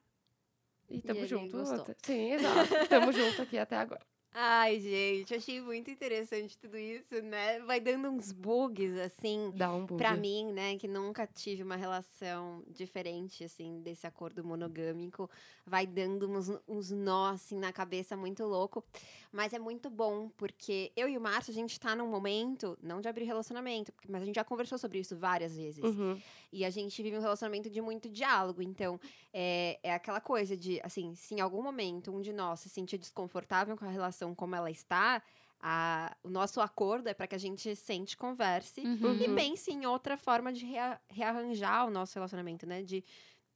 E 0.89 1.01
tamo 1.01 1.19
ele 1.21 1.27
junto. 1.27 1.55
gostou. 1.57 1.81
até- 1.81 1.95
Sim, 2.03 2.31
exato. 2.33 2.87
tamo 2.89 3.11
junto 3.11 3.41
aqui 3.43 3.57
até 3.57 3.77
agora. 3.77 4.05
Ai, 4.35 4.79
gente, 4.79 5.35
achei 5.35 5.61
muito 5.61 5.91
interessante 5.91 6.57
tudo 6.57 6.75
isso, 6.75 7.21
né? 7.21 7.59
Vai 7.59 7.79
dando 7.79 8.09
uns 8.09 8.31
bugs, 8.31 8.97
assim, 8.97 9.51
Dá 9.53 9.71
um 9.71 9.85
bug. 9.85 9.95
Pra 9.95 10.15
mim, 10.15 10.51
né, 10.51 10.75
que 10.75 10.87
nunca 10.87 11.27
tive 11.27 11.61
uma 11.61 11.75
relação 11.75 12.63
diferente, 12.67 13.43
assim, 13.43 13.79
desse 13.81 14.07
acordo 14.07 14.43
monogâmico, 14.43 15.29
vai 15.63 15.85
dando 15.85 16.27
uns, 16.27 16.49
uns 16.67 16.89
nós, 16.89 17.35
assim, 17.35 17.59
na 17.59 17.71
cabeça 17.71 18.17
muito 18.17 18.43
louco. 18.43 18.83
Mas 19.31 19.53
é 19.53 19.59
muito 19.59 19.87
bom, 19.89 20.29
porque 20.35 20.91
eu 20.95 21.07
e 21.07 21.15
o 21.15 21.21
Márcio, 21.21 21.51
a 21.51 21.55
gente 21.55 21.79
tá 21.79 21.95
num 21.95 22.07
momento, 22.07 22.77
não 22.81 23.01
de 23.01 23.07
abrir 23.07 23.25
relacionamento, 23.25 23.93
mas 24.09 24.23
a 24.23 24.25
gente 24.25 24.35
já 24.35 24.43
conversou 24.43 24.79
sobre 24.79 24.97
isso 24.99 25.15
várias 25.15 25.55
vezes. 25.55 25.83
Uhum. 25.83 26.19
E 26.53 26.63
a 26.63 26.69
gente 26.69 27.01
vive 27.01 27.17
um 27.17 27.21
relacionamento 27.21 27.69
de 27.69 27.81
muito 27.81 28.07
diálogo. 28.09 28.61
Então, 28.61 28.99
é, 29.33 29.79
é 29.83 29.93
aquela 29.93 30.21
coisa 30.21 30.55
de, 30.55 30.79
assim, 30.83 31.15
se 31.15 31.33
em 31.35 31.41
algum 31.41 31.61
momento 31.63 32.11
um 32.15 32.21
de 32.21 32.31
nós 32.31 32.59
se 32.61 32.69
sentir 32.69 32.97
desconfortável 32.97 33.75
com 33.75 33.85
a 33.85 33.89
relação 33.89 34.35
como 34.35 34.55
ela 34.55 34.69
está, 34.69 35.23
a- 35.59 36.15
o 36.23 36.29
nosso 36.29 36.61
acordo 36.61 37.07
é 37.07 37.13
para 37.13 37.25
que 37.27 37.35
a 37.35 37.39
gente 37.39 37.75
sente, 37.75 38.15
converse 38.17 38.81
Uhum. 38.81 39.15
e 39.21 39.29
pense 39.33 39.71
em 39.71 39.85
outra 39.85 40.17
forma 40.17 40.51
de 40.53 40.65
rea- 40.65 40.99
rearranjar 41.09 41.87
o 41.87 41.89
nosso 41.89 42.15
relacionamento, 42.15 42.65
né? 42.67 42.83
De 42.83 43.03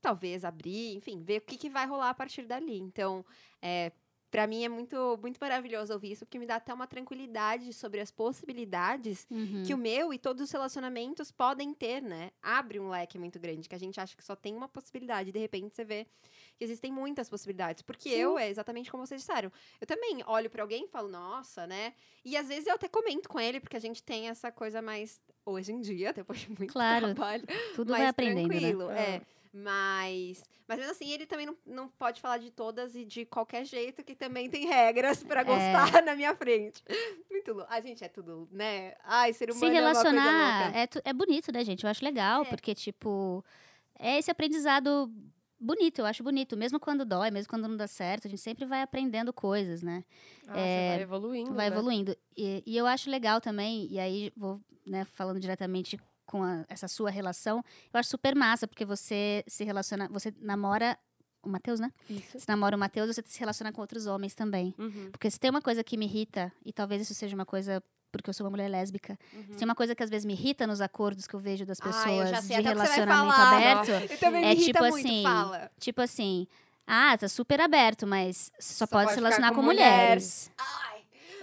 talvez 0.02 0.46
abrir, 0.46 0.96
enfim, 0.96 1.22
ver 1.22 1.40
o 1.40 1.42
que, 1.42 1.58
que 1.58 1.70
vai 1.70 1.86
rolar 1.86 2.10
a 2.12 2.14
partir 2.14 2.46
dali. 2.46 2.78
Então, 2.80 3.26
é, 3.62 3.92
para 4.38 4.46
mim 4.46 4.64
é 4.64 4.70
muito, 4.70 5.18
muito 5.20 5.40
maravilhoso 5.42 5.92
ouvir 5.92 6.12
isso, 6.12 6.24
porque 6.24 6.38
me 6.38 6.46
dá 6.46 6.58
até 6.58 6.72
uma 6.72 6.86
tranquilidade 6.86 7.74
sobre 7.74 8.00
as 8.00 8.12
possibilidades 8.12 9.26
Uhum. 9.32 9.64
que 9.66 9.74
o 9.74 9.78
meu 9.80 10.14
e 10.14 10.20
todos 10.20 10.44
os 10.44 10.52
relacionamentos 10.52 11.32
podem 11.32 11.74
ter, 11.74 12.04
né? 12.04 12.30
Abre 12.40 12.80
um 12.80 12.88
leque 12.88 13.18
muito 13.18 13.40
grande, 13.40 13.68
que 13.68 13.74
a 13.74 13.80
gente 13.80 14.00
acha 14.00 14.16
que 14.16 14.24
só 14.24 14.36
tem 14.36 14.56
uma 14.56 14.68
possibilidade, 14.68 15.32
de 15.32 15.40
repente 15.40 15.76
você 15.76 15.84
vê 15.84 16.06
que 16.56 16.64
existem 16.64 16.92
muitas 16.92 17.28
possibilidades. 17.28 17.82
Porque 17.82 18.10
Sim. 18.12 18.16
eu, 18.16 18.38
é 18.38 18.48
exatamente 18.48 18.92
como 18.92 19.08
vocês 19.08 19.22
disseram, 19.22 19.52
eu 19.82 19.88
também 19.88 20.22
olho 20.28 20.52
pra 20.52 20.62
alguém 20.62 20.86
e 20.86 20.88
falo, 20.88 21.08
nossa, 21.08 21.66
né? 21.66 21.96
E 22.24 22.38
às 22.38 22.48
vezes 22.48 22.68
eu 22.68 22.76
até 22.76 22.88
comento 22.88 23.28
com 23.28 23.40
ele, 23.40 23.60
porque 23.60 23.76
a 23.76 23.82
gente 23.82 24.04
tem 24.04 24.30
essa 24.30 24.52
coisa 24.52 24.84
mais, 24.84 25.20
hoje 25.44 25.72
em 25.72 25.82
dia, 25.82 26.14
depois 26.14 26.42
de 26.42 26.50
muito 26.50 26.72
Claro, 26.72 27.16
trabalho, 27.16 27.44
Tudo 27.74 27.90
mais 27.90 28.02
vai 28.04 28.10
aprendendo, 28.10 28.50
né? 28.54 28.60
tranquilo, 28.60 28.92
É. 28.92 29.16
é. 29.16 29.22
Mas, 29.54 30.44
mas 30.68 30.78
mesmo 30.78 30.92
assim, 30.92 31.10
ele 31.12 31.26
também 31.26 31.46
não, 31.46 31.56
não 31.66 31.88
pode 31.88 32.20
falar 32.22 32.38
de 32.38 32.52
todas 32.52 32.96
e 32.96 33.06
de 33.06 33.26
qualquer 33.26 33.66
jeito, 33.66 34.04
que 34.04 34.16
também 34.16 34.50
tem 34.50 34.66
regras 34.68 35.24
pra 35.24 35.44
gostar 35.44 36.02
na 36.04 36.16
minha 36.16 36.36
frente. 36.36 36.84
Muito 37.30 37.54
louco. 37.54 37.72
A 37.72 37.80
gente 37.82 38.04
é 38.04 38.08
tudo, 38.10 38.48
né? 38.52 38.94
Ai, 39.04 39.34
ser 39.34 39.52
humano 39.52 39.60
Se 39.60 39.66
é 39.66 39.70
uma 39.82 39.94
coisa 39.94 40.10
relacionar 40.12 40.64
louca. 40.66 40.78
é, 40.80 40.88
tu- 40.88 41.02
é 41.04 41.14
bonito, 41.14 41.52
né, 41.52 41.64
gente? 41.64 41.84
Eu 41.84 41.90
acho 41.90 42.04
legal, 42.04 42.42
É. 42.44 42.46
porque, 42.46 42.74
tipo, 42.76 43.44
é 43.98 44.18
esse 44.18 44.30
aprendizado 44.32 45.12
bonito, 45.60 46.00
eu 46.00 46.06
acho 46.06 46.24
bonito. 46.24 46.56
Mesmo 46.56 46.80
quando 46.80 47.04
dói, 47.06 47.32
mesmo 47.32 47.50
quando 47.50 47.68
não 47.68 47.78
dá 47.78 47.88
certo, 47.88 48.28
a 48.28 48.30
gente 48.30 48.42
sempre 48.42 48.66
vai 48.66 48.82
aprendendo 48.82 49.34
coisas, 49.34 49.82
né? 49.82 50.04
Ah, 50.48 50.60
É, 50.60 50.92
você 50.92 50.96
vai 50.98 51.02
evoluindo. 51.02 51.54
vai 51.54 51.70
né? 51.70 51.76
evoluindo. 51.76 52.16
E, 52.36 52.64
e 52.66 52.78
eu 52.78 52.86
acho 52.86 53.10
legal 53.10 53.42
também, 53.42 53.88
e 53.90 54.00
aí 54.00 54.32
vou 54.36 54.62
né, 54.86 55.04
falando 55.06 55.40
diretamente 55.40 56.00
com 56.28 56.44
a- 56.44 56.64
essa 56.70 56.88
sua 56.88 57.10
relação, 57.10 57.64
eu 57.92 58.00
acho 58.00 58.10
super 58.10 58.36
massa, 58.36 58.68
porque 58.68 58.86
você 58.86 59.44
se 59.48 59.64
relaciona, 59.64 60.08
você 60.10 60.32
namora 60.40 60.96
o 61.42 61.50
Matheus, 61.50 61.80
né? 61.80 61.92
Isso. 62.10 62.38
Você 62.40 62.46
namora 62.50 62.76
o 62.76 62.80
Matheus, 62.80 63.08
você 63.16 63.24
se 63.26 63.40
relaciona 63.40 63.72
com 63.72 63.82
outros 63.82 64.06
homens 64.06 64.36
também. 64.36 64.76
Uhum. 64.78 65.10
Porque 65.12 65.32
se 65.32 65.40
tem 65.40 65.50
uma 65.50 65.62
coisa 65.62 65.84
que 65.84 65.98
me 65.98 66.06
irrita, 66.06 66.52
e 66.66 66.72
talvez 66.74 67.02
isso 67.02 67.14
seja 67.16 67.34
uma 67.36 67.46
coisa 67.46 67.82
porque 68.12 68.30
eu 68.30 68.34
sou 68.34 68.46
uma 68.46 68.52
mulher 68.52 68.70
lésbica, 68.70 69.18
Uhum. 69.34 69.42
se 69.52 69.58
tem 69.58 69.66
uma 69.66 69.76
coisa 69.76 69.94
que 69.94 70.02
às 70.02 70.10
vezes 70.10 70.26
me 70.26 70.34
irrita 70.34 70.66
nos 70.66 70.82
acordos 70.82 71.28
que 71.28 71.34
eu 71.36 71.40
vejo 71.40 71.66
das 71.66 71.80
Ah, 71.80 71.84
pessoas 71.84 72.44
sei 72.46 72.58
de 72.58 72.62
relacionamento 72.64 73.32
aberto, 73.32 73.92
É 73.92 74.56
tipo 74.56 74.84
assim, 74.84 75.24
fala. 75.24 75.72
tipo 75.80 76.02
assim, 76.02 76.48
Ah, 76.90 77.18
tá 77.18 77.28
super 77.28 77.60
aberto, 77.60 78.08
mas 78.08 78.50
só, 78.58 78.86
Só 78.86 78.88
pode 78.88 79.04
pode 79.08 79.16
se 79.16 79.20
relacionar 79.20 79.50
com, 79.50 79.56
com 79.56 79.62
mulheres. 79.64 80.50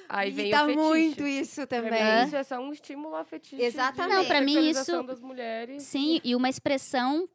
Aí 0.09 0.31
vem 0.31 0.47
Irrita 0.47 0.63
o 0.65 0.67
fetiche. 0.67 0.83
muito 0.89 1.27
isso 1.27 1.67
Pra 1.67 1.83
também. 1.83 1.93
mim, 2.21 2.27
isso 2.27 2.37
é 2.37 2.45
só 2.45 2.59
um 2.61 2.73
estímulo 2.73 3.15
a 3.17 3.25
fetiche. 3.25 3.63
Exatamente. 3.63 4.15
Não, 4.15 4.25
pra 4.27 4.41
mim, 4.41 4.69
isso- 4.69 5.03
das 5.03 5.21
mulheres. 5.21 5.83
Sim, 5.83 6.21
e 6.25 6.35
uma 6.37 6.49
expressão, 6.49 7.29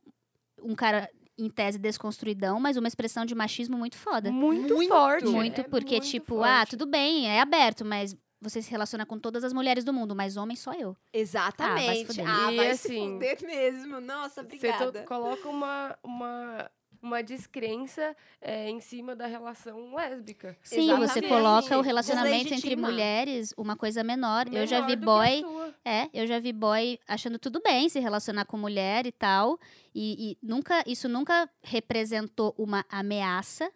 um 0.61 0.75
cara 0.75 1.09
em 1.37 1.49
tese 1.49 1.79
desconstruidão, 1.79 2.59
mas 2.59 2.75
uma 2.77 2.87
expressão 2.87 3.25
de 3.25 3.33
machismo 3.33 3.77
muito 3.77 3.97
foda. 3.97 4.31
Muito, 4.31 4.75
Muito. 4.75 4.89
forte. 4.89 5.25
Muito, 5.27 5.61
é 5.61 5.63
porque, 5.63 5.95
muito 5.95 6.07
tipo, 6.07 6.43
ah, 6.43 6.57
forte. 6.59 6.71
tudo 6.71 6.85
bem, 6.85 7.29
é 7.29 7.39
aberto, 7.39 7.85
mas 7.85 8.15
você 8.41 8.61
se 8.61 8.69
relaciona 8.69 9.05
com 9.05 9.17
todas 9.17 9.43
as 9.43 9.51
mulheres 9.53 9.83
do 9.83 9.93
mundo, 9.93 10.15
mas 10.15 10.35
homem 10.37 10.55
só 10.57 10.73
eu. 10.73 10.95
Exatamente. 11.13 12.05
fuder. 12.05 12.25
Ah, 12.27 12.51
E 12.51 12.55
vai 12.57 12.69
assim, 12.71 12.87
se 12.87 13.13
fuder 13.13 13.37
mesmo. 13.45 13.99
Nossa, 14.01 14.35
Você 14.35 14.39
obrigada. 14.41 15.01
to- 15.01 15.07
coloca 15.07 15.47
uma, 15.49 15.97
uma, 16.03 16.69
uma 17.01 17.21
descrença 17.23 18.15
é, 18.41 18.69
em 18.69 18.79
cima 18.79 19.15
da 19.15 19.25
relação 19.25 19.95
lésbica. 19.95 20.57
Sim, 20.61 20.87
você 20.95 21.19
Exatamente. 21.19 21.27
coloca 21.27 21.77
o 21.77 21.81
relacionamento 21.81 22.53
entre 22.53 22.75
mulheres 22.75 23.53
uma 23.57 23.75
coisa 23.75 24.03
menor. 24.03 24.47
eu 24.53 24.65
já 24.67 24.81
Menor 24.81 24.87
vi 24.89 24.95
boy, 24.95 25.45
é, 25.85 26.09
eu 26.13 26.27
já 26.27 26.39
vi 26.39 26.51
boy 26.53 26.99
achando 27.07 27.39
tudo 27.39 27.61
bem 27.61 27.87
se 27.89 27.99
relacionar 27.99 28.45
com 28.45 28.57
mulher 28.57 29.05
e 29.05 29.11
tal, 29.11 29.59
e, 29.93 30.31
e 30.31 30.37
nunca, 30.45 30.83
isso 30.85 31.07
nunca 31.07 31.49
representou 31.61 32.53
uma 32.57 32.85
ameaça. 32.89 33.71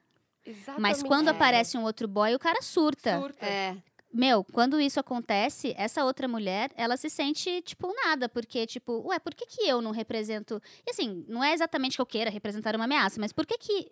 Mas 0.46 0.58
Exatamente. 0.58 1.06
quando 1.06 1.28
É. 1.30 1.32
aparece 1.32 1.78
um 1.78 1.84
outro 1.84 2.08
boy, 2.08 2.36
o 2.36 2.40
cara 2.40 2.62
surta. 2.62 3.18
Surta. 3.20 3.46
É, 3.46 3.78
Meu, 4.14 4.44
quando 4.44 4.80
isso 4.80 5.00
acontece, 5.00 5.74
essa 5.76 6.06
outra 6.06 6.28
mulher, 6.28 6.72
ela 6.76 6.96
se 6.96 7.10
sente, 7.10 7.64
tipo, 7.64 7.92
nada. 8.06 8.30
Porque, 8.30 8.68
tipo, 8.68 9.02
ué, 9.08 9.18
por 9.18 9.34
que, 9.34 9.48
que 9.48 9.68
eu 9.68 9.82
não 9.82 9.90
represento. 9.90 10.62
E 10.86 10.92
assim, 10.92 11.26
não 11.28 11.44
é 11.44 11.52
exatamente 11.52 11.96
que 11.96 12.02
eu 12.02 12.06
queira 12.06 12.30
representar 12.30 12.76
uma 12.76 12.86
ameaça, 12.86 13.20
mas 13.20 13.34
por 13.34 13.46
que, 13.46 13.58
que 13.58 13.92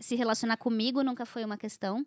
se 0.00 0.14
relacionar 0.14 0.58
comigo 0.58 1.02
nunca 1.02 1.24
foi 1.24 1.42
uma 1.42 1.56
questão? 1.56 2.06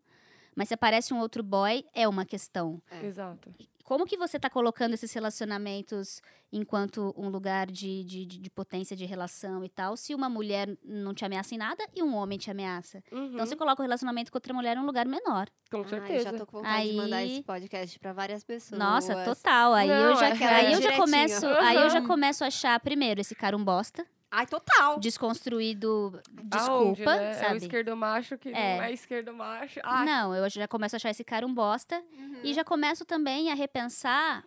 Mas 0.56 0.68
se 0.68 0.74
aparece 0.74 1.14
um 1.14 1.20
outro 1.20 1.42
boy, 1.44 1.84
é 1.94 2.08
uma 2.08 2.26
questão. 2.26 2.82
É. 2.90 3.06
Exato. 3.06 3.54
Como 3.84 4.06
que 4.06 4.16
você 4.16 4.40
tá 4.40 4.50
colocando 4.50 4.94
esses 4.94 5.12
relacionamentos 5.12 6.22
enquanto 6.52 7.14
um 7.18 7.28
lugar 7.28 7.68
de, 7.68 8.04
de, 8.06 8.26
de- 8.26 8.40
de 8.40 8.50
potência 8.50 8.96
de 8.96 9.06
relação 9.06 9.64
e 9.64 9.68
tal, 9.70 9.98
se 9.98 10.16
uma 10.16 10.30
mulher 10.30 10.70
não 10.84 11.14
te 11.14 11.26
ameaça 11.26 11.54
em 11.54 11.58
nada 11.58 11.84
e 11.94 12.02
um 12.02 12.16
homem 12.16 12.38
te 12.38 12.50
ameaça? 12.50 13.04
Uhum, 13.12 13.34
Então 13.34 13.46
você 13.46 13.56
coloca 13.56 13.82
o 13.82 13.84
relacionamento 13.86 14.32
com 14.32 14.38
outra 14.38 14.54
mulher 14.54 14.78
num 14.78 14.86
lugar 14.86 15.06
menor. 15.06 15.48
com 15.70 15.80
Ai, 15.80 15.86
certeza. 15.90 16.24
já 16.32 16.34
tô 16.38 16.46
com 16.46 16.58
vontade 16.60 16.90
de 16.92 16.96
mandar 16.96 17.18
Aí- 17.18 17.32
esse 17.34 17.44
podcast 17.44 18.00
pra 18.00 18.14
várias 18.14 18.44
pessoas. 18.44 18.80
Nossa, 18.80 19.26
total. 19.26 19.74
Aí 19.74 19.88
Não, 19.90 19.96
eu 19.96 20.16
já, 20.16 20.28
é 20.30 20.32
aí 20.32 20.66
eu 20.66 20.72
já 20.74 20.78
direitinho. 20.80 20.98
começo, 21.00 21.46
aí 21.48 21.76
eu 21.76 21.90
já 21.90 22.02
começo 22.08 22.44
a 22.44 22.48
achar 22.48 22.80
primeiro 22.80 23.20
esse 23.20 23.36
cara 23.36 23.58
um 23.58 23.64
bosta, 23.64 24.06
Ai, 24.36 24.48
total. 24.48 25.00
desconstruído, 25.00 26.20
Aonde, 26.52 26.96
desculpa, 27.04 27.16
né? 27.16 27.28
É 27.28 27.32
o 27.32 27.40
sabe? 27.40 27.58
esquerdomacho 27.58 28.38
que 28.38 28.50
É. 28.50 28.78
não 28.78 28.84
é 28.84 28.92
esquerdomacho. 28.92 29.80
Ai, 29.84 30.06
Não, 30.06 30.36
eu 30.36 30.50
já 30.50 30.68
começo 30.68 30.96
a 30.96 30.98
achar 30.98 31.12
esse 31.12 31.24
cara 31.24 31.46
um 31.46 31.54
bosta 31.54 32.04
Uhum. 32.18 32.40
e 32.44 32.52
já 32.54 32.64
começo 32.64 33.06
também 33.06 33.52
a 33.52 33.54
repensar 33.54 34.44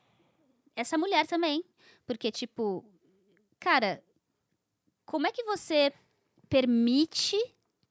essa 0.74 0.99
mulher 0.99 1.24
também, 1.26 1.64
porque 2.05 2.32
tipo, 2.32 2.84
cara, 3.61 4.03
como 5.05 5.26
é 5.28 5.30
que 5.30 5.45
você 5.45 5.93
permite 6.49 7.37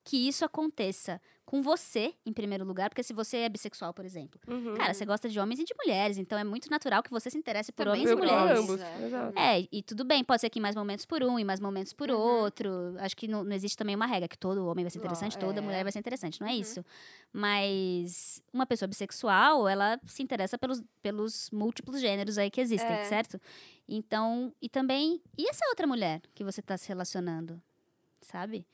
que 0.06 0.28
isso 0.28 0.46
aconteça 0.46 1.20
com 1.46 1.62
você 1.64 2.14
em 2.26 2.32
primeiro 2.32 2.64
lugar? 2.64 2.90
Porque 2.90 3.02
se 3.04 3.12
você 3.12 3.38
é 3.38 3.50
bissexual, 3.50 3.92
por 3.94 4.06
exemplo, 4.06 4.40
uhum. 4.48 4.76
cara, 4.76 4.94
você 4.94 5.04
gosta 5.06 5.28
de 5.28 5.40
homens 5.40 5.60
e 5.60 5.64
de 5.64 5.74
mulheres, 5.76 6.18
então 6.20 6.38
é 6.38 6.44
muito 6.44 6.70
natural 6.70 7.02
que 7.04 7.10
você 7.10 7.30
se 7.30 7.38
interesse 7.38 7.72
por 7.72 7.86
Também 7.86 8.02
homens 8.08 8.12
e 8.12 8.16
mulheres. 8.16 8.60
ambos. 8.60 8.80
É. 8.82 9.06
Exato. 9.06 9.40
É, 9.40 9.68
e 9.72 9.82
tudo 9.84 10.06
bem, 10.06 10.24
pode 10.24 10.42
ser 10.42 10.50
que 10.52 10.60
em 10.60 10.62
mais 10.62 10.76
momentos 10.76 11.06
por 11.06 11.24
um, 11.24 11.38
e 11.40 11.44
mais 11.44 11.60
momentos 11.60 11.92
por 11.92 12.10
Uhum. 12.12 12.18
outro. 12.18 12.70
Acho 13.00 13.18
que 13.18 13.28
não, 13.28 13.44
não 13.44 13.52
existe 13.56 13.76
também 13.78 13.96
uma 13.96 14.06
regra 14.06 14.28
que 14.28 14.38
todo 14.38 14.66
homem 14.68 14.86
vai 14.86 14.92
ser 14.92 15.00
interessante, 15.00 15.38
toda 15.38 15.60
é. 15.60 15.62
mulher 15.62 15.84
vai 15.84 15.92
ser 15.92 16.00
interessante, 16.00 16.40
não 16.40 16.48
é 16.48 16.52
Uhum. 16.54 16.60
isso. 16.60 16.86
Mas 17.34 18.42
uma 18.54 18.66
pessoa 18.66 18.88
bissexual, 18.88 19.68
ela 19.68 20.00
se 20.06 20.22
interessa 20.24 20.58
pelos, 20.58 20.82
pelos 21.02 21.50
múltiplos 21.52 22.00
gêneros 22.00 22.38
aí 22.38 22.50
que 22.50 22.62
existem, 22.62 22.92
É. 22.92 23.04
certo? 23.06 23.40
Então, 23.88 24.54
e 24.62 24.70
também, 24.70 25.22
e 25.38 25.50
essa 25.50 25.66
outra 25.70 25.86
mulher 25.86 26.22
que 26.34 26.44
você 26.44 26.62
tá 26.62 26.78
se 26.78 26.88
relacionando, 26.88 27.62
sabe? 28.22 28.66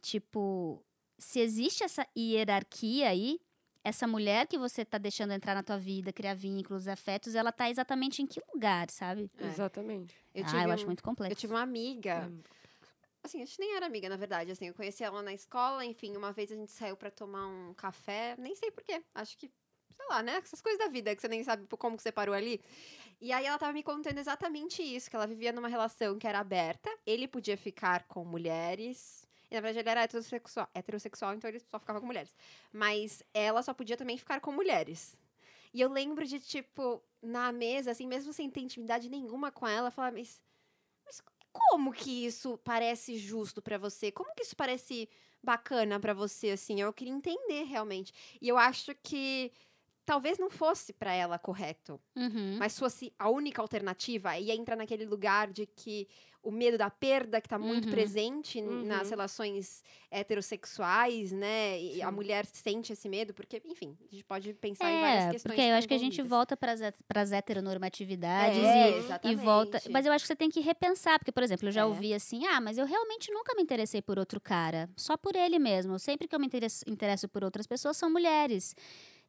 Tipo, 0.00 0.82
se 1.18 1.40
existe 1.40 1.82
essa 1.82 2.06
hierarquia 2.16 3.08
aí, 3.08 3.40
essa 3.82 4.06
mulher 4.06 4.46
que 4.46 4.58
você 4.58 4.84
tá 4.84 4.98
deixando 4.98 5.32
entrar 5.32 5.54
na 5.54 5.62
tua 5.62 5.78
vida, 5.78 6.12
criar 6.12 6.34
vínculos, 6.34 6.86
afetos, 6.88 7.34
ela 7.34 7.50
tá 7.50 7.70
exatamente 7.70 8.22
em 8.22 8.26
que 8.26 8.40
lugar, 8.52 8.90
sabe? 8.90 9.30
É. 9.38 9.46
Exatamente. 9.46 10.14
Eu 10.34 10.44
ah, 10.46 10.62
eu 10.62 10.68
um- 10.68 10.72
acho 10.72 10.86
muito 10.86 11.02
complexo. 11.02 11.32
Eu 11.32 11.36
tive 11.36 11.52
uma 11.52 11.62
amiga. 11.62 12.30
É. 12.44 12.58
Assim, 13.22 13.42
a 13.42 13.44
gente 13.44 13.58
nem 13.58 13.74
era 13.74 13.86
amiga, 13.86 14.08
na 14.08 14.16
verdade. 14.16 14.50
Assim, 14.50 14.68
eu 14.68 14.74
conheci 14.74 15.02
ela 15.02 15.22
na 15.22 15.32
escola, 15.32 15.84
enfim, 15.84 16.16
uma 16.16 16.32
vez 16.32 16.52
a 16.52 16.54
gente 16.54 16.70
saiu 16.70 16.96
pra 16.96 17.10
tomar 17.10 17.46
um 17.46 17.74
café, 17.74 18.36
nem 18.38 18.54
sei 18.54 18.70
porquê. 18.70 19.02
Acho 19.14 19.36
que, 19.36 19.48
sei 19.48 20.06
lá, 20.08 20.22
né? 20.22 20.36
Essas 20.36 20.60
coisas 20.60 20.78
da 20.78 20.88
vida 20.88 21.14
que 21.14 21.20
você 21.20 21.28
nem 21.28 21.42
sabe 21.42 21.66
como 21.76 21.96
que 21.96 22.02
você 22.02 22.12
parou 22.12 22.34
ali. 22.34 22.60
E 23.20 23.32
aí 23.32 23.44
ela 23.44 23.58
tava 23.58 23.72
me 23.72 23.82
contando 23.82 24.18
exatamente 24.18 24.82
isso, 24.82 25.10
que 25.10 25.16
ela 25.16 25.26
vivia 25.26 25.52
numa 25.52 25.68
relação 25.68 26.18
que 26.18 26.26
era 26.26 26.38
aberta, 26.38 26.88
ele 27.04 27.26
podia 27.26 27.56
ficar 27.56 28.04
com 28.04 28.24
mulheres. 28.24 29.26
E, 29.50 29.54
na 29.54 29.60
verdade, 29.60 29.78
ele 29.80 29.88
era 29.90 30.02
heterossexual, 30.02 30.68
heterossexual, 30.74 31.34
então 31.34 31.48
ele 31.48 31.60
só 31.60 31.78
ficava 31.78 32.00
com 32.00 32.06
mulheres. 32.06 32.34
Mas 32.72 33.22
ela 33.32 33.62
só 33.62 33.72
podia 33.72 33.96
também 33.96 34.18
ficar 34.18 34.40
com 34.40 34.52
mulheres. 34.52 35.16
E 35.72 35.80
eu 35.80 35.90
lembro 35.90 36.24
de, 36.26 36.40
tipo, 36.40 37.02
na 37.22 37.52
mesa, 37.52 37.90
assim, 37.90 38.06
mesmo 38.06 38.32
sem 38.32 38.50
ter 38.50 38.60
intimidade 38.60 39.08
nenhuma 39.08 39.50
com 39.50 39.66
ela, 39.66 39.90
falar, 39.90 40.12
mas, 40.12 40.40
mas 41.04 41.22
como 41.52 41.92
que 41.92 42.26
isso 42.26 42.58
parece 42.58 43.16
justo 43.18 43.62
pra 43.62 43.78
você? 43.78 44.12
Como 44.12 44.34
que 44.34 44.42
isso 44.42 44.56
parece 44.56 45.08
bacana 45.42 45.98
pra 46.00 46.14
você, 46.14 46.50
assim? 46.50 46.80
Eu 46.80 46.92
queria 46.92 47.12
entender 47.12 47.64
realmente. 47.64 48.12
E 48.40 48.48
eu 48.48 48.58
acho 48.58 48.94
que 49.02 49.52
talvez 50.08 50.38
não 50.38 50.50
fosse 50.50 50.92
pra 50.92 51.12
ela 51.12 51.38
correto, 51.38 52.00
Uhum. 52.16 52.58
mas 52.60 52.78
fosse 52.78 53.12
a 53.18 53.30
única 53.30 53.62
alternativa, 53.62 54.38
e 54.38 54.50
entra 54.50 54.76
naquele 54.76 55.06
lugar 55.06 55.52
de 55.52 55.66
que 55.66 56.08
o 56.42 56.50
medo 56.50 56.78
da 56.78 56.90
perda 56.90 57.40
que 57.40 57.48
tá 57.48 57.58
muito 57.58 57.88
Uhum. 57.88 57.90
presente 57.90 58.60
n- 58.60 58.84
nas 58.86 59.08
Uhum. 59.08 59.10
relações 59.10 59.82
heterossexuais, 60.10 61.32
né? 61.32 61.80
E 61.80 62.02
a 62.02 62.10
Sim. 62.10 62.12
mulher 62.12 62.46
sente 62.46 62.92
esse 62.94 63.08
medo, 63.08 63.34
porque, 63.34 63.62
enfim, 63.66 63.96
a 64.00 64.04
gente 64.14 64.24
pode 64.24 64.54
pensar 64.54 64.92
em 64.92 64.98
várias 64.98 65.26
É, 65.26 65.28
questões. 65.28 65.58
porque 65.58 65.60
eu 65.60 65.74
acho 65.74 65.88
que 65.88 65.94
a 65.94 65.98
gente 65.98 66.22
volta 66.22 66.56
para 66.56 66.72
as 67.22 67.32
heteronormatividades 67.32 68.56
É, 68.62 68.74
e, 68.76 69.18
e 69.24 69.34
volta. 69.34 69.82
Mas 69.90 70.06
eu 70.06 70.12
acho 70.12 70.22
que 70.22 70.28
você 70.28 70.36
tem 70.36 70.48
que 70.48 70.60
repensar, 70.60 71.18
porque, 71.18 71.32
por 71.32 71.42
exemplo, 71.42 71.66
eu 71.66 71.72
já 71.72 71.84
É. 71.84 71.84
ouvi 71.84 72.14
assim: 72.14 72.46
ah, 72.46 72.60
mas 72.60 72.78
eu 72.78 72.86
realmente 72.86 73.32
nunca 73.32 73.54
me 73.56 73.62
interessei 73.62 74.00
por 74.00 74.18
outro 74.20 74.40
cara, 74.40 74.88
só 74.96 75.16
por 75.16 75.34
ele 75.34 75.58
mesmo. 75.58 75.98
Sempre 75.98 76.28
que 76.28 76.34
eu 76.36 76.38
me 76.38 76.46
interesso, 76.46 76.84
interesso 76.86 77.28
por 77.28 77.42
outras 77.42 77.66
pessoas 77.66 77.96
são 77.96 78.08
mulheres. 78.08 78.76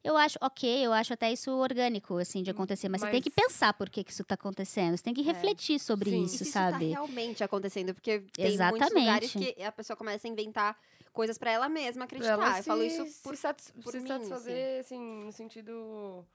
Eu 0.02 0.16
acho, 0.16 0.38
ok, 0.40 0.86
eu 0.86 0.92
acho 0.94 1.12
até 1.12 1.30
isso 1.30 1.50
orgânico, 1.50 2.16
assim, 2.16 2.42
de 2.42 2.50
acontecer, 2.50 2.88
mas, 2.88 3.02
você 3.02 3.10
tem 3.10 3.20
que 3.20 3.30
Mas- 3.36 3.46
pensar 3.48 3.74
por 3.74 3.90
que, 3.90 4.02
que 4.02 4.10
isso 4.10 4.24
tá 4.24 4.34
acontecendo. 4.34 4.96
Você 4.96 5.02
tem 5.02 5.12
que 5.12 5.20
refletir 5.20 5.78
sobre 5.78 6.10
Sim. 6.10 6.22
E 6.22 6.24
isso, 6.24 6.42
isso 6.42 6.52
sabe? 6.52 6.72
tá 6.88 6.94
realmente 6.94 7.44
acontecendo, 7.44 7.92
porque 7.92 8.20
tem 8.20 8.44
muitos 8.46 8.54
Exatamente. 8.54 8.94
lugares 8.94 9.32
que 9.32 9.62
a 9.62 9.70
pessoa 9.70 9.96
começa 9.96 10.26
a 10.26 10.30
inventar 10.30 10.78
coisas 11.12 11.36
pra 11.36 11.50
ela 11.50 11.68
mesma 11.68 12.04
acreditar. 12.04 12.32
ela 12.32 12.58
eu 12.58 12.64
falo 12.64 12.82
isso 12.82 13.04
por 13.22 13.36
se, 13.36 13.42
satis- 13.42 13.70
por 13.72 13.92
se 13.92 14.00
mim, 14.00 14.06
satisfazer, 14.08 14.80
assim, 14.80 14.98
no 15.24 15.32
sentido. 15.32 16.26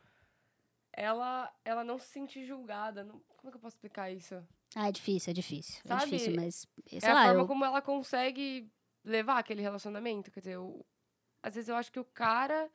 Ela, 0.93 1.51
ela 1.66 1.84
não 1.84 1.97
se 1.97 2.07
sentir 2.07 2.45
julgada. 2.45 3.03
não- 3.03 3.20
como 3.36 3.49
é 3.49 3.51
que 3.51 3.57
eu 3.57 3.61
posso 3.61 3.76
explicar 3.76 4.11
isso? 4.11 4.36
Ah, 4.76 4.89
é 4.89 4.91
difícil, 4.91 5.32
é 5.32 5.34
difícil. 5.34 5.82
É 5.86 5.88
Sabe, 5.88 6.05
difícil, 6.05 6.34
mas. 6.36 6.68
Sei 6.88 6.99
é 7.01 7.07
a 7.09 7.13
lá, 7.13 7.26
forma 7.26 7.41
eu, 7.41 7.47
como 7.47 7.66
ela 7.66 7.82
consegue 7.82 8.70
levar 9.03 9.39
aquele 9.39 9.61
relacionamento. 9.61 10.32
Quer 10.32 10.39
dizer, 10.41 10.53
eu- 10.53 10.86
às 11.41 11.55
vezes 11.55 11.68
eu 11.70 11.76
acho 11.76 11.91
que 11.91 11.99
o 11.99 12.05
cara 12.05 12.70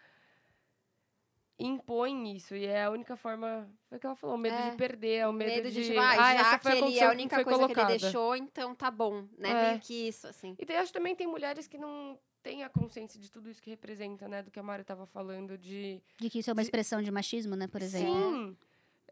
impõe 1.61 2.35
isso. 2.37 2.55
E 2.57 2.65
é 2.67 2.85
a 2.85 2.91
única 2.91 3.17
forma. 3.17 3.69
Foi 3.89 3.99
o 3.99 4.01
que 4.01 4.07
ela 4.07 4.17
falou: 4.17 4.37
o 4.37 4.39
medo 4.39 4.57
É. 4.57 4.71
de 4.71 4.77
perder, 4.77 5.17
é 5.19 5.29
o 5.29 5.33
medo, 5.33 5.49
medo 5.51 5.69
de, 5.71 5.75
de. 5.83 5.89
tipo, 5.89 6.01
ah, 6.01 6.11
"Ah, 6.11 6.35
já 6.35 6.41
essa 6.41 6.59
que 6.59 6.62
foi 6.62 6.73
a 6.73 6.77
ele 6.77 6.99
é 6.99 7.03
a 7.05 7.07
que 7.09 7.15
única 7.15 7.37
foi 7.37 7.45
coisa 7.45 7.59
que 7.61 7.65
colocada." 7.66 7.93
ele 7.93 8.01
deixou, 8.01 8.37
então 8.37 8.74
tá 8.74 8.91
bom, 8.91 9.27
né? 9.39 9.51
É. 9.51 9.69
Meio 9.70 9.81
que 9.81 10.09
isso, 10.09 10.27
assim. 10.27 10.55
E 10.59 10.65
tem, 10.66 10.77
acho 10.77 10.93
que 10.93 10.99
também 10.99 11.15
tem 11.15 11.27
mulheres 11.27 11.66
que 11.69 11.78
não 11.78 12.19
têm 12.43 12.65
a 12.65 12.69
consciência 12.69 13.20
de 13.20 13.31
tudo 13.31 13.51
isso 13.51 13.61
que 13.62 13.70
representa, 13.70 14.27
né? 14.27 14.43
Do 14.43 14.51
que 14.51 14.59
a 14.59 14.62
Mara 14.62 14.82
estava 14.82 15.07
falando, 15.07 15.57
de. 15.59 16.03
de 16.19 16.31
que 16.31 16.39
isso 16.39 16.51
é 16.51 16.53
uma 16.53 16.62
de- 16.62 16.66
expressão 16.69 17.03
de 17.03 17.11
machismo, 17.11 17.55
né, 17.55 17.66
por 17.69 17.82
exemplo. 17.82 18.12
Sim. 18.15 18.57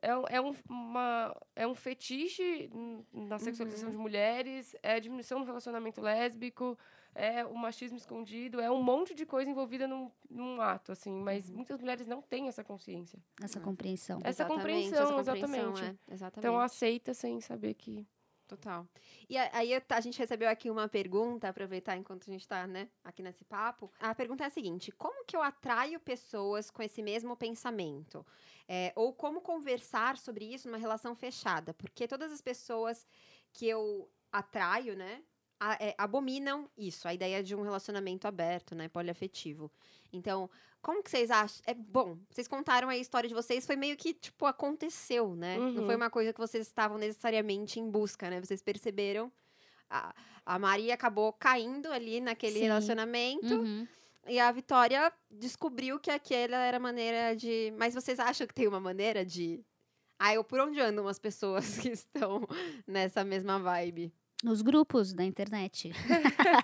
É, 0.01 0.16
um- 0.16 0.25
é, 0.29 0.41
um, 0.41 0.55
uma, 0.70 1.37
é 1.57 1.66
um 1.66 1.75
fetiche 1.75 2.70
na 3.12 3.37
sexualização 3.39 3.91
de 3.91 3.97
mulheres, 3.97 4.75
é 4.81 4.93
a 4.95 4.99
diminuição 5.01 5.41
do 5.41 5.45
relacionamento 5.45 6.01
lésbico, 6.01 6.79
é 7.14 7.44
o 7.44 7.55
machismo 7.55 7.97
escondido, 7.97 8.60
é 8.60 8.70
um 8.70 8.82
monte 8.82 9.14
de 9.14 9.26
coisa 9.26 9.51
envolvida 9.51 9.86
num, 9.86 10.10
num 10.30 10.60
ato, 10.60 10.93
assim. 10.93 11.12
Mas 11.12 11.51
muitas 11.51 11.80
mulheres 11.80 12.06
não 12.06 12.22
têm 12.22 12.48
essa 12.48 12.62
consciência. 12.62 13.18
Essa 13.43 13.60
compreensão. 13.60 14.18
Essa 14.18 14.44
Exatamente, 14.44 14.59
compreensão, 14.59 15.18
essa 15.18 15.32
compreensão, 15.32 15.72
exatamente. 15.72 16.01
é, 16.09 16.14
exatamente. 16.14 16.39
Então 16.39 16.60
aceita 16.60 17.14
sem 17.14 17.40
saber 17.40 17.74
que. 17.74 18.06
Total. 18.47 18.89
E 19.28 19.36
aí 19.36 19.72
a 19.74 20.01
gente 20.01 20.18
recebeu 20.18 20.48
aqui 20.48 20.70
uma 20.70 20.89
pergunta, 20.89 21.51
aproveitar 21.51 21.98
enquanto 21.98 22.22
a 22.22 22.32
gente 22.32 22.48
tá, 22.48 22.66
né, 22.66 22.89
aqui 23.05 23.22
nesse 23.22 23.44
papo. 23.44 23.93
A 24.01 24.14
pergunta 24.14 24.43
é 24.43 24.47
a 24.47 24.51
seguinte: 24.51 24.90
como 24.93 25.22
que 25.26 25.36
eu 25.36 25.43
atraio 25.43 26.01
pessoas 26.01 26.70
com 26.70 26.82
esse 26.82 27.02
mesmo 27.02 27.36
pensamento? 27.36 28.24
É, 28.66 28.90
ou 28.97 29.12
como 29.12 29.43
conversar 29.43 30.16
sobre 30.16 30.47
isso 30.47 30.66
numa 30.66 30.78
relação 30.78 31.14
fechada? 31.14 31.74
Porque 31.74 32.09
todas 32.09 32.32
as 32.32 32.40
pessoas 32.40 33.06
que 33.52 33.68
eu 33.68 34.10
atraio, 34.32 34.97
né? 34.97 35.22
É, 35.80 35.94
abominam 35.98 36.68
isso, 36.76 37.06
a 37.09 37.14
ideia 37.14 37.43
de 37.43 37.55
um 37.55 37.62
relacionamento 37.62 38.26
aberto, 38.26 38.74
né, 38.74 38.89
poliafetivo. 38.89 39.70
Então, 40.12 40.48
como 40.80 41.02
que 41.02 41.10
vocês 41.10 41.30
acham? 41.30 41.60
É 41.66 41.74
bom, 41.74 42.16
vocês 42.30 42.47
contaram 42.47 42.89
aí 42.89 42.98
a 42.98 43.02
história 43.02 43.28
de 43.28 43.35
vocês, 43.35 43.66
foi 43.66 43.76
meio 43.76 43.97
que, 43.97 44.14
tipo, 44.14 44.47
aconteceu, 44.47 45.35
né? 45.35 45.56
Não 45.59 45.74
foi 45.85 45.94
Uhum. 45.94 45.97
uma 46.02 46.10
coisa 46.10 46.32
que 46.32 46.39
vocês 46.40 46.66
estavam 46.66 46.97
necessariamente 46.98 47.80
em 47.80 47.90
busca, 47.90 48.30
né? 48.30 48.40
Vocês 48.40 48.62
perceberam. 48.62 49.32
A, 49.90 50.14
a 50.47 50.59
Maria 50.59 50.94
acabou 50.94 51.32
caindo 51.32 51.90
ali 51.93 52.20
naquele 52.20 52.55
Sim. 52.59 52.64
relacionamento. 52.64 53.55
Uhum. 53.55 53.86
E 54.26 54.39
a 54.39 54.52
Vitória 54.52 55.12
descobriu 55.30 55.98
que 55.98 56.10
aquela 56.10 56.59
era 56.59 56.76
a 56.76 56.80
maneira 56.80 57.35
de. 57.35 57.72
Mas 57.76 57.94
vocês 57.94 58.18
acham 58.20 58.47
que 58.47 58.55
tem 58.55 58.68
uma 58.68 58.80
maneira 58.80 59.24
de. 59.24 59.64
Ah, 60.18 60.35
eu 60.35 60.44
por 60.44 60.60
onde 60.60 60.80
andam 60.80 61.09
as 61.09 61.18
pessoas 61.18 61.78
que 61.78 61.89
estão 61.89 62.47
nessa 62.86 63.24
mesma 63.24 63.59
vibe? 63.59 64.12
Nos 64.43 64.62
grupos 64.62 65.12
da 65.12 65.24
internet. 65.24 65.90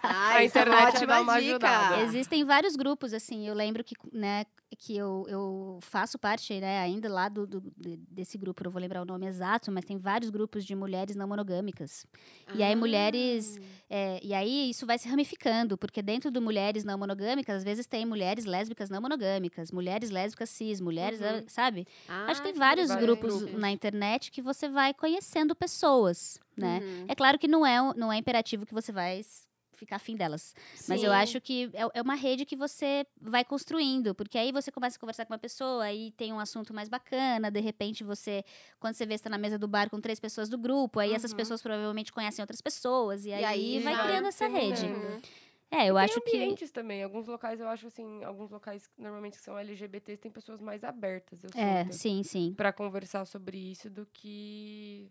Ah, 0.02 0.28
A 0.28 0.32
é 0.34 0.36
uma 0.36 0.44
internet 0.44 1.06
dá 1.06 1.20
uma 1.20 1.40
dica. 1.40 1.50
ajudada. 1.68 2.02
Existem 2.02 2.44
vários 2.44 2.76
grupos, 2.76 3.12
assim, 3.12 3.46
eu 3.48 3.54
lembro 3.54 3.82
que, 3.82 3.94
né, 4.12 4.44
que 4.78 4.96
eu, 4.96 5.26
eu 5.28 5.78
faço 5.82 6.18
parte, 6.18 6.58
né, 6.60 6.78
ainda 6.80 7.08
lá 7.08 7.28
do, 7.28 7.46
do- 7.46 7.60
de- 7.76 7.96
desse 8.08 8.38
grupo, 8.38 8.62
não 8.64 8.70
vou 8.70 8.80
lembrar 8.80 9.02
o 9.02 9.04
nome 9.04 9.26
exato, 9.26 9.72
mas 9.72 9.84
tem 9.84 9.98
vários 9.98 10.30
grupos 10.30 10.64
de 10.64 10.74
mulheres 10.74 11.16
não 11.16 11.26
monogâmicas. 11.26 12.06
E 12.54 12.62
aí, 12.62 12.74
mulheres- 12.76 13.58
É, 13.90 14.18
e 14.22 14.32
aí 14.34 14.70
isso 14.70 14.86
vai 14.86 14.98
se 14.98 15.08
ramificando, 15.08 15.76
porque 15.76 16.00
dentro 16.02 16.30
do 16.30 16.40
mulheres 16.40 16.84
não 16.84 16.96
monogâmicas, 16.98 17.56
às 17.58 17.64
vezes 17.64 17.86
tem 17.86 18.04
mulheres 18.06 18.44
lésbicas 18.44 18.88
não 18.90 19.00
monogâmicas, 19.00 19.70
mulheres 19.72 20.10
lésbicas 20.10 20.48
cis, 20.50 20.80
mulheres, 20.80 21.20
Uhum. 21.20 21.26
ah, 21.26 21.42
sabe? 21.48 21.86
Ah, 22.08 22.26
Acho 22.30 22.40
que 22.42 22.48
tem 22.48 22.58
vários 22.58 22.88
legal. 22.88 23.02
grupos 23.04 23.36
grupos. 23.42 23.60
na 23.60 23.70
internet 23.70 24.30
que 24.30 24.40
você 24.42 24.68
vai 24.68 24.92
conhecendo 24.94 25.54
pessoas, 25.54 26.38
né? 26.56 26.80
Uhum. 26.80 27.04
É 27.08 27.14
claro 27.14 27.38
que 27.38 27.48
não 27.48 27.64
é, 27.66 27.78
não 27.96 28.12
é 28.12 28.16
imperativo 28.16 28.64
que 28.66 28.74
você 28.74 28.92
vai 28.92 29.22
ficar 29.76 29.96
afim 29.96 30.14
delas. 30.16 30.54
Mas 30.88 31.02
eu 31.02 31.10
Sim. 31.10 31.16
acho 31.16 31.40
que 31.40 31.70
é, 31.74 31.98
é 31.98 32.00
uma 32.02 32.14
rede 32.14 32.44
que 32.46 32.54
você 32.56 33.04
vai 33.20 33.44
construindo, 33.44 34.14
porque 34.14 34.38
aí 34.38 34.52
você 34.52 34.70
começa 34.70 34.96
a 34.96 35.00
conversar 35.00 35.26
com 35.26 35.32
uma 35.32 35.38
pessoa, 35.38 35.82
aí 35.84 36.12
tem 36.12 36.32
um 36.32 36.38
assunto 36.38 36.72
mais 36.72 36.88
bacana, 36.88 37.50
de 37.50 37.60
repente 37.60 38.04
você, 38.04 38.44
quando 38.78 38.94
você 38.94 39.04
vê, 39.04 39.18
você 39.18 39.24
tá 39.24 39.30
na 39.30 39.38
mesa 39.38 39.58
do 39.58 39.66
bar 39.66 39.90
com 39.90 40.00
três 40.00 40.20
pessoas 40.20 40.48
do 40.48 40.56
grupo, 40.56 41.00
aí 41.00 41.12
essas 41.12 41.32
Uhum. 41.32 41.36
pessoas 41.38 41.60
provavelmente 41.60 42.12
conhecem 42.12 42.40
outras 42.42 42.60
pessoas, 42.60 43.26
e, 43.26 43.32
aí, 43.32 43.44
aí 43.44 43.82
vai 43.82 44.00
criando 44.00 44.28
essa 44.28 44.46
rede. 44.46 44.86
Uhum. 44.86 45.20
É, 45.70 45.90
eu 45.90 45.94
tem 45.96 46.04
acho 46.04 46.20
que. 46.20 46.36
ambientes 46.36 46.70
também. 46.70 47.02
Alguns 47.02 47.26
locais, 47.26 47.58
eu 47.58 47.66
acho 47.66 47.88
assim, 47.88 48.22
alguns 48.22 48.50
locais 48.52 48.86
que 48.86 49.02
normalmente 49.02 49.36
são 49.38 49.58
LGBTs 49.58 50.18
têm 50.22 50.30
pessoas 50.30 50.60
mais 50.60 50.84
abertas, 50.84 51.42
eu 51.42 51.50
É, 51.56 51.82
sinto. 51.82 51.94
sim, 51.94 52.22
sim. 52.22 52.54
Pra 52.54 52.72
conversar 52.72 53.24
sobre 53.24 53.58
isso 53.58 53.90
do 53.90 54.06
que. 54.06 55.10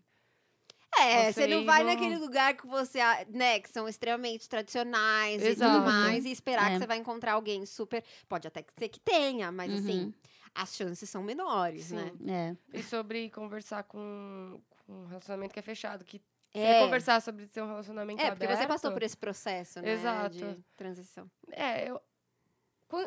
É, 1.00 1.32
Você 1.32 1.42
você 1.42 1.46
não 1.48 1.64
vai 1.64 1.82
naquele 1.84 2.16
lugar 2.16 2.54
que 2.54 2.66
você, 2.66 2.98
né, 3.28 3.60
que 3.60 3.68
são 3.68 3.88
extremamente 3.88 4.48
tradicionais 4.48 5.42
e 5.42 5.46
Exato. 5.48 5.78
tudo 5.78 5.84
mais, 5.86 6.24
e 6.24 6.30
esperar 6.30 6.70
É. 6.70 6.74
que 6.74 6.78
você 6.80 6.86
vai 6.86 6.98
encontrar 6.98 7.32
alguém 7.32 7.64
super. 7.66 8.02
Pode 8.28 8.46
até 8.48 8.64
ser 8.78 8.88
que 8.88 9.00
tenha, 9.00 9.50
mas 9.50 9.70
Uhum. 9.72 9.78
assim, 9.78 10.14
as 10.54 10.74
chances 10.76 11.08
são 11.10 11.22
menores, 11.22 11.90
né? 11.90 12.12
Sim. 12.18 12.30
É. 12.30 12.56
E 12.72 12.82
sobre 12.82 13.28
conversar 13.30 13.82
com, 13.84 14.60
com 14.86 14.92
um 15.02 15.06
relacionamento 15.06 15.52
que 15.52 15.58
é 15.58 15.62
fechado, 15.62 16.04
que 16.04 16.20
É, 16.52 16.74
quer 16.74 16.80
conversar 16.84 17.20
sobre 17.20 17.46
ser 17.48 17.62
um 17.62 17.66
relacionamento 17.66 18.22
é 18.22 18.30
porque 18.30 18.44
aberto. 18.44 18.60
você 18.60 18.66
passou 18.68 18.92
por 18.92 19.02
esse 19.02 19.16
processo, 19.16 19.80
né? 19.82 19.90
Exato. 19.92 20.36
De 20.36 20.64
transição. 20.76 21.28
É, 21.50 21.90
eu 21.90 22.00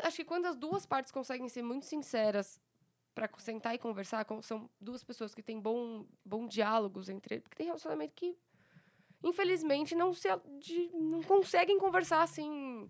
acho 0.04 0.18
que 0.18 0.26
quando 0.26 0.46
as 0.48 0.56
duas 0.58 0.86
partes 0.86 1.12
conseguem 1.14 1.48
ser 1.48 1.62
muito 1.62 1.86
sinceras 1.86 2.60
co- 3.26 3.40
sentar 3.40 3.74
e 3.74 3.78
conversar, 3.78 4.26
com- 4.26 4.42
são 4.42 4.70
duas 4.82 5.02
pessoas 5.02 5.34
que 5.34 5.42
têm 5.42 5.58
bom, 5.62 6.06
bom 6.26 6.46
diálogos 6.46 7.08
entre 7.08 7.40
porque 7.40 7.56
tem 7.56 7.68
relacionamento 7.68 8.14
que 8.14 8.36
infelizmente 9.24 9.96
não 9.96 10.14
se 10.14 10.28
de- 10.60 10.90
não 10.94 11.24
conseguem 11.24 11.80
conversar 11.80 12.22
assim 12.22 12.90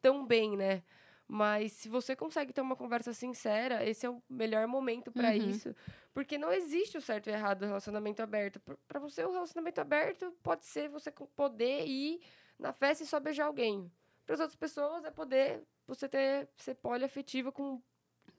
tão 0.00 0.24
bem, 0.24 0.56
né? 0.56 0.82
Mas 1.28 1.72
se 1.72 1.88
você 1.88 2.14
consegue 2.14 2.52
ter 2.52 2.60
uma 2.60 2.76
conversa 2.76 3.12
sincera, 3.12 3.84
esse 3.84 4.06
é 4.06 4.10
o 4.10 4.22
melhor 4.30 4.66
momento 4.68 5.10
pra 5.10 5.30
Uhum. 5.30 5.50
isso, 5.50 5.74
porque 6.14 6.38
não 6.38 6.52
existe 6.52 6.96
o 6.96 7.00
certo 7.00 7.26
e 7.28 7.32
errado 7.32 7.60
do 7.60 7.66
relacionamento 7.66 8.22
aberto. 8.22 8.60
Pra 8.86 9.00
você 9.00 9.24
o 9.24 9.32
relacionamento 9.32 9.80
aberto 9.80 10.30
pode 10.42 10.64
ser 10.64 10.88
você 10.88 11.10
poder 11.10 11.84
ir 11.86 12.20
na 12.56 12.72
festa 12.72 13.02
e 13.02 13.06
só 13.06 13.18
beijar 13.18 13.46
alguém. 13.46 13.90
Para 14.24 14.34
as 14.34 14.40
outras 14.40 14.56
pessoas 14.56 15.04
é 15.04 15.10
poder 15.10 15.62
você 15.86 16.08
ter 16.08 16.48
ser 16.56 16.76
poliafetiva 16.76 17.50
com 17.50 17.82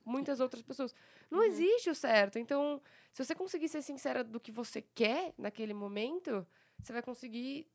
muitas 0.08 0.40
outras 0.40 0.64
pessoas. 0.64 0.94
Não 1.32 1.40
Uhum. 1.40 1.46
existe 1.46 1.90
o 1.90 1.96
certo. 1.96 2.40
Então, 2.40 2.82
se 3.14 3.24
você 3.24 3.36
conseguir 3.36 3.70
ser 3.70 3.82
sincera 3.82 4.24
do 4.24 4.40
que 4.40 4.52
você 4.52 4.82
quer 4.82 5.34
naquele 5.38 5.74
momento, 5.74 6.48
você 6.84 6.94
vai 6.94 7.02
conseguir 7.04 7.68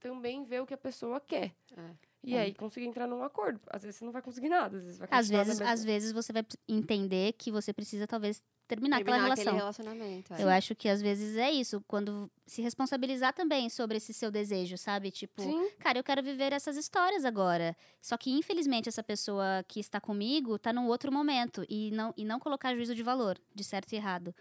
também 0.00 0.44
ver 0.44 0.60
o 0.62 0.66
que 0.66 0.74
a 0.74 0.78
pessoa 0.78 1.20
quer. 1.20 1.54
É. 1.76 1.90
E 2.24 2.34
É. 2.34 2.40
aí 2.40 2.54
conseguir 2.54 2.86
entrar 2.86 3.06
num 3.06 3.22
acordo. 3.22 3.60
Às 3.68 3.82
vezes 3.82 3.96
você 3.98 4.04
não 4.04 4.12
vai 4.12 4.22
conseguir 4.22 4.48
nada, 4.48 4.76
às 4.76 4.82
vezes 4.84 4.98
vai 4.98 5.08
Às 5.10 5.28
vezes, 5.28 5.60
às 5.60 5.84
vezes 5.84 6.12
você 6.12 6.32
vai 6.32 6.44
entender 6.68 7.32
que 7.34 7.50
você 7.52 7.72
precisa, 7.72 8.06
talvez, 8.06 8.42
terminar, 8.66 8.96
Terminar 8.96 9.16
aquela 9.16 9.34
relação. 9.34 9.54
relacionamento. 9.56 10.34
é. 10.34 10.42
Eu 10.42 10.48
acho 10.48 10.74
que 10.74 10.88
às 10.88 11.00
vezes 11.00 11.36
é 11.36 11.50
isso, 11.50 11.82
quando 11.86 12.30
se 12.46 12.60
responsabilizar 12.62 13.32
também 13.32 13.68
sobre 13.68 13.96
esse 13.96 14.12
seu 14.12 14.30
desejo, 14.30 14.76
sabe? 14.76 15.10
Tipo, 15.10 15.42
Sim, 15.42 15.68
cara, 15.78 15.98
eu 15.98 16.04
quero 16.04 16.22
viver 16.22 16.52
essas 16.52 16.76
histórias 16.76 17.24
agora. 17.24 17.76
Só 18.00 18.16
que, 18.16 18.30
infelizmente, 18.30 18.88
essa 18.88 19.02
pessoa 19.02 19.64
que 19.68 19.80
está 19.80 20.00
comigo 20.00 20.56
está 20.56 20.72
num 20.72 20.86
outro 20.86 21.10
momento 21.12 21.64
e 21.68 21.90
não, 21.92 22.12
e 22.16 22.24
não 22.24 22.38
colocar 22.38 22.74
juízo 22.74 22.94
de 22.94 23.02
valor, 23.02 23.38
de 23.54 23.64
certo 23.64 23.92
e 23.92 23.96
errado. 23.96 24.34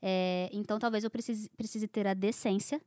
É, 0.00 0.48
então, 0.52 0.78
talvez 0.78 1.02
eu 1.04 1.10
precise, 1.10 1.48
precise 1.50 1.88
ter 1.88 2.06
a 2.06 2.14
decência 2.14 2.80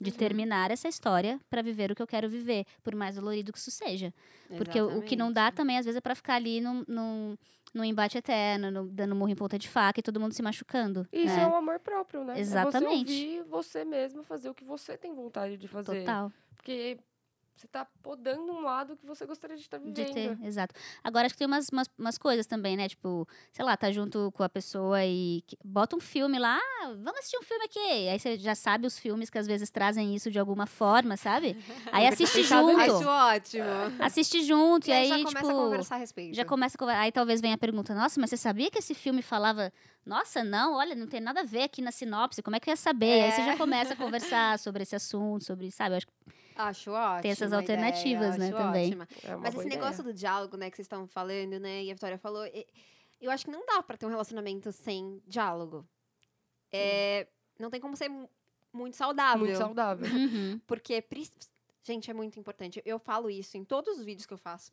de 0.00 0.10
Uhum. 0.10 0.16
terminar 0.16 0.70
essa 0.70 0.88
história 0.88 1.40
para 1.48 1.62
viver 1.62 1.90
o 1.92 1.94
que 1.94 2.02
eu 2.02 2.06
quero 2.06 2.28
viver, 2.28 2.66
por 2.82 2.94
mais 2.94 3.14
dolorido 3.14 3.52
que 3.52 3.58
isso 3.58 3.70
seja. 3.70 4.12
Porque 4.56 4.78
o, 4.80 4.98
o 4.98 5.02
que 5.02 5.14
não 5.16 5.32
dá 5.32 5.42
Exatamente. 5.42 5.56
também, 5.56 5.78
às 5.78 5.84
vezes, 5.84 5.96
é 5.96 6.00
para 6.00 6.14
ficar 6.16 6.34
ali 6.34 6.60
num, 6.60 6.84
num, 6.88 7.36
num 7.74 7.84
embate 7.84 8.16
eterno, 8.16 8.70
no- 8.70 8.86
dando 8.88 9.14
murro 9.14 9.30
em 9.30 9.34
ponta 9.34 9.58
de 9.58 9.68
faca 9.68 9.98
e 10.00 10.02
todo 10.02 10.20
mundo 10.20 10.32
se 10.32 10.42
machucando. 10.42 11.06
isso 11.12 11.34
né? 11.34 11.42
é 11.42 11.46
um 11.46 11.56
amor 11.56 11.80
próprio, 11.80 12.24
né? 12.24 12.38
Exatamente. 12.38 13.12
É 13.12 13.40
você 13.40 13.40
ouvir 13.40 13.50
você 13.50 13.84
mesmo 13.84 14.22
fazer 14.22 14.48
o 14.48 14.54
que 14.54 14.64
você 14.64 14.96
tem 14.96 15.12
vontade 15.14 15.56
de 15.56 15.66
fazer. 15.66 16.00
Total. 16.00 16.32
Porque 16.56 16.98
você 17.56 17.68
tá 17.68 17.86
podando 18.02 18.52
um 18.52 18.60
lado 18.62 18.96
que 18.96 19.06
você 19.06 19.24
gostaria 19.24 19.56
de 19.56 19.62
estar 19.62 19.78
De 19.78 19.84
vivendo. 19.84 20.12
ter, 20.12 20.38
exato. 20.46 20.74
Agora, 21.04 21.26
acho 21.26 21.34
que 21.34 21.38
tem 21.38 21.46
umas, 21.46 21.68
umas, 21.68 21.88
umas 21.96 22.18
coisas 22.18 22.46
também, 22.46 22.76
né? 22.76 22.88
Tipo, 22.88 23.28
sei 23.52 23.64
lá, 23.64 23.76
tá 23.76 23.92
junto 23.92 24.32
com 24.32 24.42
a 24.42 24.48
pessoa 24.48 25.04
e 25.04 25.42
que- 25.46 25.56
bota 25.64 25.94
um 25.94 26.00
filme 26.00 26.38
lá, 26.38 26.58
ah, 26.58 26.86
vamos 26.88 27.18
assistir 27.20 27.38
um 27.38 27.42
filme 27.42 27.64
aqui. 27.64 28.08
Aí 28.08 28.18
você 28.18 28.36
já 28.36 28.54
sabe 28.56 28.86
os 28.88 28.98
filmes 28.98 29.30
que 29.30 29.38
às 29.38 29.46
vezes 29.46 29.70
trazem 29.70 30.14
isso 30.16 30.30
de 30.30 30.38
alguma 30.38 30.66
forma, 30.66 31.16
sabe? 31.16 31.56
Aí 31.92 32.06
assiste 32.08 32.42
junto. 32.42 32.80
Acho 32.80 33.08
ótimo. 33.08 33.64
Assiste 34.00 34.42
junto, 34.42 34.88
E 34.88 34.90
e 34.90 34.92
aí 34.92 35.02
aí, 35.04 35.08
já 35.08 35.16
tipo. 35.18 35.28
começa 35.28 35.50
a 35.52 35.54
conversar 35.54 35.94
a 35.94 35.98
respeito. 35.98 36.34
Já 36.34 36.44
começa 36.44 36.76
a 36.76 36.78
conver- 36.78 36.96
Aí 36.96 37.12
talvez 37.12 37.40
venha 37.40 37.54
a 37.54 37.58
pergunta: 37.58 37.94
Nossa, 37.94 38.20
mas 38.20 38.30
você 38.30 38.36
sabia 38.36 38.70
que 38.70 38.78
esse 38.80 38.94
filme 38.94 39.22
falava. 39.22 39.72
Nossa, 40.04 40.44
não, 40.44 40.74
olha, 40.74 40.94
não 40.94 41.06
tem 41.06 41.18
nada 41.20 41.40
a 41.40 41.44
ver 41.44 41.62
aqui 41.62 41.80
na 41.80 41.90
sinopse, 41.90 42.42
como 42.42 42.54
é 42.56 42.60
que 42.60 42.68
eu 42.68 42.72
ia 42.72 42.76
saber? 42.76 43.22
Aí 43.22 43.32
você 43.32 43.40
É. 43.40 43.46
já 43.46 43.56
começa 43.56 43.94
a 43.94 43.96
conversar 43.96 44.58
sobre 44.58 44.82
esse 44.82 44.94
assunto, 44.94 45.42
sobre, 45.44 45.70
sabe? 45.70 45.94
Eu 45.94 45.96
acho 45.96 46.06
que 46.06 46.12
Acho 46.56 46.90
ótimo. 46.92 47.22
Tem 47.22 47.30
essas 47.30 47.52
alternativas, 47.52 48.36
ideia, 48.36 48.50
né, 48.52 48.56
também. 48.56 48.92
É 49.24 49.36
Mas 49.36 49.54
esse 49.54 49.66
ideia. 49.66 49.80
negócio 49.80 50.02
do 50.04 50.12
diálogo, 50.12 50.56
né, 50.56 50.70
que 50.70 50.76
vocês 50.76 50.84
estão 50.86 51.06
falando, 51.06 51.58
né, 51.58 51.84
e 51.84 51.90
a 51.90 51.94
Vitória 51.94 52.18
falou, 52.18 52.44
eu 53.20 53.30
acho 53.30 53.44
que 53.44 53.50
não 53.50 53.64
dá 53.66 53.82
pra 53.82 53.96
ter 53.96 54.06
um 54.06 54.10
relacionamento 54.10 54.70
sem 54.72 55.20
diálogo. 55.26 55.86
É, 56.72 57.26
não 57.58 57.70
tem 57.70 57.80
como 57.80 57.96
ser 57.96 58.08
mu- 58.08 58.28
muito 58.72 58.96
saudável. 58.96 59.44
Muito 59.46 59.56
saudável. 59.58 60.06
Uhum. 60.12 60.60
Porque, 60.66 61.02
gente, 61.82 62.10
é 62.10 62.14
muito 62.14 62.38
importante. 62.38 62.82
Eu 62.84 62.98
falo 62.98 63.30
isso 63.30 63.56
em 63.56 63.64
todos 63.64 63.98
os 63.98 64.04
vídeos 64.04 64.26
que 64.26 64.32
eu 64.34 64.38
faço. 64.38 64.72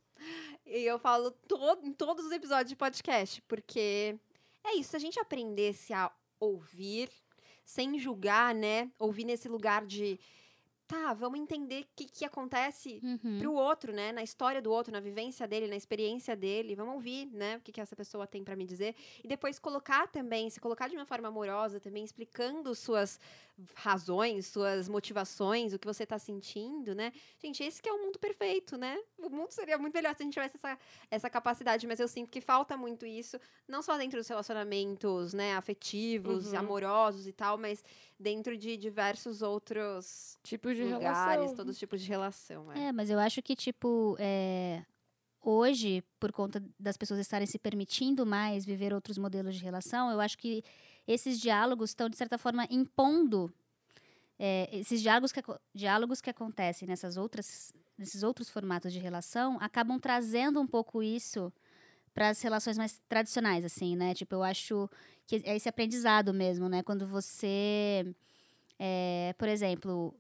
E 0.66 0.80
eu 0.84 0.98
falo 1.00 1.32
to- 1.32 1.80
em 1.84 1.94
todos 1.94 2.26
os 2.26 2.32
episódios 2.32 2.70
de 2.70 2.76
podcast. 2.76 3.42
Porque 3.44 4.18
é 4.64 4.76
isso, 4.76 4.92
se 4.92 4.96
a 4.96 5.00
gente 5.00 5.20
aprendesse 5.20 5.94
a 5.94 6.12
ouvir, 6.40 7.10
sem 7.64 8.00
julgar, 8.00 8.54
né? 8.56 8.90
Ouvir 8.98 9.24
nesse 9.26 9.48
lugar 9.48 9.86
de. 9.86 10.20
Tá, 10.92 11.14
vamos 11.14 11.40
entender 11.40 11.84
o 11.84 11.88
que, 11.96 12.04
que 12.06 12.26
acontece 12.26 13.00
Uhum. 13.02 13.40
pro 13.40 13.54
outro, 13.54 13.94
né? 13.94 14.12
Na 14.12 14.22
história 14.22 14.62
do 14.62 14.70
outro, 14.70 14.92
na 14.92 15.00
vivência 15.00 15.48
dele, 15.48 15.66
na 15.68 15.78
experiência 15.78 16.36
dele. 16.36 16.76
Vamos 16.76 16.96
ouvir, 16.96 17.28
né? 17.32 17.56
O 17.56 17.62
que, 17.62 17.72
que 17.72 17.80
essa 17.80 17.96
pessoa 17.96 18.28
tem 18.28 18.44
pra 18.44 18.58
me 18.58 18.66
dizer. 18.66 18.94
E 19.24 19.28
depois 19.28 19.58
colocar 19.58 20.08
também, 20.10 20.50
se 20.50 20.60
colocar 20.60 20.90
de 20.90 20.98
uma 20.98 21.06
forma 21.06 21.30
amorosa 21.30 21.80
também, 21.80 22.04
explicando 22.04 22.76
suas 22.76 23.20
razões, 23.76 24.48
suas 24.48 24.88
motivações, 24.90 25.74
o 25.74 25.80
que 25.80 25.86
você 25.88 26.06
tá 26.06 26.18
sentindo, 26.20 26.94
né? 26.96 27.12
Gente, 27.42 27.64
esse 27.64 27.82
que 27.82 27.90
é 27.90 27.94
o 27.94 27.98
mundo 28.04 28.18
perfeito, 28.20 28.78
né? 28.78 28.98
O 29.18 29.30
mundo 29.30 29.52
seria 29.52 29.78
muito 29.78 29.94
melhor 29.94 30.16
se 30.16 30.24
a 30.24 30.26
gente 30.26 30.34
tivesse 30.34 30.58
essa, 30.58 30.78
essa 31.10 31.30
capacidade, 31.30 31.86
mas 31.88 32.00
eu 32.00 32.08
sinto 32.08 32.30
que 32.30 32.42
falta 32.42 32.76
muito 32.78 33.06
isso, 33.06 33.40
não 33.68 33.82
só 33.82 33.98
dentro 33.98 34.18
dos 34.20 34.28
relacionamentos, 34.28 35.34
né, 35.34 35.56
afetivos, 35.56 36.52
Uhum. 36.52 36.60
amorosos 36.60 37.28
e 37.28 37.32
tal, 37.34 37.58
mas 37.58 37.84
dentro 38.20 38.58
de 38.58 38.78
diversos 38.78 39.42
outros 39.42 40.38
Tipos 40.44 40.76
de 40.76 40.84
lugares, 40.84 41.32
relação. 41.32 41.56
todos 41.56 41.74
os 41.74 41.80
tipos 41.80 42.02
de 42.02 42.08
relação. 42.08 42.72
É. 42.72 42.88
É, 42.88 42.92
mas 42.92 43.10
eu 43.10 43.20
acho 43.20 43.42
que, 43.42 43.56
tipo, 43.56 44.16
é, 44.20 44.84
hoje, 45.42 46.04
por 46.20 46.32
conta 46.32 46.64
das 46.80 46.98
pessoas 46.98 47.20
estarem 47.20 47.48
se 47.48 47.58
permitindo 47.58 48.26
mais 48.26 48.64
viver 48.66 48.94
outros 48.94 49.18
modelos 49.18 49.56
de 49.56 49.64
relação, 49.64 50.12
eu 50.12 50.20
acho 50.20 50.38
que 50.38 50.64
esses 51.08 51.40
diálogos 51.40 51.92
estão, 51.92 52.10
de 52.10 52.18
certa 52.18 52.38
forma, 52.38 52.68
impondo 52.70 53.54
é, 54.40 54.70
esses 54.72 55.02
diálogos 55.02 55.32
que, 55.32 55.42
diálogos 55.74 56.20
que 56.20 56.30
acontecem 56.30 56.88
nessas 56.88 57.16
outras, 57.18 57.72
nesses 57.98 58.24
outros 58.24 58.50
formatos 58.50 58.92
de 58.92 59.00
relação 59.00 59.58
acabam 59.62 60.00
trazendo 60.00 60.60
um 60.60 60.66
pouco 60.66 61.04
isso 61.04 61.54
para 62.14 62.30
as 62.30 62.42
relações 62.42 62.78
mais 62.78 63.00
tradicionais, 63.08 63.64
assim, 63.64 63.96
né? 63.96 64.14
Tipo, 64.14 64.36
eu 64.36 64.44
acho 64.44 64.90
que 65.28 65.42
é 65.46 65.56
esse 65.56 65.70
aprendizado 65.70 66.34
mesmo, 66.34 66.68
né? 66.68 66.84
Quando 66.84 67.06
você, 67.06 68.16
é, 68.80 69.34
por 69.38 69.48
exemplo, 69.48 70.14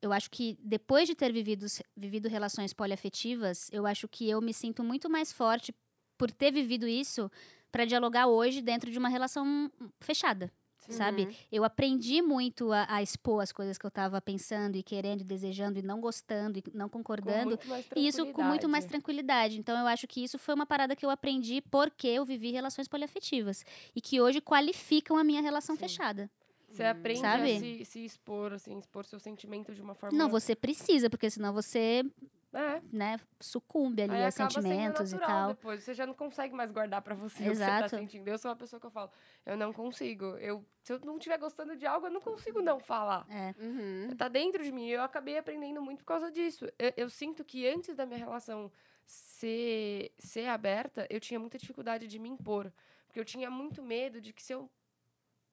eu 0.00 0.12
acho 0.12 0.30
que 0.30 0.56
depois 0.62 1.08
de 1.08 1.14
ter 1.14 1.32
vivido, 1.32 1.66
vivido 1.96 2.28
relações 2.28 2.72
poliafetivas, 2.72 3.68
eu 3.72 3.86
acho 3.86 4.06
que 4.08 4.28
eu 4.28 4.40
me 4.40 4.54
sinto 4.54 4.84
muito 4.84 5.10
mais 5.10 5.32
forte 5.32 5.74
por 6.16 6.30
ter 6.30 6.52
vivido 6.52 6.86
isso 6.86 7.30
para 7.70 7.84
dialogar 7.84 8.26
hoje 8.26 8.60
dentro 8.62 8.90
de 8.90 8.98
uma 8.98 9.08
relação 9.08 9.70
fechada, 10.00 10.52
sabe? 10.88 11.24
Uhum. 11.24 11.34
Eu 11.52 11.64
aprendi 11.64 12.22
muito 12.22 12.72
a, 12.72 12.86
a 12.88 13.02
expor 13.02 13.42
as 13.42 13.52
coisas 13.52 13.76
que 13.76 13.84
eu 13.84 13.88
estava 13.88 14.20
pensando 14.20 14.76
e 14.76 14.82
querendo 14.82 15.20
e 15.20 15.24
desejando 15.24 15.78
e 15.78 15.82
não 15.82 16.00
gostando 16.00 16.58
e 16.58 16.64
não 16.72 16.88
concordando. 16.88 17.58
E 17.94 18.06
isso 18.06 18.24
com 18.32 18.42
muito 18.42 18.68
mais 18.68 18.84
tranquilidade. 18.84 19.54
tranquilidade. 19.54 19.58
Então, 19.58 19.78
eu 19.78 19.86
acho 19.86 20.06
que 20.06 20.22
isso 20.22 20.38
foi 20.38 20.54
uma 20.54 20.66
parada 20.66 20.96
que 20.96 21.04
eu 21.04 21.10
aprendi 21.10 21.60
porque 21.60 22.08
eu 22.08 22.24
vivi 22.24 22.50
relações 22.50 22.88
poliafetivas. 22.88 23.64
E 23.94 24.00
que 24.00 24.20
hoje 24.20 24.40
qualificam 24.40 25.16
a 25.16 25.24
minha 25.24 25.42
relação 25.42 25.76
Sim. 25.76 25.80
fechada. 25.80 26.30
Você 26.70 26.84
aprende 26.84 27.20
Sabe? 27.20 27.56
a 27.56 27.58
se, 27.58 27.84
se 27.84 28.04
expor, 28.04 28.52
assim, 28.52 28.78
expor 28.78 29.04
seu 29.06 29.18
sentimento 29.18 29.74
de 29.74 29.80
uma 29.80 29.94
forma. 29.94 30.16
Não, 30.16 30.28
você 30.28 30.54
precisa, 30.54 31.08
porque 31.08 31.30
senão 31.30 31.52
você, 31.52 32.04
É. 32.52 32.80
né, 32.90 33.20
sucumbe 33.38 34.02
ali 34.02 34.14
Aí 34.14 34.24
a 34.24 34.30
sentimentos 34.30 35.12
e 35.12 35.16
natural 35.16 35.36
tal. 35.38 35.48
depois. 35.48 35.82
Você 35.82 35.92
já 35.92 36.06
não 36.06 36.14
consegue 36.14 36.54
mais 36.54 36.70
guardar 36.70 37.02
pra 37.02 37.14
você 37.14 37.42
o 37.42 37.50
que 37.50 37.56
você 37.56 37.62
Exato. 37.62 37.82
tá 37.82 37.88
sentindo. 37.90 38.26
Eu 38.26 38.38
sou 38.38 38.50
uma 38.50 38.56
pessoa 38.56 38.80
que 38.80 38.86
eu 38.86 38.90
falo, 38.90 39.10
eu 39.44 39.56
não 39.56 39.72
consigo. 39.72 40.24
Eu, 40.38 40.64
se 40.82 40.92
eu 40.92 40.98
não 41.00 41.18
estiver 41.18 41.38
gostando 41.38 41.76
de 41.76 41.86
algo, 41.86 42.06
eu 42.06 42.10
não 42.10 42.20
consigo 42.22 42.62
não 42.62 42.80
falar. 42.80 43.26
É. 43.28 43.54
Uhum. 43.58 44.16
Tá 44.16 44.28
dentro 44.28 44.62
de 44.62 44.72
mim. 44.72 44.88
Eu 44.88 45.02
acabei 45.02 45.36
aprendendo 45.36 45.82
muito 45.82 45.98
por 45.98 46.06
causa 46.06 46.30
disso. 46.30 46.64
Eu, 46.78 46.92
eu 46.96 47.10
sinto 47.10 47.44
que 47.44 47.68
antes 47.68 47.94
da 47.94 48.06
minha 48.06 48.18
relação 48.18 48.72
ser, 49.04 50.12
ser 50.18 50.46
aberta, 50.46 51.06
eu 51.10 51.20
tinha 51.20 51.38
muita 51.38 51.58
dificuldade 51.58 52.06
de 52.06 52.18
me 52.18 52.30
impor. 52.30 52.72
Porque 53.06 53.20
eu 53.20 53.24
tinha 53.24 53.50
muito 53.50 53.82
medo 53.82 54.20
de 54.20 54.32
que 54.32 54.42
se 54.42 54.54
eu. 54.54 54.70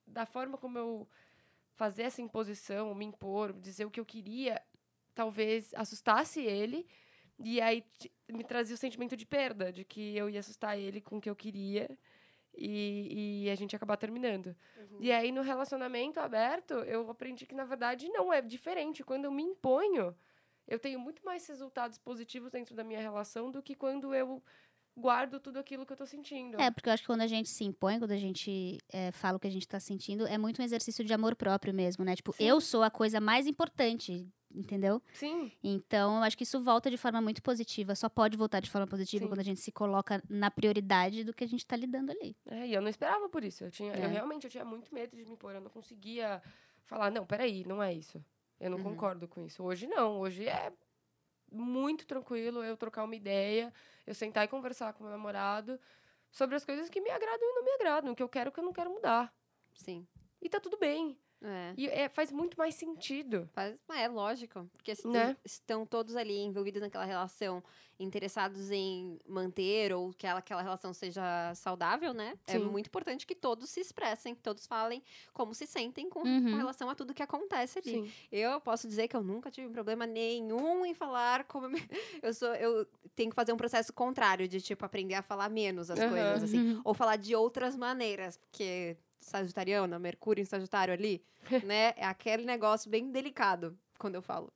Da 0.07 0.25
forma 0.25 0.57
como 0.57 0.77
eu 0.77 1.07
fazer 1.73 2.03
essa 2.03 2.21
imposição, 2.21 2.93
me 2.95 3.05
impor, 3.05 3.51
dizer 3.51 3.85
o 3.85 3.91
que 3.91 3.99
eu 3.99 4.05
queria, 4.05 4.61
talvez 5.15 5.73
assustasse 5.73 6.41
ele. 6.41 6.85
E 7.39 7.59
aí 7.59 7.83
me 8.29 8.43
trazia 8.43 8.75
o 8.75 8.77
sentimento 8.77 9.17
de 9.17 9.25
perda, 9.25 9.71
de 9.71 9.83
que 9.83 10.15
eu 10.15 10.29
ia 10.29 10.39
assustar 10.39 10.77
ele 10.77 11.01
com 11.01 11.17
o 11.17 11.21
que 11.21 11.29
eu 11.29 11.35
queria. 11.35 11.89
E, 12.57 13.43
e 13.45 13.49
a 13.49 13.55
gente 13.55 13.73
ia 13.73 13.77
acabar 13.77 13.97
terminando. 13.97 14.55
E 14.99 15.11
aí, 15.11 15.29
no 15.31 15.41
relacionamento 15.41 16.21
aberto, 16.21 16.73
eu 16.73 17.09
aprendi 17.09 17.45
que, 17.45 17.53
na 17.53 17.65
verdade, 17.65 18.07
não 18.07 18.31
é 18.31 18.41
diferente. 18.41 19.03
Quando 19.03 19.25
eu 19.25 19.31
me 19.31 19.43
imponho, 19.43 20.15
eu 20.65 20.79
tenho 20.79 20.97
muito 20.97 21.23
mais 21.25 21.45
resultados 21.47 21.97
positivos 21.97 22.51
dentro 22.51 22.73
da 22.73 22.83
minha 22.83 23.01
relação 23.01 23.51
do 23.51 23.61
que 23.61 23.75
quando 23.75 24.15
eu 24.15 24.41
guardo 24.97 25.39
tudo 25.39 25.59
aquilo 25.59 25.85
que 25.85 25.91
eu 25.91 25.97
tô 25.97 26.05
sentindo. 26.05 26.59
É, 26.59 26.71
porque 26.71 26.87
eu 26.87 26.93
acho 26.93 27.03
que 27.03 27.07
quando 27.07 27.21
a 27.21 27.27
gente 27.27 27.49
se 27.49 27.65
impõe, 27.65 27.99
quando 27.99 28.11
a 28.11 28.17
gente 28.17 28.79
é, 28.89 29.11
fala 29.11 29.37
o 29.37 29.39
que 29.39 29.47
a 29.47 29.51
gente 29.51 29.67
tá 29.67 29.79
sentindo, 29.79 30.25
é 30.25 30.37
muito 30.37 30.61
um 30.61 30.65
exercício 30.65 31.03
de 31.03 31.13
amor 31.13 31.35
próprio 31.35 31.73
mesmo, 31.73 32.05
né? 32.05 32.15
Tipo, 32.15 32.31
Sim. 32.33 32.45
eu 32.45 32.61
sou 32.61 32.81
a 32.81 32.89
coisa 32.89 33.19
mais 33.19 33.45
importante, 33.45 34.25
entendeu? 34.55 35.01
Sim, 35.13 35.51
Então, 35.63 36.17
eu 36.17 36.23
acho 36.23 36.37
que 36.37 36.43
isso 36.43 36.59
volta 36.61 36.89
de 36.89 36.97
forma 36.97 37.21
muito 37.21 37.41
positiva. 37.43 37.93
Só 37.95 38.07
pode 38.09 38.37
voltar 38.37 38.59
de 38.59 38.69
forma 38.69 38.87
positiva 38.87 39.23
Sim. 39.25 39.29
quando 39.29 39.39
a 39.39 39.43
gente 39.43 39.59
se 39.59 39.71
coloca 39.71 40.21
na 40.29 40.49
prioridade 40.49 41.23
do 41.23 41.33
que 41.33 41.43
a 41.43 41.47
gente 41.47 41.65
tá 41.65 41.75
lidando 41.75 42.11
ali. 42.11 42.35
é, 42.47 42.67
e 42.67 42.73
eu 42.73 42.81
não 42.81 42.89
esperava 42.89 43.27
por 43.29 43.43
isso. 43.43 43.63
Eu, 43.63 43.71
tinha, 43.71 43.93
É. 43.93 44.05
eu 44.05 44.09
realmente 44.09 44.45
eu 44.45 44.49
tinha 44.49 44.65
muito 44.65 44.93
medo 44.93 45.15
de 45.15 45.23
me 45.25 45.31
impor. 45.33 45.53
Eu 45.53 45.61
não 45.61 45.69
conseguia 45.69 46.41
falar, 46.85 47.11
não, 47.11 47.25
peraí, 47.25 47.65
não 47.65 47.81
é 47.83 47.93
isso. 47.93 48.23
Eu 48.59 48.69
não 48.69 48.77
Uhum. 48.77 48.83
concordo 48.85 49.27
com 49.27 49.41
isso. 49.45 49.63
Hoje 49.63 49.85
não. 49.87 50.19
Hoje 50.19 50.47
é 50.47 50.71
muito 51.51 52.05
tranquilo 52.05 52.63
eu 52.63 52.75
trocar 52.75 53.03
uma 53.03 53.15
ideia, 53.15 53.73
eu 54.05 54.13
sentar 54.15 54.45
e 54.45 54.47
conversar 54.47 54.93
com 54.93 55.03
meu 55.03 55.11
namorado 55.11 55.79
sobre 56.31 56.55
as 56.55 56.65
coisas 56.65 56.89
que 56.89 56.99
me 57.01 57.09
agradam 57.09 57.47
e 57.49 57.53
não 57.53 57.63
me 57.63 57.71
agradam, 57.71 58.11
o 58.11 58.15
que 58.15 58.23
eu 58.23 58.29
quero 58.29 58.47
e 58.47 58.49
o 58.49 58.51
que 58.51 58.59
eu 58.59 58.63
não 58.65 58.73
quero 58.73 58.89
mudar. 58.91 59.33
Sim. 59.73 60.05
E 60.41 60.49
tá 60.49 60.59
tudo 60.59 60.77
bem. 60.77 61.17
É. 61.47 61.73
E 61.77 61.87
é, 61.87 62.09
faz 62.09 62.31
muito 62.31 62.57
mais 62.57 62.75
sentido. 62.75 63.47
Faz- 63.53 63.77
é 63.93 64.07
lógico, 64.07 64.67
porque 64.73 64.95
se 64.95 65.07
Né? 65.07 65.37
estão 65.45 65.85
todos 65.85 66.15
ali 66.15 66.37
envolvidos 66.39 66.81
naquela 66.81 67.05
relação, 67.05 67.63
interessados 67.97 68.71
em 68.71 69.17
manter 69.25 69.93
ou 69.93 70.11
que 70.11 70.27
ela- 70.27 70.39
aquela 70.39 70.61
relação 70.61 70.93
seja 70.93 71.53
saudável, 71.55 72.13
né? 72.13 72.33
É 72.45 72.53
Sim. 72.53 72.65
muito 72.65 72.87
importante 72.87 73.25
que 73.25 73.33
todos 73.35 73.69
se 73.69 73.79
expressem, 73.79 74.35
que 74.35 74.41
todos 74.41 74.67
falem 74.67 75.01
como 75.33 75.53
se 75.53 75.65
sentem 75.65 76.09
com, 76.09 76.19
Uhum. 76.19 76.51
com 76.51 76.57
relação 76.57 76.89
a 76.89 76.95
tudo 76.95 77.13
que 77.13 77.23
acontece 77.23 77.79
ali. 77.79 77.91
Sim. 78.03 78.11
Eu 78.31 78.59
posso 78.59 78.85
dizer 78.87 79.07
que 79.07 79.15
eu 79.15 79.23
nunca 79.23 79.49
tive 79.49 79.69
problema 79.69 80.05
nenhum 80.05 80.85
em 80.85 80.93
falar 80.93 81.45
como 81.45 81.67
eu 81.67 81.77
sou, 82.33 82.53
eu 82.55 82.85
tenho 83.15 83.29
que 83.29 83.35
fazer 83.35 83.53
um 83.53 83.57
processo 83.57 83.93
contrário 83.93 84.45
de 84.47 84.59
tipo 84.59 84.83
aprender 84.83 85.13
a 85.15 85.21
falar 85.21 85.47
menos 85.49 85.89
as 85.89 85.99
Aham. 85.99 86.09
coisas 86.09 86.43
assim, 86.43 86.59
Uhum. 86.59 86.81
ou 86.83 86.93
falar 86.93 87.15
de 87.15 87.33
outras 87.33 87.77
maneiras, 87.77 88.35
porque 88.37 88.97
sagitariana, 89.25 89.99
Mercúrio 89.99 90.41
em 90.41 90.45
Sagitário 90.45 90.93
ali, 90.93 91.23
né? 91.65 91.93
É 91.97 92.05
aquele 92.05 92.45
negócio 92.45 92.89
bem 92.89 93.11
delicado 93.11 93.77
quando 93.97 94.15
eu 94.15 94.21
falo. 94.21 94.51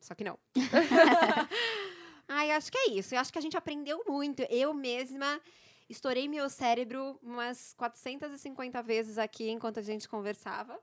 Só 0.00 0.14
que 0.14 0.24
não. 0.24 0.38
Ai, 2.28 2.52
acho 2.52 2.70
que 2.70 2.78
é 2.78 2.90
isso. 2.90 3.14
Eu 3.14 3.18
acho 3.18 3.32
que 3.32 3.38
a 3.38 3.42
gente 3.42 3.56
aprendeu 3.56 4.02
muito. 4.06 4.40
Eu 4.48 4.72
mesma 4.72 5.40
estourei 5.88 6.28
meu 6.28 6.48
cérebro 6.48 7.18
umas 7.22 7.74
450 7.74 8.82
vezes 8.82 9.18
aqui 9.18 9.50
enquanto 9.50 9.80
a 9.80 9.82
gente 9.82 10.08
conversava. 10.08 10.78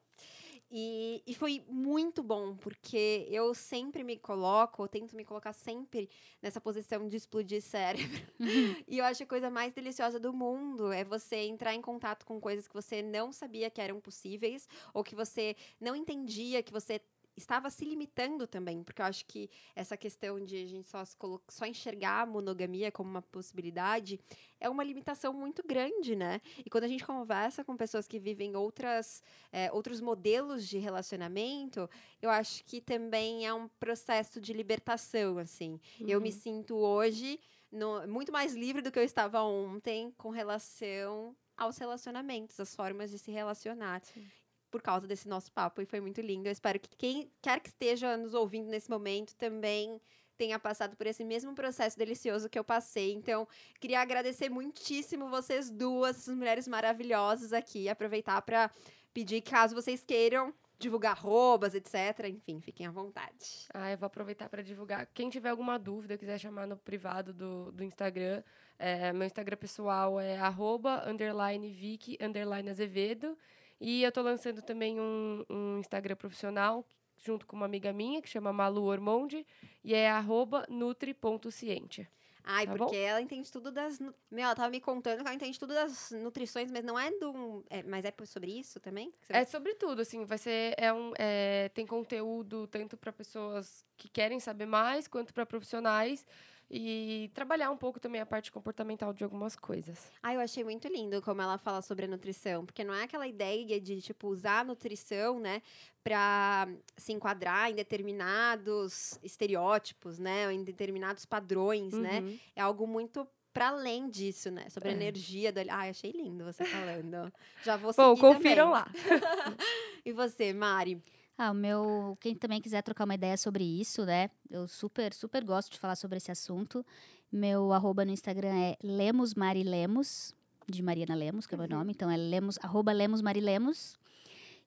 E, 0.69 1.23
e 1.25 1.33
foi 1.33 1.63
muito 1.69 2.21
bom, 2.21 2.55
porque 2.57 3.25
eu 3.29 3.53
sempre 3.53 4.03
me 4.03 4.17
coloco, 4.17 4.83
eu 4.83 4.87
tento 4.87 5.15
me 5.15 5.23
colocar 5.23 5.53
sempre 5.53 6.09
nessa 6.41 6.59
posição 6.59 7.07
de 7.07 7.15
explodir 7.15 7.61
cérebro. 7.61 8.27
E 8.87 8.99
eu 8.99 9.05
acho 9.05 9.23
a 9.23 9.25
coisa 9.25 9.49
mais 9.49 9.73
deliciosa 9.73 10.19
do 10.19 10.33
mundo 10.33 10.91
é 10.91 11.03
você 11.03 11.37
entrar 11.37 11.73
em 11.73 11.81
contato 11.81 12.25
com 12.25 12.39
coisas 12.39 12.67
que 12.67 12.73
você 12.73 13.01
não 13.01 13.31
sabia 13.31 13.69
que 13.69 13.81
eram 13.81 13.99
possíveis, 13.99 14.67
ou 14.93 15.03
que 15.03 15.15
você 15.15 15.55
não 15.79 15.95
entendia, 15.95 16.61
que 16.61 16.71
você 16.71 17.01
estava 17.37 17.69
se 17.69 17.85
limitando 17.85 18.47
também, 18.47 18.83
porque 18.83 19.01
eu 19.01 19.05
acho 19.05 19.23
que 19.25 19.49
essa 19.75 19.95
questão 19.95 20.43
de 20.43 20.55
a 20.63 20.65
gente 20.65 20.89
só, 20.89 21.03
só 21.47 21.65
enxergar 21.65 22.21
a 22.21 22.25
monogamia 22.25 22.91
como 22.91 23.09
uma 23.09 23.21
possibilidade 23.21 24.19
é 24.59 24.67
uma 24.67 24.83
limitação 24.83 25.31
muito 25.33 25.61
grande, 25.65 26.15
né? 26.15 26.41
E 26.65 26.69
quando 26.69 26.85
a 26.85 26.87
gente 26.87 27.05
conversa 27.05 27.63
com 27.63 27.77
pessoas 27.77 28.07
que 28.07 28.19
vivem 28.19 28.55
outras, 28.55 29.21
eh, 29.51 29.71
outros 29.71 30.01
modelos 30.01 30.67
de 30.67 30.79
relacionamento, 30.79 31.87
eu 32.21 32.29
acho 32.29 32.63
que 32.65 32.81
também 32.81 33.45
é 33.45 33.53
um 33.53 33.67
processo 33.67 34.41
de 34.41 34.51
libertação, 34.53 35.37
assim. 35.37 35.79
Eu 35.99 36.19
me 36.19 36.29
Uhum. 36.29 36.35
sinto 36.35 36.75
hoje 36.75 37.39
no- 37.71 38.07
muito 38.07 38.31
mais 38.31 38.55
livre 38.55 38.81
do 38.81 38.91
que 38.91 38.97
eu 38.97 39.03
estava 39.03 39.43
ontem 39.43 40.11
com 40.17 40.29
relação 40.29 41.35
aos 41.55 41.77
relacionamentos, 41.77 42.59
as 42.59 42.75
formas 42.75 43.09
de 43.11 43.17
se 43.19 43.31
relacionar. 43.31 44.01
Sim. 44.05 44.27
Por 44.69 44.81
causa 44.81 45.07
desse 45.07 45.27
nosso 45.27 45.51
papo, 45.51 45.81
e 45.81 45.85
foi 45.85 46.01
muito 46.01 46.21
lindo. 46.21 46.47
Eu 46.47 46.51
espero 46.51 46.79
que 46.79 46.89
quem 46.97 47.31
quer 47.41 47.59
que 47.59 47.69
esteja 47.69 48.17
nos 48.17 48.33
ouvindo 48.33 48.69
nesse 48.69 48.89
momento 48.89 49.35
também 49.35 50.01
tenha 50.37 50.59
passado 50.59 50.95
por 50.95 51.07
esse 51.07 51.23
mesmo 51.23 51.55
processo 51.55 51.97
delicioso 51.97 52.49
que 52.49 52.59
eu 52.59 52.63
passei. 52.63 53.13
Então, 53.13 53.47
queria 53.79 53.99
agradecer 53.99 54.49
muitíssimo 54.49 55.29
vocês 55.29 55.71
duas, 55.71 56.17
essas 56.17 56.35
mulheres 56.35 56.67
maravilhosas 56.67 57.51
aqui. 57.51 57.89
Aproveitar 57.89 58.41
para 58.43 58.69
pedir, 59.13 59.41
caso 59.41 59.73
vocês 59.73 60.03
queiram 60.03 60.53
divulgar 60.79 61.13
arrobas, 61.13 61.73
etc. 61.73 62.27
Enfim, 62.29 62.61
fiquem 62.61 62.85
à 62.85 62.91
vontade. 62.91 63.67
Ah, 63.73 63.91
eu 63.91 63.97
vou 63.97 64.05
aproveitar 64.05 64.47
para 64.47 64.61
divulgar. 64.61 65.07
Quem 65.07 65.29
tiver 65.29 65.49
alguma 65.49 65.79
dúvida, 65.79 66.17
quiser 66.17 66.39
chamar 66.39 66.67
no 66.67 66.77
privado 66.77 67.33
do, 67.33 67.71
do 67.71 67.83
Instagram, 67.83 68.43
é, 68.77 69.11
meu 69.11 69.25
Instagram 69.25 69.57
pessoal 69.57 70.19
é 70.19 70.37
arroba, 70.37 71.03
underline 71.09 71.71
Vicky, 71.71 72.17
underline 72.21 72.69
Azevedo. 72.69 73.35
E 73.79 74.03
eu 74.03 74.11
tô 74.11 74.21
lançando 74.21 74.61
também 74.61 74.99
um, 74.99 75.45
um 75.49 75.79
Instagram 75.79 76.15
profissional 76.15 76.85
junto 77.17 77.45
com 77.45 77.55
uma 77.55 77.65
amiga 77.65 77.91
minha, 77.91 78.21
que 78.21 78.29
chama 78.29 78.53
Malu 78.53 78.83
Ormonde, 78.83 79.45
e 79.83 79.93
é 79.93 80.09
arroba 80.09 80.65
nutri.ciente. 80.69 82.07
Ai, 82.49 82.65
Tá 82.65 82.77
porque 82.77 82.95
ela 82.95 83.21
entende 83.21 83.51
tudo 83.51 83.71
das. 83.71 83.99
Meu, 83.99 84.45
ela 84.45 84.55
tava 84.55 84.69
me 84.69 84.79
contando 84.79 85.17
que 85.17 85.27
ela 85.27 85.35
entende 85.35 85.59
tudo 85.59 85.73
das 85.73 86.11
nutrições, 86.11 86.71
mas 86.71 86.81
não 86.81 86.97
é 86.97 87.11
do. 87.11 87.65
é, 87.69 87.83
mas 87.83 88.05
é 88.05 88.13
sobre 88.25 88.57
isso 88.57 88.79
também? 88.79 89.13
É 89.27 89.43
sobre 89.43 89.75
tudo, 89.75 90.01
assim, 90.01 90.23
vai 90.23 90.37
ser, 90.37 90.73
é 90.77 90.93
um, 90.93 91.11
é, 91.17 91.67
tem 91.73 91.85
conteúdo 91.85 92.65
tanto 92.67 92.95
para 92.95 93.11
pessoas 93.11 93.85
que 93.97 94.07
querem 94.07 94.39
saber 94.39 94.65
mais, 94.65 95.09
quanto 95.09 95.33
para 95.33 95.45
profissionais, 95.45 96.25
e 96.69 97.31
trabalhar 97.33 97.71
um 97.71 97.77
pouco 97.77 97.99
também 97.99 98.19
a 98.19 98.25
parte 98.25 98.51
comportamental 98.51 99.13
de 99.13 99.23
algumas 99.23 99.55
coisas. 99.55 100.11
Ah, 100.21 100.33
eu 100.33 100.39
achei 100.41 100.63
muito 100.63 100.87
lindo 100.87 101.21
como 101.21 101.41
ela 101.41 101.57
fala 101.57 101.81
sobre 101.81 102.05
a 102.05 102.07
nutrição, 102.07 102.65
porque 102.65 102.83
não 102.83 102.93
é 102.93 103.03
aquela 103.03 103.27
ideia 103.27 103.79
de, 103.79 104.01
tipo, 104.01 104.27
usar 104.27 104.59
a 104.59 104.63
nutrição, 104.63 105.39
né, 105.39 105.61
pra 106.03 106.67
se 106.97 107.13
enquadrar 107.13 107.71
em 107.71 107.75
determinados 107.75 109.17
estereótipos, 109.23 110.19
né, 110.19 110.45
ou 110.47 110.51
em 110.51 110.63
determinados 110.63 111.25
padrões, 111.25 111.93
né? 111.93 112.19
Uhum. 112.19 112.39
É 112.55 112.61
algo 112.61 112.85
muito 112.87 113.27
para 113.53 113.69
além 113.69 114.07
disso, 114.09 114.51
né? 114.51 114.69
Sobre 114.69 114.89
a 114.89 114.91
É. 114.91 114.95
energia 114.95 115.51
do. 115.51 115.59
Ai, 115.69 115.89
achei 115.89 116.11
lindo 116.11 116.43
você 116.45 116.63
falando. 116.63 117.33
Já 117.65 117.75
vou 117.75 117.91
seguir 117.91 118.03
Bom, 118.05 118.15
confiram 118.15 118.71
também. 118.71 118.71
lá. 118.71 118.91
E 120.05 120.11
você, 120.13 120.53
Mari? 120.53 121.01
Ah, 121.37 121.51
o 121.51 121.53
meu. 121.53 122.17
Quem 122.19 122.35
também 122.35 122.59
quiser 122.59 122.81
trocar 122.81 123.03
uma 123.05 123.13
ideia 123.13 123.37
sobre 123.37 123.63
isso, 123.63 124.03
né? 124.05 124.29
Eu 124.49 124.67
super, 124.67 125.13
super 125.13 125.43
gosto 125.43 125.71
de 125.71 125.77
falar 125.77 125.95
sobre 125.95 126.17
esse 126.17 126.31
assunto. 126.31 126.83
Meu 127.31 127.71
arroba 127.71 128.03
no 128.03 128.11
Instagram 128.11 128.55
é 128.55 128.77
Lemos 128.81 129.35
Mari 129.35 129.63
Lemos, 129.63 130.33
de 130.67 130.81
Mariana 130.81 131.13
Lemos, 131.13 131.45
que 131.45 131.53
é 131.53 131.57
o 131.57 131.59
meu 131.59 131.69
nome. 131.69 131.91
Então 131.91 132.09
é 132.09 132.17
Lemos, 132.17 132.57
arroba 132.61 132.91
Lemos 132.91 133.21
Mari 133.21 133.41
Lemos. 133.41 133.95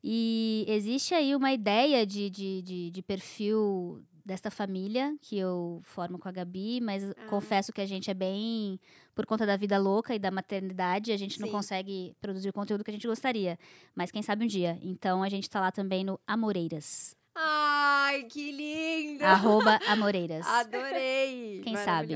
E 0.02 0.64
existe 0.68 1.12
aí 1.12 1.34
uma 1.34 1.52
ideia 1.52 2.06
de, 2.06 2.30
de, 2.30 2.62
de, 2.62 2.90
de 2.90 3.02
perfil 3.02 4.02
desta 4.24 4.50
família 4.50 5.16
que 5.20 5.38
eu 5.38 5.80
formo 5.84 6.18
com 6.18 6.28
a 6.28 6.32
Gabi, 6.32 6.80
mas 6.80 7.02
confesso 7.28 7.72
que 7.72 7.80
a 7.80 7.86
gente 7.86 8.10
é 8.10 8.14
bem 8.14 8.78
por 9.14 9.26
conta 9.26 9.44
da 9.44 9.56
vida 9.56 9.78
louca 9.78 10.14
e 10.14 10.18
da 10.18 10.30
maternidade, 10.30 11.12
a 11.12 11.16
gente 11.16 11.38
não 11.40 11.48
Sim. 11.48 11.52
consegue 11.52 12.16
produzir 12.20 12.48
o 12.48 12.52
conteúdo 12.52 12.82
que 12.84 12.90
a 12.90 12.94
gente 12.94 13.06
gostaria, 13.06 13.58
mas 13.94 14.10
quem 14.10 14.22
sabe 14.22 14.44
um 14.44 14.48
dia. 14.48 14.78
Então 14.82 15.22
a 15.22 15.28
gente 15.28 15.48
tá 15.48 15.60
lá 15.60 15.70
também 15.70 16.04
no 16.04 16.18
Amoreiras. 16.26 17.16
Ai, 17.34 18.24
que 18.24 18.50
lindo! 18.50 19.24
arroba 19.24 19.78
Amoreiras. 19.88 20.46
Adorei! 20.46 21.60
Quem 21.62 21.76
sabe? 21.76 22.14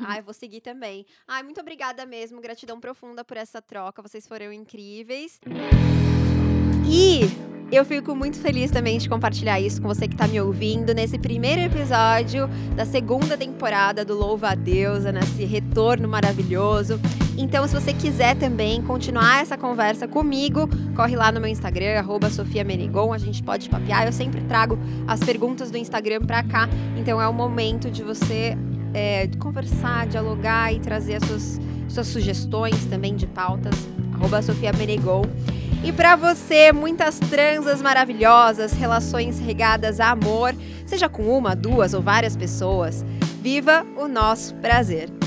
Ai, 0.00 0.22
vou 0.22 0.32
seguir 0.32 0.60
também. 0.60 1.04
Ai, 1.26 1.42
muito 1.42 1.60
obrigada 1.60 2.06
mesmo. 2.06 2.40
Gratidão 2.40 2.80
profunda 2.80 3.24
por 3.24 3.36
essa 3.36 3.60
troca. 3.60 4.00
Vocês 4.02 4.26
foram 4.26 4.52
incríveis. 4.52 5.40
E 6.94 7.26
eu 7.72 7.86
fico 7.86 8.14
muito 8.14 8.36
feliz 8.36 8.70
também 8.70 8.98
de 8.98 9.08
compartilhar 9.08 9.58
isso 9.58 9.80
com 9.80 9.88
você 9.88 10.06
que 10.06 10.12
está 10.12 10.28
me 10.28 10.38
ouvindo 10.38 10.92
nesse 10.92 11.18
primeiro 11.18 11.62
episódio 11.62 12.46
da 12.76 12.84
segunda 12.84 13.34
temporada 13.34 14.04
do 14.04 14.14
Louva 14.14 14.50
a 14.50 14.54
Deusa, 14.54 15.10
nesse 15.10 15.46
retorno 15.46 16.06
maravilhoso. 16.06 17.00
Então, 17.38 17.66
se 17.66 17.72
você 17.72 17.94
quiser 17.94 18.36
também 18.36 18.82
continuar 18.82 19.40
essa 19.40 19.56
conversa 19.56 20.06
comigo, 20.06 20.68
corre 20.94 21.16
lá 21.16 21.32
no 21.32 21.40
meu 21.40 21.48
Instagram, 21.48 21.98
arroba 21.98 22.28
Sofia 22.28 22.62
Menegon, 22.62 23.10
a 23.10 23.16
gente 23.16 23.42
pode 23.42 23.70
papear. 23.70 24.04
Eu 24.04 24.12
sempre 24.12 24.42
trago 24.42 24.78
as 25.06 25.20
perguntas 25.20 25.70
do 25.70 25.78
Instagram 25.78 26.20
pra 26.26 26.42
cá, 26.42 26.68
então 26.94 27.18
é 27.18 27.26
o 27.26 27.32
momento 27.32 27.90
de 27.90 28.02
você 28.02 28.54
é, 28.92 29.28
conversar, 29.38 30.06
dialogar 30.08 30.74
e 30.74 30.78
trazer 30.78 31.14
as 31.14 31.24
suas, 31.24 31.60
suas 31.88 32.06
sugestões 32.06 32.84
também 32.84 33.16
de 33.16 33.26
pautas, 33.26 33.74
arroba 34.12 34.42
Sofia 34.42 34.74
Menegon. 34.74 35.22
E 35.84 35.90
pra 35.90 36.14
você, 36.14 36.72
muitas 36.72 37.18
transas 37.18 37.82
maravilhosas, 37.82 38.72
relações 38.72 39.40
regadas 39.40 39.98
a 39.98 40.10
amor, 40.10 40.54
seja 40.86 41.08
com 41.08 41.24
uma, 41.24 41.56
duas 41.56 41.92
ou 41.92 42.00
várias 42.00 42.36
pessoas. 42.36 43.04
Viva 43.40 43.84
o 43.96 44.06
nosso 44.06 44.54
prazer! 44.56 45.21